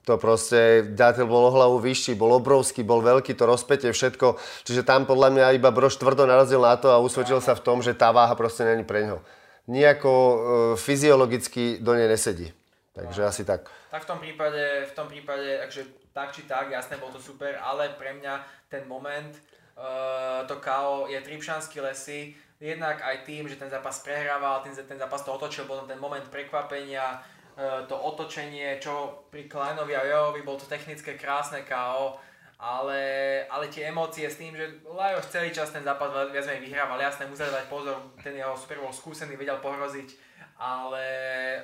to 0.00 0.16
proste, 0.16 0.90
Ďateľ 0.96 1.24
bol 1.28 1.52
o 1.52 1.54
hlavu 1.54 1.76
vyšší, 1.76 2.16
bol 2.16 2.32
obrovský, 2.40 2.80
bol 2.80 3.04
veľký, 3.04 3.36
to 3.36 3.44
rozpätie, 3.44 3.92
všetko. 3.92 4.40
Čiže 4.64 4.82
tam 4.82 5.04
podľa 5.04 5.28
mňa 5.28 5.46
iba 5.60 5.68
Brož 5.68 6.00
tvrdo 6.00 6.24
narazil 6.24 6.64
na 6.64 6.72
to 6.80 6.88
a 6.88 6.98
usvedčil 6.98 7.44
sa 7.44 7.52
v 7.52 7.62
tom, 7.62 7.84
že 7.84 7.92
tá 7.92 8.08
váha 8.08 8.32
proste 8.32 8.64
není 8.64 8.82
pre 8.82 9.04
ňo. 9.04 9.20
Nijako 9.68 10.10
e, 10.10 10.36
fyziologicky 10.80 11.84
do 11.84 11.92
nej 11.92 12.08
nesedí. 12.08 12.48
Takže 12.96 13.20
asi 13.22 13.42
tak. 13.44 13.68
Tak 13.92 14.02
v 14.02 14.08
tom 14.08 14.18
prípade, 14.18 14.88
v 14.88 14.92
tom 14.96 15.06
prípade, 15.06 15.62
takže 15.68 15.80
tak 16.12 16.34
či 16.34 16.46
tak, 16.46 16.70
jasné, 16.70 16.98
bol 16.98 17.14
to 17.14 17.22
super, 17.22 17.54
ale 17.62 17.94
pre 17.94 18.14
mňa 18.18 18.34
ten 18.66 18.82
moment, 18.86 19.30
uh, 19.78 20.42
to 20.46 20.58
KO 20.58 21.06
je 21.06 21.18
Tripšanský 21.22 21.80
lesy, 21.80 22.34
jednak 22.60 23.00
aj 23.00 23.24
tým, 23.24 23.48
že 23.48 23.56
ten 23.56 23.70
zápas 23.70 24.02
prehrával, 24.02 24.60
ten, 24.66 24.74
ten 24.74 24.98
zápas 24.98 25.22
to 25.22 25.32
otočil, 25.32 25.64
potom 25.64 25.86
ten 25.86 25.98
moment 25.98 26.26
prekvapenia, 26.28 27.22
uh, 27.56 27.86
to 27.86 27.94
otočenie, 27.94 28.82
čo 28.82 29.26
pri 29.30 29.46
Kleinovi 29.46 29.94
a 29.94 30.02
Jojovi 30.02 30.42
bol 30.42 30.58
to 30.58 30.66
technické 30.66 31.14
krásne 31.14 31.62
KO, 31.62 32.18
ale, 32.60 33.00
ale 33.48 33.72
tie 33.72 33.88
emócie 33.88 34.28
s 34.28 34.36
tým, 34.36 34.52
že 34.52 34.84
Lajos 34.84 35.32
celý 35.32 35.48
čas 35.48 35.72
ten 35.72 35.80
zápas 35.80 36.12
viac 36.28 36.44
menej 36.44 36.68
vyhrával, 36.68 37.00
jasné, 37.00 37.24
musel 37.24 37.48
dať 37.48 37.72
pozor, 37.72 37.96
ten 38.20 38.36
jeho 38.36 38.52
super 38.52 38.76
bol 38.84 38.92
skúsený, 38.92 39.32
vedel 39.40 39.56
pohroziť, 39.64 40.12
ale, 40.60 41.06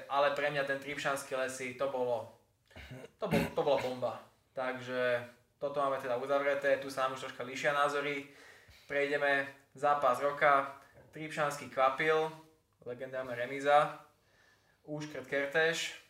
ale 0.09 0.33
pre 0.33 0.49
mňa 0.49 0.65
ten 0.65 0.81
Tripšanský 0.81 1.37
lesy, 1.37 1.77
to 1.77 1.93
bolo, 1.93 2.33
to, 3.21 3.29
bol, 3.29 3.43
to 3.53 3.61
bola 3.61 3.79
bomba. 3.85 4.26
Takže 4.57 5.21
toto 5.61 5.85
máme 5.85 6.01
teda 6.01 6.17
uzavreté, 6.17 6.81
tu 6.81 6.89
sa 6.89 7.05
nám 7.05 7.21
už 7.21 7.29
troška 7.29 7.45
líšia 7.45 7.77
názory. 7.77 8.25
Prejdeme 8.89 9.45
zápas 9.77 10.17
roka, 10.25 10.81
Tripšanský 11.13 11.69
kvapil, 11.69 12.33
legendárna 12.89 13.37
remíza, 13.37 14.01
Úškrt 14.89 15.29
Kerteš, 15.29 16.01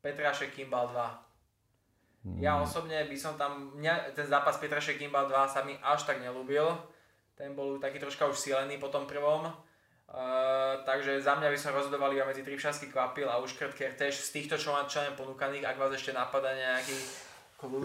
Petrašek 0.00 0.56
Kimbal 0.56 0.88
2. 0.88 2.40
Ja 2.40 2.58
osobne 2.58 3.04
by 3.06 3.16
som 3.16 3.36
tam, 3.36 3.76
mňa, 3.76 4.16
ten 4.16 4.24
zápas 4.24 4.56
Petrašek 4.56 4.96
Kimbal 4.96 5.28
2 5.28 5.52
sa 5.52 5.60
mi 5.60 5.76
až 5.84 6.08
tak 6.08 6.24
nelúbil. 6.24 6.64
Ten 7.36 7.52
bol 7.52 7.76
taký 7.76 8.00
troška 8.00 8.24
už 8.24 8.40
silený 8.40 8.80
po 8.80 8.88
tom 8.88 9.04
prvom. 9.04 9.52
Uh, 10.06 10.80
takže 10.86 11.18
za 11.18 11.34
mňa 11.34 11.50
by 11.50 11.58
som 11.58 11.74
rozhodoval 11.74 12.14
iba 12.14 12.24
medzi 12.24 12.46
Tripšanský 12.46 12.88
kvapil 12.88 13.26
a 13.28 13.42
Uškrt 13.42 13.74
Kertéš 13.74 14.30
z 14.30 14.30
týchto, 14.32 14.54
čo 14.56 14.72
mám, 14.72 14.88
čo 14.88 15.02
ponúkaných, 15.18 15.66
ak 15.66 15.76
vás 15.76 15.92
ešte 15.92 16.14
napadá 16.14 16.54
nejaký 16.54 17.25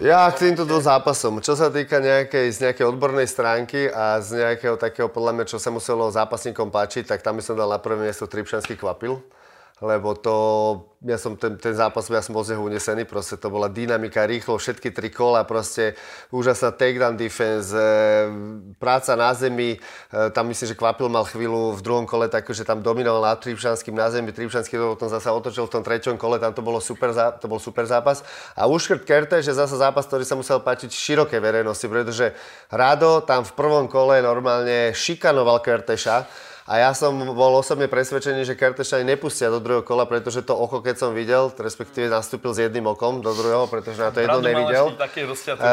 Ja 0.04 0.28
k 0.28 0.52
týmto 0.52 0.68
dvom 0.68 0.84
zápasom. 0.84 1.40
Čo 1.40 1.56
sa 1.56 1.72
týka 1.72 2.04
nejakej, 2.04 2.46
z 2.52 2.58
nejakej 2.68 2.86
odbornej 2.92 3.24
stránky 3.24 3.88
a 3.88 4.20
z 4.20 4.44
nejakého 4.44 4.76
takého, 4.76 5.08
podľa 5.08 5.32
mňa, 5.32 5.46
čo 5.48 5.64
sa 5.64 5.72
muselo 5.72 6.12
zápasníkom 6.12 6.68
páčiť, 6.68 7.08
tak 7.08 7.24
tam 7.24 7.40
by 7.40 7.44
som 7.46 7.56
dal 7.56 7.72
na 7.72 7.80
prvé 7.80 8.12
miesto 8.12 8.28
Tripšanský 8.28 8.76
kvapil 8.76 9.24
lebo 9.82 10.14
to, 10.14 10.36
ja 11.02 11.18
som 11.18 11.34
ten, 11.34 11.58
ten 11.58 11.74
zápas, 11.74 12.06
ja 12.06 12.22
som 12.22 12.38
bol 12.38 12.46
z 12.46 12.54
neho 12.54 12.62
unesený, 12.62 13.10
proste 13.10 13.34
to 13.34 13.50
bola 13.50 13.66
dynamika, 13.66 14.30
rýchlo, 14.30 14.62
všetky 14.62 14.94
tri 14.94 15.10
kola, 15.10 15.42
proste 15.42 15.98
úžasná 16.30 16.70
takedown 16.70 17.18
defense, 17.18 17.74
e, 17.74 17.82
práca 18.78 19.18
na 19.18 19.34
zemi, 19.34 19.82
e, 19.82 20.30
tam 20.38 20.46
myslím, 20.54 20.70
že 20.70 20.78
Kvapil 20.78 21.10
mal 21.10 21.26
chvíľu 21.26 21.74
v 21.74 21.82
druhom 21.82 22.06
kole 22.06 22.30
tak, 22.30 22.46
že 22.46 22.62
tam 22.62 22.86
dominoval 22.86 23.34
nad 23.34 23.42
Tripšanským 23.42 23.98
na 23.98 24.14
zemi, 24.14 24.30
Tripšanský 24.30 24.78
to 24.78 24.94
potom 24.94 25.10
zase 25.10 25.34
otočil 25.34 25.66
v 25.66 25.74
tom 25.74 25.82
treťom 25.82 26.22
kole, 26.22 26.38
tam 26.38 26.54
to, 26.54 26.62
bolo 26.62 26.78
super, 26.78 27.10
to 27.42 27.50
bol 27.50 27.58
super 27.58 27.90
zápas. 27.90 28.22
A 28.54 28.70
Uškrt 28.70 29.02
Kerte, 29.02 29.42
že 29.42 29.58
zase 29.58 29.82
zápas, 29.82 30.06
ktorý 30.06 30.30
sa 30.30 30.38
musel 30.38 30.62
páčiť 30.62 30.94
široké 30.94 31.42
verejnosti, 31.42 31.90
pretože 31.90 32.38
Rado 32.70 33.26
tam 33.26 33.42
v 33.42 33.52
prvom 33.58 33.90
kole 33.90 34.22
normálne 34.22 34.94
šikanoval 34.94 35.58
Kerteša, 35.66 36.51
a 36.70 36.74
ja 36.78 36.94
som 36.94 37.18
bol 37.34 37.58
osobne 37.58 37.90
presvedčený, 37.90 38.46
že 38.46 38.54
Kerteša 38.54 39.02
ani 39.02 39.18
nepustia 39.18 39.50
do 39.50 39.58
druhého 39.58 39.82
kola, 39.82 40.06
pretože 40.06 40.46
to 40.46 40.54
oko, 40.54 40.80
keď 40.80 40.96
som 40.96 41.12
videl, 41.12 41.50
respektíve 41.50 42.06
nastúpil 42.06 42.54
s 42.54 42.62
jedným 42.62 42.86
okom 42.86 43.20
do 43.20 43.34
druhého, 43.34 43.66
pretože 43.66 43.98
na 43.98 44.14
to 44.14 44.22
jedno 44.22 44.40
nevidel. 44.40 44.94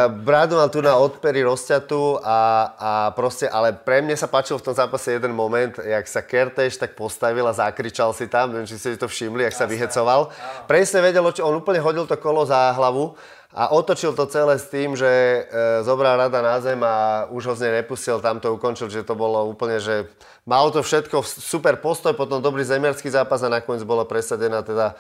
Bradu 0.08 0.56
mal 0.56 0.72
tu 0.72 0.80
na 0.80 0.96
odpery 0.96 1.44
rozťatú 1.44 2.24
a, 2.24 2.38
a 2.74 2.90
proste, 3.12 3.46
ale 3.46 3.76
pre 3.76 4.00
mňa 4.00 4.16
sa 4.16 4.28
páčil 4.28 4.56
v 4.56 4.64
tom 4.64 4.74
zápase 4.74 5.12
jeden 5.12 5.36
moment, 5.36 5.76
jak 5.76 6.04
sa 6.08 6.24
Kerteš 6.24 6.80
tak 6.80 6.96
postavil 6.96 7.44
a 7.44 7.52
zakričal 7.52 8.16
si 8.16 8.24
tam, 8.24 8.56
neviem, 8.56 8.66
či 8.66 8.80
ste 8.80 8.96
to 8.96 9.06
všimli, 9.06 9.44
jak 9.44 9.56
sa 9.56 9.68
vyhecoval. 9.68 10.32
Presne 10.64 11.04
vedel, 11.04 11.22
on 11.22 11.54
úplne 11.60 11.84
hodil 11.84 12.08
to 12.08 12.16
kolo 12.16 12.48
za 12.48 12.72
hlavu 12.74 13.12
a 13.48 13.72
otočil 13.72 14.12
to 14.12 14.28
celé 14.28 14.60
s 14.60 14.68
tým, 14.68 14.92
že 14.92 15.08
e, 15.08 15.40
zobral 15.80 16.20
rada 16.20 16.44
na 16.44 16.60
zem 16.60 16.76
a 16.84 17.24
už 17.32 17.48
ho 17.48 17.54
z 17.56 17.64
nej 17.64 17.80
nepustil, 17.80 18.20
tam 18.20 18.36
to 18.44 18.52
ukončil, 18.52 18.92
že 18.92 19.00
to 19.00 19.16
bolo 19.16 19.48
úplne, 19.48 19.80
že 19.80 20.04
malo 20.44 20.68
to 20.68 20.84
všetko 20.84 21.24
super 21.24 21.80
postoj, 21.80 22.12
potom 22.12 22.44
dobrý 22.44 22.60
zemiarský 22.60 23.08
zápas 23.08 23.40
a 23.40 23.48
nakoniec 23.48 23.88
bola 23.88 24.04
presadená 24.04 24.60
teda 24.60 24.92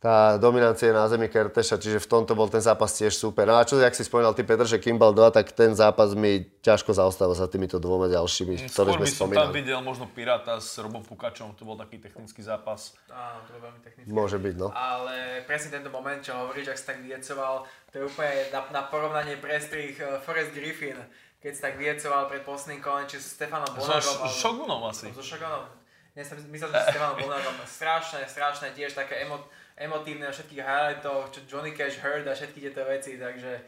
tá 0.00 0.40
dominancia 0.40 0.96
na 0.96 1.04
zemi 1.12 1.28
Kerteša, 1.28 1.76
čiže 1.76 2.00
v 2.00 2.08
tomto 2.08 2.32
bol 2.32 2.48
ten 2.48 2.64
zápas 2.64 2.88
tiež 2.96 3.12
super. 3.12 3.44
No 3.44 3.60
a 3.60 3.68
čo, 3.68 3.76
jak 3.76 3.92
si 3.92 4.00
spomínal 4.00 4.32
ty 4.32 4.48
Petr, 4.48 4.64
že 4.64 4.80
Kimball 4.80 5.12
2, 5.12 5.28
tak 5.28 5.52
ten 5.52 5.76
zápas 5.76 6.16
mi 6.16 6.40
ťažko 6.64 6.96
zaostáva 6.96 7.36
za 7.36 7.44
týmito 7.44 7.76
dvoma 7.76 8.08
ďalšími, 8.08 8.64
mm, 8.64 8.72
ktoré 8.72 8.96
sme 8.96 9.04
spomínali. 9.04 9.12
Skôr 9.12 9.28
by 9.28 9.36
som 9.36 9.44
tam 9.44 9.52
videl 9.52 9.80
možno 9.84 10.08
Piráta 10.08 10.56
s 10.56 10.80
Robom 10.80 11.04
Pukačom, 11.04 11.52
to 11.52 11.68
bol 11.68 11.76
taký 11.76 12.00
technický 12.00 12.40
zápas. 12.40 12.96
Áno, 13.12 13.44
to 13.44 13.60
bol 13.60 13.68
veľmi 13.68 13.80
technický. 13.84 14.08
Môže 14.08 14.40
byť, 14.40 14.54
no. 14.56 14.72
Ale 14.72 15.44
presne 15.44 15.68
tento 15.76 15.92
moment, 15.92 16.16
čo 16.24 16.32
hovoríš, 16.32 16.72
ak 16.72 16.78
si 16.80 16.86
tak 16.88 16.98
viecoval, 17.04 17.68
to 17.92 17.94
je 18.00 18.04
úplne 18.08 18.34
na, 18.56 18.60
na 18.72 18.82
porovnanie 18.88 19.36
prestrých 19.36 20.00
uh, 20.00 20.08
Forrest 20.24 20.56
Griffin, 20.56 20.96
keď 21.44 21.52
si 21.52 21.60
tak 21.60 21.76
viecoval 21.76 22.24
pred 22.24 22.40
posledným 22.40 22.80
kolem, 22.80 23.04
či 23.04 23.20
s 23.20 23.36
Stefanom 23.36 23.68
Bonarom. 23.76 24.00
So, 24.00 24.24
Shogunom 24.32 24.80
asi. 24.88 25.12
So 25.12 25.20
som, 25.20 26.36
že 26.40 26.48
s 26.48 26.84
Stefanom 26.88 27.20
Bonarom. 27.24 27.52
Strašné, 27.68 28.24
strašné, 28.24 28.72
tiež 28.72 28.96
také 28.96 29.28
emo, 29.28 29.44
emotívne 29.80 30.28
na 30.28 30.34
všetkých 30.36 30.60
highlightoch, 30.60 31.32
čo 31.32 31.40
Johnny 31.48 31.72
Cash 31.72 31.96
heard 32.04 32.28
a 32.28 32.36
všetky 32.36 32.60
tieto 32.60 32.84
veci, 32.84 33.16
takže 33.16 33.64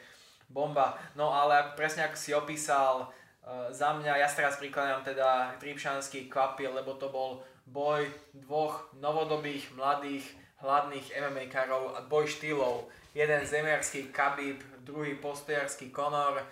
bomba. 0.53 1.01
No 1.17 1.33
ale 1.33 1.73
presne 1.73 2.05
ako 2.05 2.17
si 2.21 2.37
opísal, 2.37 3.09
uh, 3.09 3.73
za 3.73 3.97
mňa, 3.97 4.21
ja 4.21 4.29
teraz 4.29 4.61
prikladám 4.61 5.01
teda 5.09 5.57
Tripšanský 5.57 6.29
kvapil, 6.29 6.77
lebo 6.77 7.01
to 7.01 7.09
bol 7.09 7.41
boj 7.65 8.05
dvoch 8.37 8.93
novodobých, 9.01 9.73
mladých, 9.73 10.29
hladných 10.61 11.17
MMA 11.17 11.49
karov 11.49 11.97
a 11.97 12.05
boj 12.05 12.29
štýlov. 12.29 12.93
Jeden 13.17 13.41
zemiarský 13.43 14.13
Khabib, 14.13 14.61
druhý 14.85 15.17
postojarský 15.17 15.91
Conor. 15.91 16.45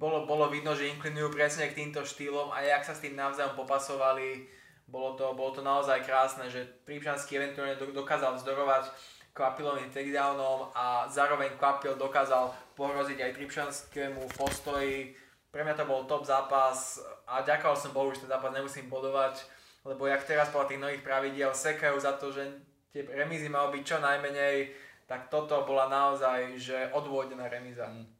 Bolo, 0.00 0.24
bolo 0.24 0.48
vidno, 0.48 0.72
že 0.72 0.88
inklinujú 0.88 1.36
presne 1.36 1.68
k 1.68 1.76
týmto 1.76 2.00
štýlom 2.00 2.48
a 2.48 2.64
jak 2.64 2.82
sa 2.84 2.96
s 2.96 3.04
tým 3.04 3.12
navzájom 3.12 3.56
popasovali, 3.56 4.48
bolo 4.90 5.14
to, 5.14 5.32
bolo 5.38 5.54
to 5.54 5.62
naozaj 5.62 6.02
krásne, 6.02 6.50
že 6.50 6.66
Prípšanský 6.84 7.38
eventuálne 7.38 7.78
dokázal 7.78 8.36
vzdorovať 8.36 8.90
Kvapilovým 9.30 9.94
takedownom 9.94 10.74
a 10.74 11.06
zároveň 11.06 11.54
Kvapil 11.54 11.94
dokázal 11.94 12.50
pohroziť 12.74 13.18
aj 13.22 13.34
Tripšanskému 13.38 14.26
postoji. 14.34 15.14
Pre 15.54 15.62
mňa 15.62 15.78
to 15.78 15.86
bol 15.86 16.04
top 16.10 16.26
zápas 16.26 16.98
a 17.30 17.42
ďakoval 17.46 17.78
som 17.78 17.94
Bohu, 17.94 18.10
že 18.10 18.26
ten 18.26 18.30
zápas 18.30 18.50
nemusím 18.50 18.90
bodovať, 18.90 19.46
lebo 19.86 20.10
jak 20.10 20.26
teraz 20.26 20.50
podľa 20.50 20.68
tých 20.74 20.82
nových 20.82 21.06
pravidiel 21.06 21.54
sekajú 21.54 21.96
za 22.02 22.18
to, 22.18 22.34
že 22.34 22.42
tie 22.90 23.06
remízy 23.06 23.46
malo 23.46 23.70
byť 23.70 23.82
čo 23.86 24.02
najmenej, 24.02 24.74
tak 25.06 25.30
toto 25.30 25.62
bola 25.62 25.86
naozaj 25.86 26.58
že 26.58 26.90
odvodená 26.90 27.46
remíza. 27.46 27.86
Mm. 27.86 28.19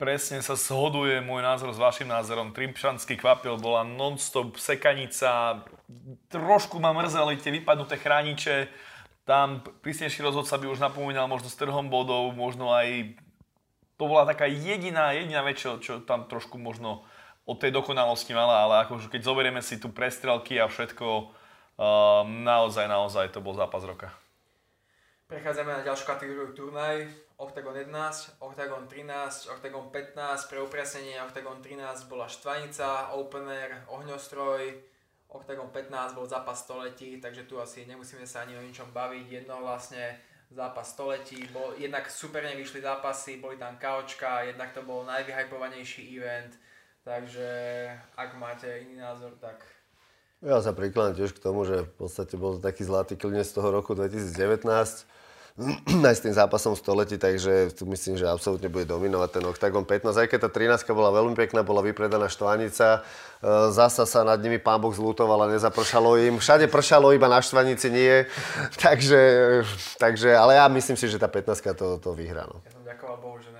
Presne 0.00 0.40
sa 0.40 0.56
shoduje 0.56 1.20
môj 1.20 1.44
názor 1.44 1.76
s 1.76 1.76
vašim 1.76 2.08
názorom. 2.08 2.56
Trimpšanský 2.56 3.20
kvapil 3.20 3.60
bola 3.60 3.84
non-stop 3.84 4.56
sekanica. 4.56 5.60
Trošku 6.32 6.80
ma 6.80 6.96
mrzeli 6.96 7.36
tie 7.36 7.52
vypadnuté 7.60 8.00
chrániče. 8.00 8.72
Tam 9.28 9.60
prísnejší 9.60 10.24
rozhodca 10.24 10.56
by 10.56 10.72
už 10.72 10.80
napomínal 10.80 11.28
možno 11.28 11.52
s 11.52 11.60
trhom 11.60 11.92
bodov, 11.92 12.32
možno 12.32 12.72
aj... 12.72 13.12
To 14.00 14.08
bola 14.08 14.24
taká 14.24 14.48
jediná, 14.48 15.12
jediná 15.12 15.44
vec, 15.44 15.60
čo 15.60 16.00
tam 16.08 16.24
trošku 16.24 16.56
možno 16.56 17.04
od 17.44 17.60
tej 17.60 17.68
dokonalosti 17.68 18.32
mala, 18.32 18.64
ale 18.64 18.88
akože 18.88 19.12
keď 19.12 19.20
zoberieme 19.20 19.60
si 19.60 19.76
tu 19.76 19.92
prestrelky 19.92 20.56
a 20.56 20.72
všetko, 20.72 21.06
uh, 21.28 22.24
naozaj, 22.24 22.88
naozaj 22.88 23.36
to 23.36 23.44
bol 23.44 23.52
zápas 23.52 23.84
roka. 23.84 24.08
Prechádzame 25.30 25.70
na 25.70 25.86
ďalšiu 25.86 26.10
kategóriu 26.10 26.50
turnaj. 26.58 27.06
Octagon 27.38 27.70
11, 27.78 28.42
Octagon 28.42 28.90
13, 28.90 29.54
Octagon 29.54 29.86
15, 29.86 30.50
pre 30.50 30.58
upresnenie 30.58 31.22
Octagon 31.22 31.62
13 31.62 32.10
bola 32.10 32.26
Štvanica, 32.26 33.14
Opener, 33.14 33.86
Ohňostroj, 33.94 34.74
Octagon 35.30 35.70
15 35.70 36.18
bol 36.18 36.26
zápas 36.26 36.58
století, 36.58 37.22
takže 37.22 37.46
tu 37.46 37.62
asi 37.62 37.86
nemusíme 37.86 38.26
sa 38.26 38.42
ani 38.42 38.58
o 38.58 38.66
ničom 38.66 38.90
baviť, 38.90 39.26
jedno 39.30 39.62
vlastne 39.62 40.18
zápas 40.50 40.90
století, 40.90 41.46
bol, 41.54 41.78
jednak 41.78 42.10
super 42.10 42.42
vyšli 42.42 42.82
zápasy, 42.82 43.38
boli 43.38 43.54
tam 43.54 43.78
kaočka, 43.78 44.50
jednak 44.50 44.74
to 44.74 44.82
bol 44.82 45.06
najvyhypovanejší 45.06 46.10
event, 46.10 46.58
takže 47.06 47.46
ak 48.18 48.34
máte 48.34 48.66
iný 48.82 48.98
názor, 48.98 49.38
tak 49.38 49.62
ja 50.42 50.56
sa 50.58 50.74
prikladám 50.74 51.20
tiež 51.20 51.36
k 51.36 51.44
tomu, 51.44 51.68
že 51.68 51.84
v 51.86 51.92
podstate 52.00 52.34
bol 52.34 52.56
to 52.56 52.64
taký 52.64 52.82
zlatý 52.82 53.14
klinec 53.14 53.46
z 53.46 53.60
toho 53.60 53.70
roku 53.70 53.94
2019 53.94 55.19
aj 56.08 56.14
s 56.16 56.24
tým 56.24 56.34
zápasom 56.34 56.72
století, 56.72 57.20
takže 57.20 57.76
tu 57.76 57.84
myslím, 57.86 58.16
že 58.16 58.24
absolútne 58.24 58.72
bude 58.72 58.88
dominovať 58.88 59.28
ten 59.40 59.44
Octagon 59.44 59.84
15. 59.84 60.16
Aj 60.16 60.28
keď 60.28 60.48
tá 60.48 60.50
13 60.80 60.96
bola 60.96 61.12
veľmi 61.12 61.36
pekná, 61.36 61.60
bola 61.60 61.84
vypredaná 61.84 62.32
štvanica, 62.32 63.00
e, 63.00 63.00
zasa 63.70 64.08
sa 64.08 64.24
nad 64.24 64.40
nimi 64.40 64.56
pán 64.56 64.80
Boh 64.80 64.92
zlutoval 64.92 65.44
a 65.44 65.52
nezapršalo 65.52 66.16
im. 66.24 66.34
Všade 66.40 66.66
pršalo, 66.72 67.12
iba 67.12 67.28
na 67.28 67.44
štvanici 67.44 67.92
nie. 67.92 68.24
takže, 68.84 69.20
takže, 70.00 70.32
ale 70.32 70.56
ja 70.56 70.64
myslím 70.72 70.96
si, 70.96 71.06
že 71.06 71.20
tá 71.20 71.28
15 71.28 71.76
to, 71.76 72.00
to 72.00 72.10
vyhrá. 72.16 72.48
No. 72.48 72.64
Ja 72.64 72.72
som 72.72 72.84
ďakoval 72.84 73.16
Bohu, 73.20 73.36
že 73.38 73.50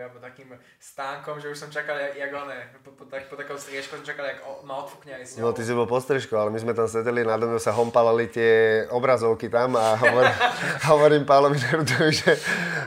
nepršal, 0.00 0.08
lebo 0.08 0.08
ja 0.08 0.08
bol 0.08 0.22
takým 0.22 0.48
stánkom, 0.80 1.40
že 1.40 1.48
už 1.52 1.58
som 1.58 1.70
čakal, 1.70 1.96
jak, 1.98 2.16
jak 2.16 2.30
one, 2.32 2.56
po, 2.84 2.90
po, 2.96 3.04
tak, 3.04 3.28
po 3.28 3.36
takou 3.36 3.56
striežkou 3.58 4.00
som 4.00 4.06
čakal, 4.06 4.24
jak 4.24 4.38
o, 4.46 4.64
ma 4.64 4.80
odfúkne 4.80 5.12
aj 5.12 5.24
s 5.26 5.30
ňou. 5.36 5.50
No 5.50 5.52
ty 5.52 5.62
si 5.64 5.72
bol 5.76 5.86
po 5.86 6.00
striežku, 6.00 6.32
ale 6.36 6.50
my 6.50 6.58
sme 6.60 6.72
tam 6.72 6.88
sedeli, 6.88 7.24
nado 7.24 7.44
mnou 7.46 7.60
sa 7.60 7.76
hompalali 7.76 8.32
tie 8.32 8.84
obrazovky 8.88 9.52
tam 9.52 9.76
a 9.76 9.96
hovor, 10.00 10.24
hovorím 10.90 11.24
Pálovi 11.28 11.60
Nerudovi, 11.60 12.12
že 12.12 12.32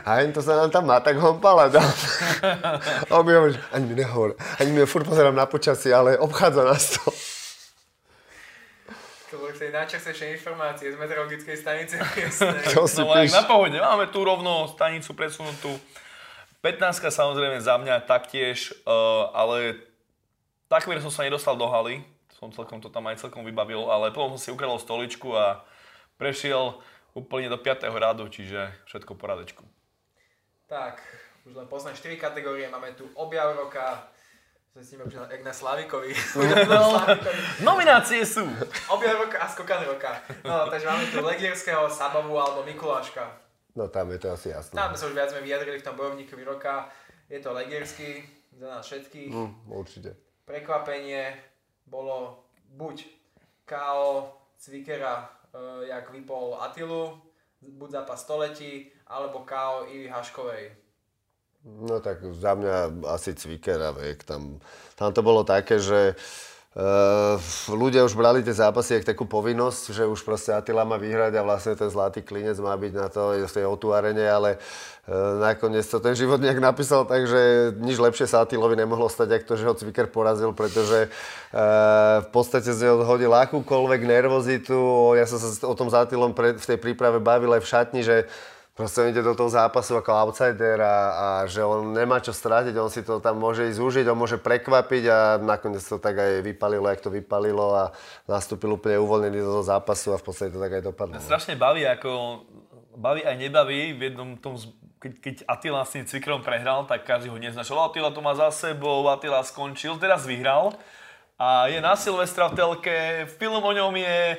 aj 0.04 0.34
to 0.34 0.40
sa 0.42 0.58
nám 0.58 0.70
tam 0.74 0.84
má 0.90 0.98
tak 0.98 1.16
hompalať. 1.16 1.78
A 1.78 1.82
on 3.14 3.22
mi 3.22 3.32
hovorí, 3.34 3.54
ani 3.70 3.84
mi 3.86 3.94
nehovor, 3.94 4.34
ani 4.58 4.70
mi 4.74 4.82
furt 4.86 5.06
pozerám 5.06 5.34
na 5.34 5.46
počasie, 5.46 5.94
ale 5.94 6.18
obchádza 6.18 6.66
nás 6.66 6.98
to. 6.98 7.14
To 9.34 9.42
boli 9.42 9.50
tej 9.58 9.74
najčastejšie 9.74 10.38
informácie 10.38 10.94
z 10.94 10.96
meteorologickej 11.00 11.58
stanice 11.58 11.98
no, 12.78 12.86
ale 13.10 13.26
na 13.26 13.42
pohode, 13.42 13.82
máme 13.82 14.06
tu 14.14 14.22
rovno 14.22 14.70
stanicu 14.70 15.10
presunutú 15.10 15.74
15 16.64 17.12
samozrejme 17.12 17.60
za 17.60 17.76
mňa 17.76 18.08
taktiež, 18.08 18.72
uh, 18.88 19.28
ale 19.36 19.84
takmer 20.72 20.96
som 21.04 21.12
sa 21.12 21.28
nedostal 21.28 21.60
do 21.60 21.68
haly, 21.68 22.00
som 22.40 22.48
celkom 22.48 22.80
to 22.80 22.88
tam 22.88 23.04
aj 23.04 23.20
celkom 23.20 23.44
vybavil, 23.44 23.92
ale 23.92 24.08
potom 24.08 24.32
som 24.32 24.40
si 24.40 24.48
ukradol 24.48 24.80
stoličku 24.80 25.36
a 25.36 25.60
prešiel 26.16 26.80
úplne 27.12 27.52
do 27.52 27.60
5. 27.60 27.84
radu, 27.92 28.24
čiže 28.32 28.72
všetko 28.88 29.12
poradečku. 29.12 29.60
Tak, 30.64 31.04
už 31.44 31.52
len 31.52 31.68
posledné 31.68 32.00
4 32.00 32.16
kategórie, 32.32 32.72
máme 32.72 32.96
tu 32.96 33.12
objav 33.12 33.52
roka, 33.52 34.08
Zistíme 34.74 35.06
už 35.06 35.14
jak 35.14 35.44
na 35.46 35.54
Slavikovi. 35.54 36.10
No, 36.66 36.98
nominácie 37.62 38.26
sú. 38.26 38.42
Objav 38.90 39.22
roka 39.22 39.38
a 39.38 39.46
skokan 39.46 39.86
roka. 39.86 40.18
No, 40.42 40.66
takže 40.66 40.90
máme 40.90 41.06
tu 41.14 41.22
Legierského, 41.22 41.86
Sabavu 41.86 42.34
alebo 42.34 42.66
Mikuláška. 42.66 43.43
No 43.74 43.90
tam 43.90 44.10
je 44.14 44.18
to 44.22 44.30
asi 44.30 44.54
jasné. 44.54 44.78
Tam 44.78 44.94
sa 44.94 45.10
už 45.10 45.18
viac 45.18 45.34
sme 45.34 45.42
vyjadrili 45.42 45.82
v 45.82 45.86
tom 45.86 45.98
bojovníkovi 45.98 46.44
roka. 46.46 46.86
Je 47.26 47.42
to 47.42 47.50
Legiersky 47.50 48.22
za 48.54 48.66
nás 48.70 48.86
všetkých. 48.86 49.34
Mm, 49.34 49.52
určite. 49.74 50.14
Prekvapenie 50.46 51.34
bolo 51.90 52.46
buď 52.70 53.02
KO 53.66 54.30
Cvikera, 54.58 55.26
uh, 55.26 55.82
jak 55.82 56.10
vypol 56.14 56.54
Atilu, 56.62 57.18
buď 57.60 57.90
zápas 57.90 58.22
století, 58.22 58.92
alebo 59.10 59.42
KO 59.42 59.90
Ivy 59.90 60.08
Haškovej? 60.08 60.64
No 61.64 62.00
tak 62.00 62.20
za 62.36 62.52
mňa 62.54 63.08
asi 63.08 63.32
Cviker 63.32 63.80
a 63.80 63.90
vek. 63.96 64.22
Tam, 64.28 64.60
tam 64.94 65.10
to 65.16 65.24
bolo 65.24 65.48
také, 65.48 65.80
že 65.80 66.12
Uh, 66.74 67.38
ľudia 67.70 68.02
už 68.02 68.18
brali 68.18 68.42
tie 68.42 68.50
zápasy 68.50 68.98
ako 68.98 69.06
takú 69.06 69.24
povinnosť, 69.30 69.94
že 69.94 70.10
už 70.10 70.26
proste 70.26 70.50
Attila 70.50 70.82
má 70.82 70.98
vyhrať 70.98 71.38
a 71.38 71.46
vlastne 71.46 71.78
ten 71.78 71.86
zlatý 71.86 72.18
klinec 72.18 72.58
má 72.58 72.74
byť 72.74 72.92
na 72.98 73.06
to, 73.06 73.30
tej 73.46 73.62
otúarene, 73.62 74.26
ale 74.26 74.58
uh, 75.06 75.38
nakoniec 75.38 75.86
to 75.86 76.02
ten 76.02 76.18
život 76.18 76.42
nejak 76.42 76.58
napísal 76.58 77.06
tak, 77.06 77.30
že 77.30 77.70
nič 77.78 77.94
lepšie 78.02 78.26
sa 78.26 78.42
Attilovi 78.42 78.74
nemohlo 78.74 79.06
stať, 79.06 79.38
ako 79.38 79.46
to, 79.46 79.54
že 79.54 79.66
ho 79.70 79.74
Cviker 79.78 80.10
porazil, 80.10 80.50
pretože 80.50 81.14
uh, 81.14 82.26
v 82.26 82.28
podstate 82.34 82.74
z 82.74 82.90
neho 82.90 83.06
hodil 83.06 83.30
akúkoľvek 83.30 84.02
nervozitu. 84.02 85.14
Ja 85.14 85.30
som 85.30 85.38
sa 85.38 85.54
o 85.70 85.78
tom 85.78 85.86
s 85.86 85.94
Attilom 85.94 86.34
v 86.34 86.58
tej 86.58 86.78
príprave 86.82 87.22
bavil 87.22 87.54
aj 87.54 87.62
v 87.62 87.70
šatni, 87.70 88.02
že 88.02 88.26
proste 88.74 89.06
ide 89.06 89.22
do 89.22 89.38
toho 89.38 89.46
zápasu 89.46 89.94
ako 89.94 90.10
outsider 90.10 90.82
a, 90.82 90.96
a 91.14 91.26
že 91.46 91.62
on 91.62 91.94
nemá 91.94 92.18
čo 92.18 92.34
strátiť, 92.34 92.74
on 92.74 92.90
si 92.90 93.06
to 93.06 93.22
tam 93.22 93.38
môže 93.38 93.70
ísť 93.70 93.80
užiť, 93.80 94.04
on 94.10 94.18
môže 94.18 94.36
prekvapiť 94.42 95.04
a 95.06 95.18
nakoniec 95.38 95.80
to 95.80 96.02
tak 96.02 96.18
aj 96.18 96.42
vypalilo, 96.42 96.90
jak 96.90 97.00
to 97.00 97.10
vypalilo 97.14 97.70
a 97.70 97.84
nastúpil 98.26 98.74
úplne 98.74 98.98
uvoľnený 98.98 99.38
do 99.38 99.50
toho 99.58 99.64
zápasu 99.64 100.10
a 100.12 100.18
v 100.18 100.24
podstate 100.26 100.50
to 100.50 100.58
tak 100.58 100.74
aj 100.74 100.82
dopadlo. 100.82 101.14
Strašne 101.22 101.54
baví, 101.54 101.86
ako 101.86 102.42
baví 102.98 103.22
aj 103.22 103.36
nebaví 103.38 103.94
v 103.94 104.10
jednom 104.10 104.34
tom, 104.42 104.58
keď, 104.98 105.12
keď 105.22 105.34
Attila 105.46 105.86
s 105.86 105.94
tým 105.94 106.04
Cvikrom 106.10 106.42
prehral, 106.42 106.82
tak 106.90 107.06
každý 107.06 107.30
ho 107.30 107.38
neznačil. 107.38 107.78
Attila 107.78 108.10
to 108.10 108.18
má 108.18 108.34
za 108.34 108.50
sebou, 108.50 109.06
Attila 109.06 109.46
skončil, 109.46 109.94
teraz 110.02 110.26
vyhral 110.26 110.74
a 111.34 111.66
je 111.66 111.82
na 111.82 111.98
Silvestra 111.98 112.46
v 112.46 112.54
telke, 112.54 113.26
film 113.42 113.58
o 113.58 113.72
ňom 113.74 113.90
je, 113.98 114.38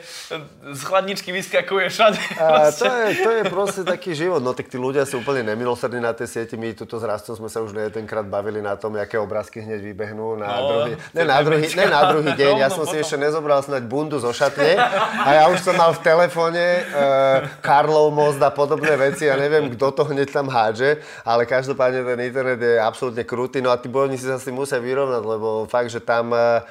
z 0.72 0.82
chladničky 0.88 1.28
vyskakuje 1.28 1.92
všade. 1.92 2.16
A 2.40 2.72
to, 2.72 2.88
je, 2.88 3.08
to 3.20 3.30
je 3.36 3.44
proste 3.52 3.84
taký 3.84 4.16
život, 4.16 4.40
no 4.40 4.56
tak 4.56 4.72
tí 4.72 4.80
ľudia 4.80 5.04
sú 5.04 5.20
úplne 5.20 5.44
nemilosrdní 5.44 6.00
na 6.00 6.16
tej 6.16 6.32
sieti, 6.32 6.56
my 6.56 6.72
tuto 6.72 6.96
s 6.96 7.04
Rastom 7.04 7.36
sme 7.36 7.52
sa 7.52 7.60
už 7.60 7.76
jedenkrát 7.76 8.24
bavili 8.24 8.64
na 8.64 8.80
tom, 8.80 8.96
aké 8.96 9.20
obrázky 9.20 9.60
hneď 9.60 9.84
vybehnú 9.92 10.40
na 10.40 10.48
no, 10.56 10.68
druhý, 10.72 10.94
ne, 10.96 11.24
na 11.28 11.38
druhý, 11.44 11.68
ne 11.76 11.86
na 11.92 12.02
druhý 12.16 12.32
deň, 12.32 12.54
ja 12.64 12.72
som 12.72 12.88
si 12.88 12.96
ešte 12.96 13.20
nezobral 13.20 13.60
snáď 13.60 13.92
bundu 13.92 14.16
zo 14.24 14.32
šatne. 14.32 14.80
A 15.20 15.30
ja 15.36 15.44
už 15.52 15.68
som 15.68 15.76
mal 15.76 15.92
v 15.92 16.00
telefóne 16.00 16.64
uh, 16.80 17.44
Karlov 17.60 18.16
most 18.16 18.40
a 18.40 18.48
podobné 18.48 18.96
veci, 18.96 19.28
ja 19.28 19.36
neviem, 19.36 19.68
kto 19.76 19.92
to 19.92 20.08
hneď 20.08 20.32
tam 20.32 20.48
hádže, 20.48 21.04
ale 21.28 21.44
každopádne 21.44 22.08
ten 22.08 22.24
internet 22.24 22.60
je 22.64 22.80
absolútne 22.80 23.28
krutý, 23.28 23.60
no 23.60 23.68
a 23.68 23.76
tí 23.76 23.92
bojovníci 23.92 24.24
sa 24.24 24.40
s 24.40 24.48
tým 24.48 24.56
musia 24.56 24.80
vyrovnať, 24.80 25.24
lebo 25.28 25.68
fakt, 25.68 25.92
že 25.92 26.00
tam 26.00 26.32
uh, 26.32 26.64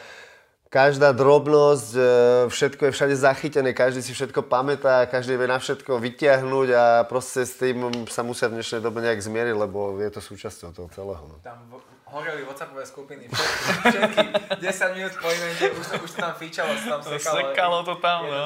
každá 0.74 1.14
drobnosť, 1.14 1.90
e, 1.94 2.02
všetko 2.50 2.90
je 2.90 2.92
všade 2.98 3.14
zachytené, 3.14 3.70
každý 3.70 4.02
si 4.02 4.10
všetko 4.10 4.42
pamätá, 4.50 5.06
každý 5.06 5.38
vie 5.38 5.46
na 5.46 5.62
všetko 5.62 6.02
vytiahnuť 6.02 6.68
a 6.74 6.84
proste 7.06 7.46
s 7.46 7.54
tým 7.62 8.10
sa 8.10 8.26
musia 8.26 8.50
v 8.50 8.58
dnešnej 8.58 8.82
dobe 8.82 8.98
nejak 8.98 9.22
zmieriť, 9.22 9.54
lebo 9.54 10.02
je 10.02 10.10
to 10.10 10.18
súčasťou 10.18 10.74
toho 10.74 10.90
celého. 10.90 11.22
No. 11.30 11.38
Tam 11.46 11.70
horeli 12.10 12.42
WhatsAppové 12.42 12.82
skupiny, 12.82 13.30
všetky, 13.30 14.26
10 14.58 14.96
minút 14.98 15.14
po 15.14 15.30
evente, 15.30 15.70
už, 15.78 15.86
už 16.02 16.10
to 16.10 16.18
tam 16.18 16.34
fíčalo, 16.34 16.74
sa 16.74 16.98
tam 16.98 17.02
sekalo. 17.06 17.38
Sekalo 17.38 17.76
to 17.86 17.94
tam, 18.02 18.20
no. 18.26 18.42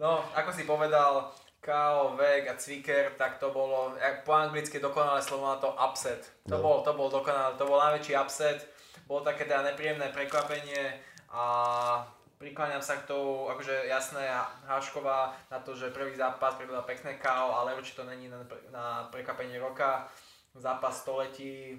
No, 0.00 0.12
ako 0.32 0.50
si 0.56 0.64
povedal, 0.64 1.28
Kao, 1.60 2.16
Veg 2.16 2.48
a 2.48 2.56
Cviker, 2.56 3.12
tak 3.20 3.36
to 3.36 3.52
bolo, 3.52 3.92
po 4.24 4.32
anglicky 4.32 4.80
dokonalé 4.80 5.20
slovo 5.20 5.52
na 5.52 5.60
to 5.60 5.68
upset. 5.76 6.24
To, 6.48 6.56
no. 6.56 6.64
bol, 6.64 6.76
to 6.80 6.96
bol 6.96 7.12
dokonalé, 7.12 7.52
to 7.60 7.68
bol 7.68 7.76
najväčší 7.76 8.16
upset. 8.16 8.64
Bolo 9.08 9.24
také 9.24 9.48
teda 9.48 9.64
nepríjemné 9.64 10.12
prekvapenie 10.12 11.07
a 11.28 11.44
prikláňam 12.38 12.80
sa 12.80 12.96
k 13.02 13.08
tomu, 13.10 13.50
akože 13.50 13.90
jasné, 13.90 14.30
Hášková 14.64 15.34
na 15.50 15.58
to, 15.58 15.74
že 15.74 15.92
prvý 15.92 16.16
zápas 16.16 16.54
prebila 16.54 16.82
pekné 16.86 17.18
KO, 17.18 17.52
ale 17.52 17.74
určite 17.74 18.00
to 18.00 18.08
není 18.08 18.30
na, 18.30 18.40
na 18.72 19.10
roka. 19.60 20.08
Zápas 20.58 21.04
století, 21.04 21.78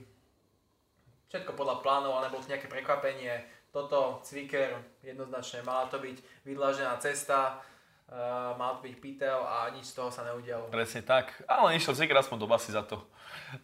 všetko 1.29 1.53
podľa 1.53 1.81
plánov, 1.81 2.15
ale 2.15 2.27
nebolo 2.27 2.43
to 2.43 2.51
nejaké 2.51 2.67
prekvapenie. 2.67 3.43
Toto 3.69 4.21
Cviker 4.25 4.81
jednoznačne 5.05 5.61
mala 5.61 5.85
to 5.85 6.01
byť 6.01 6.17
vydlažená 6.41 6.97
cesta, 6.97 7.61
uh, 8.09 8.57
mal 8.57 8.81
to 8.81 8.89
byť 8.89 8.95
pýtel 8.97 9.37
a 9.45 9.69
nič 9.69 9.93
z 9.93 9.95
toho 10.01 10.09
sa 10.09 10.25
neudialo. 10.25 10.73
Presne 10.73 11.05
tak, 11.05 11.45
ale 11.45 11.77
išiel 11.77 11.93
Cviker 11.93 12.17
aspoň 12.17 12.37
do 12.41 12.47
basy 12.49 12.73
za 12.73 12.81
to. 12.81 12.97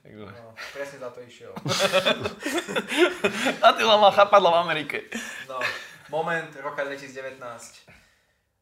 No, 0.06 0.54
presne 0.74 0.98
za 1.00 1.10
to 1.14 1.22
išiel. 1.22 1.54
Attila 3.70 4.02
má 4.02 4.10
chapadlo 4.10 4.50
v 4.50 4.58
Amerike. 4.66 4.98
No, 5.46 5.62
moment 6.10 6.50
roka 6.58 6.82
2019. 6.86 7.38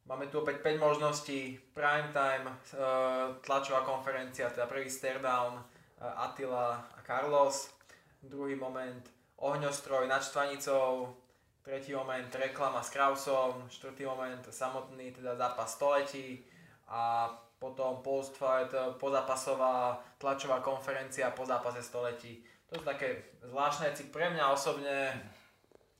Máme 0.03 0.27
tu 0.27 0.43
opäť 0.43 0.59
5 0.59 0.83
možností. 0.83 1.55
Prime 1.71 2.11
time, 2.11 2.51
uh, 2.51 3.39
tlačová 3.39 3.87
konferencia, 3.87 4.51
teda 4.51 4.67
prvý 4.67 4.91
down, 5.23 5.55
uh, 5.55 6.25
Attila 6.27 6.83
a 6.91 6.99
Carlos. 7.07 7.71
Druhý 8.19 8.55
moment, 8.55 9.07
ohňostroj 9.39 10.07
nad 10.07 10.19
Štvanicou. 10.19 11.15
Tretí 11.63 11.95
moment, 11.95 12.35
reklama 12.35 12.83
s 12.83 12.91
Krausom. 12.91 13.71
Štvrtý 13.71 14.03
moment, 14.03 14.43
samotný 14.51 15.15
teda 15.15 15.39
zápas 15.39 15.71
století. 15.71 16.43
A 16.91 17.31
potom 17.63 18.03
post-fight, 18.03 18.67
eh, 18.75 18.91
pozápasová 18.99 19.95
tlačová 20.19 20.59
konferencia 20.59 21.31
po 21.31 21.47
zápase 21.47 21.79
století. 21.79 22.43
To 22.67 22.75
sú 22.75 22.83
také 22.83 23.39
zvláštne 23.39 23.95
veci. 23.95 24.11
Pre 24.11 24.27
mňa 24.35 24.51
osobne 24.51 25.15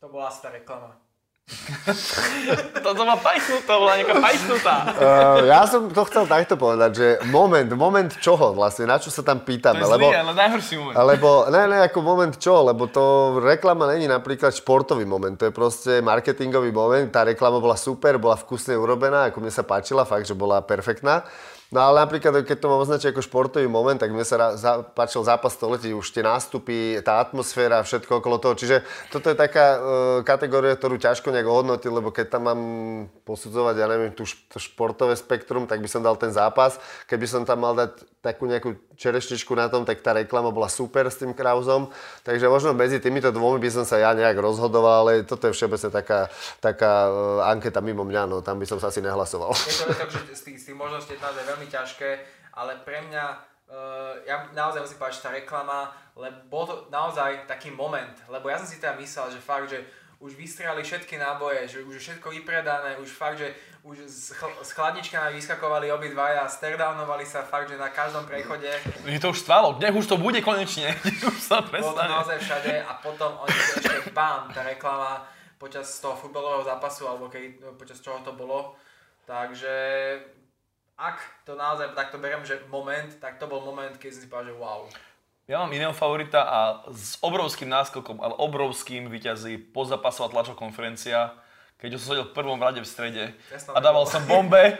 to 0.03 0.11
bola 0.11 0.27
asi 0.27 0.43
tá 0.43 0.51
reklama. 0.51 0.91
To 2.83 3.03
má 3.03 3.19
pajsnutá, 3.19 3.75
bola 3.75 3.99
nejaká 3.99 4.15
pajsnutá. 4.15 4.75
Uh, 4.95 5.39
ja 5.51 5.67
som 5.67 5.91
to 5.91 6.07
chcel 6.07 6.23
takto 6.23 6.55
povedať, 6.55 6.91
že 6.95 7.07
moment, 7.27 7.67
moment 7.75 8.07
čoho 8.15 8.55
vlastne, 8.55 8.87
na 8.87 8.95
čo 8.95 9.11
sa 9.11 9.27
tam 9.27 9.43
pýtame. 9.43 9.83
To 9.83 9.91
je 9.91 9.91
zlý, 9.91 10.07
lebo, 10.07 10.07
ale 10.07 10.33
najhorší 10.39 10.73
moment. 10.79 10.95
Lebo, 10.95 11.29
ne, 11.51 11.61
ne, 11.67 11.77
ako 11.83 11.99
moment 11.99 12.33
čo, 12.39 12.63
lebo 12.63 12.87
to 12.87 13.37
reklama 13.43 13.91
není 13.91 14.07
napríklad 14.07 14.55
športový 14.55 15.03
moment, 15.03 15.35
to 15.35 15.51
je 15.51 15.53
proste 15.53 15.91
marketingový 15.99 16.71
moment, 16.71 17.11
tá 17.11 17.27
reklama 17.27 17.59
bola 17.59 17.75
super, 17.75 18.15
bola 18.15 18.39
vkusne 18.39 18.79
urobená, 18.79 19.27
ako 19.27 19.43
mne 19.43 19.51
sa 19.51 19.67
páčila, 19.67 20.07
fakt, 20.07 20.23
že 20.23 20.39
bola 20.39 20.63
perfektná. 20.63 21.27
No 21.73 21.89
ale 21.89 22.05
napríklad, 22.05 22.45
keď 22.45 22.57
to 22.61 22.69
mám 22.69 22.85
označiť 22.85 23.09
ako 23.09 23.25
športový 23.25 23.65
moment, 23.65 23.97
tak 23.97 24.13
mne 24.13 24.21
sa 24.21 24.53
za, 24.53 24.85
páčil 24.85 25.25
zápas 25.25 25.57
století, 25.57 25.89
už 25.89 26.13
tie 26.13 26.21
nástupy, 26.21 27.01
tá 27.01 27.17
atmosféra, 27.17 27.81
všetko 27.81 28.21
okolo 28.21 28.37
toho. 28.37 28.53
Čiže 28.53 28.85
toto 29.09 29.33
je 29.33 29.33
taká 29.33 29.65
e, 29.73 29.77
kategória, 30.21 30.77
ktorú 30.77 31.01
ťažko 31.01 31.33
nejak 31.33 31.49
ohodnotiť, 31.49 31.89
lebo 31.89 32.13
keď 32.13 32.25
tam 32.29 32.45
mám 32.45 32.61
posudzovať, 33.25 33.73
ja 33.73 33.89
neviem, 33.89 34.13
tú, 34.13 34.21
to 34.53 34.61
športové 34.61 35.17
spektrum, 35.17 35.65
tak 35.65 35.81
by 35.81 35.89
som 35.89 36.05
dal 36.05 36.13
ten 36.13 36.29
zápas. 36.29 36.77
Keby 37.09 37.25
som 37.25 37.41
tam 37.41 37.65
mal 37.65 37.73
dať 37.73 38.05
takú 38.23 38.47
nejakú 38.47 38.79
čerešničku 38.95 39.51
na 39.51 39.67
tom, 39.67 39.83
tak 39.83 39.99
tá 39.99 40.15
reklama 40.15 40.47
bola 40.47 40.71
super 40.71 41.11
s 41.11 41.19
tým 41.19 41.35
Krauzom. 41.35 41.91
Takže 42.23 42.47
možno 42.47 42.71
medzi 42.71 43.03
týmito 43.03 43.27
dvomi 43.35 43.59
by 43.59 43.67
som 43.67 43.83
sa 43.83 43.99
ja 43.99 44.15
nejak 44.15 44.39
rozhodoval, 44.39 45.03
ale 45.03 45.27
toto 45.27 45.51
je 45.51 45.57
všeobecne 45.57 45.91
taká, 45.91 46.31
taká 46.63 47.11
uh, 47.11 47.51
anketa 47.51 47.83
mimo 47.83 48.07
mňa, 48.07 48.23
no 48.31 48.39
tam 48.39 48.63
by 48.63 48.65
som 48.69 48.79
sa 48.79 48.87
asi 48.87 49.03
nehlasoval. 49.03 49.51
Je 49.51 49.75
to 49.75 49.91
tak, 49.91 50.07
že 50.07 50.39
z 50.39 50.43
tých, 50.47 50.57
z 50.63 50.63
tých 50.71 50.77
možností 50.79 51.19
je 51.19 51.45
veľmi 51.51 51.62
ťažké, 51.67 52.09
ale 52.53 52.79
pre 52.81 53.01
mňa, 53.07 53.25
uh, 53.69 54.13
ja 54.27 54.47
naozaj 54.53 54.83
musím 54.85 54.99
povedať, 54.99 55.15
že 55.19 55.25
tá 55.25 55.31
reklama, 55.33 55.79
lebo 56.13 56.37
bol 56.49 56.63
to 56.69 56.75
naozaj 56.93 57.49
taký 57.49 57.73
moment, 57.73 58.13
lebo 58.29 58.49
ja 58.49 58.61
som 58.61 58.69
si 58.69 58.77
teda 58.77 58.95
myslel, 58.99 59.33
že 59.33 59.39
fakt, 59.41 59.69
že 59.69 59.81
už 60.23 60.39
vystrali 60.39 60.79
všetky 60.79 61.19
náboje, 61.19 61.67
že 61.67 61.77
už 61.83 61.99
je 61.99 62.03
všetko 62.07 62.31
vypredané, 62.31 62.95
už 62.95 63.11
fakt, 63.11 63.43
že 63.43 63.51
už 63.83 64.07
z, 64.07 64.31
chl- 64.39 64.63
z 64.63 64.71
vyskakovali 65.35 65.91
obidvaja, 65.91 66.47
sterdownovali 66.47 67.27
sa 67.27 67.43
fakt, 67.43 67.67
že 67.67 67.75
na 67.75 67.91
každom 67.91 68.23
prechode. 68.23 68.71
Je 69.03 69.19
to 69.19 69.35
už 69.35 69.43
stválo, 69.43 69.75
nech 69.83 69.91
už 69.91 70.07
to 70.07 70.15
bude 70.15 70.39
konečne, 70.39 70.95
už 71.27 71.39
sa 71.43 71.59
prestane. 71.59 71.91
Bolo 71.91 71.99
to 71.99 72.07
naozaj 72.07 72.37
všade 72.39 72.73
a 72.79 72.91
potom 73.03 73.35
oni 73.43 73.51
ešte 73.51 74.15
bám, 74.15 74.47
tá 74.55 74.63
reklama 74.63 75.27
počas 75.59 75.91
toho 75.99 76.15
futbalového 76.15 76.63
zápasu, 76.63 77.03
alebo 77.03 77.27
keď, 77.27 77.75
počas 77.75 77.99
čoho 77.99 78.23
to 78.23 78.31
bolo. 78.31 78.79
Takže 79.27 79.75
ak 80.97 81.17
to 81.43 81.57
naozaj 81.57 81.97
takto 81.97 82.21
beriem, 82.21 82.45
že 82.45 82.61
moment, 82.69 83.09
tak 83.17 83.41
to 83.41 83.49
bol 83.49 83.65
moment, 83.65 83.93
keď 83.97 84.09
si 84.13 84.29
povedal, 84.29 84.53
že 84.53 84.55
wow. 84.61 84.81
Ja 85.43 85.59
mám 85.59 85.75
iného 85.75 85.91
favorita 85.91 86.39
a 86.47 86.59
s 86.87 87.19
obrovským 87.19 87.67
náskokom, 87.67 88.23
ale 88.23 88.31
obrovským 88.39 89.11
vyťazí 89.11 89.75
pozapasová 89.75 90.31
tlačová 90.31 90.55
konferencia, 90.55 91.35
keď 91.83 91.99
som 91.99 92.15
sedel 92.15 92.25
v 92.31 92.35
prvom 92.37 92.55
rade 92.55 92.79
v 92.79 92.87
strede 92.87 93.35
a 93.51 93.79
dával 93.83 94.07
som 94.07 94.23
bombe. 94.23 94.79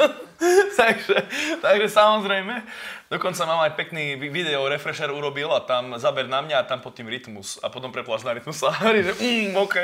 takže, 0.80 1.28
takže 1.60 1.86
samozrejme, 1.92 2.64
dokonca 3.12 3.44
mám 3.44 3.68
aj 3.68 3.76
pekný 3.76 4.16
video, 4.16 4.64
refresher 4.64 5.12
urobil 5.12 5.52
a 5.52 5.60
tam 5.60 5.92
zaber 6.00 6.24
na 6.24 6.40
mňa 6.40 6.56
a 6.56 6.68
tam 6.68 6.80
pod 6.80 6.96
tým 6.96 7.10
rytmus 7.10 7.60
a 7.60 7.68
potom 7.68 7.92
prepláš 7.92 8.24
na 8.24 8.32
rytmus 8.32 8.64
a 8.64 8.72
hovorí, 8.80 9.04
že 9.04 9.12
mm, 9.12 9.52
OK. 9.60 9.76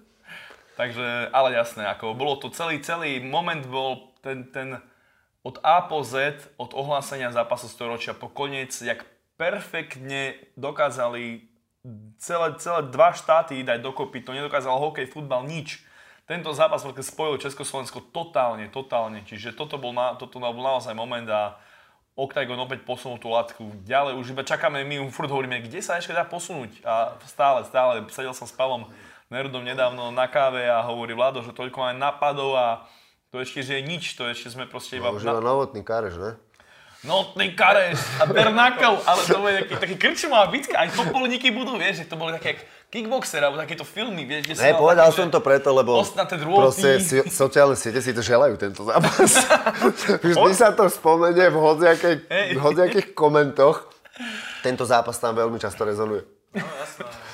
takže, 0.78 1.34
ale 1.34 1.58
jasné, 1.58 1.90
ako 1.90 2.14
bolo 2.14 2.38
to 2.38 2.54
celý, 2.54 2.78
celý 2.86 3.18
moment 3.18 3.66
bol 3.66 4.14
ten, 4.22 4.46
ten 4.54 4.78
od 5.40 5.56
A 5.64 5.80
po 5.84 6.04
Z, 6.04 6.36
od 6.60 6.76
ohlásenia 6.76 7.32
zápasu 7.32 7.68
storočia 7.68 8.12
po 8.12 8.28
koniec, 8.28 8.76
jak 8.76 9.08
perfektne 9.40 10.36
dokázali 10.56 11.48
celé, 12.20 12.48
celé 12.60 12.80
dva 12.92 13.16
štáty 13.16 13.64
dať 13.64 13.80
dokopy. 13.80 14.20
To 14.20 14.36
nedokázal 14.36 14.76
hokej, 14.76 15.08
futbal, 15.08 15.48
nič. 15.48 15.80
Tento 16.28 16.52
zápas 16.52 16.84
spojil 16.84 17.40
Československo 17.40 18.12
totálne, 18.12 18.68
totálne. 18.68 19.24
Čiže 19.24 19.56
toto 19.56 19.80
bol, 19.80 19.96
na, 19.96 20.14
toto 20.14 20.38
bol 20.38 20.62
naozaj 20.62 20.92
moment 20.92 21.26
a 21.26 21.56
Octagon 22.20 22.58
opäť 22.60 22.84
posunul 22.84 23.16
tú 23.16 23.32
latku 23.32 23.70
ďalej, 23.86 24.18
už 24.18 24.36
iba 24.36 24.44
čakáme, 24.44 24.84
my 24.84 25.08
furt 25.08 25.30
hovoríme, 25.30 25.62
kde 25.64 25.80
sa 25.80 25.96
ešte 25.96 26.12
dá 26.12 26.26
posunúť 26.26 26.84
a 26.84 27.16
stále, 27.24 27.64
stále, 27.64 28.04
sedel 28.12 28.36
som 28.36 28.44
s 28.44 28.52
Palom 28.52 28.92
Nerdom 29.30 29.62
nedávno 29.62 30.10
na 30.10 30.26
káve 30.26 30.66
a 30.66 30.82
hovorí 30.84 31.14
Vlado, 31.14 31.40
že 31.40 31.54
toľko 31.54 31.86
aj 31.86 31.96
napadov 31.96 32.58
a 32.58 32.82
to 33.30 33.38
ešte, 33.38 33.62
že 33.62 33.78
je 33.78 33.82
nič, 33.86 34.18
to 34.18 34.26
ešte 34.26 34.50
sme 34.50 34.66
proste 34.66 34.98
iba... 34.98 35.14
No, 35.14 35.18
už 35.18 35.22
iba 35.22 35.38
novotný 35.38 35.86
kareš, 35.86 36.18
ne? 36.18 36.32
Notný 37.00 37.56
kareš 37.56 37.96
a 38.20 38.28
Bernakel, 38.28 39.00
ale 39.08 39.20
to 39.24 39.40
je 39.48 39.54
taký, 39.64 39.74
taký 39.80 39.96
krčmová 39.96 40.52
bitka, 40.52 40.76
aj 40.76 40.92
popolníky 40.92 41.48
budú, 41.48 41.80
vieš, 41.80 42.04
že 42.04 42.12
to 42.12 42.20
boli 42.20 42.36
také 42.36 42.60
kickboxer 42.92 43.40
alebo 43.40 43.56
takéto 43.56 43.88
filmy, 43.88 44.28
vieš, 44.28 44.44
kde 44.44 44.54
Ne, 44.60 44.76
povedal 44.76 45.08
som 45.08 45.32
to 45.32 45.40
preto, 45.40 45.72
lebo 45.72 45.96
proste 46.60 47.00
si, 47.00 47.24
sociálne 47.32 47.72
siete 47.72 48.04
si 48.04 48.12
to 48.12 48.20
želajú, 48.20 48.60
tento 48.60 48.84
zápas. 48.84 49.32
Vždy 50.28 50.52
sa 50.52 50.76
to 50.76 50.92
spomenie 50.92 51.48
v 51.48 51.56
hociakej, 51.56 52.14
v 52.28 52.60
hociakých 52.60 53.16
komentoch. 53.16 53.88
Tento 54.60 54.84
zápas 54.84 55.16
tam 55.16 55.32
veľmi 55.32 55.56
často 55.56 55.88
rezonuje. 55.88 56.28
No 56.52 56.66
jasné. 56.66 57.29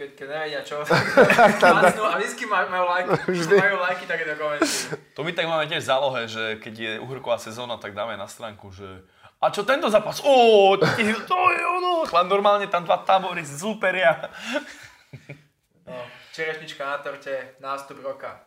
Keď, 0.00 0.16
keď 0.16 0.26
nevedia 0.32 0.60
čo, 0.64 0.80
tak 1.60 1.92
a 1.92 2.16
vždycky 2.16 2.48
majú, 2.48 2.72
majú 2.72 2.84
lajky, 2.88 3.12
majú 3.52 3.76
lajky 3.84 4.04
takéto 4.08 4.32
komenty. 4.40 4.96
To 5.12 5.20
my 5.20 5.36
tak 5.36 5.44
máme 5.44 5.68
tiež 5.68 5.84
v 5.84 5.90
zálohe, 5.92 6.20
že 6.24 6.56
keď 6.56 6.74
je 6.80 6.92
uhorková 7.04 7.36
sezóna, 7.36 7.76
tak 7.76 7.92
dáme 7.92 8.16
na 8.16 8.24
stránku, 8.24 8.72
že 8.72 9.04
a 9.40 9.52
čo 9.52 9.64
tento 9.64 9.88
zápas? 9.92 10.20
Ó, 10.24 10.76
to 10.76 11.36
je 11.52 11.62
ono. 11.64 12.04
Chlán 12.08 12.28
normálne 12.28 12.68
tam 12.68 12.84
dva 12.84 13.00
tábory 13.04 13.40
zúperia. 13.44 14.28
No, 15.88 15.96
čerešnička 16.36 16.84
na 16.84 17.00
torte, 17.00 17.56
nástup 17.60 18.04
roka. 18.04 18.40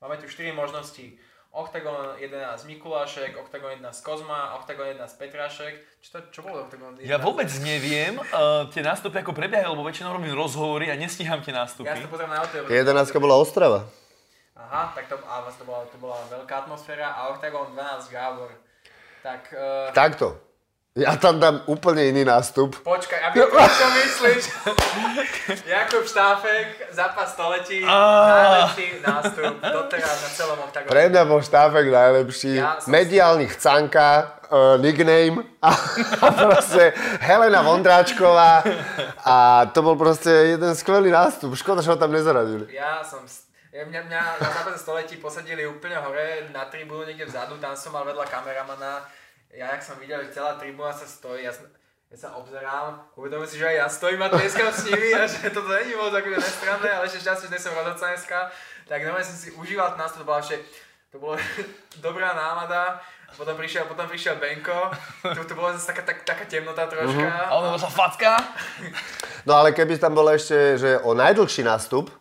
Máme 0.00 0.16
tu 0.16 0.24
4 0.24 0.52
možnosti. 0.56 1.12
Octagon 1.50 2.14
11 2.14 2.62
Mikulášek, 2.70 3.34
Octagon 3.34 3.74
11 3.74 4.06
Kozma, 4.06 4.54
Octagon 4.54 4.86
11 4.86 5.18
Petrášek. 5.18 5.74
Čo, 5.98 6.08
to, 6.14 6.18
čo 6.30 6.40
bolo 6.46 6.62
Octagon 6.62 6.94
11? 6.94 7.10
Ja 7.10 7.18
vôbec 7.18 7.50
neviem 7.58 8.22
uh, 8.22 8.70
tie 8.70 8.86
nástupy 8.86 9.18
ako 9.18 9.34
prebiehajú, 9.34 9.74
lebo 9.74 9.82
väčšinou 9.82 10.14
robím 10.14 10.38
rozhovory 10.38 10.94
a 10.94 10.94
nestíham 10.94 11.42
tie 11.42 11.50
nástupy. 11.50 11.90
Ja 11.90 11.98
si 11.98 12.06
to 12.06 12.12
pozriem 12.14 12.30
na 12.30 12.46
auto. 12.46 12.70
11 12.70 12.70
bola 13.18 13.34
Ostrava. 13.34 13.82
Aha, 14.54 14.94
tak 14.94 15.10
to, 15.10 15.18
a 15.26 15.42
vlastne 15.42 15.64
to, 15.64 15.66
bola, 15.66 15.82
to 15.90 15.98
bola 15.98 16.18
veľká 16.30 16.54
atmosféra 16.68 17.10
a 17.18 17.34
Octagon 17.34 17.74
12 17.74 18.14
Gábor. 18.14 18.50
Tak... 19.26 19.50
Uh, 19.50 19.90
Takto. 19.90 20.49
Ja 20.98 21.14
tam 21.14 21.38
dám 21.38 21.62
úplne 21.70 22.02
iný 22.10 22.26
nástup. 22.26 22.74
Počkaj, 22.82 23.30
aby 23.30 23.46
to 23.46 23.62
čo 23.62 23.86
myslíš? 23.94 24.42
Jakub 25.62 26.02
Štáfek, 26.02 26.90
zápas 26.90 27.30
století, 27.30 27.86
najlepší 27.86 28.98
nástup 28.98 29.54
doteraz 29.62 30.18
na 30.18 30.30
celom 30.34 30.58
oktagóne. 30.58 30.90
Pre 30.90 31.02
mňa 31.14 31.22
bol 31.30 31.38
Štáfek 31.46 31.86
najlepší. 31.94 32.58
Ja 32.58 32.82
Mediálny 32.90 33.46
chcanka, 33.54 34.42
uh, 34.50 34.82
nickname 34.82 35.46
a, 35.62 35.70
a 35.70 36.26
proste 36.34 36.90
Helena 37.22 37.62
Vondráčková. 37.62 38.66
A 39.22 39.70
to 39.70 39.86
bol 39.86 39.94
proste 39.94 40.58
jeden 40.58 40.74
skvelý 40.74 41.14
nástup. 41.14 41.54
Škoda, 41.54 41.86
že 41.86 41.94
ho 41.94 41.98
tam 42.02 42.10
nezaradili. 42.10 42.66
Ja 42.74 42.98
som... 43.06 43.22
Ja, 43.70 43.86
mňa, 43.86 44.10
mňa 44.10 44.20
na 44.42 44.48
zápase 44.50 44.82
století 44.82 45.22
posadili 45.22 45.62
úplne 45.62 45.94
hore 46.02 46.50
na 46.50 46.66
tribúnu 46.66 47.06
niekde 47.06 47.30
vzadu, 47.30 47.54
tam 47.62 47.78
som 47.78 47.94
mal 47.94 48.02
vedľa 48.02 48.26
kameramana. 48.26 49.06
Ja, 49.52 49.66
jak 49.70 49.82
som 49.82 49.96
videl, 49.96 50.22
že 50.22 50.32
celá 50.32 50.54
tribúna 50.54 50.90
sa 50.90 51.04
stojí, 51.04 51.42
ja, 51.42 51.50
som- 51.50 51.66
ja 52.06 52.16
sa 52.16 52.34
obzerám, 52.34 53.02
uvedomujem 53.14 53.50
si, 53.50 53.58
že 53.58 53.66
aj 53.66 53.76
ja 53.76 53.86
stojím 53.88 54.20
a 54.20 54.28
tlieskam 54.28 54.68
s 54.68 54.82
nimi 54.84 55.10
a 55.14 55.24
že 55.24 55.46
toto 55.48 55.68
není 55.68 55.94
moc 55.94 56.10
akože 56.10 56.38
nestranné, 56.38 56.88
ale 56.88 57.06
ešte 57.06 57.20
šťastie, 57.20 57.46
že 57.48 57.58
som 57.60 57.72
rozhodca 57.72 58.06
dneska. 58.08 58.38
Tak 58.84 58.98
normálne 59.00 59.22
som 59.24 59.34
si 59.34 59.48
užíval 59.52 59.94
ten 59.94 60.00
nástup, 60.00 60.22
to 60.22 60.26
bola 60.26 60.40
ešte, 60.40 60.56
to 61.08 61.16
bolo 61.16 61.34
dobrá 62.06 62.30
nálada. 62.32 62.98
Potom 63.30 63.54
prišiel, 63.54 63.86
potom 63.86 64.06
prišiel 64.06 64.34
Benko, 64.36 64.90
tu, 65.22 65.42
tu 65.44 65.54
bola 65.54 65.70
zase 65.72 65.86
taká, 65.88 66.02
tak, 66.02 66.26
taká 66.26 66.44
temnota 66.44 66.86
troška. 66.86 67.46
A 67.46 67.54
ono 67.54 67.74
sa 67.74 67.86
facka. 67.86 68.34
No 69.40 69.56
ale 69.56 69.72
keby 69.72 69.96
tam 69.96 70.12
bolo 70.12 70.28
ešte, 70.28 70.76
že 70.76 70.90
o 71.00 71.16
najdlhší 71.16 71.64
nástup, 71.64 72.12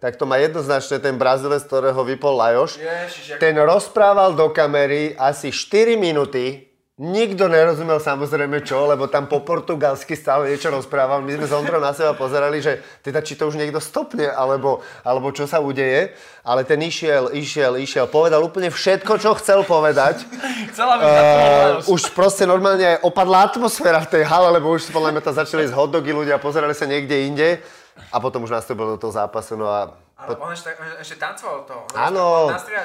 tak 0.00 0.16
to 0.16 0.24
má 0.24 0.40
jednoznačne 0.40 0.96
ten 0.98 1.14
Brazilec, 1.14 1.60
ktorého 1.62 2.00
vypol 2.00 2.32
Lajoš. 2.32 2.80
Ježiš. 2.80 3.36
Ten 3.36 3.52
rozprával 3.54 4.32
do 4.32 4.48
kamery 4.48 5.12
asi 5.12 5.52
4 5.52 5.94
minúty. 5.94 6.71
Nikto 7.02 7.50
nerozumel 7.50 7.98
samozrejme 7.98 8.62
čo, 8.62 8.86
lebo 8.86 9.10
tam 9.10 9.26
po 9.26 9.42
portugalsky 9.42 10.14
stále 10.14 10.54
niečo 10.54 10.70
rozprával. 10.70 11.18
My 11.18 11.34
sme 11.34 11.50
s 11.50 11.56
Ondrom 11.56 11.82
na 11.82 11.90
seba 11.90 12.14
pozerali, 12.14 12.62
že 12.62 12.78
teda 13.02 13.18
či 13.18 13.34
to 13.34 13.50
už 13.50 13.58
niekto 13.58 13.82
stopne, 13.82 14.30
alebo, 14.30 14.86
alebo 15.02 15.34
čo 15.34 15.50
sa 15.50 15.58
udeje. 15.58 16.14
Ale 16.46 16.62
ten 16.62 16.78
išiel, 16.78 17.34
išiel, 17.34 17.74
išiel, 17.82 18.06
povedal 18.06 18.38
úplne 18.38 18.70
všetko, 18.70 19.18
čo 19.18 19.34
chcel 19.42 19.66
povedať. 19.66 20.22
Chcela 20.70 20.94
by 20.94 21.02
Uh, 21.02 21.82
už 21.90 22.14
proste 22.14 22.46
normálne 22.46 22.84
aj 22.86 23.02
opadla 23.02 23.50
atmosféra 23.50 23.98
v 24.06 24.10
tej 24.14 24.22
hale, 24.22 24.54
lebo 24.54 24.70
už 24.70 24.94
podľa 24.94 25.18
mňa 25.18 25.22
tam 25.26 25.34
začali 25.34 25.66
z 25.66 25.74
hotdogy 25.74 26.14
ľudia, 26.14 26.38
pozerali 26.38 26.76
sa 26.76 26.86
niekde 26.86 27.26
inde 27.26 27.58
a 28.14 28.16
potom 28.22 28.46
už 28.46 28.54
nastúpil 28.54 28.94
do 28.94 28.98
toho 29.00 29.10
zápasu, 29.10 29.58
no 29.58 29.66
a 29.66 29.90
Ale 30.22 30.36
on 30.36 30.50
ešte, 30.50 30.70
on 30.72 30.86
ešte 30.96 31.16
tancoval 31.16 31.58
to. 31.62 31.74
On 31.74 31.98
Áno, 31.98 32.24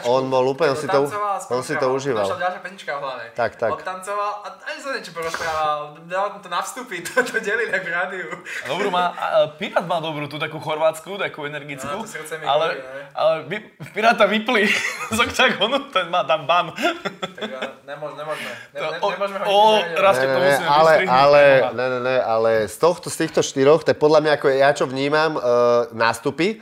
on 0.06 0.24
bol 0.26 0.46
úplne, 0.48 0.74
on 0.74 0.78
si 0.78 0.86
to- 0.86 1.06
tancoval 1.06 1.38
on 1.48 1.62
si 1.62 1.74
to 1.74 1.88
užíval. 1.88 2.24
Došla 2.24 2.40
ďalšia 2.40 2.62
pesnička 2.62 2.92
v 2.92 3.00
hlave. 3.00 3.24
Tak, 3.32 3.52
tak. 3.56 3.70
Odtancoval 3.72 4.32
a 4.42 4.48
ani 4.64 4.80
sa 4.80 4.90
niečo 4.92 5.12
porozprával. 5.12 5.78
Dal 6.04 6.38
to 6.38 6.48
na 6.48 6.60
vstupy, 6.60 6.98
to, 7.06 7.22
to 7.22 7.38
delili 7.40 7.70
v 7.70 7.88
rádiu. 7.88 8.28
Dobrú 8.66 8.90
má, 8.90 9.14
Pirát 9.56 9.84
má 9.84 9.98
dobrú, 9.98 10.26
tú 10.26 10.36
takú 10.36 10.58
chorvátsku, 10.58 11.16
takú 11.16 11.46
energickú, 11.46 11.86
No, 11.88 12.02
to 12.02 12.10
srdce 12.10 12.38
mi 12.38 12.44
ale, 12.44 12.76
ne? 12.76 13.04
ale 13.12 13.34
vy, 13.46 13.58
Piráta 13.92 14.26
vypli 14.26 14.66
z 15.16 15.20
oktagonu, 15.20 15.88
ten 15.90 16.08
má 16.08 16.24
tam 16.24 16.44
ban. 16.44 16.74
Tak 16.74 17.50
nemôž, 17.84 18.12
nemôžeme. 18.14 18.52
Ne, 18.72 18.80
To- 18.80 18.92
ne, 18.92 18.98
nemôžeme 19.14 19.38
ho 19.40 19.46
o, 19.46 19.60
raz- 19.96 20.18
Ne, 20.18 20.26
to 20.26 20.40
ne, 20.40 20.52
ne, 20.52 20.68
ale, 20.68 20.92
ale, 21.06 21.42
ne, 21.72 21.86
ne, 21.88 22.00
ne, 22.02 22.18
ale 22.20 22.52
z, 22.66 22.78
tohto, 22.78 23.08
z 23.08 23.18
týchto 23.20 23.40
štyroch, 23.40 23.82
tak 23.82 23.98
podľa 23.98 24.20
mňa, 24.20 24.32
ako 24.34 24.46
ja 24.50 24.70
čo 24.72 24.86
vnímam 24.86 25.36
uh, 25.36 25.44
nástupy, 25.92 26.60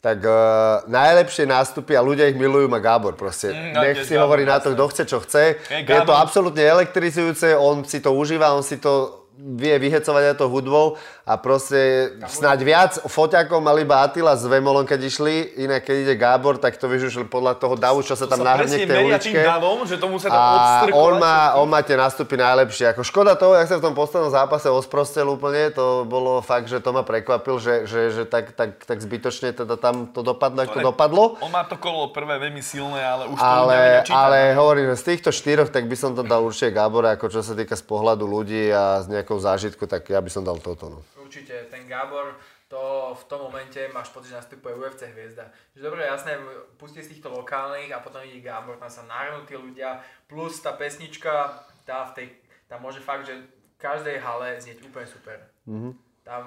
tak 0.00 0.22
uh, 0.22 0.86
najlepšie 0.86 1.48
nástupy 1.50 1.98
a 1.98 2.04
ľudia 2.04 2.30
ich 2.30 2.38
milujú 2.38 2.70
má 2.70 2.78
Gábor 2.78 3.18
proste. 3.18 3.50
Mm, 3.50 3.74
Nech 3.74 3.98
si 4.06 4.14
hovorí 4.14 4.46
na 4.46 4.62
to, 4.62 4.76
kto 4.76 4.84
chce, 4.92 5.02
čo 5.08 5.18
chce. 5.24 5.58
Je 5.66 5.82
Je, 5.82 6.00
to 6.06 6.14
absolútne 6.14 6.62
elektrizujúce, 6.62 7.56
on 7.58 7.82
si 7.82 7.98
to 7.98 8.14
užíva, 8.14 8.54
on 8.54 8.62
si 8.62 8.78
to 8.78 9.25
vie 9.36 9.76
vyhecovať 9.76 10.32
aj 10.32 10.36
to 10.40 10.48
hudbou 10.48 10.96
a 11.28 11.36
proste 11.36 12.12
snáď 12.24 12.58
viac 12.64 12.92
foťákov 13.04 13.60
mal 13.60 13.76
iba 13.76 14.00
Attila 14.00 14.32
s 14.32 14.48
Vemolom, 14.48 14.88
keď 14.88 15.00
išli, 15.04 15.60
inak 15.60 15.84
keď 15.84 15.96
ide 16.08 16.14
Gábor, 16.16 16.56
tak 16.56 16.80
to 16.80 16.88
vieš 16.88 17.12
už 17.12 17.28
podľa 17.28 17.60
toho 17.60 17.76
davu, 17.76 18.00
čo 18.00 18.16
sa 18.16 18.24
tam 18.24 18.40
nahrne 18.40 18.72
k 18.72 18.88
tej 18.88 19.04
uličke. 19.04 19.38
davom, 19.44 19.84
že 19.84 20.00
tomu 20.00 20.16
sa 20.16 20.32
tam 20.32 20.40
A 20.40 20.52
on 20.96 21.20
má, 21.20 21.58
on 21.60 21.68
má 21.68 21.84
tie 21.84 22.00
nástupy 22.00 22.40
najlepšie. 22.40 22.96
Ako 22.96 23.04
škoda 23.04 23.36
toho, 23.36 23.52
jak 23.60 23.68
sa 23.68 23.76
v 23.76 23.84
tom 23.84 23.94
poslednom 23.98 24.32
zápase 24.32 24.72
osprostel 24.72 25.28
úplne, 25.28 25.68
to 25.74 26.08
bolo 26.08 26.40
fakt, 26.40 26.72
že 26.72 26.80
to 26.80 26.96
ma 26.96 27.04
prekvapil, 27.04 27.60
že, 27.60 27.84
že, 27.84 28.14
že 28.14 28.22
tak, 28.24 28.56
tak, 28.56 28.80
tak 28.88 28.98
zbytočne 29.04 29.52
teda 29.52 29.76
tam 29.76 30.08
to 30.08 30.24
dopadlo, 30.24 30.64
ako 30.64 30.72
to 30.72 30.80
dopadlo. 30.80 31.24
On 31.44 31.52
má 31.52 31.68
to 31.68 31.76
kolo 31.76 32.08
prvé 32.14 32.40
veľmi 32.40 32.64
silné, 32.64 33.04
ale 33.04 33.28
už 33.28 33.36
to 33.36 33.44
Ale, 33.44 34.06
ale 34.08 34.38
hovorím, 34.56 34.96
z 34.96 35.04
týchto 35.12 35.28
štyroch, 35.28 35.68
tak 35.68 35.84
by 35.84 35.96
som 35.98 36.16
to 36.16 36.24
dal 36.24 36.40
určite 36.40 36.72
Gábore, 36.72 37.12
ako 37.12 37.28
čo 37.28 37.44
sa 37.44 37.52
týka 37.52 37.76
z 37.76 37.84
pohľadu 37.84 38.24
ľudí 38.24 38.70
a 38.70 39.02
z 39.04 39.10
nejakou 39.26 39.42
zážitku, 39.42 39.90
tak 39.90 40.06
ja 40.06 40.22
by 40.22 40.30
som 40.30 40.46
dal 40.46 40.62
toto. 40.62 40.86
No. 40.86 40.98
Určite, 41.18 41.66
ten 41.66 41.90
Gábor, 41.90 42.38
to 42.70 43.10
v 43.18 43.24
tom 43.26 43.50
momente 43.50 43.82
máš 43.90 44.14
pocit, 44.14 44.30
že 44.30 44.38
nastupuje 44.38 44.78
UFC 44.78 45.10
hviezda. 45.10 45.50
Že 45.74 45.82
dobre, 45.82 46.06
jasné, 46.06 46.38
pustí 46.78 47.02
z 47.02 47.18
týchto 47.18 47.34
lokálnych 47.34 47.90
a 47.90 47.98
potom 47.98 48.22
ide 48.22 48.38
Gábor, 48.38 48.78
tam 48.78 48.86
sa 48.86 49.02
nahrnú 49.10 49.42
tí 49.42 49.58
ľudia, 49.58 49.98
plus 50.30 50.62
tá 50.62 50.78
pesnička, 50.78 51.58
tá, 51.82 52.06
v 52.06 52.12
tej, 52.14 52.26
tam 52.70 52.86
môže 52.86 53.02
fakt, 53.02 53.26
že 53.26 53.34
v 53.34 53.76
každej 53.82 54.22
hale 54.22 54.62
znieť 54.62 54.86
úplne 54.86 55.10
super. 55.10 55.42
Mm-hmm. 55.66 55.92
Tam 56.22 56.44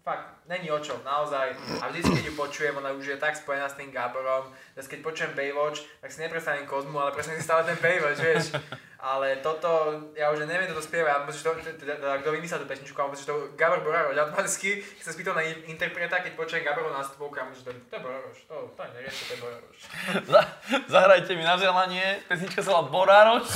fakt, 0.00 0.48
není 0.48 0.72
o 0.72 0.80
čom, 0.80 0.96
naozaj. 1.04 1.52
A 1.84 1.92
vždy, 1.92 2.08
keď 2.08 2.24
ju 2.32 2.34
počujem, 2.40 2.72
ona 2.72 2.96
už 2.96 3.04
je 3.04 3.20
tak 3.20 3.36
spojená 3.36 3.68
s 3.68 3.76
tým 3.76 3.92
Gáborom. 3.92 4.48
Zase 4.72 4.88
keď 4.96 5.00
počujem 5.04 5.36
Baywatch, 5.36 5.84
tak 6.00 6.08
si 6.08 6.24
neprestavím 6.24 6.64
Kozmu, 6.64 6.96
ale 6.96 7.12
presne 7.12 7.36
si 7.36 7.44
stále 7.44 7.68
ten 7.68 7.76
Baywatch, 7.76 8.24
vieš. 8.24 8.56
Ale 8.96 9.44
toto, 9.44 9.92
ja 10.16 10.32
už 10.32 10.48
neviem, 10.48 10.64
kto 10.64 10.80
to 10.80 10.88
spieva, 10.88 11.12
ja 11.12 11.20
že 11.28 11.44
to, 11.44 11.52
teda, 11.60 12.00
teda, 12.00 12.16
kto 12.24 12.32
vymyslel 12.32 12.64
tú 12.64 12.68
pesničku, 12.68 12.96
ale 12.96 13.12
že 13.12 13.28
to 13.28 13.52
Gabor 13.52 13.84
Boraroš, 13.84 14.16
automaticky 14.16 14.80
keď 14.80 15.04
sa 15.04 15.12
spýtal 15.12 15.36
na 15.36 15.44
in- 15.44 15.68
interpreta, 15.68 16.24
keď 16.24 16.32
počujem 16.32 16.64
Gaborov 16.64 16.96
nástupovku, 16.96 17.36
ja 17.36 17.44
že 17.52 17.68
to, 17.68 17.76
to 17.76 17.92
je 17.92 18.00
Boraroš, 18.00 18.38
to, 18.48 18.56
to 18.76 18.80
je 18.80 18.90
nerieš, 18.96 19.16
to 19.20 19.32
je 19.36 19.40
Boraroš. 19.44 19.78
Za- 20.24 20.48
Zahrajte 20.88 21.36
mi 21.36 21.44
na 21.44 21.60
vzdelanie, 21.60 22.24
pesnička 22.24 22.64
sa 22.64 22.72
volá 22.72 22.84
Borároš. 22.88 23.46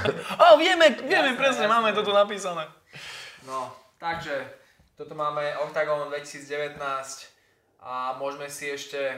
Ó, 0.42 0.58
vieme, 0.58 0.90
vieme 0.98 1.30
Jasné, 1.30 1.38
presne, 1.38 1.64
jasné. 1.70 1.74
máme 1.78 1.94
to 1.94 2.02
tu 2.02 2.10
napísané. 2.10 2.66
No, 3.46 3.70
takže, 4.02 4.34
toto 4.98 5.14
máme 5.14 5.54
Octagon 5.62 6.10
2019 6.10 6.74
a 7.86 8.18
môžeme 8.18 8.50
si 8.50 8.66
ešte 8.66 9.14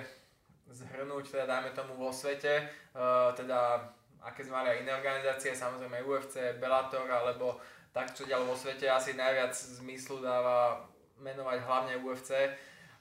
zhrnúť, 0.68 1.32
teda 1.32 1.48
dajme 1.48 1.72
tomu 1.72 1.96
vo 1.96 2.12
svete, 2.12 2.68
uh, 2.92 3.32
teda 3.32 3.90
aké 4.24 4.44
sme 4.44 4.60
mali 4.60 4.68
aj 4.76 4.78
iné 4.84 4.92
organizácie, 4.92 5.56
samozrejme 5.56 6.04
UFC, 6.04 6.60
Bellator, 6.60 7.08
alebo 7.08 7.60
tak, 7.90 8.14
čo 8.14 8.28
dialo 8.28 8.46
vo 8.46 8.56
svete, 8.56 8.86
asi 8.86 9.18
najviac 9.18 9.52
zmyslu 9.52 10.22
dáva 10.22 10.86
menovať 11.18 11.58
hlavne 11.64 11.94
UFC. 12.00 12.32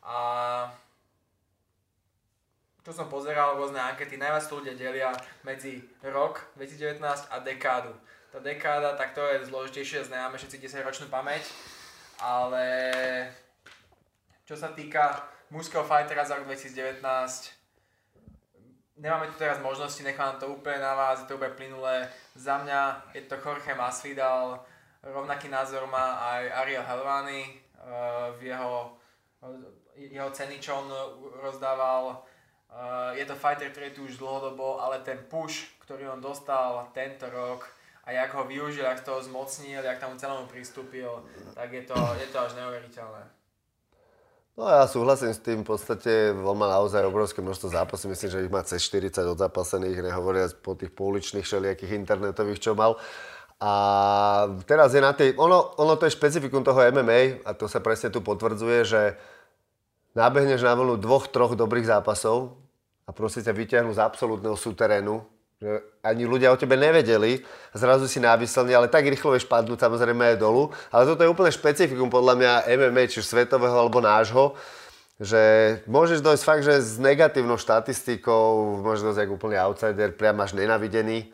A 0.03 0.17
čo 2.83 2.91
som 2.95 3.11
pozeral 3.11 3.59
rôzne 3.59 3.77
ankety, 3.77 4.15
najviac 4.15 4.47
to 4.47 4.63
ľudia 4.63 4.73
delia 4.73 5.11
medzi 5.43 5.83
rok 6.01 6.41
2019 6.55 7.03
a 7.05 7.37
dekádu. 7.43 7.93
tá 8.29 8.37
dekáda, 8.39 8.93
tak 8.93 9.17
to 9.17 9.25
je 9.25 9.45
zložitejšie, 9.49 10.05
známe 10.05 10.37
všetci 10.37 10.57
10 10.61 10.85
ročnú 10.85 11.05
pamäť, 11.09 11.49
ale 12.21 12.65
čo 14.45 14.53
sa 14.53 14.69
týka 14.69 15.25
mužského 15.49 15.81
fightera 15.81 16.21
za 16.25 16.37
rok 16.37 16.45
2019, 16.45 17.01
nemáme 18.99 19.27
tu 19.31 19.35
teraz 19.39 19.63
možnosti, 19.63 20.03
nechám 20.03 20.35
to 20.37 20.51
úplne 20.51 20.83
na 20.83 20.93
vás, 20.95 21.23
je 21.23 21.27
to 21.27 21.39
úplne 21.39 21.55
plynulé. 21.55 22.07
Za 22.35 22.59
mňa 22.59 23.11
je 23.15 23.23
to 23.25 23.39
Jorge 23.39 23.73
Masvidal, 23.73 24.59
rovnaký 25.03 25.47
názor 25.47 25.87
má 25.87 26.19
aj 26.35 26.43
Ariel 26.63 26.83
Helvani 26.83 27.43
eh, 27.47 27.55
v 28.35 28.51
jeho, 28.51 28.99
jeho 29.95 30.29
ceny, 30.31 30.59
čo 30.59 30.83
on 30.83 30.87
rozdával. 31.39 32.19
Eh, 32.69 33.23
je 33.23 33.25
to 33.25 33.39
fighter, 33.39 33.71
ktorý 33.71 33.89
je 33.89 33.95
tu 33.95 34.01
už 34.05 34.19
dlhodobo, 34.19 34.83
ale 34.83 34.99
ten 35.01 35.17
push, 35.31 35.79
ktorý 35.87 36.11
on 36.11 36.21
dostal 36.21 36.91
tento 36.91 37.31
rok, 37.31 37.65
a 38.09 38.11
jak 38.11 38.33
ho 38.33 38.43
využil, 38.43 38.83
jak 38.83 39.05
toho 39.05 39.21
zmocnil, 39.21 39.83
jak 39.83 39.99
tam 39.99 40.17
celému 40.17 40.47
pristúpil, 40.47 41.29
tak 41.53 41.73
je 41.73 41.81
to, 41.85 41.93
je 42.17 42.27
to 42.33 42.39
až 42.39 42.53
neuveriteľné. 42.57 43.38
No 44.59 44.67
ja 44.67 44.83
súhlasím 44.91 45.31
s 45.31 45.39
tým, 45.39 45.63
v 45.63 45.71
podstate 45.71 46.35
on 46.35 46.59
má 46.59 46.67
naozaj 46.67 47.07
obrovské 47.07 47.39
množstvo 47.39 47.71
zápasov, 47.71 48.11
myslím, 48.11 48.27
že 48.27 48.43
ich 48.43 48.51
má 48.51 48.59
cez 48.67 48.83
40 48.91 49.31
odzápasených, 49.31 50.03
nehovoria 50.03 50.51
po 50.51 50.75
tých 50.75 50.91
pouličných 50.91 51.47
všelijakých 51.47 51.95
internetových, 51.95 52.59
čo 52.59 52.75
mal. 52.75 52.99
A 53.63 53.71
teraz 54.67 54.91
je 54.91 54.99
na 54.99 55.15
tej, 55.15 55.39
ono, 55.39 55.79
ono 55.79 55.95
to 55.95 56.11
je 56.11 56.15
špecifikum 56.19 56.59
toho 56.59 56.75
MMA 56.91 57.47
a 57.47 57.55
to 57.55 57.71
sa 57.71 57.79
presne 57.79 58.11
tu 58.11 58.19
potvrdzuje, 58.19 58.79
že 58.83 59.01
nábehneš 60.19 60.59
na 60.59 60.75
vlnu 60.75 60.99
dvoch, 60.99 61.31
troch 61.31 61.55
dobrých 61.55 61.87
zápasov 61.87 62.59
a 63.07 63.15
proste 63.15 63.39
ťa 63.39 63.55
vyťahnú 63.55 63.95
z 63.95 64.03
absolútneho 64.03 64.59
súterénu, 64.59 65.23
že 65.59 65.83
ani 66.07 66.23
ľudia 66.23 66.55
o 66.55 66.59
tebe 66.59 66.79
nevedeli, 66.79 67.43
zrazu 67.75 68.07
si 68.07 68.23
náviselný, 68.23 68.71
ale 68.71 68.87
tak 68.87 69.03
rýchlo 69.03 69.35
vieš 69.35 69.43
padnúť 69.43 69.83
samozrejme 69.83 70.31
aj 70.31 70.37
dolu. 70.39 70.71
Ale 70.87 71.03
toto 71.03 71.19
je 71.19 71.27
úplne 71.27 71.51
špecifikum 71.51 72.07
podľa 72.07 72.39
mňa 72.39 72.51
MMA, 72.79 73.11
či 73.11 73.19
svetového 73.19 73.75
alebo 73.75 73.99
nášho, 73.99 74.55
že 75.19 75.43
môžeš 75.83 76.23
dojsť 76.23 76.43
fakt, 76.47 76.63
že 76.63 76.79
s 76.79 76.95
negatívnou 76.95 77.59
štatistikou, 77.59 78.79
môžeš 78.87 79.11
dojsť 79.11 79.19
ako 79.27 79.35
úplný 79.35 79.59
outsider, 79.59 80.15
priam 80.15 80.39
až 80.39 80.55
nenavidený 80.55 81.27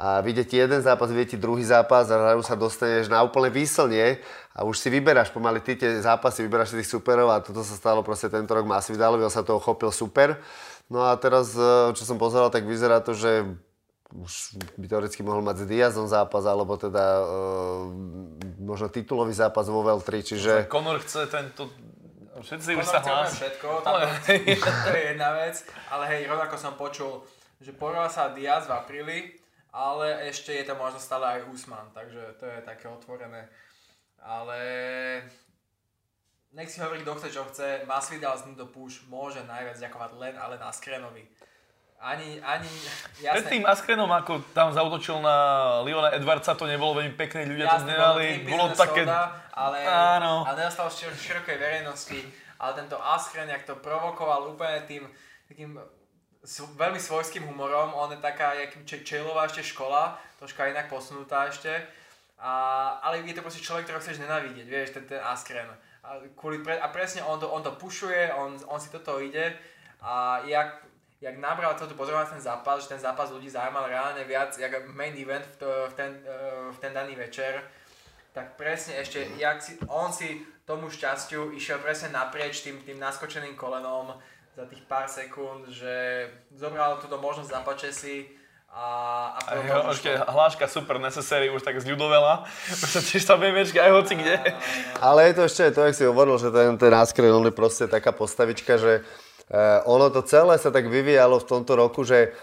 a 0.00 0.24
vidieť 0.24 0.46
ti 0.48 0.56
jeden 0.56 0.80
zápas, 0.80 1.12
vidieť 1.12 1.36
ti 1.36 1.38
druhý 1.42 1.60
zápas 1.60 2.08
a 2.08 2.16
zrazu 2.16 2.40
sa 2.48 2.56
dostaneš 2.56 3.12
na 3.12 3.20
úplne 3.20 3.52
výslnie 3.52 4.16
a 4.56 4.64
už 4.64 4.80
si 4.80 4.88
vyberáš 4.88 5.28
pomaly 5.28 5.60
ty 5.60 5.76
tie 5.76 6.00
zápasy, 6.00 6.40
vyberáš 6.40 6.72
si 6.72 6.80
tých 6.80 6.88
superov 6.88 7.28
a 7.28 7.44
toto 7.44 7.60
sa 7.60 7.76
stalo 7.76 8.00
proste 8.00 8.32
tento 8.32 8.48
rok 8.56 8.64
Masvidalovi, 8.64 9.28
on 9.28 9.34
sa 9.34 9.44
toho 9.44 9.60
chopil 9.60 9.92
super 9.92 10.40
No 10.88 11.04
a 11.04 11.16
teraz, 11.20 11.52
e, 11.52 11.92
čo 11.92 12.04
som 12.08 12.16
pozeral, 12.16 12.48
tak 12.48 12.64
vyzerá 12.64 13.04
to, 13.04 13.12
že 13.12 13.44
už 14.08 14.56
by 14.80 14.88
teoreticky 14.88 15.20
mohol 15.20 15.44
mať 15.44 15.64
s 15.64 15.68
Diazom 15.68 16.08
zápas, 16.08 16.40
alebo 16.48 16.80
teda 16.80 17.20
uh, 17.20 17.92
možno 18.56 18.88
titulový 18.88 19.36
zápas 19.36 19.68
vo 19.68 19.84
Vel 19.84 20.00
3, 20.00 20.24
čiže... 20.24 20.52
Conor 20.64 21.04
chce 21.04 21.28
tento... 21.28 21.68
Všetci 22.40 22.72
už 22.78 22.86
sa 22.86 23.04
hlási. 23.04 23.36
všetko, 23.36 23.82
tam, 23.84 23.98
to 24.86 24.90
je 24.94 25.02
jedna 25.12 25.34
vec, 25.36 25.60
ale 25.92 26.08
hej, 26.08 26.30
rovnako 26.30 26.56
som 26.56 26.78
počul, 26.78 27.20
že 27.58 27.74
porval 27.74 28.08
sa 28.08 28.32
Diaz 28.32 28.64
v 28.64 28.78
apríli, 28.78 29.18
ale 29.74 30.30
ešte 30.30 30.54
je 30.54 30.64
tam 30.64 30.80
možno 30.80 31.02
stále 31.02 31.26
aj 31.28 31.50
Usman, 31.50 31.90
takže 31.92 32.38
to 32.38 32.46
je 32.46 32.58
také 32.62 32.86
otvorené. 32.88 33.50
Ale 34.22 34.58
nech 36.52 36.68
si 36.72 36.80
hovorí, 36.80 37.04
kto 37.04 37.14
chce, 37.20 37.28
čo 37.28 37.42
chce, 37.52 37.84
Masvidal 37.84 38.38
z 38.40 38.56
do 38.56 38.64
Push 38.64 39.04
môže 39.12 39.44
najviac 39.44 39.76
ďakovať 39.76 40.10
len 40.16 40.34
ale 40.40 40.56
na 40.56 40.72
Skrenovi. 40.72 41.26
Ani, 41.98 42.38
ani, 42.46 42.70
jasné. 43.26 43.42
Pred 43.42 43.46
tým 43.50 43.64
Askrenom, 43.66 44.06
ako 44.06 44.46
tam 44.54 44.70
zautočil 44.70 45.18
na 45.18 45.36
Leona 45.82 46.14
Edwardsa, 46.14 46.54
to 46.54 46.70
nebolo 46.70 47.02
veľmi 47.02 47.18
pekné, 47.18 47.42
ľudia 47.42 47.66
jasné, 47.66 47.90
to 47.90 47.90
nedali, 47.90 48.26
bolo, 48.46 48.70
bolo 48.70 48.78
také... 48.78 49.02
Soda, 49.02 49.34
ale, 49.50 49.78
Áno. 49.82 50.46
ale 50.46 50.56
nedostal 50.62 50.86
šir, 50.94 51.10
širokej 51.10 51.58
verejnosti, 51.58 52.22
ale 52.62 52.70
tento 52.78 53.02
Askren, 53.02 53.50
jak 53.50 53.66
to 53.66 53.74
provokoval 53.82 54.54
úplne 54.54 54.78
tým 54.86 55.02
takým 55.50 55.74
veľmi 56.78 57.02
svojským 57.02 57.42
humorom, 57.50 57.90
on 57.98 58.14
je 58.14 58.22
taká 58.22 58.54
jak 58.54 58.78
čelová 59.02 59.50
ešte 59.50 59.74
škola, 59.74 60.14
troška 60.38 60.70
inak 60.70 60.86
posunutá 60.86 61.50
ešte, 61.50 61.82
a, 62.38 62.94
ale 63.02 63.26
je 63.26 63.34
to 63.34 63.42
proste 63.42 63.58
človek, 63.58 63.90
ktorého 63.90 63.98
chceš 63.98 64.22
nenávidieť, 64.22 64.66
vieš, 64.70 64.94
ten, 64.94 65.02
ten 65.02 65.18
Askren. 65.18 65.66
A, 66.08 66.24
kvôli 66.32 66.64
pre, 66.64 66.80
a 66.80 66.88
presne 66.88 67.20
on 67.28 67.36
to, 67.36 67.52
on 67.52 67.60
to 67.60 67.76
pušuje, 67.76 68.32
on, 68.32 68.56
on 68.72 68.80
si 68.80 68.88
toto 68.88 69.20
ide. 69.20 69.52
A 70.00 70.40
jak, 70.48 70.88
jak 71.20 71.36
nabral 71.36 71.76
toto 71.76 71.92
pozorovať 71.92 72.40
ten 72.40 72.42
zápas, 72.42 72.88
že 72.88 72.96
ten 72.96 73.02
zápas 73.02 73.28
ľudí 73.28 73.52
zaujímal 73.52 73.92
reálne 73.92 74.24
viac, 74.24 74.56
jak 74.56 74.72
main 74.96 75.12
event 75.12 75.44
v, 75.44 75.56
to, 75.60 75.68
v, 75.92 75.94
ten, 75.94 76.10
uh, 76.24 76.72
v 76.72 76.78
ten 76.80 76.96
daný 76.96 77.12
večer, 77.12 77.60
tak 78.32 78.56
presne 78.56 78.96
ešte, 79.04 79.36
jak 79.36 79.60
si, 79.60 79.76
on 79.92 80.08
si 80.08 80.48
tomu 80.64 80.88
šťastiu 80.88 81.52
išiel 81.52 81.82
presne 81.84 82.08
naprieč 82.16 82.64
tým, 82.64 82.80
tým 82.84 82.96
naskočeným 82.96 83.52
kolenom 83.52 84.16
za 84.56 84.64
tých 84.64 84.84
pár 84.88 85.10
sekúnd, 85.12 85.68
že 85.68 86.24
zobral 86.56 86.96
túto 87.02 87.20
možnosť 87.20 87.50
zapače 87.52 87.90
si, 87.92 88.32
a, 88.68 88.84
a, 89.32 89.40
a 89.48 89.52
jo, 89.64 89.78
ešte 89.96 90.10
hláška 90.28 90.68
super 90.68 91.00
necessary 91.00 91.48
už 91.48 91.64
tak 91.64 91.80
zľudovela, 91.80 92.44
že 92.92 93.00
tiež 93.00 93.24
tam 93.24 93.40
viemečka 93.40 93.80
aj 93.80 93.92
hoci 93.96 94.14
kde. 94.20 94.36
Ale 95.00 95.32
je 95.32 95.34
to 95.34 95.42
ešte 95.48 95.72
to, 95.72 95.80
jak 95.88 95.96
si 95.96 96.04
hovoril, 96.04 96.36
že 96.36 96.52
ten, 96.52 96.76
ten 96.76 96.92
náskren, 96.92 97.32
on 97.32 97.48
je 97.48 97.54
proste 97.56 97.88
taká 97.88 98.12
postavička, 98.12 98.76
že 98.76 99.00
uh, 99.00 99.82
ono 99.88 100.12
to 100.12 100.20
celé 100.20 100.60
sa 100.60 100.68
tak 100.68 100.84
vyvíjalo 100.84 101.40
v 101.40 101.48
tomto 101.48 101.72
roku, 101.80 102.04
že 102.04 102.36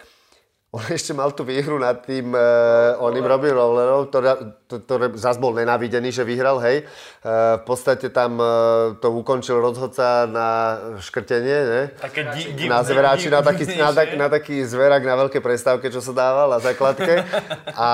on 0.76 0.84
ešte 0.92 1.16
mal 1.16 1.32
tú 1.32 1.48
výhru 1.48 1.80
nad 1.80 2.04
tým, 2.04 2.36
uh, 2.36 3.00
on 3.00 3.16
im 3.16 3.24
robil 3.24 3.56
rollerov, 3.56 4.12
to, 4.12 4.20
to, 4.20 4.46
to, 4.68 4.76
to 4.84 4.94
zase 5.16 5.40
bol 5.40 5.56
nenávidený, 5.56 6.12
že 6.12 6.28
vyhral, 6.28 6.60
hej. 6.60 6.84
Uh, 7.24 7.56
v 7.60 7.64
podstate 7.64 8.12
tam 8.12 8.36
uh, 8.36 8.92
to 9.00 9.08
ukončil 9.16 9.64
rozhodca 9.64 10.28
na 10.28 10.76
škrtenie, 11.00 11.58
ne? 11.64 11.82
Také 11.96 12.28
di, 12.36 12.42
di, 12.60 12.64
na 12.68 12.84
zveráči, 12.84 13.32
na 13.32 13.40
taký, 13.40 13.64
na, 13.80 13.96
tak, 13.96 14.10
na 14.20 14.28
taký 14.28 14.68
zverak 14.68 15.00
na 15.08 15.16
veľké 15.16 15.40
prestávke, 15.40 15.88
čo 15.88 16.04
sa 16.04 16.12
dával 16.12 16.52
na 16.52 16.60
základke. 16.60 17.24
A 17.72 17.92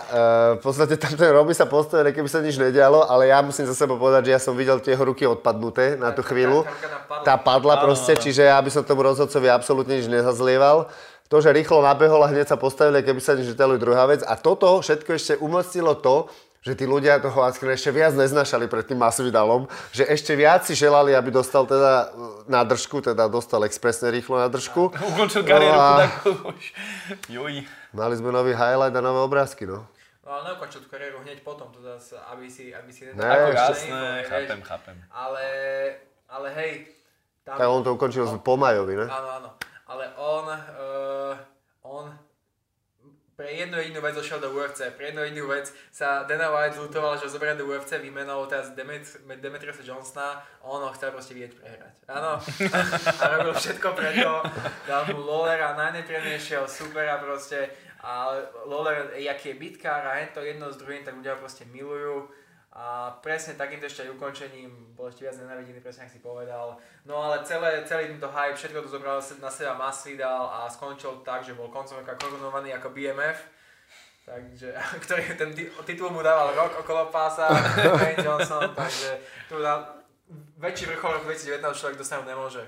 uh, 0.00 0.50
v 0.56 0.60
podstate 0.64 0.96
tam 0.96 1.12
ten 1.12 1.28
Roby 1.28 1.52
sa 1.52 1.68
postavil, 1.68 2.16
keby 2.16 2.32
sa 2.32 2.40
nič 2.40 2.56
nedialo, 2.56 3.04
ale 3.04 3.28
ja 3.28 3.44
musím 3.44 3.68
za 3.68 3.76
seba 3.76 3.92
povedať, 4.00 4.32
že 4.32 4.32
ja 4.32 4.40
som 4.40 4.56
videl 4.56 4.80
tie 4.80 4.96
jeho 4.96 5.04
ruky 5.04 5.28
odpadnuté 5.28 6.00
na 6.00 6.16
tú 6.16 6.24
chvíľu. 6.24 6.64
Tá 7.28 7.36
padla 7.36 7.76
proste, 7.76 8.16
čiže 8.16 8.48
ja 8.48 8.56
by 8.56 8.72
som 8.72 8.88
tomu 8.88 9.04
rozhodcovi 9.04 9.52
absolútne 9.52 10.00
nič 10.00 10.08
nezazlieval 10.08 10.88
to, 11.32 11.40
že 11.40 11.48
rýchlo 11.48 11.80
nabehol 11.80 12.20
a 12.20 12.28
hneď 12.28 12.52
sa 12.52 12.60
postavili, 12.60 13.00
keby 13.00 13.16
sa 13.24 13.32
nič 13.32 13.56
druhá 13.56 14.04
vec. 14.04 14.20
A 14.20 14.36
toto 14.36 14.68
všetko 14.84 15.16
ešte 15.16 15.32
umocnilo 15.40 15.96
to, 15.96 16.28
že 16.60 16.76
tí 16.76 16.84
ľudia 16.84 17.18
toho 17.24 17.40
Askren 17.40 17.72
ešte 17.72 17.88
viac 17.88 18.12
neznašali 18.12 18.68
pred 18.68 18.84
tým 18.84 19.00
Masvidalom, 19.00 19.66
že 19.96 20.04
ešte 20.04 20.36
viac 20.36 20.68
si 20.68 20.76
želali, 20.76 21.16
aby 21.16 21.32
dostal 21.32 21.64
teda 21.64 22.12
e, 22.12 22.52
nádržku, 22.52 23.02
teda 23.02 23.26
dostal 23.32 23.64
expresne 23.66 24.12
rýchlo 24.12 24.38
nádržku. 24.44 24.92
Ukončil 25.16 25.42
kariéru 25.42 25.74
no 25.74 25.80
a... 25.80 26.06
Joj. 27.26 27.66
Mali 27.96 28.14
sme 28.14 28.30
nový 28.30 28.52
highlight 28.52 28.94
a 28.94 29.00
nové 29.02 29.24
obrázky, 29.24 29.66
no. 29.66 29.88
No 30.22 30.38
ale 30.38 30.54
neukončil 30.54 30.86
tú 30.86 30.88
kariéru 30.92 31.18
hneď 31.26 31.42
potom, 31.42 31.72
to 31.74 31.82
zase, 31.82 32.14
aby 32.30 32.46
si, 32.46 32.70
aby 32.70 32.92
si... 32.94 33.10
Ne, 33.10 33.26
ako 33.26 33.50
jasné, 33.56 34.04
chápem, 34.28 34.60
chápem. 34.62 34.96
Ale, 35.10 35.46
ale 36.30 36.48
hej... 36.60 36.72
Tam... 37.42 37.58
Tak 37.58 37.66
on 37.66 37.82
to 37.82 37.90
ukončil 37.90 38.22
no, 38.22 38.38
po 38.38 38.54
Majovi, 38.54 39.02
ne? 39.02 39.06
Áno, 39.10 39.30
áno 39.42 39.50
ale 39.92 40.04
on, 40.16 40.44
uh, 40.48 41.36
on 41.84 42.08
pre 43.36 43.48
jednu 43.48 43.80
jedinú 43.80 44.00
vec 44.04 44.14
došiel 44.14 44.38
do 44.40 44.52
UFC, 44.52 44.92
pre 44.92 45.10
jednu 45.10 45.24
jedinú 45.24 45.48
vec 45.48 45.66
sa 45.90 46.22
Dana 46.28 46.52
White 46.52 46.76
zlutoval, 46.78 47.16
že 47.16 47.32
zoberie 47.32 47.56
do 47.56 47.64
UFC 47.64 47.96
výmenou 47.98 48.44
teraz 48.46 48.70
Demet- 48.76 49.18
Demetriusa 49.40 49.82
Johnsona, 49.82 50.44
on 50.62 50.84
ho 50.84 50.92
chcel 50.92 51.10
proste 51.10 51.32
vidieť 51.34 51.52
prehrať. 51.56 51.94
Áno, 52.12 52.38
a 53.20 53.24
robil 53.36 53.52
všetko 53.56 53.88
preto, 53.96 54.46
dal 54.84 55.02
mu 55.10 55.24
Lawlera 55.24 55.74
najnepríjemnejšieho 55.74 56.68
supera 56.68 57.18
proste, 57.18 57.72
a 58.02 58.34
Lawler, 58.66 59.14
jaký 59.14 59.54
je 59.54 59.60
bitkár 59.62 60.02
a 60.02 60.18
to 60.34 60.42
jedno 60.42 60.74
s 60.74 60.76
druhým, 60.76 61.06
tak 61.06 61.14
ľudia 61.14 61.38
ho 61.38 61.42
proste 61.42 61.62
milujú 61.70 62.26
a 62.72 63.12
presne 63.20 63.52
takýmto 63.52 63.84
ešte 63.84 64.08
aj 64.08 64.16
ukončením 64.16 64.96
bol 64.96 65.12
ešte 65.12 65.28
viac 65.28 65.36
nenavidený, 65.36 65.84
presne 65.84 66.08
ak 66.08 66.14
si 66.16 66.24
povedal. 66.24 66.80
No 67.04 67.20
ale 67.20 67.44
celé, 67.44 67.84
celý 67.84 68.08
tento 68.08 68.32
hype, 68.32 68.56
všetko 68.56 68.88
to 68.88 68.96
zobral 68.96 69.20
na 69.20 69.50
seba 69.52 69.76
Masvidal 69.76 70.48
a 70.48 70.72
skončil 70.72 71.20
tak, 71.20 71.44
že 71.44 71.52
bol 71.52 71.68
koncom 71.68 72.00
roka 72.00 72.16
korunovaný 72.16 72.72
ako 72.72 72.96
BMF. 72.96 73.44
Takže, 74.24 74.72
ktorý 75.04 75.36
ten 75.36 75.52
titul 75.84 76.08
mu 76.08 76.24
dával 76.24 76.56
rok 76.56 76.80
okolo 76.80 77.12
pása, 77.12 77.52
Wayne 78.00 78.24
Johnson, 78.24 78.72
takže 78.72 79.20
tu 79.52 79.60
na 79.60 80.00
väčší 80.56 80.88
vrchol 80.88 81.20
roku 81.20 81.28
2019 81.28 81.76
človek 81.76 82.00
dostať 82.00 82.24
nemôže. 82.24 82.64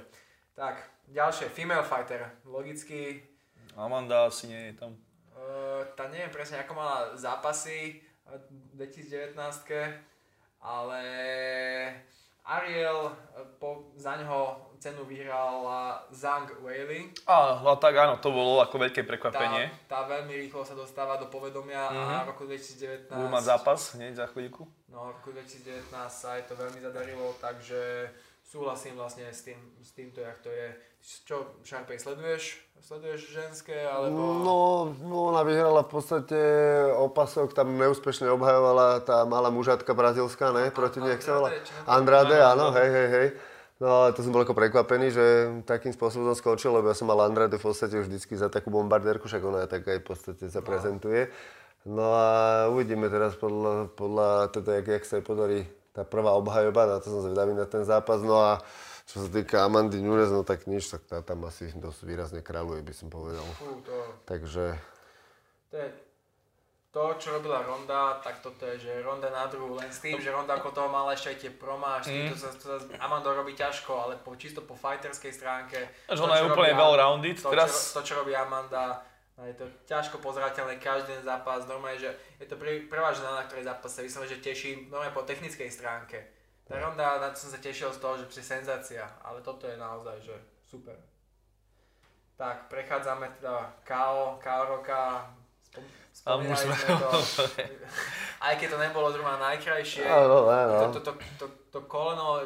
Tak, 0.52 0.84
ďalšie, 1.08 1.48
female 1.48 1.80
fighter, 1.80 2.28
logicky. 2.44 3.24
Amanda 3.72 4.28
asi 4.28 4.52
nie 4.52 4.68
je 4.68 4.84
tam. 4.84 5.00
Uh, 5.32 5.80
tá 5.96 6.12
neviem 6.12 6.28
presne, 6.28 6.60
ako 6.60 6.76
mala 6.76 7.16
zápasy, 7.16 8.04
2019 8.74 10.04
ale 10.64 11.02
Ariel, 12.44 13.12
po, 13.60 13.92
za 13.96 14.16
ňoho 14.16 14.72
cenu 14.76 15.04
vyhrala 15.08 16.04
Zhang 16.12 16.48
Weili. 16.60 17.08
A, 17.24 17.60
no 17.64 17.76
tak 17.80 17.96
áno, 17.96 18.20
to 18.20 18.28
bolo 18.28 18.60
ako 18.60 18.84
veľké 18.84 19.04
prekvapenie. 19.08 19.88
Tá, 19.88 20.04
tá 20.04 20.12
veľmi 20.12 20.36
rýchlo 20.44 20.60
sa 20.60 20.76
dostáva 20.76 21.16
do 21.16 21.32
povedomia 21.32 21.88
mm-hmm. 21.88 22.16
a 22.20 22.24
v 22.24 22.30
roku 22.36 22.44
2019... 22.44 23.16
Budú 23.16 23.32
mať 23.32 23.44
zápas 23.48 23.80
hneď 23.96 24.12
za 24.20 24.26
chvíľku. 24.28 24.68
No, 24.92 25.08
v 25.08 25.10
roku 25.20 25.32
2019 25.32 25.88
sa 26.12 26.36
aj 26.36 26.44
to 26.48 26.54
veľmi 26.56 26.84
zadarilo, 26.84 27.32
takže 27.40 28.12
súhlasím 28.44 29.00
vlastne 29.00 29.24
s, 29.32 29.40
tým, 29.40 29.56
s 29.80 29.96
týmto, 29.96 30.20
jak 30.20 30.36
to 30.44 30.52
je. 30.52 30.68
Čo, 31.04 31.60
Sharpay, 31.60 32.00
sleduješ? 32.00 32.64
Sleduješ 32.80 33.28
ženské, 33.28 33.76
alebo... 33.76 34.40
No, 34.40 34.56
no, 35.04 35.16
ona 35.28 35.44
vyhrala 35.44 35.84
v 35.84 35.90
podstate 36.00 36.40
opasok, 36.96 37.52
tam 37.52 37.76
neúspešne 37.76 38.32
obhajovala 38.32 39.04
tá 39.04 39.28
malá 39.28 39.52
mužatka 39.52 39.92
brazilská, 39.92 40.48
ne? 40.56 40.72
Proti 40.72 41.04
nech 41.04 41.20
sa 41.20 41.36
volá. 41.36 41.52
Andrade, 41.84 42.40
áno, 42.40 42.72
hej, 42.72 42.88
hej, 42.88 43.08
hej. 43.12 43.28
No 43.84 44.08
to 44.16 44.24
som 44.24 44.32
bol 44.32 44.48
ako 44.48 44.56
prekvapený, 44.56 45.12
že 45.12 45.24
takým 45.68 45.92
spôsobom 45.92 46.32
skončil, 46.32 46.72
lebo 46.72 46.88
ja 46.88 46.96
som 46.96 47.04
mal 47.04 47.20
Andrade 47.20 47.60
v 47.60 47.64
podstate 47.68 48.00
vždycky 48.00 48.32
za 48.40 48.48
takú 48.48 48.72
bombardérku, 48.72 49.28
však 49.28 49.44
ona 49.44 49.68
tak 49.68 49.84
aj 49.84 50.00
v 50.00 50.06
podstate 50.08 50.44
sa 50.48 50.64
no. 50.64 50.68
prezentuje. 50.68 51.28
No 51.84 52.16
a 52.16 52.28
uvidíme 52.72 53.12
teraz 53.12 53.36
podľa, 53.36 53.92
podľa 53.92 54.56
teda, 54.56 54.80
jak, 54.80 54.86
jak 54.88 55.04
sa 55.04 55.20
jej 55.20 55.24
podarí 55.24 55.68
tá 55.92 56.00
prvá 56.00 56.32
obhajoba, 56.32 56.88
na 56.88 56.96
to 56.96 57.12
som 57.12 57.28
zvedavý 57.28 57.52
na 57.52 57.68
ten 57.68 57.84
zápas. 57.84 58.24
No 58.24 58.40
a 58.40 58.64
čo 59.04 59.24
sa 59.24 59.28
týka 59.28 59.64
Amandy 59.64 60.00
Nunes, 60.00 60.32
no 60.32 60.42
tak 60.42 60.64
nič, 60.64 60.88
tak 60.88 61.04
tá 61.04 61.20
tam 61.20 61.44
asi 61.44 61.68
dosť 61.76 62.00
výrazne 62.08 62.40
kráľuje, 62.40 62.80
by 62.80 62.94
som 62.96 63.08
povedal. 63.12 63.44
Fú, 63.60 63.80
to... 63.84 63.96
Takže... 64.24 64.80
To 65.68 65.76
je 65.76 65.88
to, 66.94 67.02
čo 67.18 67.34
robila 67.34 67.58
Ronda, 67.66 68.22
tak 68.22 68.38
toto 68.38 68.62
je, 68.70 68.78
že 68.78 69.02
Ronda 69.02 69.26
na 69.26 69.50
druhú, 69.50 69.74
len 69.74 69.90
s 69.90 69.98
tým, 69.98 70.14
že 70.22 70.30
Ronda 70.30 70.54
ako 70.54 70.70
toho 70.70 70.86
mala 70.86 71.18
ešte 71.18 71.34
aj 71.34 71.38
tie 71.42 71.50
promáš, 71.50 72.06
mm. 72.06 72.30
to, 72.30 72.36
sa, 72.38 72.48
to 72.54 72.64
sa 72.70 72.76
Amando 73.02 73.34
robí 73.34 73.50
ťažko, 73.58 73.90
ale 73.98 74.14
po, 74.22 74.38
čisto 74.38 74.62
po 74.62 74.78
fighterskej 74.78 75.34
stránke. 75.34 75.90
Až 76.06 76.22
ona 76.22 76.38
je 76.38 76.46
úplne 76.46 76.78
well-rounded. 76.78 77.34
To, 77.42 77.50
teraz... 77.50 77.90
čo, 77.90 77.98
to, 77.98 78.00
čo 78.06 78.14
robí 78.22 78.30
Amanda, 78.30 79.02
je 79.34 79.58
to 79.58 79.66
ťažko 79.90 80.22
pozerateľné 80.22 80.78
každý 80.78 81.18
zápas, 81.26 81.66
normálne, 81.66 81.98
že 81.98 82.14
je 82.38 82.46
to 82.46 82.54
prvá 82.86 83.10
žena, 83.10 83.42
na 83.42 83.44
ktorej 83.50 83.66
zápas 83.66 83.90
sa 83.90 84.06
vyslovene, 84.06 84.30
že 84.30 84.38
teší 84.38 84.86
normálne 84.86 85.10
po 85.10 85.26
technickej 85.26 85.66
stránke. 85.74 86.22
Tá 86.64 86.80
Ronda, 86.80 87.20
na 87.20 87.28
to 87.28 87.36
som 87.44 87.52
sa 87.52 87.60
tešil 87.60 87.92
z 87.92 88.00
toho, 88.00 88.16
že 88.16 88.24
je 88.28 88.44
senzácia, 88.44 89.04
ale 89.20 89.44
toto 89.44 89.68
je 89.68 89.76
naozaj, 89.76 90.16
že 90.24 90.36
super. 90.64 90.96
Tak, 92.40 92.72
prechádzame 92.72 93.28
teda 93.36 93.68
KO, 93.84 94.40
KO 94.40 94.62
roka, 94.64 95.28
Spomínali 96.14 96.54
sme 96.54 96.78
to, 96.94 97.10
aj 98.46 98.54
keď 98.54 98.68
to 98.70 98.78
nebolo 98.78 99.10
zrovna 99.10 99.34
najkrajšie, 99.50 100.06
áno, 100.06 100.46
áno. 100.46 100.94
To, 100.94 101.02
to, 101.02 101.10
to, 101.10 101.12
to, 101.42 101.46
to 101.74 101.78
koleno 101.90 102.38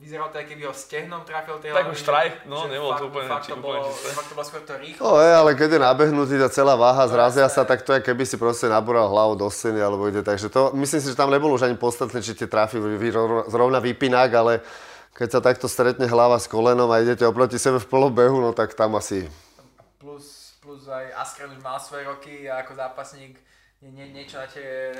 vyzeralo 0.00 0.32
to, 0.32 0.40
keby 0.40 0.68
ho 0.68 0.74
stehnom 0.76 1.24
trafil 1.24 1.60
tej 1.60 1.76
Tak 1.76 1.92
už 1.92 2.00
strajk, 2.00 2.32
no 2.48 2.64
nebolo 2.68 2.96
to 2.96 3.04
úplne, 3.12 3.28
fakt 3.28 3.48
to 3.48 3.56
bolo, 3.60 3.88
fakt 3.90 4.28
to 4.28 4.34
bolo 4.36 4.46
skôr 4.46 4.62
to 4.64 4.74
rýchlo. 4.80 5.00
No 5.04 5.20
je, 5.20 5.30
ale 5.32 5.50
keď 5.52 5.68
je 5.76 5.80
nabehnutý 5.80 6.34
tá 6.40 6.48
celá 6.48 6.74
váha, 6.78 7.04
zrazia 7.08 7.48
sa, 7.52 7.62
tak 7.66 7.84
to 7.84 7.92
je 7.96 8.00
keby 8.00 8.24
si 8.24 8.40
proste 8.40 8.68
nabúral 8.72 9.08
hlavu 9.08 9.36
do 9.36 9.48
scény, 9.52 9.80
alebo 9.80 10.08
ide, 10.08 10.24
takže 10.24 10.48
to, 10.48 10.72
myslím 10.72 11.00
si, 11.00 11.08
že 11.12 11.18
tam 11.18 11.28
nebolo 11.28 11.56
už 11.56 11.68
ani 11.68 11.76
podstatné, 11.76 12.24
či 12.24 12.32
tie 12.32 12.48
trafy 12.48 12.80
zrovna 13.52 13.78
vypinák, 13.80 14.30
ale 14.32 14.64
keď 15.12 15.28
sa 15.28 15.40
takto 15.44 15.68
stretne 15.68 16.08
hlava 16.08 16.40
s 16.40 16.48
kolenom 16.48 16.88
a 16.88 17.04
idete 17.04 17.28
oproti 17.28 17.60
sebe 17.60 17.76
v 17.76 17.88
polobehu, 17.88 18.40
no 18.40 18.56
tak 18.56 18.72
tam 18.72 18.96
asi... 18.96 19.28
Plus 20.00 20.42
plus 20.62 20.86
aj 20.86 21.10
Askren 21.18 21.50
už 21.50 21.60
mal 21.60 21.76
svoje 21.82 22.06
roky 22.06 22.46
a 22.46 22.62
ako 22.62 22.78
zápasník 22.78 23.34
nie, 23.82 23.90
nie, 23.90 24.06
niečo 24.14 24.38
na 24.38 24.46
tie 24.46 24.94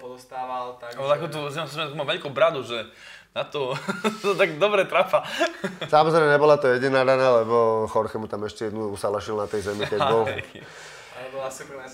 podostával. 0.00 0.80
Takže... 0.80 0.96
Ale 0.96 1.20
ako 1.20 1.26
tu, 1.28 1.40
som, 1.52 1.68
som 1.68 1.92
mal 1.92 2.08
veľkú 2.08 2.32
bradu, 2.32 2.64
že 2.64 2.88
na 3.32 3.44
to, 3.44 3.72
to 4.22 4.36
tak 4.36 4.60
dobre 4.60 4.84
trafa. 4.84 5.24
Samozrejme 5.94 6.28
nebola 6.28 6.60
to 6.60 6.68
jediná 6.68 7.04
rana, 7.04 7.42
lebo 7.42 7.88
Jorge 7.88 8.20
mu 8.20 8.28
tam 8.28 8.44
ešte 8.44 8.68
jednu 8.68 8.92
usalašil 8.92 9.36
na 9.36 9.48
tej 9.48 9.72
zemi, 9.72 9.88
keď 9.88 10.00
bol. 10.12 10.24
Ale 10.28 11.26
bola 11.32 11.48
super 11.48 11.80
na. 11.80 11.88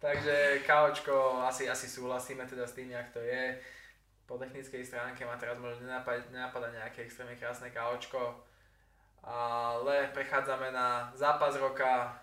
Takže 0.00 0.64
KOčko, 0.64 1.44
asi, 1.44 1.68
asi 1.68 1.84
súhlasíme 1.84 2.48
teda 2.48 2.64
s 2.64 2.72
tým, 2.72 2.88
jak 2.90 3.12
to 3.12 3.20
je. 3.20 3.58
Po 4.24 4.38
technickej 4.38 4.80
stránke 4.86 5.26
ma 5.26 5.36
teraz 5.36 5.60
možno 5.60 5.84
nenapadá 5.84 6.72
nejaké 6.72 7.04
extrémne 7.04 7.36
krásne 7.36 7.68
KOčko 7.68 8.48
ale 9.24 10.08
prechádzame 10.16 10.72
na 10.72 11.12
zápas 11.14 11.56
roka 11.60 12.16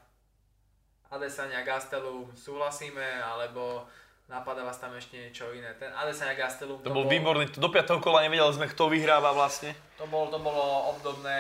Adesania 1.07 1.61
Gastelum, 1.63 2.33
súhlasíme, 2.35 3.21
alebo 3.23 3.85
napadá 4.27 4.67
vás 4.67 4.75
tam 4.77 4.91
ešte 4.95 5.15
niečo 5.15 5.55
iné. 5.55 5.71
Ten 5.79 5.91
Adesanya 5.95 6.35
Gastelum... 6.35 6.83
To, 6.83 6.91
to 6.91 6.91
bol, 6.91 7.07
bol 7.07 7.11
výborný, 7.11 7.47
do 7.55 7.69
5. 7.71 8.03
kola 8.03 8.27
nevedeli 8.27 8.51
sme, 8.51 8.67
kto 8.67 8.91
vyhráva 8.91 9.31
vlastne. 9.31 9.71
To, 9.97 10.05
bol, 10.11 10.27
to 10.27 10.37
bolo 10.37 10.93
obdobné 10.93 11.37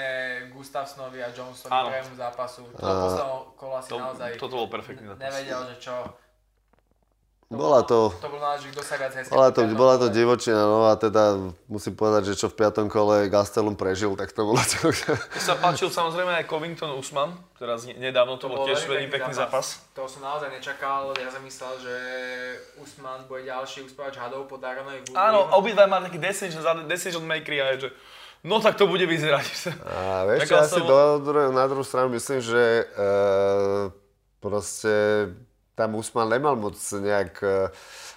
Gustafsnovi 0.55 1.19
a 1.21 1.29
Johnsonovi 1.29 1.93
prvému 1.93 2.15
zápasu. 2.15 2.63
To 2.73 2.81
posledného 2.81 3.37
kola 3.59 3.79
si 3.83 3.89
to, 3.91 3.97
naozaj 3.99 4.29
toto 4.39 4.55
bol 4.55 4.69
perfektný 4.71 5.13
zápas. 5.13 5.23
nevedel, 5.29 5.59
že 5.71 5.75
čo, 5.83 5.95
bola 7.47 7.79
to... 7.87 8.11
To 8.19 8.27
bol 8.27 8.43
náleží, 8.43 8.67
kto 8.75 8.83
sa 8.83 8.99
viac 8.99 9.15
bola 9.31 9.49
to, 9.55 9.61
bola 9.71 9.95
to 9.95 10.07
divočina, 10.11 10.67
no 10.67 10.91
a 10.91 10.99
teda 10.99 11.55
musím 11.71 11.95
povedať, 11.95 12.35
že 12.35 12.43
čo 12.43 12.47
v 12.51 12.59
piatom 12.59 12.91
kole 12.91 13.31
Gastelum 13.31 13.79
prežil, 13.79 14.11
tak 14.19 14.35
to 14.35 14.43
bolo 14.43 14.59
to... 14.59 14.91
Mne 14.91 15.39
sa 15.39 15.55
páčil 15.55 15.87
samozrejme 15.87 16.43
aj 16.43 16.45
Covington 16.51 16.91
Usman, 16.99 17.39
teraz 17.55 17.87
nedávno 17.87 18.35
to, 18.35 18.51
to 18.51 18.51
bol 18.51 18.67
tiež 18.67 18.83
veľmi 18.83 19.07
pekný 19.07 19.31
zápas. 19.31 19.79
zápas. 19.79 19.95
To 19.95 20.11
som 20.11 20.27
naozaj 20.27 20.51
nečakal, 20.51 21.15
ja 21.15 21.31
som 21.31 21.39
myslel, 21.39 21.73
že 21.79 21.95
Usman 22.83 23.23
bude 23.31 23.47
ďalší 23.47 23.87
uspávač 23.87 24.19
hadov 24.19 24.51
po 24.51 24.59
Daronovi 24.59 25.07
Áno, 25.15 25.47
obidva 25.55 25.87
má 25.87 26.03
taký 26.03 26.19
decision, 26.19 26.59
decision 26.83 27.23
maker 27.23 27.55
a 27.63 27.79
že 27.79 27.89
No 28.45 28.61
tak 28.61 28.77
to 28.77 28.85
bude 28.85 29.01
vyzerať. 29.03 29.73
A 29.81 30.23
vieš, 30.29 30.53
ja 30.53 30.63
si 30.63 30.77
do, 30.79 31.19
na 31.51 31.65
druhú 31.65 31.81
stranu 31.81 32.13
myslím, 32.13 32.37
že 32.37 32.85
e, 32.85 33.09
proste 34.37 34.93
tam 35.77 35.93
Usman 35.93 36.25
nemal 36.25 36.57
moc 36.57 36.73
nejak 36.73 37.37
e, 37.45 37.69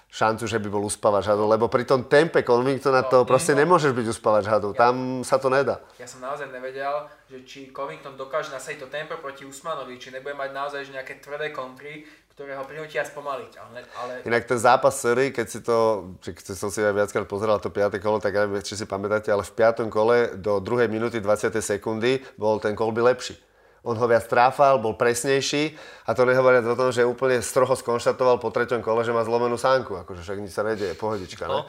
šancu, 0.08 0.48
že 0.48 0.56
by 0.56 0.68
bol 0.72 0.88
uspávač 0.88 1.28
hadov, 1.28 1.44
lebo 1.52 1.68
pri 1.68 1.84
tom 1.84 2.08
tempe 2.08 2.40
Covingtona 2.40 3.04
to 3.04 3.28
proste 3.28 3.52
nemôžeš 3.52 3.92
byť 3.92 4.06
uspávač 4.16 4.48
hadov, 4.48 4.72
tam 4.72 5.20
sa 5.20 5.36
to 5.36 5.52
nedá. 5.52 5.78
Ja 6.00 6.08
som 6.08 6.24
naozaj 6.24 6.48
nevedel, 6.48 7.04
že 7.28 7.44
či 7.44 7.60
Covington 7.68 8.16
dokáže 8.16 8.50
nasadiť 8.50 8.80
to 8.80 8.88
tempo 8.88 9.20
proti 9.20 9.44
Usmanovi, 9.44 10.00
či 10.00 10.08
nebude 10.08 10.32
mať 10.34 10.50
naozaj 10.56 10.88
nejaké 10.88 11.20
tvrdé 11.20 11.52
kontry, 11.52 12.08
ktoré 12.32 12.56
ho 12.56 12.64
prinútia 12.64 13.04
spomaliť. 13.04 13.52
Ale, 13.60 13.78
ale... 14.00 14.12
Inak 14.24 14.48
ten 14.48 14.56
zápas 14.56 14.96
série, 14.96 15.28
keď 15.28 15.46
si 15.46 15.60
to, 15.60 16.08
keď 16.24 16.56
som 16.56 16.72
si 16.72 16.80
aj 16.80 16.96
viackrát 16.96 17.28
pozeral 17.28 17.60
to 17.60 17.68
5. 17.68 18.00
kolo, 18.00 18.16
tak 18.16 18.32
aj 18.32 18.64
či 18.64 18.80
si 18.80 18.88
pamätáte, 18.88 19.28
ale 19.28 19.44
v 19.44 19.52
5. 19.52 19.92
kole 19.92 20.40
do 20.40 20.64
2. 20.64 20.88
minúty 20.88 21.20
20. 21.20 21.52
sekundy 21.60 22.24
bol 22.40 22.56
ten 22.56 22.72
kolby 22.72 23.04
lepší 23.04 23.49
on 23.80 23.96
ho 23.96 24.06
viac 24.06 24.28
tráfal, 24.28 24.76
bol 24.76 24.92
presnejší 24.92 25.72
a 26.04 26.12
to 26.12 26.28
nehovoriac 26.28 26.64
o 26.68 26.76
tom, 26.76 26.92
že 26.92 27.00
úplne 27.04 27.40
stroho 27.40 27.72
skonštatoval 27.72 28.36
po 28.36 28.52
treťom 28.52 28.84
kole, 28.84 29.00
že 29.00 29.12
má 29.16 29.24
zlomenú 29.24 29.56
sánku, 29.56 29.96
akože 30.04 30.20
však 30.20 30.38
nič 30.38 30.52
sa 30.52 30.60
nedieje, 30.60 30.92
pohodička, 31.00 31.48
ne? 31.48 31.64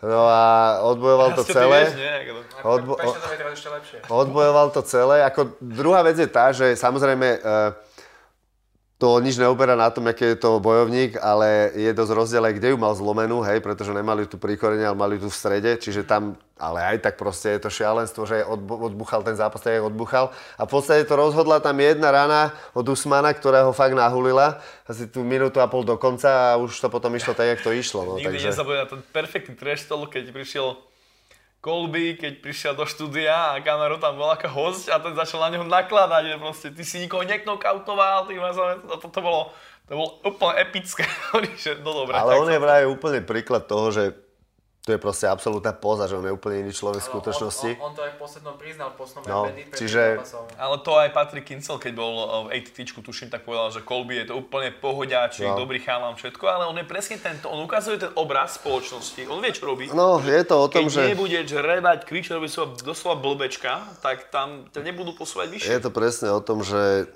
No 0.00 0.24
a 0.26 0.42
odbojoval 0.80 1.36
to 1.36 1.44
celé. 1.44 1.92
Odbo- 2.64 2.96
odbojoval 4.08 4.66
to 4.72 4.80
celé. 4.82 5.20
Ako 5.28 5.54
druhá 5.60 6.00
vec 6.00 6.16
je 6.16 6.26
tá, 6.26 6.50
že 6.56 6.72
samozrejme 6.72 7.28
uh, 7.38 7.76
to 9.02 9.18
nič 9.18 9.34
neuberá 9.34 9.74
na 9.74 9.90
tom, 9.90 10.06
aký 10.06 10.38
je 10.38 10.46
to 10.46 10.62
bojovník, 10.62 11.18
ale 11.18 11.74
je 11.74 11.90
dosť 11.90 12.12
rozdiel 12.14 12.46
aj 12.46 12.54
kde 12.54 12.70
ju 12.70 12.78
mal 12.78 12.94
zlomenú, 12.94 13.42
hej, 13.42 13.58
pretože 13.58 13.90
nemali 13.90 14.30
tu 14.30 14.38
príkorenie, 14.38 14.86
ale 14.86 14.94
mali 14.94 15.18
tu 15.18 15.26
v 15.26 15.34
strede, 15.34 15.74
čiže 15.74 16.06
tam, 16.06 16.38
ale 16.54 16.78
aj 16.86 17.02
tak 17.02 17.18
proste 17.18 17.50
je 17.58 17.66
to 17.66 17.66
šialenstvo, 17.66 18.22
že 18.30 18.46
odbuchal 18.46 19.26
ten 19.26 19.34
zápas, 19.34 19.58
tak 19.58 19.82
odbuchal. 19.82 20.30
A 20.54 20.62
v 20.62 20.70
podstate 20.70 21.02
to 21.02 21.18
rozhodla 21.18 21.58
tam 21.58 21.82
jedna 21.82 22.14
rana 22.14 22.54
od 22.78 22.86
Usmana, 22.86 23.34
ktorá 23.34 23.66
ho 23.66 23.74
fakt 23.74 23.98
nahulila, 23.98 24.62
asi 24.86 25.10
tu 25.10 25.26
minútu 25.26 25.58
a 25.58 25.66
pol 25.66 25.82
do 25.82 25.98
konca 25.98 26.54
a 26.54 26.62
už 26.62 26.70
to 26.70 26.86
potom 26.86 27.10
išlo 27.18 27.34
tak, 27.34 27.58
jak 27.58 27.60
to 27.66 27.74
išlo. 27.74 28.06
No, 28.06 28.12
Nikdy 28.22 28.38
takže... 28.38 28.54
nezabudem 28.54 28.80
na 28.80 28.86
ten 28.86 29.02
perfektný 29.10 29.58
trash 29.58 29.82
keď 29.90 30.30
prišiel 30.30 30.78
Kolby, 31.62 32.18
keď 32.18 32.42
prišiel 32.42 32.74
do 32.74 32.82
štúdia 32.82 33.54
a 33.54 33.62
Camaro 33.62 33.94
tam 34.02 34.18
bol 34.18 34.26
ako 34.34 34.50
host 34.50 34.90
a 34.90 34.98
ten 34.98 35.14
začal 35.14 35.46
na 35.46 35.54
neho 35.54 35.62
nakladať, 35.62 36.34
proste 36.42 36.74
ty 36.74 36.82
si 36.82 36.98
nikoho 36.98 37.22
neknokautoval, 37.22 38.26
ty 38.26 38.34
máš, 38.34 38.58
to, 38.58 38.98
to, 38.98 39.06
to 39.06 39.20
bolo, 39.22 39.54
to 39.86 39.94
bolo 39.94 40.18
úplne 40.26 40.58
epické, 40.58 41.06
že 41.62 41.78
no 41.78 42.02
dobré. 42.02 42.18
Ale 42.18 42.34
on 42.34 42.50
je 42.50 42.58
vraj 42.58 42.82
úplne 42.90 43.22
príklad 43.22 43.70
toho, 43.70 43.94
že 43.94 44.10
to 44.82 44.90
je 44.90 44.98
proste 44.98 45.30
absolútna 45.30 45.70
poza, 45.70 46.10
že 46.10 46.18
on 46.18 46.26
je 46.26 46.34
úplne 46.34 46.66
iný 46.66 46.74
človek 46.74 46.98
v 46.98 47.08
skutočnosti. 47.14 47.70
On, 47.78 47.86
on, 47.86 47.86
on, 47.86 47.92
to 47.94 48.02
aj 48.02 48.12
poslednom 48.18 48.54
priznal, 48.58 48.90
poslednom 48.98 49.30
no, 49.30 49.40
čiže... 49.78 50.18
Ale 50.58 50.76
to 50.82 50.98
aj 50.98 51.08
Patrick 51.14 51.46
Kincel, 51.46 51.78
keď 51.78 51.92
bol 51.94 52.14
v 52.50 52.58
ATT, 52.58 52.90
tuším, 52.90 53.30
tak 53.30 53.46
povedal, 53.46 53.70
že 53.70 53.86
Colby 53.86 54.26
je 54.26 54.34
to 54.34 54.42
úplne 54.42 54.74
pohodiačik, 54.74 55.46
no. 55.46 55.54
dobrý 55.54 55.78
chalán, 55.78 56.18
všetko, 56.18 56.44
ale 56.50 56.66
on 56.66 56.74
je 56.74 56.82
presne 56.82 57.14
tento, 57.22 57.46
on 57.46 57.62
ukazuje 57.62 58.02
ten 58.02 58.10
obraz 58.18 58.58
spoločnosti, 58.58 59.22
on 59.30 59.38
vie, 59.38 59.54
čo 59.54 59.70
robí. 59.70 59.86
No, 59.94 60.18
je 60.18 60.42
to 60.42 60.56
o 60.58 60.66
tom, 60.66 60.90
keď 60.90 60.90
že... 60.90 60.98
Keď 60.98 61.12
nebude 61.14 61.38
žrebať, 61.46 61.98
kričať, 62.02 62.32
robí 62.42 62.50
doslova 62.82 63.16
blbečka, 63.22 63.86
tak 64.02 64.34
tam 64.34 64.66
ťa 64.74 64.82
nebudú 64.82 65.14
posúvať 65.14 65.46
vyššie. 65.46 65.78
Je 65.78 65.82
to 65.86 65.94
presne 65.94 66.34
o 66.34 66.42
tom, 66.42 66.66
že 66.66 67.06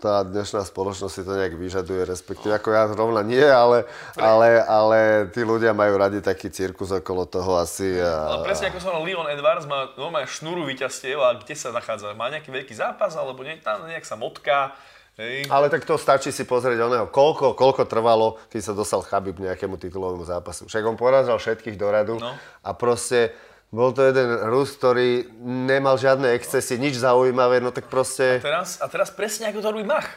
tá 0.00 0.24
dnešná 0.24 0.64
spoločnosť 0.64 1.12
si 1.12 1.22
to 1.22 1.36
nejak 1.36 1.54
vyžaduje, 1.60 2.08
respektíve 2.08 2.56
ako 2.56 2.68
ja 2.72 2.88
rovna 2.88 3.20
nie, 3.20 3.44
ale, 3.44 3.84
ale, 4.16 4.64
ale 4.64 4.98
tí 5.28 5.44
ľudia 5.44 5.76
majú 5.76 6.00
radi 6.00 6.24
taký 6.24 6.48
cirkus 6.48 6.88
okolo 6.88 7.28
toho 7.28 7.60
asi. 7.60 8.00
A... 8.00 8.32
Ale 8.32 8.48
presne 8.48 8.72
ako 8.72 8.80
som 8.80 9.04
Leon 9.04 9.28
Edwards 9.28 9.68
má 9.68 9.92
normálne 10.00 10.26
šnúru 10.26 10.64
víťazstiev 10.64 11.20
a 11.20 11.36
kde 11.36 11.52
sa 11.52 11.68
nachádza? 11.70 12.16
Má 12.16 12.32
nejaký 12.32 12.48
veľký 12.48 12.72
zápas 12.72 13.12
alebo 13.12 13.44
nie, 13.44 13.60
tam 13.60 13.84
nejak 13.84 14.08
sa 14.08 14.16
motká? 14.16 14.72
Hej. 15.20 15.52
Ale 15.52 15.68
tak 15.68 15.84
to 15.84 16.00
stačí 16.00 16.32
si 16.32 16.48
pozrieť 16.48 16.80
oného, 16.80 17.04
koľko, 17.12 17.52
koľko 17.52 17.84
trvalo, 17.84 18.40
keď 18.48 18.60
sa 18.62 18.72
dostal 18.72 19.04
Chabib 19.04 19.36
nejakému 19.36 19.76
titulovému 19.76 20.24
zápasu. 20.24 20.64
Však 20.64 20.80
on 20.80 20.96
porazal 20.96 21.36
všetkých 21.36 21.76
do 21.76 21.88
radu 21.92 22.16
no. 22.16 22.32
a 22.64 22.70
proste 22.72 23.36
bol 23.70 23.94
to 23.94 24.02
jeden 24.02 24.50
Rus, 24.50 24.74
ktorý 24.74 25.30
nemal 25.42 25.94
žiadne 25.94 26.34
excesy, 26.34 26.74
nič 26.74 26.98
zaujímavé, 26.98 27.62
no 27.62 27.70
tak 27.70 27.86
proste... 27.86 28.42
A 28.42 28.44
teraz, 28.44 28.82
a 28.82 28.86
teraz 28.90 29.14
presne 29.14 29.46
ako 29.50 29.62
to 29.62 29.68
robí 29.70 29.86
Mach. 29.86 30.10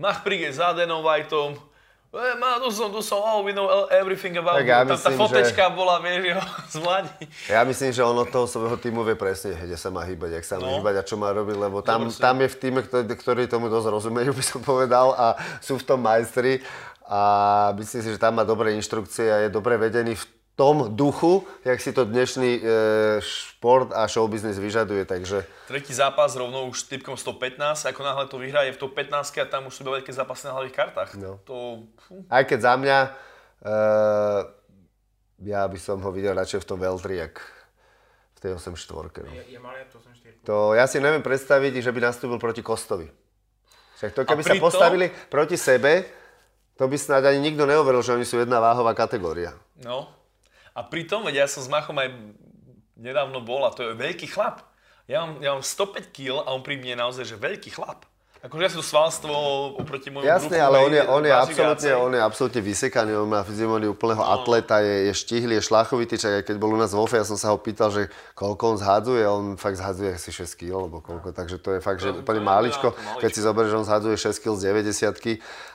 Mach 0.00 0.24
príde 0.24 0.48
za 0.48 0.72
Denom 0.72 1.04
Whiteom, 1.04 1.60
má, 2.10 2.58
tu 2.58 2.74
som, 2.74 2.90
tu 2.90 2.98
som, 3.06 3.22
oh, 3.22 3.46
we 3.46 3.54
know 3.54 3.70
everything 3.86 4.34
about 4.34 4.58
tak 4.58 4.66
ja 4.66 4.82
myslím, 4.82 4.98
tá, 4.98 5.06
tá 5.06 5.10
fotečka 5.14 5.64
že... 5.70 5.74
bola, 5.78 6.02
vieš, 6.02 6.26
jeho 6.26 6.42
z 6.74 6.76
mladí. 6.82 7.24
Ja 7.46 7.62
myslím, 7.62 7.90
že 7.94 8.02
on 8.02 8.18
od 8.18 8.26
toho 8.34 8.50
svojho 8.50 8.74
týmu 8.82 9.06
vie 9.06 9.14
presne, 9.14 9.54
kde 9.54 9.78
sa 9.78 9.94
má 9.94 10.02
hýbať, 10.02 10.42
jak 10.42 10.46
sa 10.46 10.58
má 10.58 10.74
no. 10.74 10.82
hýbať 10.82 10.94
a 10.98 11.02
čo 11.06 11.14
má 11.14 11.30
robiť, 11.30 11.54
lebo 11.54 11.86
tam, 11.86 12.10
tam 12.10 12.42
je 12.42 12.48
v 12.50 12.56
týme, 12.58 12.82
ktorý, 12.82 13.14
ktorý 13.14 13.42
tomu 13.46 13.70
dosť 13.70 13.94
rozumejú, 13.94 14.34
by 14.42 14.44
som 14.44 14.58
povedal, 14.58 15.14
a 15.14 15.38
sú 15.62 15.78
v 15.78 15.86
tom 15.86 16.02
majstri. 16.02 16.58
A 17.06 17.20
myslím 17.78 18.02
si, 18.02 18.10
že 18.14 18.18
tam 18.18 18.38
má 18.38 18.42
dobré 18.42 18.74
inštrukcie 18.74 19.30
a 19.30 19.46
je 19.46 19.48
dobre 19.50 19.78
vedený 19.78 20.18
v 20.18 20.24
tom 20.60 20.92
duchu, 20.92 21.48
jak 21.64 21.80
si 21.80 21.88
to 21.88 22.04
dnešný 22.04 22.60
e, 22.60 22.62
šport 23.24 23.96
a 23.96 24.04
showbiznis 24.04 24.60
vyžaduje, 24.60 25.08
takže... 25.08 25.48
Tretí 25.64 25.96
zápas 25.96 26.36
rovno 26.36 26.68
už 26.68 26.84
s 26.84 26.92
typkom 26.92 27.16
115, 27.16 27.88
ako 27.88 28.00
náhle 28.04 28.28
to 28.28 28.36
vyhrá, 28.36 28.68
je 28.68 28.76
v 28.76 28.80
top 28.84 28.92
15 28.92 29.40
a 29.40 29.48
tam 29.48 29.72
už 29.72 29.80
sú 29.80 29.88
veľké 29.88 30.12
zápasy 30.12 30.52
na 30.52 30.60
hlavých 30.60 30.76
kartách. 30.76 31.16
No. 31.16 31.40
To, 31.48 31.88
Aj 32.28 32.44
keď 32.44 32.60
za 32.60 32.74
mňa, 32.76 32.98
e, 33.00 33.08
ja 35.48 35.64
by 35.64 35.78
som 35.80 36.04
ho 36.04 36.12
videl 36.12 36.36
radšej 36.36 36.60
v 36.60 36.68
tom 36.68 36.76
Veltri, 36.76 37.24
jak 37.24 37.40
v 38.36 38.38
tej 38.44 38.60
8-4. 38.60 39.24
No. 39.24 39.32
Je, 39.32 39.56
je 39.56 39.60
malé 39.64 39.88
to 39.88 39.96
8-4. 39.96 40.44
To 40.44 40.76
ja 40.76 40.84
si 40.84 41.00
neviem 41.00 41.24
predstaviť, 41.24 41.80
že 41.80 41.88
by 41.88 42.04
nastúpil 42.04 42.36
proti 42.36 42.60
Kostovi. 42.60 43.08
Však 43.96 44.12
to, 44.12 44.28
keby 44.28 44.44
sa 44.44 44.60
postavili 44.60 45.08
to... 45.08 45.16
proti 45.32 45.56
sebe, 45.56 46.04
to 46.76 46.84
by 46.84 47.00
snáď 47.00 47.32
ani 47.32 47.48
nikto 47.48 47.64
neuveril, 47.64 48.04
že 48.04 48.12
oni 48.12 48.28
sú 48.28 48.36
jedna 48.36 48.60
váhová 48.60 48.92
kategória. 48.92 49.56
No, 49.80 50.19
a 50.74 50.80
pritom, 50.86 51.26
veď 51.26 51.44
ja 51.44 51.46
som 51.50 51.62
s 51.64 51.68
Machom 51.70 51.98
aj 51.98 52.14
nedávno 53.00 53.40
bol 53.42 53.64
a 53.66 53.74
to 53.74 53.90
je 53.90 53.98
veľký 53.98 54.30
chlap. 54.30 54.62
Ja 55.10 55.26
mám, 55.26 55.42
ja 55.42 55.50
mám 55.56 55.64
105 55.64 56.14
kg 56.14 56.46
a 56.46 56.54
on 56.54 56.62
pri 56.62 56.78
mne 56.78 56.94
je 56.94 57.02
naozaj 57.02 57.24
že 57.26 57.36
veľký 57.40 57.74
chlap. 57.74 58.06
Akože 58.40 58.62
ja 58.64 58.72
som 58.72 58.80
svalstvo 58.80 59.36
oproti 59.76 60.08
môjmu 60.08 60.24
Jasne, 60.24 60.56
ale 60.56 60.80
on 60.80 60.88
je, 60.88 61.02
on, 61.04 61.20
je 61.20 61.28
absolútne, 61.28 61.92
on 61.92 62.12
je 62.16 62.22
absolútne 62.24 62.64
vysekaný, 62.64 63.12
on 63.12 63.28
má 63.28 63.44
fyziomóniu 63.44 63.92
úplného 63.92 64.24
no. 64.24 64.32
atleta, 64.32 64.80
je, 64.80 65.12
je 65.12 65.14
štihlý, 65.20 65.60
je 65.60 65.68
šlachovitý, 65.68 66.16
čak 66.16 66.40
aj 66.40 66.44
keď 66.48 66.56
bol 66.56 66.72
u 66.72 66.80
nás 66.80 66.96
vo 66.96 67.04
ja 67.04 67.20
som 67.20 67.36
sa 67.36 67.52
ho 67.52 67.60
pýtal, 67.60 67.92
že 67.92 68.08
koľko 68.32 68.64
on 68.72 68.76
zhadzuje, 68.80 69.28
on 69.28 69.60
fakt 69.60 69.76
zhadzuje 69.76 70.16
asi 70.16 70.32
6 70.32 70.56
kg, 70.56 70.72
alebo 70.72 71.04
koľko, 71.04 71.36
takže 71.36 71.60
to 71.60 71.76
je 71.76 71.80
fakt, 71.84 72.00
že 72.00 72.16
úplne 72.16 72.40
máličko, 72.40 72.96
keď 73.20 73.28
si 73.28 73.44
zoberieš, 73.44 73.76
že 73.76 73.80
on 73.84 73.88
zhadzuje 73.92 74.16
6 74.16 74.32
kg 74.40 74.52
z 74.56 74.62
90 74.72 75.20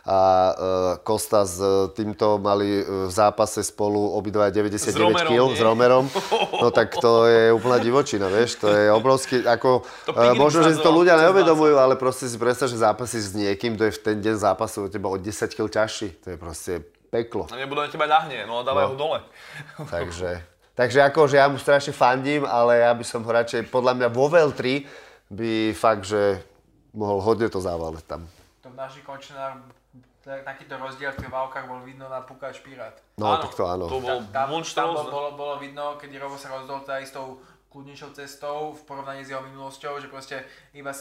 a 0.06 0.20
uh, 0.54 0.56
Kosta 1.02 1.50
s 1.50 1.58
týmto 1.98 2.38
mali 2.38 2.86
uh, 2.86 3.10
v 3.10 3.12
zápase 3.12 3.66
spolu 3.66 4.14
obidva 4.14 4.54
99 4.54 5.26
kg 5.26 5.50
s 5.58 5.62
Romerom, 5.66 6.06
no 6.62 6.70
tak 6.70 6.94
to 6.94 7.26
je 7.26 7.50
úplná 7.50 7.82
divočina, 7.82 8.30
vieš, 8.30 8.62
to 8.62 8.70
je 8.70 8.94
obrovský, 8.94 9.42
ako, 9.42 9.82
uh, 10.14 10.38
možno, 10.38 10.62
že 10.62 10.78
si 10.78 10.82
to 10.86 10.94
ľudia 10.94 11.18
neuvedomujú, 11.18 11.82
ale 11.82 11.98
proste 11.98 12.30
si 12.30 12.38
predstav, 12.38 12.70
že 12.70 12.78
zápasíš 12.78 13.34
s 13.34 13.38
niekým, 13.38 13.74
kto 13.74 13.90
je 13.90 13.94
v 13.98 14.02
ten 14.06 14.18
deň 14.22 14.36
zápasu 14.38 14.86
od 14.86 14.94
teba 14.94 15.10
o 15.10 15.18
10 15.18 15.26
kg 15.50 15.66
ťažší. 15.66 16.22
To 16.22 16.28
je 16.34 16.38
proste 16.38 16.74
peklo. 17.10 17.50
A 17.50 17.58
nebudú 17.58 17.82
na 17.82 17.90
teba 17.90 18.06
ľahne, 18.06 18.46
no 18.46 18.62
dávaj 18.62 18.86
no. 18.86 18.90
ho 18.94 18.96
dole. 18.96 19.20
Takže, 19.94 20.44
takže 20.76 21.00
ako, 21.08 21.32
že 21.32 21.40
ja 21.40 21.48
mu 21.48 21.56
strašne 21.56 21.96
fandím, 21.96 22.44
ale 22.44 22.84
ja 22.84 22.92
by 22.92 23.06
som 23.08 23.24
ho 23.24 23.32
radšej, 23.32 23.72
podľa 23.72 23.96
mňa 23.96 24.08
vo 24.12 24.28
Veltri 24.28 24.84
by 25.32 25.72
fakt, 25.72 26.04
že 26.04 26.44
mohol 26.92 27.24
hodne 27.24 27.48
to 27.48 27.64
závaleť 27.64 28.04
tam. 28.04 28.28
To 28.62 28.68
v 28.68 28.76
našich 28.76 29.08
končinách 29.08 29.64
takýto 30.26 30.82
rozdiel 30.82 31.14
v 31.14 31.22
tých 31.22 31.32
válkach 31.32 31.70
bol 31.70 31.86
vidno 31.86 32.10
na 32.10 32.26
Pukáč 32.26 32.66
Pirát. 32.66 32.98
No, 33.22 33.38
áno, 33.38 33.46
tak 33.46 33.54
to 33.54 33.64
áno. 33.70 33.86
To 33.86 34.02
bol 34.02 34.26
tam, 34.34 34.50
tam, 34.50 34.50
tam 34.66 34.88
bolo, 34.90 35.12
bolo, 35.14 35.30
bolo 35.38 35.56
vidno, 35.62 36.02
keď 36.02 36.18
Robo 36.18 36.36
sa 36.42 36.50
rozdol 36.50 36.82
teda 36.82 37.06
istou 37.06 37.38
kľudnejšou 37.70 38.10
cestou 38.18 38.74
v 38.74 38.82
porovnaní 38.90 39.22
s 39.22 39.30
jeho 39.30 39.46
minulosťou, 39.46 40.02
že 40.02 40.10
proste 40.10 40.42
iba 40.74 40.96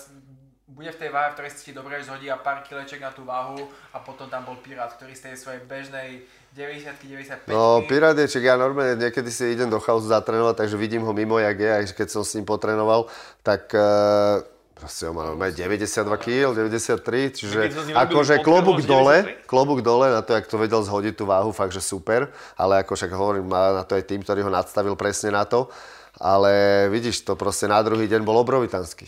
bude 0.65 0.91
v 0.91 1.01
tej 1.01 1.11
váhe, 1.13 1.31
v 1.31 1.35
ktorej 1.37 1.53
si 1.55 1.77
dobre 1.77 2.01
zhodí 2.01 2.27
a 2.33 2.41
pár 2.41 2.65
kileček 2.65 2.99
na 2.99 3.13
tú 3.13 3.23
váhu 3.29 3.69
a 3.93 4.01
potom 4.01 4.27
tam 4.33 4.49
bol 4.49 4.57
Pirát, 4.59 4.91
ktorý 4.97 5.13
z 5.13 5.31
tej 5.31 5.35
svojej 5.37 5.61
bežnej 5.65 6.25
90 6.57 7.49
95 7.49 7.53
No, 7.53 7.85
Pirát 7.85 8.17
je, 8.17 8.27
čak 8.27 8.43
ja 8.49 8.57
normálne 8.57 8.97
niekedy 8.97 9.29
si 9.29 9.53
idem 9.53 9.69
do 9.69 9.79
chaosu 9.79 10.09
zatrénovať, 10.09 10.65
takže 10.65 10.81
vidím 10.81 11.05
ho 11.05 11.13
mimo, 11.13 11.37
jak 11.37 11.57
je, 11.61 11.71
aj 11.71 11.85
keď 11.93 12.09
som 12.09 12.23
s 12.25 12.35
ním 12.35 12.49
potrenoval, 12.49 13.07
tak 13.45 13.71
uh, 13.77 14.41
proste 14.75 15.07
on 15.07 15.39
má 15.39 15.49
92 15.49 15.87
kg, 16.19 16.51
93, 16.51 17.39
čiže 17.39 17.59
akože 17.95 18.43
klobúk 18.43 18.83
dole, 18.83 19.39
klobúk 19.47 19.81
dole 19.81 20.11
na 20.11 20.21
to, 20.21 20.35
jak 20.35 20.51
to 20.51 20.59
vedel 20.59 20.83
zhodiť 20.83 21.15
tú 21.15 21.25
váhu, 21.25 21.55
fakt, 21.55 21.73
že 21.73 21.81
super, 21.81 22.35
ale 22.59 22.83
ako 22.83 22.99
však 22.99 23.11
hovorím, 23.15 23.47
má 23.47 23.81
na 23.81 23.85
to 23.87 23.95
aj 23.95 24.05
tým, 24.05 24.21
ktorý 24.27 24.43
ho 24.43 24.51
nadstavil 24.51 24.99
presne 24.99 25.31
na 25.31 25.47
to, 25.47 25.71
ale 26.19 26.87
vidíš, 26.91 27.23
to 27.23 27.39
proste 27.39 27.71
na 27.71 27.79
druhý 27.81 28.11
deň 28.11 28.27
bol 28.27 28.39
obrovitanský. 28.43 29.07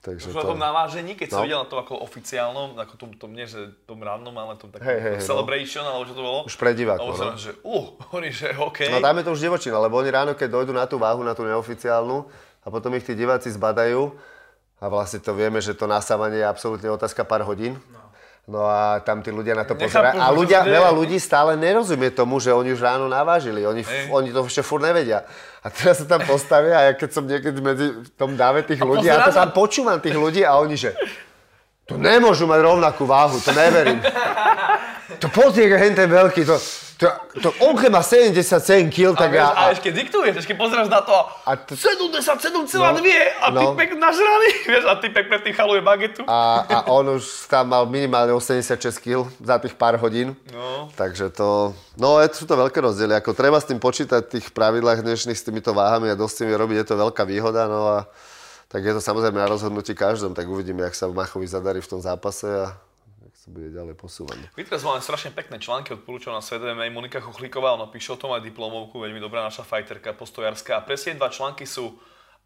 Takže 0.00 0.32
to... 0.32 0.56
tom 0.56 0.56
navážení, 0.56 1.12
keď 1.12 1.28
no. 1.28 1.32
som 1.36 1.40
videl 1.44 1.60
na 1.60 1.68
to 1.68 1.76
ako 1.76 2.00
oficiálnom, 2.08 2.72
ako 2.80 2.94
tom, 2.96 3.10
tom 3.20 3.36
nie, 3.36 3.44
že 3.44 3.68
tom 3.84 4.00
rannom, 4.00 4.32
ale 4.32 4.56
tom 4.56 4.72
takom 4.72 4.88
hey, 4.88 4.96
hey, 4.96 5.16
celebration, 5.20 5.84
no. 5.84 5.92
alebo 5.92 6.04
čo 6.08 6.14
to 6.16 6.24
bolo. 6.24 6.38
Už 6.48 6.56
pre 6.56 6.72
divákov, 6.72 7.20
no. 7.20 7.36
že 7.36 7.52
uh, 7.60 7.86
hovorí, 8.08 8.32
že 8.32 8.56
OK. 8.56 8.88
No 8.88 9.04
tam 9.04 9.20
je 9.20 9.24
to 9.28 9.36
už 9.36 9.44
divočina, 9.44 9.76
lebo 9.76 10.00
oni 10.00 10.08
ráno, 10.08 10.32
keď 10.32 10.56
dojdú 10.56 10.72
na 10.72 10.88
tú 10.88 10.96
váhu, 10.96 11.20
na 11.20 11.36
tú 11.36 11.44
neoficiálnu, 11.44 12.24
a 12.64 12.66
potom 12.72 12.96
ich 12.96 13.04
tí 13.04 13.12
diváci 13.12 13.52
zbadajú, 13.52 14.12
a 14.80 14.84
vlastne 14.88 15.20
to 15.20 15.36
vieme, 15.36 15.60
že 15.60 15.76
to 15.76 15.84
nasávanie 15.84 16.40
je 16.40 16.48
absolútne 16.48 16.88
otázka 16.88 17.28
pár 17.28 17.44
hodín. 17.44 17.76
No. 17.92 18.00
No 18.50 18.66
a 18.66 18.98
tam 19.04 19.22
tí 19.22 19.30
ľudia 19.30 19.54
na 19.54 19.62
to 19.62 19.78
pozerajú. 19.78 20.18
A 20.18 20.26
ľudia, 20.34 20.66
veľa 20.66 20.90
ľudí 20.90 21.22
stále 21.22 21.54
nerozumie 21.54 22.10
tomu, 22.10 22.42
že 22.42 22.50
oni 22.50 22.74
už 22.74 22.82
ráno 22.82 23.06
navážili. 23.06 23.62
Oni, 23.62 23.86
hey. 23.86 24.10
oni 24.10 24.34
to 24.34 24.42
ešte 24.42 24.66
furt 24.66 24.82
nevedia. 24.82 25.22
A 25.62 25.70
teraz 25.70 26.02
sa 26.02 26.06
tam 26.08 26.24
postavia 26.26 26.74
a 26.74 26.82
ja 26.90 26.92
keď 26.98 27.10
som 27.14 27.28
niekedy 27.30 27.58
medzi 27.62 27.86
tom 28.18 28.34
dáve 28.34 28.66
tých 28.66 28.82
ľudí, 28.82 29.06
ja 29.06 29.22
to 29.22 29.30
tam 29.30 29.54
počúvam 29.54 30.02
tých 30.02 30.18
ľudí 30.18 30.42
a 30.42 30.58
oni, 30.58 30.74
že 30.74 30.96
to 31.86 31.94
nemôžu 32.00 32.50
mať 32.50 32.60
rovnakú 32.64 33.06
váhu, 33.06 33.38
to 33.38 33.54
neverím. 33.54 34.02
To 35.20 35.26
pozrie, 35.30 35.70
hen 35.70 35.94
ten 35.94 36.10
veľký, 36.10 36.42
to, 36.42 36.56
to, 37.00 37.08
to 37.40 37.48
on 37.64 37.72
keď 37.80 37.90
má 37.96 38.04
77 38.04 38.92
kg, 38.92 39.16
tak 39.16 39.32
ja... 39.32 39.56
A, 39.56 39.72
a 39.72 39.72
ešte 39.72 39.88
diktuješ, 39.88 40.44
ešte 40.44 40.52
pozrieš 40.52 40.92
na 40.92 41.00
to 41.00 41.16
a 41.48 41.56
t- 41.56 41.72
77,2 41.72 42.76
no, 42.76 43.00
a 43.40 43.46
no. 43.48 43.72
typek 43.72 43.96
nažraný, 43.96 44.50
vieš, 44.68 44.84
a 44.84 45.00
typek 45.00 45.32
pred 45.32 45.40
tým 45.40 45.56
chaluje 45.56 45.80
bagetu. 45.80 46.28
A, 46.28 46.68
a 46.68 46.78
on 46.92 47.16
už 47.16 47.48
tam 47.48 47.72
mal 47.72 47.88
minimálne 47.88 48.36
86 48.36 48.76
kg 49.00 49.24
za 49.40 49.56
tých 49.56 49.72
pár 49.80 49.96
hodín. 49.96 50.36
No. 50.52 50.92
Takže 50.92 51.32
to... 51.32 51.72
No, 51.96 52.20
sú 52.36 52.44
to 52.44 52.60
veľké 52.60 52.84
rozdiely. 52.84 53.16
Ako 53.16 53.32
treba 53.32 53.56
s 53.56 53.64
tým 53.64 53.80
počítať 53.80 54.28
v 54.28 54.32
tých 54.36 54.52
pravidlách 54.52 55.00
dnešných 55.00 55.40
s 55.40 55.46
týmito 55.48 55.72
váhami 55.72 56.12
a 56.12 56.20
dosť 56.20 56.32
s 56.36 56.38
tým 56.44 56.52
robiť, 56.52 56.84
je 56.84 56.88
to 56.92 57.00
veľká 57.00 57.24
výhoda. 57.24 57.64
No 57.64 57.88
a 57.88 57.98
tak 58.68 58.84
je 58.84 58.92
to 58.92 59.00
samozrejme 59.00 59.40
na 59.40 59.48
rozhodnutí 59.48 59.96
každom, 59.96 60.36
tak 60.36 60.44
uvidíme, 60.46 60.84
jak 60.84 60.94
sa 60.94 61.08
Machovi 61.08 61.48
zadarí 61.48 61.80
v 61.80 61.90
tom 61.90 61.98
zápase 62.04 62.46
a 62.46 62.76
bude 63.50 63.74
ďalej 63.74 63.98
posúvať. 63.98 64.38
Vytraz 64.54 64.86
máme 64.86 65.02
strašne 65.02 65.34
pekné 65.34 65.58
články, 65.58 65.90
odporúčam 65.92 66.30
na 66.30 66.40
Svet 66.40 66.62
Monika 66.94 67.18
Chuchlíková, 67.18 67.74
ona 67.74 67.90
píše 67.90 68.14
o 68.14 68.20
tom 68.20 68.30
aj 68.32 68.46
diplomovku, 68.46 69.02
veľmi 69.02 69.18
dobrá 69.18 69.42
naša 69.42 69.66
fajterka, 69.66 70.14
postojarská. 70.14 70.78
A 70.78 70.86
presne 70.86 71.18
dva 71.18 71.28
články 71.28 71.66
sú 71.66 71.98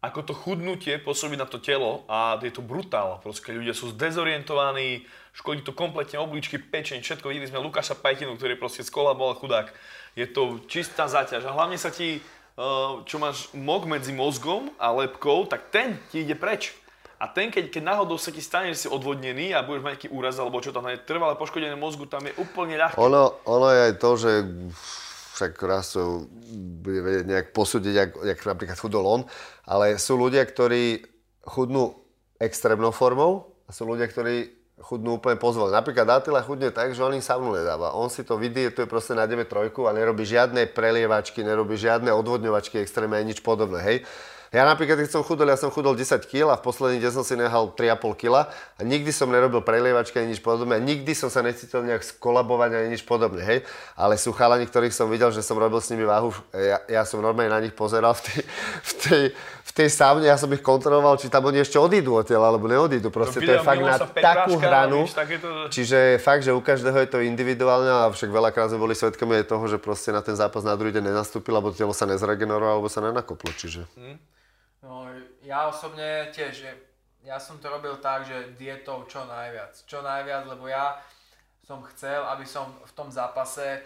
ako 0.03 0.21
to 0.21 0.33
chudnutie 0.37 1.01
pôsobí 1.01 1.33
na 1.33 1.49
to 1.49 1.57
telo 1.57 2.05
a 2.05 2.37
je 2.37 2.53
to 2.53 2.61
brutál. 2.61 3.17
Proste 3.25 3.55
ľudia 3.55 3.73
sú 3.73 3.89
zdezorientovaní, 3.93 5.07
škodí 5.33 5.65
to 5.65 5.73
kompletne 5.73 6.21
obličky, 6.21 6.61
pečeň, 6.61 7.01
všetko. 7.01 7.31
Videli 7.31 7.49
sme 7.49 7.63
Lukáša 7.63 7.97
Pajtinu, 7.97 8.37
ktorý 8.37 8.53
proste 8.59 8.85
bol 8.91 9.33
chudák. 9.33 9.73
Je 10.13 10.29
to 10.29 10.61
čistá 10.69 11.09
záťaž 11.09 11.49
a 11.49 11.55
hlavne 11.57 11.79
sa 11.81 11.89
ti 11.89 12.21
Eh, 12.55 12.91
čo 13.03 13.19
máš 13.19 13.51
mok 13.51 13.83
medzi 13.83 14.15
mozgom 14.15 14.71
a 14.79 14.87
lepkou, 14.95 15.43
tak 15.43 15.75
ten 15.75 15.99
ti 16.07 16.23
ide 16.23 16.39
preč. 16.39 16.71
A 17.15 17.31
ten, 17.31 17.47
keď, 17.47 17.71
keď 17.71 17.83
náhodou 17.83 18.19
sa 18.19 18.31
ti 18.31 18.43
stane, 18.43 18.75
že 18.75 18.85
si 18.85 18.87
odvodnený 18.91 19.55
a 19.55 19.63
budeš 19.63 19.83
mať 19.87 19.91
nejaký 19.95 20.09
úraz 20.11 20.35
alebo 20.35 20.59
čo 20.59 20.75
tam 20.75 20.91
je 20.91 20.99
trvalé 20.99 21.39
poškodené 21.39 21.75
mozgu, 21.79 22.05
tam 22.11 22.27
je 22.27 22.35
úplne 22.35 22.75
ľahké. 22.75 22.99
Ono, 22.99 23.39
ono 23.47 23.67
je 23.71 23.79
aj 23.87 23.93
to, 23.99 24.09
že 24.19 24.31
však 25.35 25.51
raz 25.63 25.95
to 25.95 26.27
bude 26.79 26.99
vedieť 27.03 27.25
nejak 27.27 27.47
posúdiť, 27.51 27.93
jak, 27.95 28.11
jak 28.19 28.39
napríklad 28.43 28.79
chudol 28.79 29.03
on, 29.03 29.21
ale 29.67 29.99
sú 29.99 30.15
ľudia, 30.15 30.43
ktorí 30.43 31.03
chudnú 31.43 31.95
extrémnou 32.39 32.91
formou 32.91 33.51
a 33.67 33.71
sú 33.71 33.87
ľudia, 33.87 34.07
ktorí 34.07 34.51
chudnú 34.75 35.23
úplne 35.23 35.39
pozvol. 35.39 35.71
Napríklad 35.71 36.19
Attila 36.19 36.43
chudne 36.43 36.67
tak, 36.67 36.91
že 36.91 36.99
on 36.99 37.15
im 37.15 37.23
savnu 37.23 37.55
nedáva. 37.55 37.95
On 37.95 38.11
si 38.11 38.27
to 38.27 38.35
vydietuje 38.35 38.83
proste 38.91 39.15
nájdeme 39.15 39.47
trojku 39.47 39.87
a 39.87 39.95
nerobí 39.95 40.27
žiadne 40.27 40.67
prelievačky, 40.75 41.47
nerobí 41.47 41.79
žiadne 41.79 42.11
odvodňovačky 42.11 42.83
extrémne, 42.83 43.23
nič 43.23 43.39
podobné, 43.39 43.79
hej. 43.79 43.97
Ja 44.55 44.63
napríklad, 44.63 45.03
keď 45.03 45.11
som 45.11 45.19
chudol, 45.27 45.51
ja 45.51 45.59
som 45.59 45.67
chudol 45.67 45.99
10 45.99 46.31
kg 46.31 46.55
a 46.55 46.55
v 46.55 46.63
posledný 46.63 47.03
deň 47.03 47.11
som 47.11 47.27
si 47.27 47.35
nehal 47.35 47.75
3,5 47.75 48.15
kg 48.15 48.47
a 48.47 48.81
nikdy 48.87 49.11
som 49.11 49.27
nerobil 49.27 49.59
prelievačky 49.59 50.23
ani 50.23 50.31
nič 50.31 50.39
podobné 50.39 50.79
nikdy 50.85 51.11
som 51.11 51.33
sa 51.33 51.41
necítil 51.41 51.81
nejak 51.81 52.05
skolabovať 52.05 52.69
ani 52.77 52.87
nič 52.95 53.03
podobné, 53.03 53.41
hej. 53.41 53.59
Ale 53.97 54.15
sú 54.15 54.31
chalani, 54.31 54.63
ktorých 54.69 54.93
som 54.93 55.09
videl, 55.09 55.33
že 55.33 55.41
som 55.41 55.57
robil 55.57 55.81
s 55.81 55.89
nimi 55.89 56.05
váhu, 56.05 56.31
ja, 56.53 56.79
ja 56.85 57.03
som 57.03 57.19
normálne 57.19 57.51
na 57.51 57.59
nich 57.59 57.73
pozeral 57.73 58.13
v 58.15 58.21
tej, 58.21 58.41
v 58.79 58.93
tej, 59.01 59.23
v 59.65 59.71
tej 59.73 59.87
saune, 59.89 60.23
ja 60.29 60.37
som 60.37 60.47
ich 60.53 60.61
kontroloval, 60.61 61.17
či 61.17 61.27
tam 61.27 61.49
oni 61.49 61.65
ešte 61.65 61.81
odídu 61.81 62.15
odtiaľ, 62.15 62.53
alebo 62.53 62.69
neodídu. 62.69 63.09
Proste 63.09 63.41
to, 63.41 63.49
to 63.49 63.51
je 63.57 63.59
fakt 63.59 63.81
na 63.81 63.97
takú 63.99 64.55
hranu. 64.61 65.03
Víš, 65.09 65.17
takéto... 65.17 65.49
Čiže 65.73 66.21
fakt, 66.21 66.45
že 66.45 66.53
u 66.53 66.61
každého 66.61 66.95
je 67.01 67.09
to 67.09 67.19
individuálne 67.25 67.89
a 67.89 68.07
však 68.13 68.29
veľakrát 68.29 68.71
sme 68.71 68.79
boli 68.79 68.95
svetkami 68.95 69.41
aj 69.41 69.49
toho, 69.49 69.65
že 69.65 69.81
proste 69.81 70.13
na 70.13 70.21
ten 70.21 70.37
zápas 70.37 70.61
na 70.61 70.77
druhý 70.77 70.93
deň 70.93 71.11
nenastúpil, 71.11 71.51
lebo 71.51 71.73
telo 71.73 71.91
sa 71.91 72.05
nezregenerovalo, 72.05 72.79
alebo 72.79 72.87
sa 72.87 73.01
nenakoplo, 73.01 73.49
čiže... 73.57 73.83
Hmm. 73.97 74.21
No, 74.85 75.09
ja 75.41 75.65
osobne 75.65 76.29
tiež, 76.29 76.69
ja 77.25 77.41
som 77.41 77.57
to 77.57 77.73
robil 77.73 77.97
tak, 77.97 78.29
že 78.29 78.53
dietou 78.53 79.01
čo 79.09 79.25
najviac. 79.25 79.73
Čo 79.89 80.05
najviac, 80.05 80.45
lebo 80.45 80.69
ja 80.69 81.01
som 81.65 81.81
chcel, 81.89 82.21
aby 82.21 82.45
som 82.45 82.69
v 82.85 82.93
tom 82.93 83.09
zápase 83.09 83.81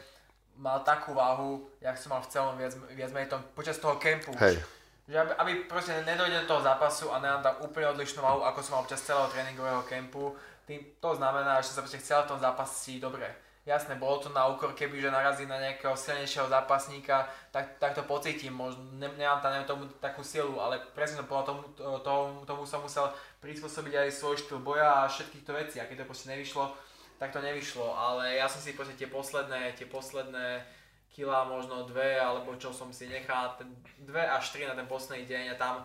mal 0.59 0.83
takú 0.83 1.15
váhu, 1.15 1.71
jak 1.79 1.95
som 1.95 2.11
mal 2.11 2.19
v 2.19 2.31
celom 2.35 2.59
viac, 2.59 2.75
viac 2.91 3.15
menej 3.15 3.31
tom, 3.31 3.39
počas 3.55 3.79
toho 3.79 3.95
kempu. 3.95 4.35
Hej. 4.35 4.59
Že 5.07 5.23
aby, 5.23 5.31
aby 5.39 5.51
proste 5.71 5.95
nedojde 6.03 6.43
do 6.43 6.49
toho 6.51 6.61
zápasu 6.67 7.07
a 7.15 7.23
nemám 7.23 7.47
tam 7.47 7.55
úplne 7.63 7.95
odlišnú 7.95 8.19
váhu, 8.19 8.43
ako 8.43 8.59
som 8.59 8.75
mal 8.75 8.83
počas 8.83 9.07
celého 9.07 9.31
tréningového 9.31 9.87
kempu. 9.87 10.35
Tým, 10.67 10.99
to 10.99 11.15
znamená, 11.15 11.63
že 11.63 11.71
som 11.71 11.79
sa 11.79 11.83
proste 11.87 12.03
chcel 12.03 12.27
v 12.27 12.31
tom 12.35 12.43
zápase 12.43 12.99
dobre 12.99 13.48
jasné, 13.70 13.93
bolo 14.01 14.17
to 14.17 14.34
na 14.34 14.49
úkor, 14.49 14.74
keby 14.74 14.97
že 14.97 15.13
narazí 15.13 15.45
na 15.45 15.61
nejakého 15.61 15.93
silnejšieho 15.93 16.49
zápasníka, 16.49 17.30
tak, 17.53 17.78
tak 17.78 17.93
to 17.93 18.01
pocítim, 18.01 18.49
možno 18.49 18.82
ne, 18.97 19.05
nemám 19.13 19.45
tam 19.45 19.53
tomu 19.70 19.86
takú 20.01 20.26
silu, 20.26 20.57
ale 20.57 20.82
presne 20.97 21.22
podľa 21.22 21.45
tomu, 21.45 21.61
tomu, 22.01 22.26
tomu 22.49 22.63
som 22.65 22.82
musel 22.82 23.13
prispôsobiť 23.45 24.09
aj 24.09 24.09
svoj 24.09 24.41
štýl 24.41 24.57
boja 24.57 25.05
a 25.05 25.11
všetkých 25.11 25.45
to 25.45 25.53
veci, 25.53 25.78
a 25.78 25.86
keď 25.86 26.01
to 26.01 26.09
proste 26.09 26.34
nevyšlo, 26.34 26.65
tak 27.22 27.30
to 27.30 27.39
nevyšlo, 27.45 27.93
ale 27.93 28.41
ja 28.41 28.49
som 28.49 28.57
si 28.57 28.74
proste 28.74 28.97
tie 28.97 29.05
posledné, 29.05 29.78
tie 29.78 29.86
posledné 29.86 30.65
kila, 31.13 31.45
možno 31.45 31.86
dve, 31.86 32.17
alebo 32.17 32.57
čo 32.57 32.74
som 32.74 32.89
si 32.89 33.05
nechal, 33.05 33.53
ten, 33.61 33.70
dve 34.01 34.26
až 34.26 34.49
tri 34.49 34.65
na 34.65 34.74
ten 34.74 34.89
posledný 34.89 35.30
deň 35.30 35.45
a 35.53 35.55
tam 35.61 35.76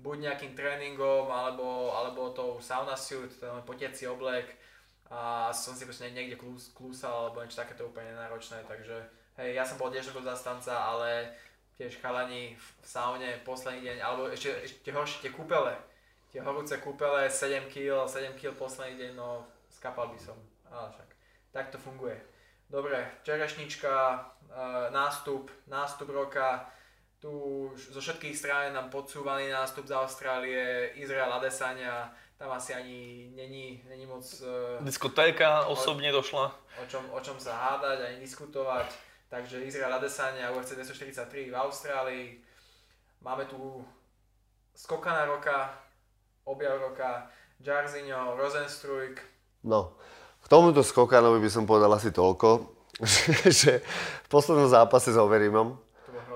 buď 0.00 0.32
nejakým 0.32 0.52
tréningom, 0.56 1.28
alebo, 1.28 1.92
alebo 1.92 2.32
tou 2.32 2.56
sauna 2.60 2.96
suit, 2.96 3.36
ten 3.36 3.52
potiaci 3.68 4.08
oblek, 4.08 4.63
a 5.10 5.52
som 5.52 5.76
si 5.76 5.84
proste 5.84 6.08
niekde 6.10 6.40
klús, 6.40 6.72
klúsal 6.72 7.28
alebo 7.28 7.44
niečo 7.44 7.60
takéto 7.60 7.88
úplne 7.88 8.16
nenáročné, 8.16 8.64
takže 8.64 8.96
hej, 9.40 9.56
ja 9.56 9.64
som 9.64 9.76
bol 9.76 9.92
tiež 9.92 10.10
ako 10.10 10.24
zastanca, 10.24 10.72
ale 10.72 11.34
tiež 11.76 11.98
chalani 11.98 12.54
v 12.54 12.86
saune 12.86 13.30
posledný 13.42 13.82
deň, 13.84 13.98
alebo 14.00 14.30
ešte, 14.30 14.54
ešte 14.64 14.90
horšie 14.94 15.28
tie 15.28 15.32
kúpele, 15.34 15.74
tie 16.30 16.40
horúce 16.40 16.78
kúpele, 16.80 17.26
7 17.28 17.66
kg, 17.68 18.06
7 18.06 18.38
kg 18.38 18.54
posledný 18.54 18.94
deň, 18.96 19.12
no 19.18 19.44
skapal 19.68 20.08
by 20.08 20.18
som, 20.18 20.38
ale 20.70 20.88
však 20.94 21.08
tak 21.54 21.70
to 21.70 21.78
funguje. 21.78 22.18
Dobre, 22.70 23.06
čerešnička, 23.22 23.94
e, 23.94 24.18
nástup, 24.90 25.50
nástup 25.70 26.10
roka, 26.10 26.66
tu 27.24 27.70
zo 27.76 28.00
všetkých 28.04 28.36
strán 28.36 28.76
nám 28.76 28.92
podsúvaný 28.92 29.48
nástup 29.48 29.88
z 29.88 29.96
Austrálie, 29.96 30.92
Izrael 31.00 31.32
Adesania, 31.32 32.12
tam 32.44 32.52
asi 32.52 32.74
ani 32.74 33.30
není, 33.36 33.80
není 33.88 34.06
moc... 34.06 34.42
Uh, 34.44 34.84
Diskotéka 34.84 35.64
osobne 35.64 36.12
o, 36.12 36.20
došla. 36.20 36.52
O 36.76 36.84
čom, 36.84 37.00
o 37.08 37.20
čom 37.24 37.40
sa 37.40 37.56
hádať, 37.56 38.04
ani 38.04 38.20
diskutovať. 38.20 38.92
Takže 39.32 39.64
Izrael 39.64 39.96
Adesanya, 39.96 40.52
UFC 40.52 40.76
243 40.76 41.48
v 41.48 41.56
Austrálii. 41.56 42.24
Máme 43.24 43.48
tu 43.48 43.80
skokana 44.76 45.24
roka, 45.24 45.72
objav 46.44 46.76
roka, 46.84 47.32
Jarzinho, 47.64 48.36
Rosenstruik. 48.36 49.24
No, 49.64 49.96
k 50.44 50.46
tomuto 50.52 50.84
skokanovi 50.84 51.40
by 51.40 51.48
som 51.48 51.64
povedal 51.64 51.96
asi 51.96 52.12
toľko, 52.12 52.76
že 53.64 53.80
v 54.20 54.28
poslednom 54.28 54.68
zápase 54.68 55.16
s 55.16 55.16
Overimom 55.16 55.80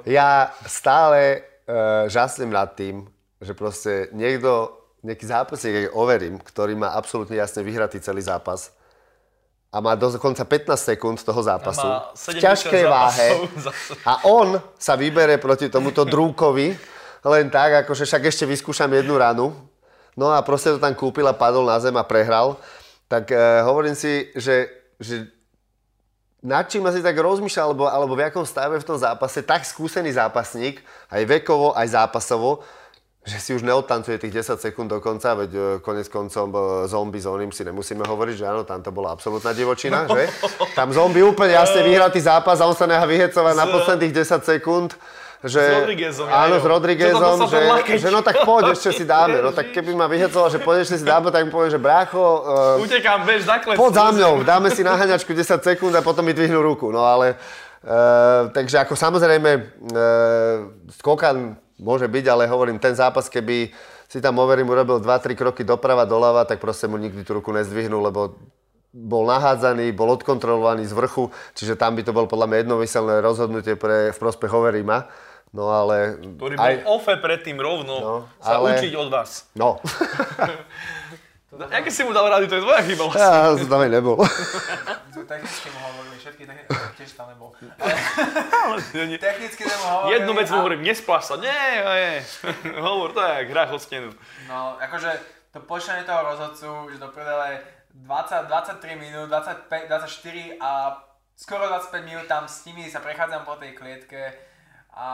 ja 0.08 0.56
stále 0.64 1.44
uh, 1.68 2.08
žasnem 2.08 2.48
nad 2.48 2.72
tým, 2.72 3.04
že 3.44 3.52
proste 3.52 4.08
niekto 4.16 4.77
nejaký 5.08 5.24
zápasník, 5.24 5.74
jak 5.88 5.96
overím, 5.96 6.36
ktorý 6.36 6.76
má 6.76 6.92
absolútne 6.92 7.40
jasne 7.40 7.64
vyhratý 7.64 7.96
celý 7.98 8.20
zápas 8.20 8.76
a 9.68 9.80
má 9.84 9.92
dokonca 9.96 10.44
15 10.44 10.76
sekúnd 10.76 11.18
toho 11.20 11.40
zápasu 11.44 11.84
v 12.16 12.40
ťažkej 12.40 12.84
váhe 12.88 13.28
a 14.10 14.24
on 14.24 14.56
sa 14.80 14.96
vybere 14.96 15.36
proti 15.36 15.68
tomuto 15.68 16.08
Drúkovi 16.08 16.72
len 17.24 17.52
tak, 17.52 17.84
akože 17.84 18.08
však 18.08 18.30
ešte 18.30 18.44
vyskúšam 18.46 18.88
jednu 18.88 19.18
ranu. 19.18 19.52
No 20.14 20.30
a 20.30 20.38
proste 20.42 20.70
to 20.70 20.82
tam 20.82 20.94
kúpil 20.94 21.26
a 21.26 21.34
padol 21.34 21.66
na 21.66 21.78
zem 21.82 21.94
a 21.98 22.06
prehral. 22.06 22.56
Tak 23.10 23.30
e, 23.30 23.36
hovorím 23.66 23.94
si, 23.98 24.30
že, 24.38 24.70
že 25.02 25.26
nad 26.42 26.66
čím 26.70 26.86
asi 26.86 27.02
tak 27.02 27.18
rozmýšľal, 27.18 27.74
alebo, 27.74 27.84
alebo 27.90 28.14
v 28.14 28.30
akom 28.30 28.46
stave 28.46 28.78
v 28.78 28.86
tom 28.86 28.98
zápase 28.98 29.42
tak 29.42 29.66
skúsený 29.66 30.14
zápasník, 30.14 30.82
aj 31.10 31.22
vekovo, 31.26 31.74
aj 31.74 31.86
zápasovo, 31.98 32.62
že 33.26 33.38
si 33.42 33.50
už 33.52 33.60
neodtancuje 33.60 34.16
tých 34.16 34.40
10 34.40 34.56
sekúnd 34.56 34.88
do 34.88 35.04
konca, 35.04 35.36
veď 35.36 35.50
e, 35.52 35.60
konec 35.84 36.08
koncom 36.08 36.48
zombie 36.88 37.20
s 37.20 37.28
oným 37.28 37.52
si 37.52 37.60
nemusíme 37.60 38.00
hovoriť, 38.06 38.34
že 38.40 38.44
áno, 38.48 38.62
tam 38.64 38.80
to 38.80 38.88
bola 38.88 39.12
absolútna 39.12 39.52
divočina, 39.52 40.08
že? 40.08 40.32
Tam 40.72 40.88
zombie 40.96 41.20
úplne 41.20 41.52
jasne 41.52 41.84
vyhratý 41.84 42.24
zápas 42.24 42.56
a 42.62 42.64
on 42.64 42.72
sa 42.72 42.88
neha 42.88 43.04
vyhecovať 43.04 43.54
na 43.58 43.66
posledných 43.68 44.12
10 44.16 44.48
sekúnd. 44.48 44.96
Že, 45.38 45.62
s 45.62 45.74
Rodriguezom. 45.86 46.26
Áno, 46.26 46.58
s 46.58 46.66
Rodriguezom, 46.66 47.46
že, 47.46 47.60
že, 48.02 48.10
no 48.10 48.26
tak 48.26 48.42
poď, 48.42 48.74
ešte 48.74 48.90
si 48.90 49.04
dáme. 49.06 49.38
No 49.38 49.54
tak 49.54 49.70
keby 49.70 49.94
ma 49.94 50.10
vyhecoval, 50.10 50.50
že 50.50 50.58
poď, 50.58 50.82
ešte 50.82 50.98
si 50.98 51.06
dáme, 51.06 51.30
tak 51.30 51.46
mi 51.46 51.54
poviem, 51.54 51.70
že 51.70 51.78
brácho... 51.78 52.18
Uh, 52.18 52.82
Utekám, 52.82 53.22
bež, 53.22 53.46
zakles. 53.46 53.78
Poď 53.78 53.92
za 53.94 54.06
mňou, 54.18 54.42
dáme 54.42 54.74
si 54.74 54.82
naháňačku 54.82 55.30
10 55.30 55.62
sekúnd 55.62 55.94
a 55.94 56.02
potom 56.02 56.26
mi 56.26 56.34
dvihnú 56.34 56.58
ruku. 56.58 56.90
No 56.90 57.06
ale, 57.06 57.38
uh, 57.86 58.50
takže 58.50 58.82
ako 58.82 58.98
samozrejme, 58.98 59.50
uh, 59.94 60.74
skokan 60.98 61.54
môže 61.78 62.06
byť, 62.10 62.24
ale 62.28 62.50
hovorím, 62.50 62.82
ten 62.82 62.94
zápas, 62.94 63.30
keby 63.30 63.70
si 64.10 64.18
tam 64.18 64.38
overím 64.42 64.68
urobil 64.68 64.98
2-3 65.00 65.38
kroky 65.38 65.62
doprava, 65.62 66.08
doľava, 66.08 66.44
tak 66.44 66.58
proste 66.58 66.90
mu 66.90 66.98
nikdy 66.98 67.22
tú 67.22 67.38
ruku 67.38 67.54
nezdvihnul, 67.54 68.02
lebo 68.10 68.36
bol 68.88 69.28
nahádzaný, 69.28 69.92
bol 69.92 70.10
odkontrolovaný 70.16 70.88
z 70.88 70.96
vrchu, 70.96 71.28
čiže 71.52 71.76
tam 71.76 71.94
by 71.94 72.02
to 72.02 72.16
bolo 72.16 72.26
podľa 72.26 72.48
mňa 72.48 72.58
jednomyselné 72.64 73.14
rozhodnutie 73.20 73.74
pre, 73.76 74.10
v 74.10 74.18
prospech 74.18 74.50
Overima. 74.50 75.06
No 75.48 75.72
ale... 75.72 76.20
Ktorý 76.20 76.54
bol 76.56 76.64
aj... 76.64 76.76
ofe 76.84 77.14
predtým 77.16 77.56
rovno 77.56 77.94
no, 78.00 78.16
sa 78.40 78.60
ale... 78.60 78.76
učiť 78.76 78.92
od 78.96 79.08
vás. 79.08 79.48
No. 79.56 79.80
No, 81.48 81.64
aké 81.64 81.88
si 81.88 82.04
mu 82.04 82.12
dal 82.12 82.28
rady, 82.28 82.44
to 82.44 82.60
je 82.60 82.64
tvoja 82.64 82.84
chyba 82.84 83.08
vlastne. 83.08 83.24
Ja 83.24 83.56
som 83.56 83.68
tam 83.72 83.80
aj 83.80 83.88
nebol. 83.88 84.20
Technicky 85.28 85.68
mu 85.72 85.80
hovorili, 85.80 86.16
všetky 86.20 86.44
technicky, 86.44 86.76
tiež 87.00 87.10
tam 87.16 87.26
nebol. 87.32 87.52
technicky 89.20 89.62
mu 89.64 89.76
hovorili. 89.88 90.12
Jednu 90.12 90.32
vec 90.36 90.48
mu 90.52 90.56
hovorím, 90.60 90.80
nespláš 90.84 91.24
sa. 91.24 91.34
Nie, 91.40 91.84
nie. 91.84 92.20
Hovor, 92.84 93.16
to 93.16 93.20
je 93.24 93.32
jak 93.32 93.48
hrách 93.48 93.72
od 93.72 93.80
stenu. 93.80 94.08
No, 94.44 94.76
akože 94.76 95.08
to 95.56 95.64
počanie 95.64 96.04
toho 96.04 96.20
rozhodcu, 96.20 96.92
že 96.92 97.00
do 97.00 97.08
prdele 97.08 97.64
20, 97.96 98.44
23 98.48 99.00
minút, 99.00 99.32
25, 99.32 99.88
24 99.88 100.60
a 100.60 101.00
skoro 101.32 101.64
25 101.64 102.04
minút 102.04 102.28
tam 102.28 102.44
s 102.44 102.68
nimi 102.68 102.92
sa 102.92 103.00
prechádzam 103.00 103.48
po 103.48 103.56
tej 103.56 103.72
klietke 103.72 104.36
a 104.92 105.08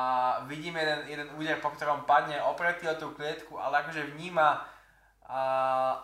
vidím 0.51 0.75
jeden, 0.75 1.01
jeden 1.07 1.29
úder, 1.39 1.63
po 1.63 1.71
ktorom 1.71 2.07
padne 2.11 2.43
opretý 2.43 2.91
o 2.91 2.99
tú 2.99 3.15
klietku, 3.15 3.55
ale 3.61 3.87
akože 3.87 4.17
vníma 4.19 4.74
a, 5.35 5.43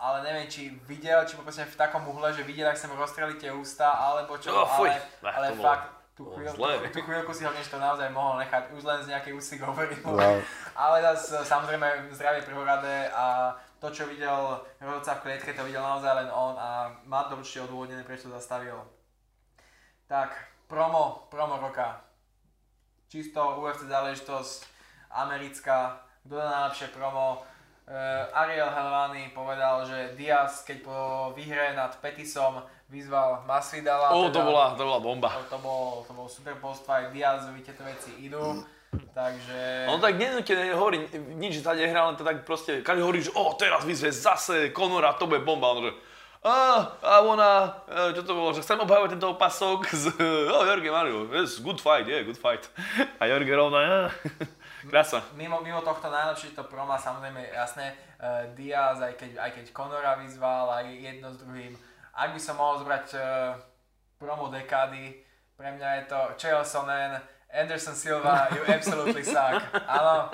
ale 0.03 0.27
neviem, 0.27 0.51
či 0.51 0.75
videl, 0.91 1.23
či 1.23 1.39
proste 1.39 1.63
v 1.63 1.79
takom 1.79 2.03
uhle, 2.11 2.35
že 2.35 2.43
videl, 2.43 2.67
ak 2.67 2.75
sa 2.75 2.91
mu 2.91 2.99
rozstreli 2.99 3.39
tie 3.39 3.55
ústa, 3.55 3.87
alebo 3.87 4.35
čo, 4.43 4.51
oh, 4.51 4.67
ale, 4.67 4.99
ale 5.23 5.55
fakt, 5.55 5.87
tú, 6.19 6.35
chvíľ, 6.35 6.51
tú, 6.51 6.67
tú 6.91 7.01
chvíľku 7.07 7.31
si 7.31 7.47
ho 7.47 7.55
to 7.55 7.79
naozaj 7.79 8.11
mohol 8.11 8.43
nechať, 8.43 8.75
už 8.75 8.83
len 8.83 8.99
z 9.07 9.15
nejakej 9.15 9.33
ústy 9.39 9.55
hovoril. 9.63 10.03
Wow. 10.03 10.43
Ale 10.83 11.01
zase 11.15 11.47
samozrejme 11.47 12.13
zdravie 12.13 12.43
prvorade 12.43 13.09
a 13.15 13.55
to, 13.81 13.89
čo 13.89 14.11
videl 14.11 14.61
rozhodca 14.83 15.17
v 15.17 15.23
klietke, 15.25 15.57
to 15.57 15.65
videl 15.65 15.81
naozaj 15.81 16.13
len 16.13 16.29
on 16.29 16.59
a 16.59 16.93
má 17.07 17.25
to 17.31 17.39
určite 17.39 17.71
odôvodnené, 17.71 18.05
prečo 18.05 18.29
to 18.29 18.37
zastavil. 18.37 18.85
Tak, 20.11 20.35
promo, 20.69 21.31
promo 21.31 21.57
roka. 21.57 22.03
Čisto 23.09 23.63
UFC 23.63 23.87
záležitosť, 23.87 24.59
americká, 25.15 26.05
kto 26.27 26.35
dá 26.37 26.47
najlepšie 26.51 26.93
promo, 26.93 27.47
Ariel 28.31 28.71
Helvani 28.71 29.35
povedal, 29.35 29.83
že 29.83 30.15
Diaz, 30.15 30.63
keď 30.63 30.79
po 30.87 30.97
výhre 31.35 31.75
nad 31.75 31.91
Petisom 31.99 32.63
vyzval 32.87 33.43
Masvidala. 33.51 34.15
Oh, 34.15 34.31
teda, 34.31 34.35
to, 34.35 34.41
bola, 34.47 34.65
to 34.79 34.83
bola 34.87 35.01
bomba. 35.03 35.29
To, 35.35 35.43
to, 35.55 35.59
bol, 35.59 35.83
to 36.07 36.13
bol 36.15 36.27
super 36.31 36.55
post 36.63 36.87
fight, 36.87 37.11
Diazovi 37.11 37.67
tieto 37.67 37.83
veci 37.83 38.15
idú. 38.23 38.63
Takže... 38.91 39.87
On 39.87 40.03
tak 40.03 40.19
nenútene 40.19 40.75
hovorí, 40.75 41.07
nič 41.39 41.63
sa 41.63 41.75
nehrá, 41.79 42.11
len 42.11 42.19
to 42.19 42.27
tak 42.27 42.43
proste, 42.43 42.83
každý 42.83 43.03
hovorí, 43.07 43.23
že 43.23 43.31
o, 43.35 43.55
teraz 43.55 43.87
vyzve 43.87 44.11
zase 44.11 44.75
Conora, 44.75 45.15
to 45.15 45.31
bude 45.31 45.47
bomba. 45.47 45.71
On 45.75 45.87
že, 45.87 45.95
a, 46.43 46.55
a 46.99 47.15
ona, 47.23 47.85
e, 47.87 48.17
čo 48.19 48.23
to 48.27 48.33
bolo, 48.35 48.51
že 48.51 48.65
chcem 48.67 48.81
obhajovať 48.83 49.15
tento 49.15 49.31
opasok 49.37 49.87
z, 49.93 50.05
oh, 50.55 50.67
Jorge 50.67 50.91
Mario, 50.91 51.31
yes, 51.31 51.63
good 51.63 51.79
fight, 51.79 52.09
yeah, 52.11 52.25
good 52.27 52.39
fight. 52.39 52.67
A 53.23 53.31
Jorge 53.31 53.55
rovná, 53.55 53.81
yeah. 53.83 54.09
Krása. 54.89 55.21
Mimo, 55.37 55.61
mimo 55.61 55.85
tohto 55.85 56.09
najlepšie 56.09 56.57
to 56.57 56.65
promo, 56.65 56.97
samozrejme 56.97 57.53
jasné, 57.53 57.93
uh, 58.17 58.49
Diaz, 58.57 59.05
aj 59.05 59.19
keď, 59.21 59.31
aj 59.37 59.51
keď 59.61 59.65
Conora 59.77 60.17
vyzval, 60.17 60.73
aj 60.81 60.87
jedno 60.89 61.29
s 61.29 61.37
druhým. 61.43 61.77
Ak 62.17 62.33
by 62.33 62.41
som 62.41 62.57
mohol 62.57 62.81
zobrať 62.81 63.07
uh, 63.19 63.23
promo 64.17 64.49
dekády, 64.49 65.21
pre 65.61 65.69
mňa 65.77 65.89
je 66.01 66.03
to 66.09 66.19
Chael 66.41 66.65
Sonnen, 66.65 67.21
Anderson 67.51 67.93
Silva, 67.93 68.49
you 68.55 68.63
absolutely 68.65 69.27
suck. 69.27 69.61
Áno, 70.01 70.31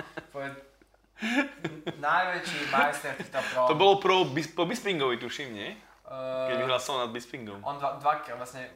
najväčší 1.97 2.59
majster 2.69 3.17
týchto 3.17 3.41
prom. 3.51 3.67
To 3.73 3.75
bolo 3.75 3.95
pro, 3.99 4.29
po 4.29 4.65
Bispingovi, 4.69 5.17
tuším, 5.17 5.49
nie? 5.51 5.69
Uh, 6.07 6.47
Keď 6.53 6.57
vyhral 6.63 6.79
nad 6.79 7.11
Bispingom. 7.11 7.59
On 7.67 7.81
dva, 7.81 7.99
dvakrát 7.99 8.39
vlastne 8.39 8.69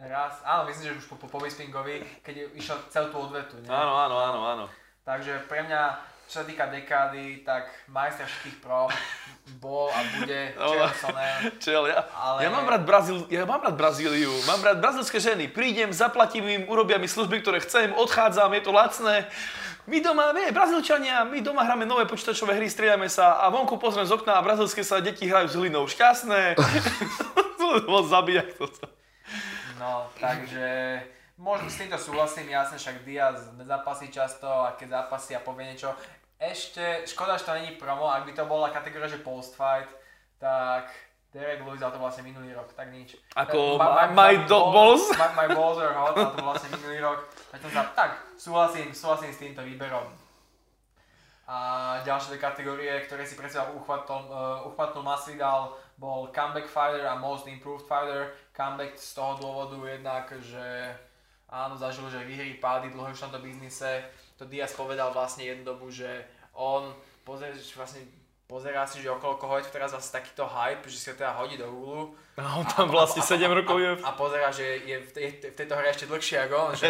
raz, 0.00 0.40
áno, 0.46 0.64
myslím, 0.70 0.94
že 0.94 1.04
už 1.04 1.06
po, 1.12 1.16
po, 1.20 1.26
po 1.28 1.38
Bispingovi, 1.42 2.00
keď 2.24 2.56
išiel 2.56 2.78
celú 2.88 3.12
tú 3.12 3.18
odvetu, 3.28 3.60
nie? 3.60 3.68
Áno, 3.68 3.92
áno, 3.92 4.16
áno, 4.16 4.40
áno. 4.46 4.64
Takže 5.00 5.48
pre 5.48 5.64
mňa, 5.64 5.96
čo 6.28 6.40
sa 6.40 6.44
týka 6.44 6.68
dekády, 6.68 7.40
tak 7.42 7.72
majster 7.88 8.28
všetkých 8.28 8.60
prom 8.60 8.92
bol 9.58 9.88
a 9.88 10.00
bude 10.20 10.52
Chael 10.56 10.92
Sonnen. 11.00 11.38
Čel, 11.64 11.88
ja, 11.88 12.04
ale... 12.12 12.44
ja, 12.44 12.48
mám 12.52 12.68
rád 12.68 12.84
Brazíl, 12.84 13.24
ja 13.32 13.48
mám 13.48 13.64
rád 13.64 13.80
Brazíliu, 13.80 14.30
mám 14.44 14.60
rád 14.60 14.78
brazilské 14.78 15.18
ženy. 15.18 15.48
Prídem, 15.48 15.90
zaplatím 15.90 16.46
im, 16.46 16.62
urobia 16.68 17.00
mi 17.00 17.08
služby, 17.08 17.40
ktoré 17.40 17.58
chcem, 17.64 17.96
odchádzam, 17.96 18.52
je 18.54 18.62
to 18.62 18.72
lacné. 18.76 19.26
My 19.88 19.98
doma, 20.04 20.30
vie, 20.36 20.52
Brazílčania, 20.52 21.24
my 21.24 21.40
doma 21.40 21.64
hráme 21.64 21.88
nové 21.88 22.04
počítačové 22.04 22.54
hry, 22.54 22.68
striedame 22.68 23.08
sa 23.08 23.40
a 23.40 23.48
vonku 23.48 23.80
pozriem 23.80 24.06
z 24.06 24.14
okna 24.14 24.38
a 24.38 24.44
brazilské 24.44 24.84
sa 24.84 25.00
deti 25.00 25.26
hrajú 25.26 25.48
s 25.50 25.56
hlinou. 25.56 25.88
Šťastné. 25.88 26.54
to 27.58 27.88
bol 27.88 28.04
zabíjať 28.04 28.60
to. 28.60 28.68
No, 29.80 30.06
takže 30.20 31.00
možno 31.40 31.72
s 31.72 31.80
týmto 31.80 31.96
súhlasím, 31.96 32.52
jasne, 32.52 32.76
však 32.76 33.02
Diaz 33.08 33.48
nezapasí 33.56 34.12
často 34.12 34.46
a 34.46 34.76
keď 34.76 35.08
zapasí 35.08 35.32
a 35.32 35.40
povie 35.40 35.72
niečo. 35.72 35.96
Ešte, 36.36 37.04
škoda, 37.08 37.40
že 37.40 37.48
to 37.48 37.56
není 37.56 37.76
promo, 37.80 38.08
ak 38.08 38.28
by 38.28 38.32
to 38.36 38.44
bola 38.44 38.72
kategória, 38.72 39.08
že 39.08 39.24
post-fight, 39.24 39.88
tak 40.40 40.92
Derek 41.32 41.64
Lewis, 41.64 41.80
ale 41.80 41.92
to 41.92 42.00
vlastne 42.00 42.24
minulý 42.24 42.52
rok, 42.52 42.72
tak 42.72 42.92
nič. 42.92 43.16
Ako 43.36 43.76
my, 43.76 43.86
my, 43.86 44.06
my, 44.12 44.32
my 44.36 44.48
balls? 44.48 45.04
My, 45.16 45.28
my 45.36 45.48
balls 45.52 45.78
are 45.80 45.92
hot, 45.92 46.16
ale 46.16 46.32
to 46.32 46.44
vlastne 46.44 46.68
minulý 46.76 47.00
rok. 47.00 47.28
Tak, 47.52 47.60
sa, 47.70 47.82
tak 47.92 48.10
súhlasím, 48.40 48.92
súhlasím 48.92 49.32
s 49.32 49.40
týmto 49.40 49.62
výberom. 49.64 50.08
A 51.50 51.58
ďalšie 52.06 52.38
kategórie, 52.38 52.94
ktoré 53.10 53.26
si 53.26 53.34
predsa 53.34 53.66
uchvatol, 53.74 54.22
uh, 54.30 54.66
uchvatnul 54.70 55.02
Masvidal, 55.02 55.74
bol 55.98 56.30
Comeback 56.30 56.70
Fighter 56.70 57.04
a 57.10 57.18
Most 57.18 57.50
Improved 57.50 57.84
Fighter. 57.90 58.32
Comeback 58.54 58.94
z 58.94 59.10
toho 59.18 59.34
dôvodu 59.38 59.78
jednak, 59.86 60.30
že 60.46 60.94
áno, 61.50 61.74
zažil, 61.74 62.06
že 62.06 62.22
vyhrí 62.22 62.62
pády 62.62 62.94
dlho 62.94 63.10
už 63.10 63.18
v 63.18 63.24
tomto 63.26 63.42
biznise. 63.42 64.06
To 64.38 64.46
Diaz 64.46 64.72
povedal 64.72 65.10
vlastne 65.10 65.44
jednu 65.44 65.66
dobu, 65.66 65.90
že 65.90 66.08
on 66.54 66.94
pozrie, 67.26 67.52
vlastne 67.74 68.06
pozerá 68.50 68.86
si, 68.86 68.98
že 68.98 69.10
okolo 69.10 69.38
koho 69.38 69.58
je 69.58 69.70
to 69.70 69.74
teraz 69.74 69.94
zase 69.94 70.10
takýto 70.10 70.46
hype, 70.46 70.86
že 70.90 70.98
si 70.98 71.06
ho 71.10 71.14
teda 71.14 71.34
hodí 71.38 71.54
do 71.54 71.70
hulu. 71.70 72.14
A 72.38 72.58
on 72.58 72.66
tam 72.66 72.90
vlastne 72.90 73.22
7 73.22 73.46
rokov 73.50 73.78
je. 73.78 73.90
A, 74.02 74.10
a 74.10 74.18
pozerá, 74.18 74.50
že 74.50 74.82
je 74.82 74.96
v, 74.98 75.10
tej, 75.14 75.26
v 75.50 75.56
tejto 75.58 75.74
hre 75.78 75.86
ešte 75.90 76.10
dlhšie 76.10 76.36
ako 76.48 76.54
on. 76.56 76.72
Že, 76.74 76.88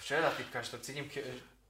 čo 0.00 0.12
je 0.16 0.20
za 0.22 0.32
typka, 0.32 0.58
že 0.62 0.70
to 0.72 0.78
cítim, 0.80 1.04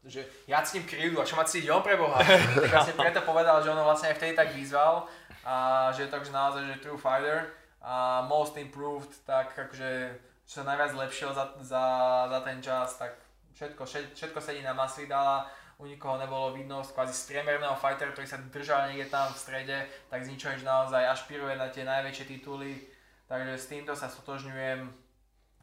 že 0.06 0.20
ja 0.46 0.62
cítim 0.62 0.86
krivdu 0.86 1.18
a 1.18 1.26
čo 1.26 1.34
ma 1.34 1.42
cíti 1.42 1.66
on 1.70 1.82
pre 1.82 1.98
Boha. 1.98 2.22
tak 2.22 2.70
vlastne 2.70 2.94
preto 2.94 3.20
povedal, 3.26 3.58
že 3.62 3.70
on 3.74 3.82
vlastne 3.82 4.14
aj 4.14 4.16
vtedy 4.22 4.32
tak 4.38 4.54
vyzval 4.54 5.10
a 5.46 5.54
že 5.94 6.06
je 6.06 6.08
to 6.10 6.16
akože 6.18 6.34
naozaj 6.34 6.62
že 6.62 6.82
true 6.82 6.98
fighter 6.98 7.50
a 7.82 8.26
most 8.26 8.58
improved, 8.58 9.10
tak 9.22 9.54
akože 9.54 10.10
čo 10.46 10.62
sa 10.62 10.68
najviac 10.70 10.94
zlepšil 10.94 11.30
za, 11.34 11.44
za, 11.58 11.84
za 12.30 12.40
ten 12.46 12.62
čas, 12.62 12.96
tak 12.96 13.18
všetko, 13.58 13.82
všetko 14.14 14.38
sedí 14.40 14.62
na 14.62 14.72
Masvidala 14.72 15.50
u 15.78 15.84
nikoho 15.86 16.16
nebolo 16.16 16.56
vidno, 16.56 16.80
kvázi 16.80 17.12
z 17.12 17.26
priemerného 17.28 17.76
fightera, 17.76 18.12
ktorý 18.12 18.24
sa 18.24 18.40
držal 18.48 18.88
niekde 18.88 19.12
tam 19.12 19.28
v 19.28 19.36
strede, 19.36 19.78
tak 20.08 20.24
z 20.24 20.32
ničoho 20.32 20.56
nič 20.56 20.64
naozaj 20.64 21.04
ašpiruje 21.04 21.54
na 21.60 21.68
tie 21.68 21.84
najväčšie 21.84 22.24
tituly, 22.24 22.80
takže 23.28 23.54
s 23.60 23.68
týmto 23.68 23.92
sa 23.92 24.08
stotožňujem. 24.08 24.88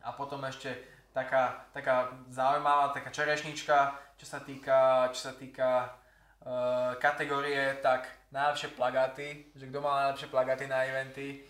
A 0.03 0.09
potom 0.13 0.45
ešte 0.45 0.69
taká, 1.15 1.65
taká 1.73 2.13
zaujímavá, 2.29 2.93
taká 2.93 3.09
čerešnička, 3.09 3.97
čo 4.19 4.25
sa 4.29 4.39
týka, 4.45 5.09
čo 5.15 5.31
sa 5.31 5.33
týka 5.33 5.89
uh, 6.45 6.93
kategórie, 7.01 7.81
tak 7.81 8.05
najlepšie 8.29 8.77
plagáty, 8.77 9.49
že 9.57 9.65
kto 9.65 9.81
má 9.81 10.05
najlepšie 10.05 10.29
plagáty 10.29 10.69
na 10.69 10.85
eventy, 10.85 11.41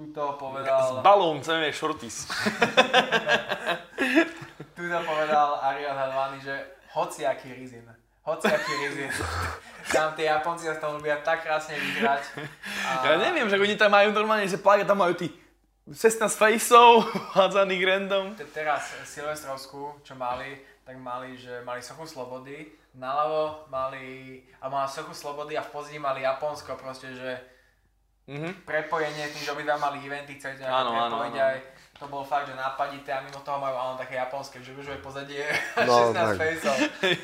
tuto 0.00 0.40
povedal... 0.40 0.80
S 0.80 1.04
balón 1.04 1.44
chceme 1.44 1.68
shorties. 1.76 2.24
tuto 4.76 4.98
povedal 5.04 5.60
Ariel 5.60 5.92
Helvani, 5.92 6.40
že 6.40 6.56
hociaký 6.96 7.52
rizin. 7.52 7.84
Hociaký 8.24 8.72
rizin. 8.88 9.12
Tam 9.92 10.16
tie 10.16 10.32
Japonci 10.32 10.64
sa 10.70 10.78
tam 10.78 11.02
ľubia 11.02 11.18
tak 11.18 11.42
krásne 11.42 11.74
vyhrať. 11.74 12.46
A... 12.86 13.02
Ja 13.02 13.18
neviem, 13.18 13.50
že 13.50 13.58
oni 13.58 13.74
tam 13.74 13.90
majú 13.90 14.14
normálne, 14.14 14.46
že 14.46 14.54
plaga, 14.54 14.86
tam 14.86 15.02
majú 15.02 15.18
tí 15.18 15.34
16 15.90 16.30
faceov 16.30 17.10
hádzaných 17.34 17.82
random. 17.82 18.38
Teraz 18.54 18.94
Silvestrovskú, 19.02 19.98
čo 20.06 20.14
mali, 20.14 20.62
tak 20.86 20.94
mali, 20.94 21.34
že 21.34 21.58
mali 21.66 21.82
sochu 21.82 22.06
slobody, 22.06 22.70
naľavo 22.94 23.66
mali, 23.66 24.38
a 24.62 24.70
mali 24.70 24.86
sochu 24.86 25.10
slobody 25.10 25.58
a 25.58 25.66
v 25.66 25.74
pozadí 25.74 25.98
mali 25.98 26.22
Japonsko 26.22 26.78
proste, 26.78 27.10
že 27.18 27.34
mm-hmm. 28.30 28.52
prepojenie, 28.62 29.26
tým, 29.34 29.42
že 29.42 29.50
obidva 29.50 29.74
mali 29.82 29.98
eventy, 30.06 30.38
chceli 30.38 30.62
to 30.62 30.64
prepojiť 30.64 31.36
aj 31.36 31.56
to 32.00 32.08
bol 32.08 32.24
fakt, 32.24 32.48
že 32.48 32.56
nápadité 32.56 33.12
a 33.12 33.20
mimo 33.20 33.44
toho 33.44 33.60
majú 33.60 33.76
ale 33.76 34.00
také 34.00 34.16
japonské, 34.16 34.56
že 34.64 34.72
už 34.72 34.88
pozadie 35.04 35.44
no, 35.84 36.16
16 36.16 36.40
faceov. 36.40 36.76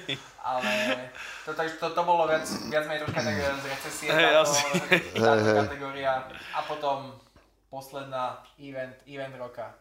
Ale 0.47 1.11
to, 1.49 1.51
to, 1.57 1.63
to, 1.81 1.87
to, 1.97 2.03
bolo 2.05 2.29
viac, 2.29 2.45
viac 2.69 2.85
menej 2.85 3.03
troška 3.03 3.25
tak 3.25 3.35
z 3.35 3.67
recesie 3.67 4.09
hey, 4.13 4.31
táto, 4.31 4.55
táto 5.17 5.65
kategória. 5.65 6.29
A 6.53 6.61
potom 6.69 7.17
posledná 7.73 8.45
event, 8.61 8.95
event 9.09 9.35
roka. 9.41 9.75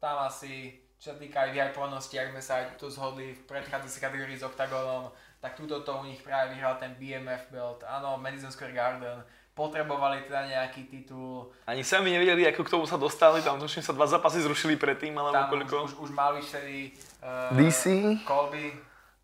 Tam 0.00 0.24
asi, 0.24 0.82
čo 0.96 1.12
sa 1.12 1.16
týka 1.20 1.44
aj 1.46 1.50
vyhypovanosти, 1.54 2.16
ak 2.18 2.32
sme 2.32 2.42
sa 2.42 2.64
aj 2.64 2.80
tu 2.80 2.88
zhodli 2.90 3.36
v 3.36 3.44
predchádzajúcej 3.44 4.02
kategórii 4.02 4.40
s 4.40 4.42
Octagonom, 4.42 5.12
tak 5.38 5.54
túto 5.54 5.84
to 5.84 5.92
u 5.94 6.08
nich 6.08 6.18
práve 6.24 6.56
vyhral 6.56 6.80
ten 6.80 6.96
BMF 6.98 7.54
belt. 7.54 7.84
Áno, 7.86 8.18
Madison 8.18 8.50
Square 8.50 8.74
Garden 8.74 9.20
potrebovali 9.58 10.22
teda 10.22 10.46
nejaký 10.46 10.86
titul. 10.86 11.50
Ani 11.66 11.82
sami 11.82 12.14
nevedeli, 12.14 12.46
ako 12.46 12.62
k 12.62 12.70
tomu 12.78 12.86
sa 12.86 12.94
dostali, 12.94 13.42
tam 13.42 13.58
tuším 13.58 13.82
sa 13.82 13.90
dva 13.90 14.06
zápasy 14.06 14.38
zrušili 14.46 14.78
predtým, 14.78 15.10
alebo 15.18 15.34
tam 15.34 15.50
koľko. 15.50 15.76
Už, 15.82 15.92
už, 15.98 16.06
už 16.06 16.10
mali 16.14 16.38
vtedy 16.38 16.94
uh, 17.18 17.50
DC? 17.58 17.82
Colby. 18.22 18.70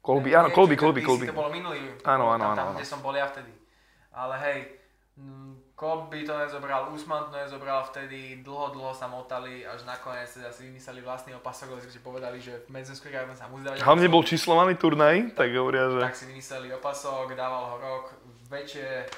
Colby, 0.02 0.30
áno, 0.34 0.50
Colby, 0.50 0.76
Colby, 0.76 1.00
Colby. 1.00 1.26
to 1.30 1.32
bolo 1.32 1.48
minulý, 1.48 1.80
áno, 2.04 2.28
áno, 2.28 2.52
tam, 2.52 2.58
tam, 2.58 2.66
áno. 2.74 2.76
kde 2.76 2.84
som 2.84 3.00
bol 3.00 3.16
ja 3.16 3.24
vtedy. 3.24 3.48
Ale 4.12 4.36
hej, 4.36 4.58
Colby 5.74 6.28
to 6.28 6.36
nezobral, 6.38 6.92
Usman 6.92 7.32
to 7.32 7.40
nezobral 7.40 7.82
vtedy, 7.88 8.44
dlho, 8.44 8.70
dlho 8.76 8.92
sa 8.92 9.08
motali, 9.08 9.64
až 9.64 9.88
nakoniec 9.88 10.28
teda 10.28 10.52
si 10.52 10.68
vymysleli 10.68 11.00
vlastný 11.00 11.32
opasok, 11.40 11.72
lebo 11.72 11.80
si 11.88 11.98
povedali, 12.04 12.36
že 12.36 12.62
v 12.68 12.84
Square 12.84 13.10
Garden 13.10 13.34
sa 13.34 13.48
musí 13.48 13.64
dávať 13.64 13.80
Hlavne 13.80 14.06
bol 14.12 14.22
číslovaný 14.22 14.76
turnaj, 14.76 15.32
tak 15.32 15.50
hovoria, 15.56 15.88
že... 15.88 16.00
Tak 16.04 16.20
si 16.20 16.28
vymysleli 16.30 16.68
opasok, 16.78 17.32
dával 17.32 17.74
ho 17.74 17.76
rok, 17.80 18.04
väčšie 18.52 19.08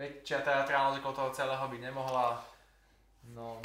väčšia 0.00 0.40
teatrálnosť 0.40 1.04
okolo 1.04 1.14
toho 1.14 1.30
celého 1.36 1.64
by 1.68 1.76
nemohla. 1.76 2.40
No, 3.36 3.60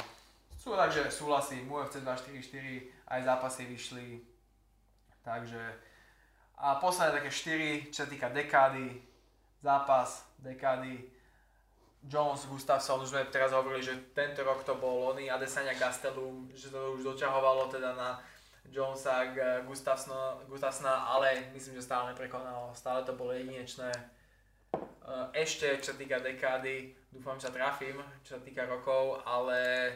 sú 0.60 0.76
takže 0.76 1.08
súhlasím, 1.08 1.72
UFC 1.72 2.04
244 2.04 3.08
aj 3.08 3.20
zápasy 3.24 3.62
vyšli. 3.64 4.20
Takže 5.24 5.62
a 6.56 6.76
posledné 6.76 7.20
také 7.20 7.30
4, 7.32 7.92
čo 7.92 8.04
sa 8.04 8.08
týka 8.08 8.28
dekády, 8.32 9.00
zápas, 9.60 10.24
dekády, 10.40 11.04
Jones, 12.06 12.46
Gustafsson, 12.46 13.02
už 13.02 13.10
sme 13.12 13.26
teraz 13.28 13.50
hovorili, 13.50 13.82
že 13.82 14.14
tento 14.14 14.46
rok 14.46 14.62
to 14.62 14.78
bol 14.78 15.10
Lony, 15.10 15.26
Adesanya 15.26 15.74
Gastelum, 15.74 16.46
že 16.54 16.70
to 16.70 16.94
už 16.94 17.02
dočahovalo 17.02 17.66
teda 17.66 17.98
na 17.98 18.22
Jonesa, 18.70 19.26
Gustafsona, 19.66 20.38
Gustafsona, 20.46 21.10
ale 21.10 21.50
myslím, 21.50 21.82
že 21.82 21.82
stále 21.82 22.14
neprekonalo, 22.14 22.70
stále 22.78 23.02
to 23.02 23.18
bolo 23.18 23.34
jedinečné 23.34 23.90
ešte, 25.36 25.78
čo 25.84 25.92
sa 25.92 25.96
týka 26.00 26.18
dekády, 26.24 26.96
dúfam, 27.12 27.36
že 27.36 27.48
sa 27.48 27.52
trafím, 27.52 28.00
čo 28.24 28.36
sa 28.36 28.40
týka 28.40 28.64
rokov, 28.64 29.20
ale 29.28 29.92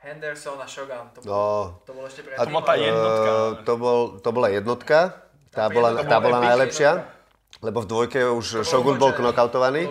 Henderson 0.00 0.58
a 0.58 0.66
Shogun, 0.66 1.12
to, 1.14 1.22
bol, 1.22 1.30
no, 1.30 1.44
to 1.86 1.92
bol 1.94 2.04
ešte 2.08 2.26
predtým. 2.26 2.42
To 2.42 2.50
bola 2.50 2.64
tá 2.66 2.74
jednotka. 2.74 3.30
Uh, 3.30 3.50
to, 3.62 3.72
bol, 3.78 4.00
to 4.18 4.28
bola 4.34 4.48
jednotka, 4.50 4.98
tá, 5.52 5.60
tá 5.62 5.64
bola, 5.70 5.88
tá 6.02 6.16
bola 6.18 6.38
najlepšia. 6.42 6.90
Jednotka. 6.98 7.20
Lebo 7.62 7.78
v 7.78 7.86
dvojke 7.86 8.18
už 8.26 8.66
Shogun 8.66 8.98
bol 8.98 9.14
knockoutovaný, 9.14 9.86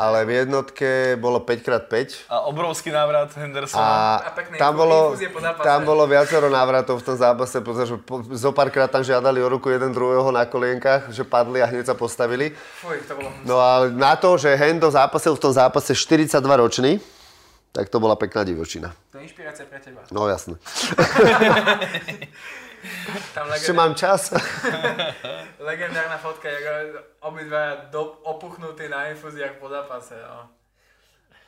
ale 0.00 0.24
v 0.24 0.40
jednotke 0.40 1.20
bolo 1.20 1.44
5x5. 1.44 2.32
A 2.32 2.48
obrovský 2.48 2.88
návrat 2.88 3.28
Hendersona. 3.36 4.24
A, 4.24 4.24
a 4.24 4.56
tam, 4.56 4.72
bolo, 4.72 5.12
tam 5.60 5.84
bolo 5.84 6.08
viacero 6.08 6.48
návratov 6.48 7.04
v 7.04 7.12
tom 7.12 7.16
zápase, 7.20 7.60
pretože 7.60 7.92
zo 8.32 8.50
párkrát 8.56 8.88
tam 8.88 9.04
žiadali 9.04 9.36
o 9.44 9.52
ruku 9.52 9.68
jeden 9.68 9.92
druhého 9.92 10.32
na 10.32 10.48
kolienkach, 10.48 11.12
že 11.12 11.20
padli 11.20 11.60
a 11.60 11.68
hneď 11.68 11.92
sa 11.92 11.96
postavili. 11.96 12.56
Fuj, 12.80 13.04
to 13.04 13.12
bolo... 13.12 13.28
No 13.44 13.60
a 13.60 13.92
na 13.92 14.16
to, 14.16 14.40
že 14.40 14.56
Hendo 14.56 14.88
zápasil 14.88 15.36
v 15.36 15.44
tom 15.44 15.52
zápase 15.52 15.92
42 15.92 16.40
ročný, 16.40 17.04
tak 17.76 17.92
to 17.92 18.00
bola 18.00 18.16
pekná 18.16 18.48
divočina. 18.48 18.96
To 19.12 19.20
je 19.20 19.28
inšpirácia 19.28 19.68
pre 19.68 19.76
teba. 19.76 20.08
No 20.08 20.24
jasne. 20.24 20.56
Tam 23.36 23.46
Ešte 23.52 23.76
mám 23.76 23.92
čas. 23.92 24.32
legendárna 25.70 26.18
fotka, 26.18 26.48
jak 26.48 26.64
obidva 27.20 27.88
do, 27.92 28.20
opuchnutí 28.24 28.88
na 28.88 29.12
infúziách 29.12 29.60
po 29.60 29.68
zápase. 29.68 30.16
No. 30.16 30.48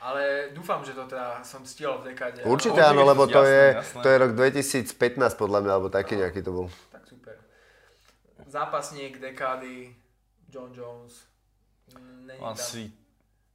Ale 0.03 0.51
dúfam, 0.51 0.83
že 0.85 0.93
to 0.93 1.07
teda 1.07 1.41
som 1.47 1.63
stihol 1.63 2.03
v 2.03 2.13
dekáde. 2.13 2.43
Určite 2.43 2.83
áno, 2.83 3.07
lebo 3.07 3.25
to, 3.31 3.41
jasné, 3.41 3.55
je, 3.55 3.67
jasné. 3.79 4.03
to 4.03 4.09
je 4.11 4.17
rok 4.19 4.33
2015 4.35 5.41
podľa 5.41 5.59
mňa, 5.63 5.73
alebo 5.73 5.89
taký 5.89 6.19
nejaký 6.19 6.43
to 6.43 6.51
bol. 6.51 6.67
Tak 6.91 7.07
super. 7.07 7.39
Zápasník 8.51 9.23
dekády 9.23 9.95
John 10.51 10.75
Jones. 10.75 11.25
Není 12.27 12.43
Asi 12.43 12.91
tam 12.91 13.03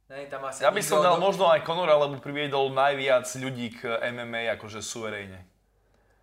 Nej, 0.08 0.24
tam 0.32 0.40
asi 0.48 0.64
ja 0.64 0.72
by 0.72 0.80
som 0.80 1.04
dal 1.04 1.20
do... 1.20 1.24
možno 1.28 1.52
aj 1.52 1.68
Conora, 1.68 1.92
lebo 2.00 2.16
priviedol 2.16 2.72
najviac 2.72 3.28
ľudí 3.28 3.76
k 3.76 3.92
MMA 4.08 4.48
akože 4.56 4.80
suverejne. 4.80 5.44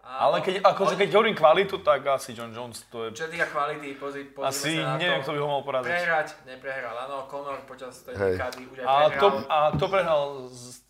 Ale 0.05 0.37
keď, 0.45 0.61
akože 0.61 1.01
keď 1.01 1.09
hovorím 1.17 1.33
kvalitu, 1.33 1.81
tak 1.81 2.05
asi 2.05 2.37
John 2.37 2.53
Jones 2.53 2.85
to 2.93 3.09
je... 3.09 3.25
Čo 3.25 3.25
týka 3.25 3.49
kvality, 3.49 3.97
pozri, 3.97 4.29
pozri 4.29 4.45
Asi 4.53 4.71
sa 4.77 4.93
na 4.93 5.01
neviem, 5.01 5.17
kto 5.25 5.33
by 5.33 5.39
ho 5.41 5.47
mohol 5.49 5.65
poraziť. 5.65 5.89
Prehrať, 5.89 6.27
neprehral. 6.45 6.95
Áno, 7.09 7.25
Conor 7.25 7.65
počas 7.65 8.05
tej 8.05 8.13
dekády 8.13 8.69
už 8.69 8.77
aj 8.79 8.85
a 8.85 8.95
prehral. 9.09 9.17
To, 9.17 9.27
a 9.49 9.57
to 9.73 9.85
prehral 9.89 10.21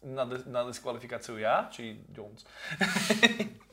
na, 0.03 0.23
na 0.27 0.61
diskvalifikáciu 0.67 1.39
ja, 1.39 1.71
či 1.71 2.03
Jones? 2.11 2.43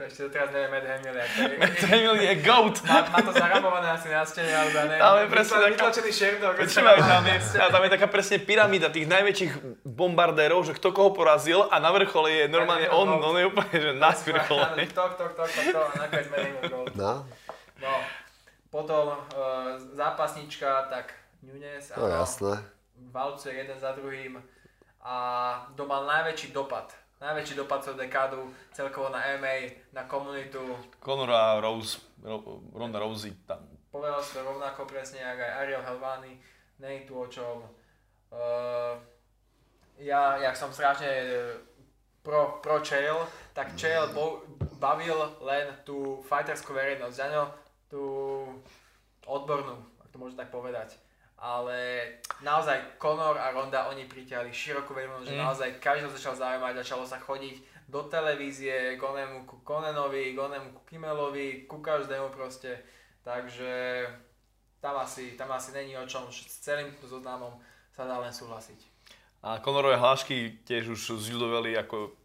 To 0.00 0.08
ešte 0.08 0.32
teraz 0.32 0.48
neviem, 0.48 0.72
Matt 0.72 0.88
Hamill, 0.88 1.12
Matt 1.60 1.80
Hamill 1.84 2.16
je 2.24 2.32
GOAT. 2.40 2.76
Má, 2.88 3.04
má 3.04 3.20
to 3.20 3.36
zaramované 3.36 3.92
asi 3.92 4.08
na 4.08 4.24
stene, 4.24 4.48
ale 4.48 4.72
neviem. 4.72 4.96
Tam 4.96 5.16
je 5.20 5.28
presne 5.28 5.56
taká... 5.60 5.68
Vytlačený 5.76 6.12
Sherdog. 6.16 6.54
Tam 6.56 7.24
je, 7.28 7.36
a 7.60 7.66
tam 7.68 7.82
je 7.84 7.90
taká 7.92 8.08
presne 8.08 8.36
pyramída 8.40 8.88
tých 8.88 9.04
najväčších 9.04 9.52
bombardérov, 9.84 10.64
že 10.64 10.72
kto 10.72 10.96
koho 10.96 11.12
porazil 11.12 11.68
a 11.68 11.76
na 11.76 11.92
vrchole 11.92 12.32
je 12.32 12.44
normálne 12.48 12.88
on, 12.88 13.12
on 13.12 13.36
je 13.36 13.44
úplne, 13.44 13.76
že 13.76 13.92
na 13.92 14.16
vrchole. 14.16 14.88
Kto, 14.88 15.02
kto, 15.20 15.24
kto, 15.36 15.42
kto, 15.44 15.60
kto, 15.68 15.80
a 15.84 15.92
nakoniec 16.00 16.28
Matt 16.32 16.44
Hamill 16.48 16.64
GOAT. 16.72 16.92
No. 16.96 17.12
No. 17.84 17.94
Potom 18.72 19.04
uh, 19.12 19.76
zápasnička, 19.92 20.88
tak 20.88 21.12
Nunes. 21.44 21.92
No 21.92 22.08
jasné. 22.08 22.56
Valcuje 23.12 23.52
jeden 23.52 23.76
za 23.76 23.92
druhým 23.92 24.40
a 25.04 25.16
doma 25.76 26.08
najväčší 26.08 26.56
dopad 26.56 26.88
najväčší 27.20 27.54
dopad 27.54 27.84
celú 27.84 28.00
dekádu 28.00 28.48
celkovo 28.72 29.12
na 29.12 29.20
MMA, 29.36 29.56
na 29.92 30.08
komunitu. 30.08 30.60
Conor 31.04 31.30
a 31.30 31.60
Rose, 31.60 32.00
Ronda 32.72 32.98
Rousey 32.98 33.36
tam. 33.44 33.60
Povedal 33.92 34.22
si 34.24 34.40
to 34.40 34.40
rovnako 34.40 34.88
presne, 34.88 35.20
ako 35.20 35.42
aj 35.44 35.54
Ariel 35.60 35.84
Helvani, 35.84 36.34
je 36.80 37.04
tu 37.04 37.14
o 37.18 37.26
čom. 37.28 37.60
Uh, 38.32 38.96
ja, 40.00 40.40
jak 40.40 40.56
som 40.56 40.72
strašne 40.72 41.10
e, 41.10 41.26
pro, 42.24 42.62
pro 42.64 42.80
Chael, 42.80 43.20
tak 43.52 43.76
Chael 43.76 44.08
bo, 44.16 44.40
bavil 44.80 45.18
len 45.44 45.68
tú 45.84 46.24
fighterskú 46.24 46.72
verejnosť, 46.72 47.18
ano, 47.28 47.52
tú 47.90 48.00
odbornú, 49.28 49.76
ak 50.00 50.08
to 50.08 50.16
môžem 50.16 50.40
tak 50.40 50.48
povedať 50.48 50.96
ale 51.40 52.04
naozaj 52.44 53.00
Conor 53.00 53.40
a 53.40 53.48
Ronda, 53.48 53.88
oni 53.88 54.04
pritiahli 54.04 54.52
širokú 54.52 54.92
verejnosť, 54.92 55.24
mm. 55.24 55.30
že 55.32 55.40
naozaj 55.40 55.68
každý 55.80 56.12
začal 56.12 56.36
zaujímať, 56.36 56.84
začalo 56.84 57.08
sa 57.08 57.16
chodiť 57.16 57.88
do 57.88 58.04
televízie, 58.06 59.00
Gonemu 59.00 59.48
ku 59.48 59.64
Konenovi, 59.64 60.36
Gonemu 60.36 60.76
ku 60.76 60.82
Kimelovi, 60.84 61.64
ku 61.64 61.80
každému 61.80 62.28
proste, 62.28 62.84
takže 63.24 64.04
tam 64.84 65.00
asi, 65.00 65.34
tam 65.34 65.50
asi 65.56 65.72
není 65.72 65.96
o 65.96 66.04
čom, 66.04 66.28
s 66.28 66.60
celým 66.60 66.92
zoznamom 67.00 67.56
sa 67.96 68.04
dá 68.04 68.20
len 68.20 68.30
súhlasiť. 68.30 68.78
A 69.40 69.64
Conorové 69.64 69.96
hlášky 69.96 70.60
tiež 70.68 70.92
už 70.92 71.16
zľudovali 71.16 71.72
ako 71.80 72.19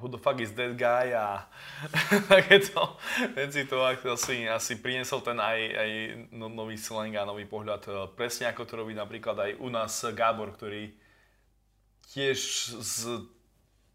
who 0.00 0.08
the 0.08 0.18
fuck 0.18 0.40
is 0.40 0.52
that 0.52 0.76
guy 0.76 1.14
a 1.14 1.46
takéto 2.30 2.98
veci 3.34 3.64
to 3.64 3.86
asi, 3.86 4.48
asi 4.48 4.82
priniesol 4.82 5.22
ten 5.22 5.38
aj, 5.38 5.60
aj 5.74 5.90
no, 6.34 6.50
nový 6.50 6.74
slang 6.74 7.14
a 7.14 7.22
nový 7.22 7.46
pohľad. 7.46 7.82
E, 7.86 7.90
presne 8.18 8.50
ako 8.50 8.62
to 8.66 8.74
robí 8.82 8.92
napríklad 8.92 9.38
aj 9.38 9.50
u 9.62 9.68
nás 9.70 9.92
Gábor, 10.12 10.54
ktorý 10.54 10.90
tiež 12.10 12.38
z... 12.82 13.22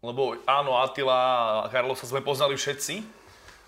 Lebo 0.00 0.40
áno, 0.48 0.80
Attila 0.80 1.12
a 1.64 1.68
Carlosa 1.68 2.08
sme 2.08 2.24
poznali 2.24 2.56
všetci, 2.56 3.04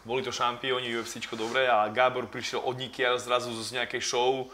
boli 0.09 0.25
to 0.25 0.33
šampióni 0.33 0.97
UFCčko 0.97 1.37
dobre 1.37 1.69
a 1.69 1.87
Gábor 1.93 2.27
prišiel 2.33 2.65
od 2.65 2.81
nikia 2.81 3.21
zrazu 3.21 3.53
z 3.53 3.77
nejakej 3.77 4.01
show, 4.01 4.49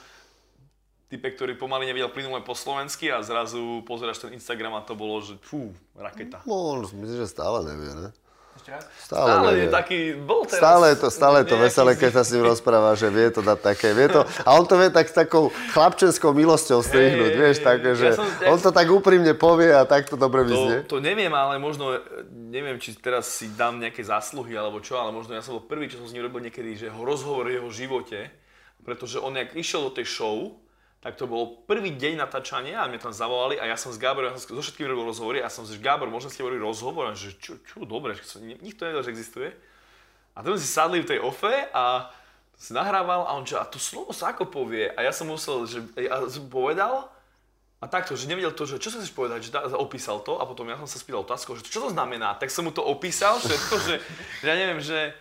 type, 1.08 1.24
ktorý 1.24 1.56
pomaly 1.56 1.88
nevedel 1.88 2.12
plynule 2.12 2.44
po 2.44 2.52
slovensky 2.52 3.08
a 3.08 3.24
zrazu 3.24 3.80
pozeráš 3.88 4.20
ten 4.20 4.36
Instagram 4.36 4.76
a 4.76 4.84
to 4.84 4.92
bolo, 4.92 5.24
že 5.24 5.40
fú, 5.40 5.72
raketa. 5.96 6.44
No, 6.44 6.84
myslím, 6.84 7.24
že 7.24 7.28
stále 7.28 7.64
nevie, 7.64 7.92
ne? 7.96 8.08
Stále, 8.58 8.84
stále 9.00 9.48
je 9.54 9.66
taký, 9.70 9.98
bol 10.18 10.44
teraz... 10.44 10.60
Stále 10.60 10.84
je 10.92 10.96
to, 10.98 11.08
stále 11.08 11.38
to 11.46 11.56
veselé, 11.56 11.96
keď 11.96 12.20
sa 12.20 12.22
s 12.26 12.34
ním 12.36 12.44
rozpráva, 12.44 12.92
že 12.98 13.08
vie 13.08 13.30
to 13.32 13.40
dať 13.40 13.58
také, 13.64 13.94
vie 13.96 14.10
to, 14.10 14.26
a 14.44 14.48
on 14.52 14.66
to 14.66 14.76
vie 14.76 14.92
tak 14.92 15.08
s 15.08 15.14
takou 15.14 15.48
chlapčenskou 15.72 16.34
milosťou 16.36 16.82
strihnúť, 16.84 17.32
hey, 17.32 17.40
vieš, 17.40 17.56
tak, 17.64 17.80
že 17.80 18.12
ja 18.12 18.18
som, 18.18 18.26
ja 18.28 18.50
on 18.52 18.58
to 18.60 18.68
tak 18.74 18.90
úprimne 18.90 19.32
povie 19.38 19.72
a 19.72 19.86
tak 19.88 20.10
to 20.10 20.20
dobre 20.20 20.44
vyznie. 20.44 20.84
To, 20.84 20.98
to 20.98 21.06
neviem, 21.06 21.32
ale 21.32 21.56
možno, 21.56 21.96
neviem, 22.28 22.76
či 22.76 22.92
teraz 22.98 23.30
si 23.30 23.48
dám 23.54 23.78
nejaké 23.78 24.04
zásluhy 24.04 24.52
alebo 24.58 24.82
čo, 24.84 25.00
ale 25.00 25.14
možno 25.14 25.38
ja 25.38 25.40
som 25.40 25.56
bol 25.56 25.64
prvý, 25.64 25.88
čo 25.88 26.02
som 26.02 26.10
s 26.10 26.12
ním 26.12 26.26
robil 26.26 26.44
niekedy, 26.44 26.76
že 26.76 26.92
ho 26.92 27.00
rozhovor 27.06 27.48
o 27.48 27.54
jeho 27.54 27.70
živote, 27.72 28.28
pretože 28.82 29.22
on 29.22 29.38
jak 29.38 29.54
išiel 29.54 29.86
do 29.86 29.96
tej 29.96 30.04
show, 30.04 30.58
tak 30.98 31.14
to 31.14 31.30
bol 31.30 31.62
prvý 31.70 31.94
deň 31.94 32.18
natáčania 32.18 32.82
a 32.82 32.90
mňa 32.90 32.98
tam 32.98 33.14
zavolali 33.14 33.54
a 33.54 33.70
ja 33.70 33.78
som 33.78 33.94
s 33.94 34.02
Gáborom, 34.02 34.34
ja 34.34 34.38
som 34.38 34.50
so 34.50 34.62
všetkými 34.66 34.90
robil 34.90 35.06
rozhovory 35.06 35.38
a 35.38 35.46
som 35.46 35.62
si, 35.62 35.78
že 35.78 35.84
Gábor, 35.84 36.10
môžem 36.10 36.26
s 36.26 36.34
tebou 36.34 36.50
robiť 36.50 36.64
rozhovor? 36.66 37.06
A 37.06 37.14
že 37.14 37.38
čo, 37.38 37.54
čo, 37.62 37.86
dobre, 37.86 38.18
že 38.18 38.26
nikto 38.42 38.82
nevedel, 38.82 39.06
že 39.06 39.14
existuje. 39.14 39.54
A 40.34 40.42
potom 40.42 40.58
si 40.58 40.66
sadli 40.66 40.98
v 40.98 41.10
tej 41.14 41.20
ofe 41.22 41.70
a 41.70 42.10
si 42.58 42.74
nahrával 42.74 43.30
a 43.30 43.38
on 43.38 43.46
že, 43.46 43.54
a 43.54 43.62
to 43.62 43.78
slovo 43.78 44.10
sa 44.10 44.34
ako 44.34 44.50
povie? 44.50 44.90
A 44.90 45.06
ja 45.06 45.14
som 45.14 45.30
musel, 45.30 45.70
že 45.70 45.86
ja 45.94 46.26
som 46.26 46.50
povedal 46.50 47.06
a 47.78 47.86
takto, 47.86 48.18
že 48.18 48.26
nevedel 48.26 48.50
to, 48.50 48.66
že 48.66 48.82
čo 48.82 48.90
sa 48.90 48.98
chceš 48.98 49.14
povedať, 49.14 49.38
že 49.46 49.50
da, 49.54 49.70
opísal 49.78 50.18
to 50.26 50.42
a 50.42 50.44
potom 50.50 50.66
ja 50.66 50.74
som 50.82 50.90
sa 50.90 50.98
spýtal 50.98 51.22
otázku, 51.22 51.54
že 51.54 51.62
čo 51.62 51.78
to 51.86 51.94
znamená, 51.94 52.34
tak 52.34 52.50
som 52.50 52.66
mu 52.66 52.74
to 52.74 52.82
opísal 52.82 53.38
všetko, 53.38 53.74
že, 53.86 53.94
že 54.42 54.46
ja 54.50 54.56
neviem, 54.58 54.82
že 54.82 55.14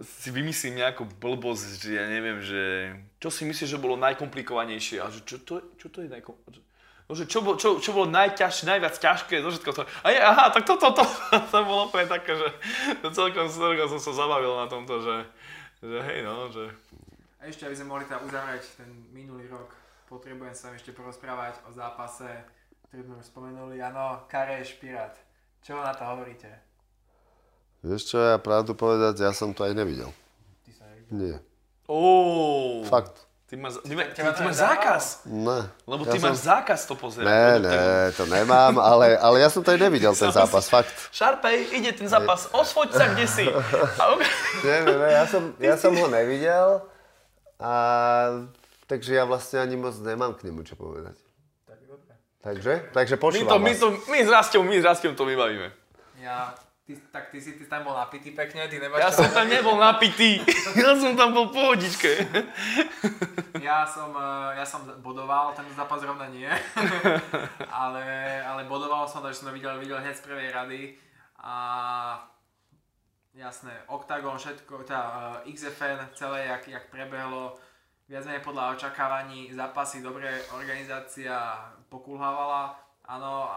si 0.00 0.32
vymyslím 0.32 0.80
nejakú 0.80 1.04
blbosť, 1.04 1.84
že 1.84 1.90
ja 2.00 2.08
neviem, 2.08 2.40
že 2.40 2.96
čo 3.20 3.28
si 3.28 3.44
myslíš, 3.44 3.76
že 3.76 3.82
bolo 3.82 4.00
najkomplikovanejšie 4.00 5.04
a 5.04 5.12
že 5.12 5.20
čo 5.28 5.44
to, 5.44 5.60
čo 5.76 5.92
to 5.92 6.00
je 6.00 6.08
najkomplikovanejšie? 6.08 6.70
No, 7.12 7.18
čo, 7.18 7.44
bolo, 7.44 7.60
čo, 7.60 7.76
čo 7.76 7.92
bolo 7.92 8.08
najťažšie, 8.08 8.64
najviac 8.72 8.96
ťažké, 8.96 9.44
zo 9.44 9.52
všetko 9.52 9.70
to. 9.76 9.82
A 10.00 10.06
je, 10.08 10.18
aha, 10.22 10.48
tak 10.48 10.64
toto, 10.64 10.96
to, 10.96 11.04
to, 11.04 11.36
to 11.52 11.58
bolo 11.60 11.92
úplne 11.92 12.08
také, 12.08 12.32
že 12.32 12.48
celkom, 13.12 13.52
celkom 13.52 13.88
som 13.92 14.00
sa 14.00 14.24
zabavil 14.24 14.56
na 14.56 14.64
tomto, 14.64 15.02
že, 15.04 15.16
že 15.84 15.98
hej 16.08 16.24
no, 16.24 16.48
že... 16.48 16.72
A 17.42 17.52
ešte, 17.52 17.68
aby 17.68 17.76
sme 17.76 17.92
mohli 17.92 18.08
teda 18.08 18.24
uzavrieť 18.24 18.64
ten 18.80 18.88
minulý 19.12 19.44
rok, 19.52 19.76
potrebujem 20.08 20.56
sa 20.56 20.72
ešte 20.72 20.96
porozprávať 20.96 21.60
o 21.68 21.70
zápase, 21.74 22.32
ktorý 22.88 23.04
sme 23.04 23.14
už 23.20 23.26
spomenuli, 23.28 23.76
áno, 23.84 24.24
Kareš 24.24 24.80
Pirát. 24.80 25.12
Čo 25.60 25.84
na 25.84 25.92
to 25.92 26.08
hovoríte? 26.08 26.71
Vieš 27.82 28.14
čo, 28.14 28.16
ja 28.22 28.38
pravdu 28.38 28.78
povedať, 28.78 29.26
ja 29.26 29.34
som 29.34 29.50
to 29.50 29.66
aj 29.66 29.74
nevidel. 29.74 30.14
Ty 30.62 30.70
sa 30.70 30.84
nevidel? 30.86 31.10
Nie. 31.18 31.36
Oh. 31.90 32.86
Fakt. 32.86 33.26
Ty, 33.50 33.60
má, 33.60 33.68
ty, 33.68 33.84
ty, 33.84 33.94
ty, 34.16 34.22
ty 34.22 34.40
máš 34.46 34.64
zákaz. 34.64 35.04
Ne. 35.28 35.68
Lebo 35.84 36.08
ty 36.08 36.16
ja 36.16 36.24
máš 36.24 36.40
som... 36.40 36.56
zákaz 36.56 36.88
to 36.88 36.94
pozerať. 36.96 37.26
Ne, 37.28 37.60
ne, 37.60 38.08
to 38.16 38.24
nemám, 38.24 38.80
ale, 38.80 39.18
ale 39.18 39.44
ja 39.44 39.52
som 39.52 39.60
to 39.60 39.74
aj 39.74 39.82
nevidel, 39.82 40.16
ten 40.16 40.32
zápas, 40.40 40.72
fakt. 40.72 40.94
Šarpej, 41.12 41.74
ide 41.74 41.92
ten 41.92 42.08
zápas, 42.08 42.48
osvoď 42.48 42.96
sa, 42.96 43.04
kde 43.12 43.26
si. 43.28 43.44
ne, 44.64 44.76
ne, 44.88 44.94
ne, 44.94 45.08
ja 45.12 45.28
som, 45.28 45.42
ja 45.60 45.76
som 45.76 45.92
ho 45.92 46.08
nevidel 46.08 46.80
a 47.60 47.72
takže 48.88 49.20
ja 49.20 49.28
vlastne 49.28 49.60
ani 49.60 49.76
moc 49.76 50.00
nemám 50.00 50.32
k 50.32 50.48
nemu 50.48 50.64
čo 50.64 50.78
povedať. 50.78 51.20
Takže, 52.40 52.88
takže 52.96 53.20
počúvam 53.20 53.60
my 53.60 53.76
to, 53.76 53.92
my, 53.92 54.00
to, 54.00 54.10
my 54.10 54.18
s 54.24 54.28
Rastom, 54.32 54.64
my 54.64 54.80
s 54.80 54.84
Rastom 54.88 55.12
to 55.12 55.28
vybavíme. 55.28 55.68
Ja 56.24 56.56
Ty, 56.92 57.00
tak 57.08 57.32
ty 57.32 57.40
si 57.40 57.56
ty 57.56 57.64
tam 57.64 57.88
bol 57.88 57.96
napitý 57.96 58.36
pekne, 58.36 58.68
ty 58.68 58.76
nemáš... 58.76 59.00
Ja 59.00 59.08
čo... 59.08 59.24
som 59.24 59.32
tam 59.32 59.48
nebol 59.48 59.80
napitý, 59.80 60.44
ja 60.76 60.92
som 60.92 61.16
tam 61.16 61.32
bol 61.32 61.48
pohodičke. 61.48 62.20
ja 63.64 63.88
som, 63.88 64.12
eh, 64.12 64.60
ja 64.60 64.64
som 64.68 64.84
bodoval, 65.00 65.56
ten 65.56 65.64
zápas 65.72 66.04
rovna 66.04 66.28
nie, 66.28 66.52
ale, 67.72 68.04
ale 68.44 68.68
bodoval 68.68 69.08
som, 69.08 69.24
takže 69.24 69.40
som 69.40 69.48
to 69.48 69.56
videl, 69.56 69.80
videl 69.80 70.04
hneď 70.04 70.20
z 70.20 70.24
prvej 70.28 70.48
rady. 70.52 70.80
A 71.40 71.54
jasné, 73.32 73.72
Octagon, 73.88 74.36
všetko, 74.36 74.84
teda 74.84 75.40
eh, 75.40 75.56
XFN 75.56 76.12
celé, 76.12 76.52
jak, 76.52 76.68
jak 76.68 76.84
prebehlo, 76.92 77.56
viac 78.04 78.28
menej 78.28 78.44
podľa 78.44 78.76
očakávaní, 78.76 79.48
zápasy, 79.56 80.04
dobré, 80.04 80.44
organizácia 80.52 81.56
pokulhávala, 81.88 82.76
áno, 83.08 83.48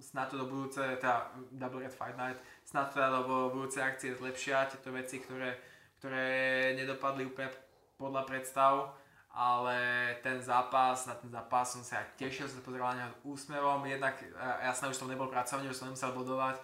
snad 0.00 0.30
to 0.30 0.38
do 0.38 0.46
budúce, 0.46 0.82
teda 0.98 1.30
Double 1.54 1.82
Red 1.82 1.94
Fight 1.94 2.16
Night, 2.18 2.38
snad 2.66 2.90
teda 2.90 3.22
do 3.22 3.50
budúce 3.50 3.78
akcie 3.78 4.14
zlepšia 4.14 4.66
tieto 4.66 4.90
veci, 4.90 5.22
ktoré, 5.22 5.58
ktoré 5.98 6.26
nedopadli 6.74 7.26
úplne 7.26 7.50
podľa 7.98 8.22
predstav, 8.26 8.94
ale 9.34 9.78
ten 10.22 10.38
zápas, 10.38 11.06
na 11.10 11.14
ten 11.18 11.30
zápas 11.30 11.74
som 11.74 11.82
sa 11.82 12.02
tešil, 12.14 12.46
som 12.46 12.62
sa 12.62 12.66
pozeral 12.66 12.94
na 12.94 13.06
neho 13.06 13.14
úsmevom, 13.26 13.82
jednak 13.86 14.18
jasné, 14.62 14.90
už 14.90 14.98
som 14.98 15.10
nebol 15.10 15.26
pracovný, 15.26 15.66
už 15.70 15.78
som 15.78 15.90
nemusel 15.90 16.14
bodovať. 16.14 16.58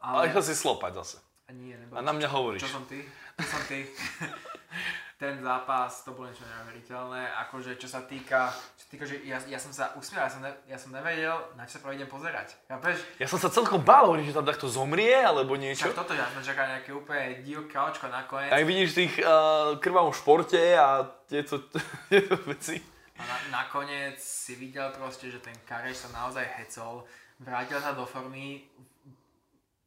Ale, 0.00 0.32
ale 0.32 0.40
si 0.44 0.56
slopať 0.56 0.92
zase. 1.04 1.18
A 1.48 1.52
nie, 1.52 1.72
nebo... 1.72 1.96
A 1.96 2.04
na 2.04 2.12
mňa 2.12 2.28
hovoríš. 2.28 2.64
Čo 2.64 2.80
som 2.80 2.84
ty? 2.84 3.00
Čo 3.40 3.48
som 3.48 3.62
ty? 3.68 3.84
Ten 5.18 5.42
zápas, 5.42 6.06
to 6.06 6.14
bolo 6.14 6.30
niečo 6.30 6.46
neuveriteľné. 6.46 7.26
Akože 7.42 7.74
čo 7.74 7.90
sa 7.90 8.06
týka, 8.06 8.54
čo 8.78 8.86
týka 8.86 9.02
že 9.02 9.18
ja, 9.26 9.42
ja 9.50 9.58
som 9.58 9.74
sa 9.74 9.90
usmiel, 9.98 10.22
ja 10.22 10.30
som, 10.30 10.38
ne, 10.38 10.54
ja 10.70 10.78
som 10.78 10.94
nevedel, 10.94 11.34
na 11.58 11.66
čo 11.66 11.82
sa 11.82 11.82
prvé 11.82 11.98
idem 11.98 12.06
pozerať. 12.06 12.54
Chápeš? 12.70 13.02
Ja 13.18 13.26
som 13.26 13.42
sa 13.42 13.50
celkom 13.50 13.82
bál, 13.82 14.06
hovorím, 14.06 14.30
že 14.30 14.38
tam 14.38 14.46
takto 14.46 14.70
zomrie, 14.70 15.18
alebo 15.18 15.58
niečo. 15.58 15.90
Však 15.90 16.06
toto, 16.06 16.14
ja 16.14 16.22
som 16.30 16.38
čakal 16.38 16.70
nejaké 16.70 16.94
úplne 16.94 17.42
divoké 17.42 17.74
očko 17.74 18.06
nakoniec. 18.06 18.54
Tak 18.54 18.62
vidíš 18.62 18.90
tých 18.94 19.14
uh, 19.18 19.74
krvavom 19.82 20.14
športe 20.14 20.62
a 20.78 21.02
tieto, 21.26 21.66
tieto 22.14 22.38
veci. 22.46 22.78
A 23.18 23.22
na, 23.26 23.36
nakoniec 23.50 24.22
si 24.22 24.54
videl 24.54 24.86
proste, 24.94 25.34
že 25.34 25.42
ten 25.42 25.58
Kareš 25.66 26.06
sa 26.06 26.08
naozaj 26.14 26.46
hecol, 26.62 27.02
vrátil 27.42 27.82
sa 27.82 27.90
do 27.90 28.06
formy 28.06 28.70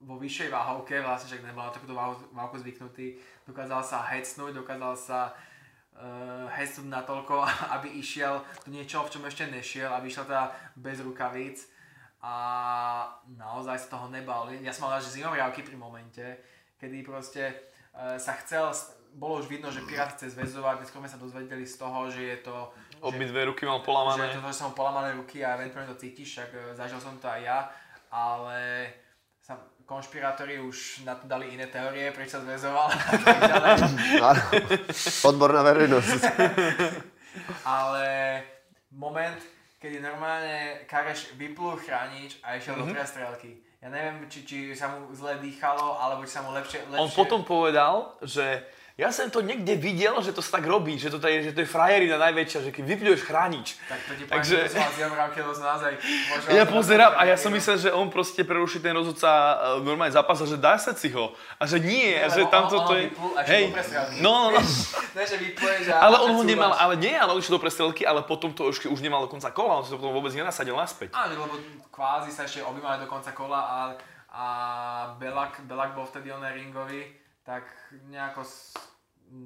vo 0.02 0.18
vyššej 0.18 0.50
váhovke, 0.50 0.98
vlastne 1.02 1.30
však 1.30 1.46
na 1.46 1.70
takúto 1.70 1.94
váhovku 1.94 2.58
zvyknutý, 2.58 3.22
dokázal 3.46 3.82
sa 3.86 4.02
hecnúť, 4.10 4.58
dokázal 4.58 4.94
sa 4.98 5.20
uh, 5.30 6.50
hecnúť 6.50 6.90
natoľko, 6.90 7.46
aby 7.78 8.02
išiel 8.02 8.42
do 8.66 8.70
niečoho, 8.74 9.06
v 9.06 9.12
čom 9.14 9.24
ešte 9.30 9.46
nešiel, 9.50 9.94
aby 9.94 10.10
išiel 10.10 10.26
teda 10.26 10.50
bez 10.74 11.06
rukavíc 11.06 11.70
a 12.22 12.34
naozaj 13.34 13.78
sa 13.78 13.98
toho 13.98 14.10
nebal. 14.10 14.50
Ja 14.62 14.74
som 14.74 14.90
mal 14.90 15.02
že 15.02 15.14
zimomriavky 15.14 15.66
pri 15.66 15.78
momente, 15.78 16.26
kedy 16.82 17.06
proste 17.06 17.54
uh, 17.94 18.18
sa 18.18 18.34
chcel, 18.42 18.74
bolo 19.12 19.44
už 19.44 19.52
vidno, 19.52 19.70
že 19.70 19.86
Pirát 19.86 20.18
chce 20.18 20.34
zväzovať, 20.34 20.82
neskôr 20.82 21.04
sme 21.04 21.12
sa 21.12 21.20
dozvedeli 21.22 21.68
z 21.68 21.76
toho, 21.78 22.10
že 22.10 22.22
je 22.26 22.38
to... 22.42 22.56
Obidve 23.02 23.44
ruky 23.44 23.68
mal 23.68 23.84
polamané. 23.84 24.34
Že 24.34 24.40
to, 24.40 24.50
že 24.50 24.62
som 24.66 24.72
polamané 24.74 25.14
ruky 25.14 25.44
a 25.44 25.58
eventuálne 25.60 25.94
to 25.94 26.00
cítiš, 26.00 26.42
však 26.42 26.50
uh, 26.58 26.62
zažil 26.74 26.98
som 26.98 27.14
to 27.22 27.30
aj 27.30 27.42
ja, 27.46 27.60
ale 28.10 28.58
konšpirátori 29.92 30.56
už 30.64 31.04
na 31.04 31.20
to 31.20 31.28
dali 31.28 31.52
iné 31.52 31.68
teórie, 31.68 32.16
prečo 32.16 32.40
sa 32.40 32.48
zväzoval 32.48 32.88
Odborná 35.28 35.60
verejnosť. 35.68 36.24
Ale 37.68 38.08
moment, 38.96 39.36
kedy 39.84 40.00
normálne 40.00 40.88
Kareš 40.88 41.36
vyplul 41.36 41.76
chránič 41.76 42.40
a 42.40 42.56
išiel 42.56 42.80
mm-hmm. 42.80 42.88
do 42.88 42.88
mhm. 42.88 42.96
prestrelky. 42.96 43.52
Ja 43.84 43.90
neviem, 43.92 44.30
či, 44.32 44.46
či 44.48 44.58
sa 44.78 44.94
mu 44.94 45.12
zle 45.12 45.42
dýchalo, 45.44 46.00
alebo 46.00 46.24
či 46.24 46.38
sa 46.38 46.46
mu 46.46 46.56
lepšie, 46.56 46.88
lepšie... 46.88 47.02
On 47.02 47.12
potom 47.12 47.42
povedal, 47.44 48.16
že 48.24 48.64
ja 49.00 49.08
som 49.16 49.32
to 49.32 49.40
niekde 49.40 49.80
videl, 49.80 50.20
že 50.20 50.36
to 50.36 50.44
sa 50.44 50.60
tak 50.60 50.68
robí, 50.68 51.00
že 51.00 51.08
to, 51.08 51.18
je, 51.24 51.48
že 51.48 51.52
to 51.56 51.64
je 51.64 51.70
frajerina 51.70 52.20
najväčšia, 52.20 52.60
že 52.68 52.72
keď 52.76 52.84
vypľuješ 52.92 53.22
chránič. 53.24 53.80
Tak 53.88 54.00
to 54.04 54.12
ti 54.20 54.24
Takže... 54.28 54.58
naozaj... 55.64 55.92
Ja 56.52 56.68
pozerám 56.68 57.16
a 57.16 57.24
ja 57.24 57.40
som 57.40 57.56
myslel, 57.56 57.80
že 57.80 57.90
on 57.96 58.12
proste 58.12 58.44
preruší 58.44 58.84
ten 58.84 58.92
rozhodca 58.92 59.32
uh, 59.32 59.56
normálne 59.80 60.12
zápas 60.12 60.44
a 60.44 60.46
že 60.46 60.60
dá 60.60 60.76
sa 60.76 60.92
si 60.92 61.08
ho. 61.16 61.32
A 61.56 61.64
že 61.64 61.80
nie, 61.80 62.20
nie 62.20 62.28
že 62.28 62.44
tam 62.52 62.68
to 62.68 62.84
je... 63.00 63.16
Hej, 63.48 63.72
no, 64.20 64.52
no, 64.52 64.60
no. 64.60 64.62
ne, 65.18 65.24
že 65.24 65.40
vypluješ 65.40 65.96
a... 65.96 66.12
Ale 66.12 66.28
on 66.28 66.36
ho 66.36 66.44
nemal, 66.44 66.76
ale 66.76 67.00
nie, 67.00 67.16
ale 67.16 67.32
on 67.32 67.40
išiel 67.40 67.56
do 67.56 67.64
prestrelky, 67.64 68.04
ale 68.04 68.28
potom 68.28 68.52
to 68.52 68.68
už, 68.68 68.92
už 68.92 69.00
nemal 69.00 69.24
do 69.24 69.32
konca 69.32 69.56
kola, 69.56 69.80
on 69.80 69.88
sa 69.88 69.96
to 69.96 70.04
potom 70.04 70.12
vôbec 70.12 70.36
nenasadil 70.36 70.76
naspäť. 70.76 71.16
Áno, 71.16 71.48
lebo 71.48 71.56
kvázi 71.96 72.36
sa 72.36 72.44
ešte 72.44 72.60
objímali 72.60 73.00
do 73.00 73.08
konca 73.08 73.32
kola 73.32 73.60
a, 73.64 73.80
a 74.36 74.46
Belak, 75.16 75.64
Belak 75.64 75.96
bol 75.96 76.04
vtedy 76.04 76.28
on 76.36 76.44
ringový, 76.44 77.21
tak 77.52 77.68
nejako 78.08 78.48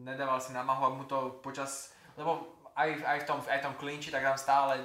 nedával 0.05 0.37
si 0.37 0.53
námahu 0.53 0.85
a 0.85 0.93
mu 0.93 1.09
to 1.09 1.41
počas, 1.41 1.89
lebo 2.13 2.53
aj, 2.77 3.01
aj, 3.01 3.17
v 3.23 3.25
tom, 3.25 3.39
aj 3.41 3.65
tom 3.65 3.73
klinči, 3.81 4.13
tak 4.13 4.21
tam 4.21 4.37
stále 4.37 4.77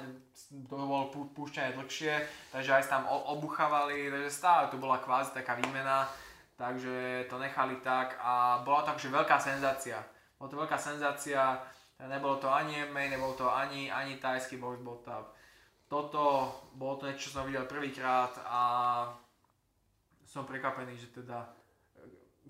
to 0.65 0.73
bolo 0.73 1.13
púšťané 1.13 1.77
dlhšie, 1.77 2.17
takže 2.49 2.81
aj 2.81 2.89
tam 2.89 3.05
obuchávali, 3.05 4.09
takže 4.09 4.31
stále 4.33 4.73
to 4.73 4.81
bola 4.81 4.97
kvázi 4.97 5.37
taká 5.37 5.53
výmena, 5.53 6.09
takže 6.57 7.29
to 7.29 7.37
nechali 7.37 7.77
tak 7.85 8.17
a 8.17 8.65
bola 8.65 8.89
to 8.89 8.97
akože 8.97 9.13
veľká 9.13 9.37
senzácia. 9.37 10.01
Bola 10.41 10.49
to 10.49 10.57
veľká 10.57 10.77
senzácia, 10.81 11.61
nebolo 12.01 12.41
to 12.41 12.49
ani 12.49 12.89
MMA, 12.89 13.13
nebolo 13.13 13.37
to 13.37 13.45
ani, 13.45 13.93
ani 13.93 14.17
tajský 14.17 14.57
box, 14.57 14.81
bol 14.81 14.97
to 15.05 15.13
toto, 15.91 16.49
bolo 16.73 16.97
to 16.97 17.05
niečo, 17.05 17.29
čo 17.29 17.37
som 17.37 17.45
videl 17.45 17.67
prvýkrát 17.69 18.33
a 18.47 18.61
som 20.25 20.47
prekvapený, 20.47 20.95
že 20.95 21.11
teda 21.11 21.60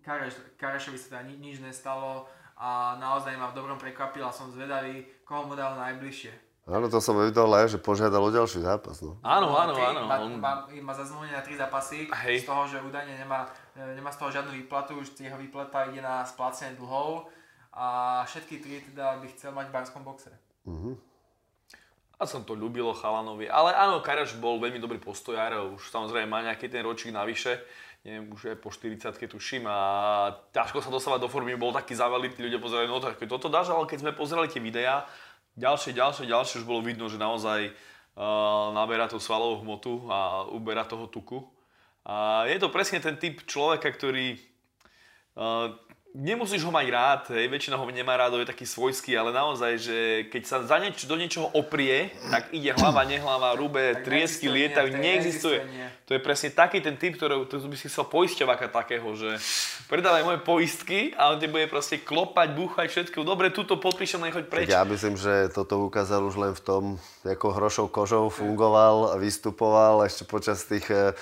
Kareš, 0.02 0.38
Karešovi 0.58 0.98
sa 0.98 1.18
teda 1.18 1.22
nič 1.30 1.62
nestalo, 1.62 2.28
a 2.62 2.94
naozaj 3.02 3.34
ma 3.42 3.50
v 3.50 3.58
dobrom 3.58 3.82
prekvapil 3.82 4.22
a 4.22 4.30
som 4.30 4.54
zvedavý, 4.54 5.02
koho 5.26 5.50
mu 5.50 5.58
dal 5.58 5.74
najbližšie. 5.82 6.30
Áno, 6.70 6.86
to 6.94 7.02
som 7.02 7.18
videl 7.18 7.50
aj, 7.50 7.74
že 7.74 7.82
požiadal 7.82 8.22
o 8.22 8.30
ďalší 8.30 8.62
zápas. 8.62 9.02
No. 9.02 9.18
Áno, 9.26 9.50
áno, 9.58 9.74
áno. 9.74 10.06
Má, 10.06 10.22
on... 10.22 10.38
má, 10.38 10.70
má 10.70 10.94
na 10.94 11.42
tri 11.42 11.58
zápasy, 11.58 12.06
Hej. 12.06 12.46
z 12.46 12.54
toho, 12.54 12.70
že 12.70 12.78
údajne 12.86 13.18
nemá, 13.18 13.50
e, 13.74 13.98
nemá 13.98 14.14
z 14.14 14.22
toho 14.22 14.30
žiadnu 14.30 14.54
výplatu, 14.54 14.94
už 14.94 15.18
jeho 15.18 15.42
výplata 15.42 15.90
ide 15.90 16.06
na 16.06 16.22
splácenie 16.22 16.78
dlhov 16.78 17.34
a 17.74 18.22
všetky 18.30 18.62
tri 18.62 18.78
teda 18.94 19.18
by 19.18 19.28
chcel 19.34 19.58
mať 19.58 19.74
v 19.74 19.74
barskom 19.74 20.06
boxe. 20.06 20.30
Uh-huh. 20.70 20.94
A 22.22 22.30
som 22.30 22.46
to 22.46 22.54
ľúbilo 22.54 22.94
Chalanovi. 22.94 23.50
Ale 23.50 23.74
áno, 23.74 24.06
Karaš 24.06 24.38
bol 24.38 24.62
veľmi 24.62 24.78
dobrý 24.78 25.02
postojár, 25.02 25.74
už 25.74 25.90
samozrejme 25.90 26.30
má 26.30 26.46
nejaký 26.46 26.70
ten 26.70 26.86
ročík 26.86 27.10
navyše 27.10 27.58
neviem, 28.02 28.26
už 28.34 28.42
je 28.42 28.56
po 28.58 28.74
40 28.74 29.14
tuším 29.30 29.70
a 29.70 29.78
ťažko 30.50 30.82
sa 30.82 30.90
dostávať 30.90 31.22
do 31.22 31.30
formy, 31.30 31.54
bol 31.54 31.70
taký 31.70 31.94
závelitý, 31.94 32.42
ľudia 32.42 32.58
pozerali, 32.58 32.90
no 32.90 32.98
tak 32.98 33.22
toto 33.30 33.46
dáš, 33.46 33.70
ale 33.70 33.86
keď 33.86 33.98
sme 34.02 34.18
pozerali 34.18 34.50
tie 34.50 34.58
videá, 34.58 35.06
ďalšie, 35.54 35.94
ďalšie, 35.94 36.26
ďalšie, 36.26 36.66
už 36.66 36.68
bolo 36.68 36.82
vidno, 36.82 37.06
že 37.06 37.22
naozaj 37.22 37.70
uh, 37.70 38.74
naberá 38.74 39.06
tú 39.06 39.22
svalovú 39.22 39.62
hmotu 39.62 40.10
a 40.10 40.50
uberá 40.50 40.82
toho 40.82 41.06
tuku. 41.06 41.46
A 42.02 42.50
je 42.50 42.58
to 42.58 42.74
presne 42.74 42.98
ten 42.98 43.14
typ 43.22 43.46
človeka, 43.46 43.94
ktorý 43.94 44.34
uh, 45.38 45.78
nemusíš 46.12 46.68
ho 46.68 46.72
mať 46.72 46.88
rád, 46.92 47.22
hej, 47.32 47.48
väčšina 47.48 47.80
ho 47.80 47.86
nemá 47.88 48.20
rád, 48.20 48.36
je 48.44 48.52
taký 48.52 48.68
svojský, 48.68 49.16
ale 49.16 49.32
naozaj, 49.32 49.72
že 49.80 49.98
keď 50.28 50.44
sa 50.44 50.58
za 50.68 50.78
nieč, 50.80 51.08
do 51.08 51.16
niečoho 51.16 51.48
oprie, 51.56 52.12
tak 52.28 52.52
ide 52.52 52.76
hlava, 52.76 53.08
nehlava, 53.08 53.56
rúbe, 53.56 54.04
triesky, 54.04 54.52
lietajú, 54.52 54.92
neexistuje. 55.00 55.64
To 56.12 56.20
je 56.20 56.20
presne 56.20 56.52
taký 56.52 56.84
ten 56.84 57.00
typ, 57.00 57.16
ktorý 57.16 57.48
to 57.48 57.64
by 57.64 57.78
si 57.80 57.88
chcel 57.88 58.04
poisťováka 58.12 58.68
takého, 58.68 59.08
že 59.16 59.40
predávaj 59.88 60.28
moje 60.28 60.40
poistky 60.44 61.16
a 61.16 61.32
on 61.32 61.40
ti 61.40 61.48
bude 61.48 61.72
proste 61.72 62.04
klopať, 62.04 62.52
búchať 62.52 62.88
všetko. 62.92 63.24
Dobre, 63.24 63.48
túto 63.56 63.80
podpíšem, 63.80 64.20
nechoď 64.20 64.46
preč. 64.52 64.68
Ja 64.68 64.84
myslím, 64.84 65.16
že 65.16 65.48
toto 65.56 65.80
ukázal 65.88 66.28
už 66.28 66.36
len 66.36 66.52
v 66.52 66.62
tom, 66.64 66.84
ako 67.24 67.56
hrošou 67.56 67.88
kožou 67.88 68.28
fungoval, 68.28 69.16
vystupoval 69.16 70.04
ešte 70.04 70.28
počas 70.28 70.68
tých 70.68 70.92
eh, 70.92 71.16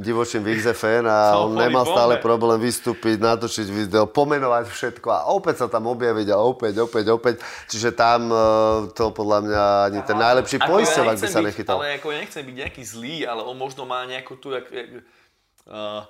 divočím 0.00 0.42
v 0.42 0.58
XFN 0.58 1.04
a 1.06 1.36
on 1.38 1.54
nemal 1.54 1.84
bombe. 1.84 1.94
stále 1.94 2.14
problém 2.18 2.58
vystúpiť, 2.58 3.20
natočiť 3.20 3.66
video, 3.68 4.08
pomenovať 4.08 4.66
všetko 4.66 5.08
a 5.12 5.20
opäť 5.30 5.64
sa 5.64 5.66
tam 5.68 5.86
objaviť 5.92 6.28
a 6.32 6.36
opäť, 6.40 6.82
opäť, 6.82 7.12
opäť. 7.12 7.34
Čiže 7.68 7.92
tam 7.94 8.32
uh, 8.32 8.88
to 8.90 9.12
podľa 9.12 9.38
mňa 9.46 9.62
ani 9.92 10.00
ten 10.02 10.18
najlepší 10.18 10.58
poisťovák 10.64 11.16
ja 11.16 11.22
by 11.22 11.28
sa 11.28 11.40
nechytal. 11.44 11.76
Ale 11.78 12.00
ako 12.00 12.08
ja 12.10 12.18
nechcem 12.24 12.42
byť 12.42 12.56
nejaký 12.56 12.82
zlý, 12.82 13.16
ale 13.28 13.44
on 13.44 13.54
možno 13.54 13.84
má 13.84 14.02
nejakú 14.08 14.40
tu, 14.40 14.56
jak, 14.56 14.66
jak, 14.72 14.88
uh, 15.68 16.02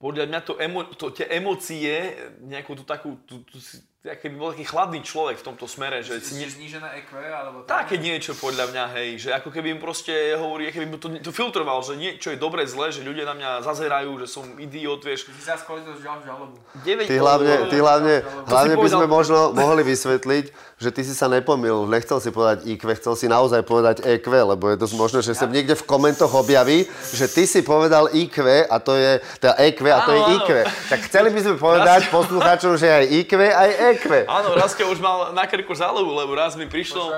podľa 0.00 0.24
mňa 0.32 0.40
to, 0.40 0.52
emo, 0.56 0.80
to, 0.96 1.12
tie 1.12 1.28
emócie, 1.28 2.16
nejakú 2.44 2.72
tú 2.72 2.84
takú, 2.88 3.20
tú, 3.28 3.44
tú, 3.44 3.60
keby 4.00 4.34
bol 4.40 4.48
taký 4.56 4.64
chladný 4.64 5.04
človek 5.04 5.36
v 5.36 5.44
tomto 5.52 5.68
smere. 5.68 6.00
Že 6.00 6.24
si, 6.24 6.40
ne... 6.40 6.48
znížené 6.48 6.88
EQ 7.04 7.12
alebo 7.20 7.68
Také 7.68 8.00
niečo 8.00 8.32
podľa 8.32 8.72
mňa, 8.72 8.84
hej, 8.96 9.08
že 9.20 9.28
ako 9.36 9.52
keby 9.52 9.76
im 9.76 9.80
proste 9.80 10.12
hovorí, 10.40 10.72
keby 10.72 10.96
to, 10.96 11.20
to 11.20 11.28
filtroval, 11.28 11.84
že 11.84 12.00
niečo 12.00 12.32
je 12.32 12.40
dobre, 12.40 12.64
zlé, 12.64 12.96
že 12.96 13.04
ľudia 13.04 13.28
na 13.28 13.36
mňa 13.36 13.50
zazerajú, 13.60 14.24
že 14.24 14.26
som 14.32 14.44
idiot, 14.56 15.04
vieš. 15.04 15.28
Ty 15.28 15.32
si 15.36 15.52
to 15.68 15.92
žalobu. 16.00 16.56
Ty 16.80 17.16
hlavne, 17.20 17.54
ty 17.68 17.76
hlavne, 17.76 18.14
hlavne 18.48 18.74
by 18.80 18.88
sme 18.88 19.04
možno 19.04 19.52
mohli 19.52 19.84
vysvetliť, 19.84 20.69
že 20.80 20.88
ty 20.88 21.04
si 21.04 21.12
sa 21.12 21.28
nepomil, 21.28 21.84
nechcel 21.84 22.24
si 22.24 22.32
povedať 22.32 22.64
IQ, 22.64 22.88
chcel 22.96 23.12
si 23.12 23.28
naozaj 23.28 23.68
povedať 23.68 24.00
EQ, 24.00 24.56
lebo 24.56 24.72
je 24.72 24.80
dosť 24.80 24.94
možné, 24.96 25.20
že 25.20 25.36
sa 25.36 25.44
niekde 25.44 25.76
v 25.76 25.84
komentoch 25.84 26.32
objaví, 26.32 26.88
že 27.12 27.28
ty 27.28 27.44
si 27.44 27.60
povedal 27.60 28.08
IQ 28.16 28.64
a 28.64 28.80
to 28.80 28.96
je, 28.96 29.20
teda 29.44 29.60
EQ 29.60 29.80
a 29.92 30.00
to 30.08 30.10
je 30.16 30.22
IQ. 30.40 30.48
Tak 30.88 30.98
chceli 31.04 31.28
by 31.36 31.40
sme 31.44 31.54
povedať 31.60 32.08
poslucháčom, 32.08 32.80
že 32.80 32.88
aj 32.88 33.04
IQ, 33.12 33.32
aj 33.44 33.70
EQ. 33.92 34.04
Áno, 34.24 34.56
Rasko 34.56 34.88
už 34.88 35.04
mal 35.04 35.36
na 35.36 35.44
krku 35.44 35.76
zálohu, 35.76 36.16
lebo 36.16 36.32
raz 36.32 36.56
mi 36.56 36.64
prišlo... 36.64 37.12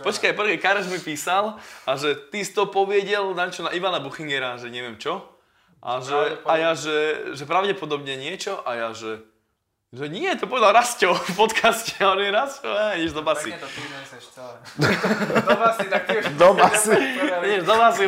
Počkaj, 0.00 0.32
počkaj, 0.32 0.58
Kareš 0.64 0.88
mi 0.88 0.96
písal 0.96 1.60
a 1.84 1.90
že 2.00 2.16
ty 2.32 2.40
si 2.40 2.56
to 2.56 2.72
poviedel 2.72 3.36
na 3.36 3.52
čo 3.52 3.68
na 3.68 3.76
Ivana 3.76 4.00
Buchingera, 4.00 4.56
že 4.56 4.72
neviem 4.72 4.96
čo. 4.96 5.20
A, 5.84 6.00
že, 6.00 6.16
a 6.46 6.52
ja, 6.56 6.72
že, 6.78 7.34
že 7.36 7.44
pravdepodobne 7.44 8.14
niečo 8.16 8.56
a 8.62 8.78
ja, 8.78 8.88
že 8.96 9.20
že 9.92 10.08
nie, 10.08 10.32
to 10.40 10.48
povedal 10.48 10.72
Rastio 10.72 11.12
v 11.12 11.32
podcaste, 11.36 12.00
a 12.00 12.16
on 12.16 12.20
je 12.24 12.32
Rastio, 12.32 12.72
a 12.72 12.96
ideš 12.96 13.12
do 13.12 13.22
basy. 13.22 13.52
Pekne 13.52 13.60
to 13.60 13.68
ty 13.68 13.80
neseš 13.92 14.24
celé. 14.32 14.54
do 15.48 15.54
basy, 15.60 15.84
tak 15.92 16.02
ty 16.08 16.12
už... 16.16 16.24
Do 16.40 16.50
basy. 16.56 16.96
Ideš 17.44 17.64
do 17.68 17.74
basy, 17.76 18.04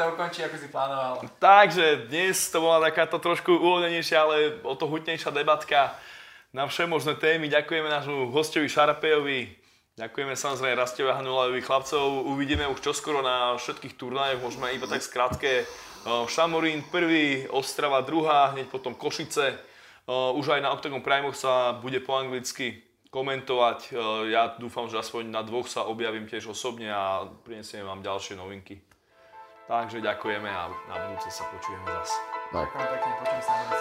to 0.00 0.16
ukončí, 0.16 0.40
ako 0.40 0.56
si 0.56 0.68
plánoval. 0.72 1.20
Takže 1.36 2.08
dnes 2.08 2.40
to 2.48 2.64
bola 2.64 2.80
takáto 2.88 3.20
trošku 3.20 3.52
uvoľnenejšia, 3.52 4.16
ale 4.16 4.36
o 4.64 4.72
to 4.72 4.88
hutnejšia 4.88 5.28
debatka 5.28 5.92
na 6.56 6.64
všemožné 6.64 7.20
témy. 7.20 7.52
Ďakujeme 7.52 7.84
nášmu 7.84 8.32
hostovi 8.32 8.64
Šarapejovi. 8.72 9.52
Ďakujeme 10.00 10.32
samozrejme 10.32 10.80
Rastevi 10.80 11.12
Hanulajovi 11.12 11.60
chlapcov. 11.60 12.24
Uvidíme 12.32 12.64
už 12.72 12.80
čoskoro 12.80 13.20
na 13.20 13.52
všetkých 13.60 14.00
turnajoch, 14.00 14.40
môžeme 14.40 14.72
iba 14.72 14.88
tak 14.88 15.04
skrátke. 15.04 15.68
Šamorín 16.32 16.80
prvý, 16.88 17.44
Ostrava 17.52 18.00
druhá, 18.00 18.56
hneď 18.56 18.72
potom 18.72 18.96
Košice. 18.96 19.60
Už 20.10 20.58
aj 20.58 20.60
na 20.60 20.74
Octagon 20.74 21.06
Primoch 21.06 21.38
sa 21.38 21.78
bude 21.78 22.02
po 22.02 22.18
anglicky 22.18 22.82
komentovať. 23.14 23.94
Ja 24.30 24.54
dúfam, 24.58 24.90
že 24.90 24.98
aspoň 24.98 25.30
na 25.30 25.42
dvoch 25.46 25.70
sa 25.70 25.86
objavím 25.86 26.26
tiež 26.26 26.50
osobne 26.50 26.90
a 26.90 27.30
prinesieme 27.46 27.86
vám 27.86 28.02
ďalšie 28.02 28.34
novinky. 28.34 28.82
Takže 29.70 30.02
ďakujeme 30.02 30.50
a 30.50 30.66
na 30.90 30.94
budúce 31.06 31.30
sa 31.30 31.46
počujeme 31.46 31.86
zase. 31.86 32.18
Tak. 32.50 32.68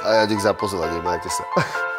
A 0.05 0.09
ja 0.21 0.23
dík 0.29 0.37
za 0.37 0.53
pozvanie, 0.53 1.01
majte 1.01 1.33
sa. 1.33 1.41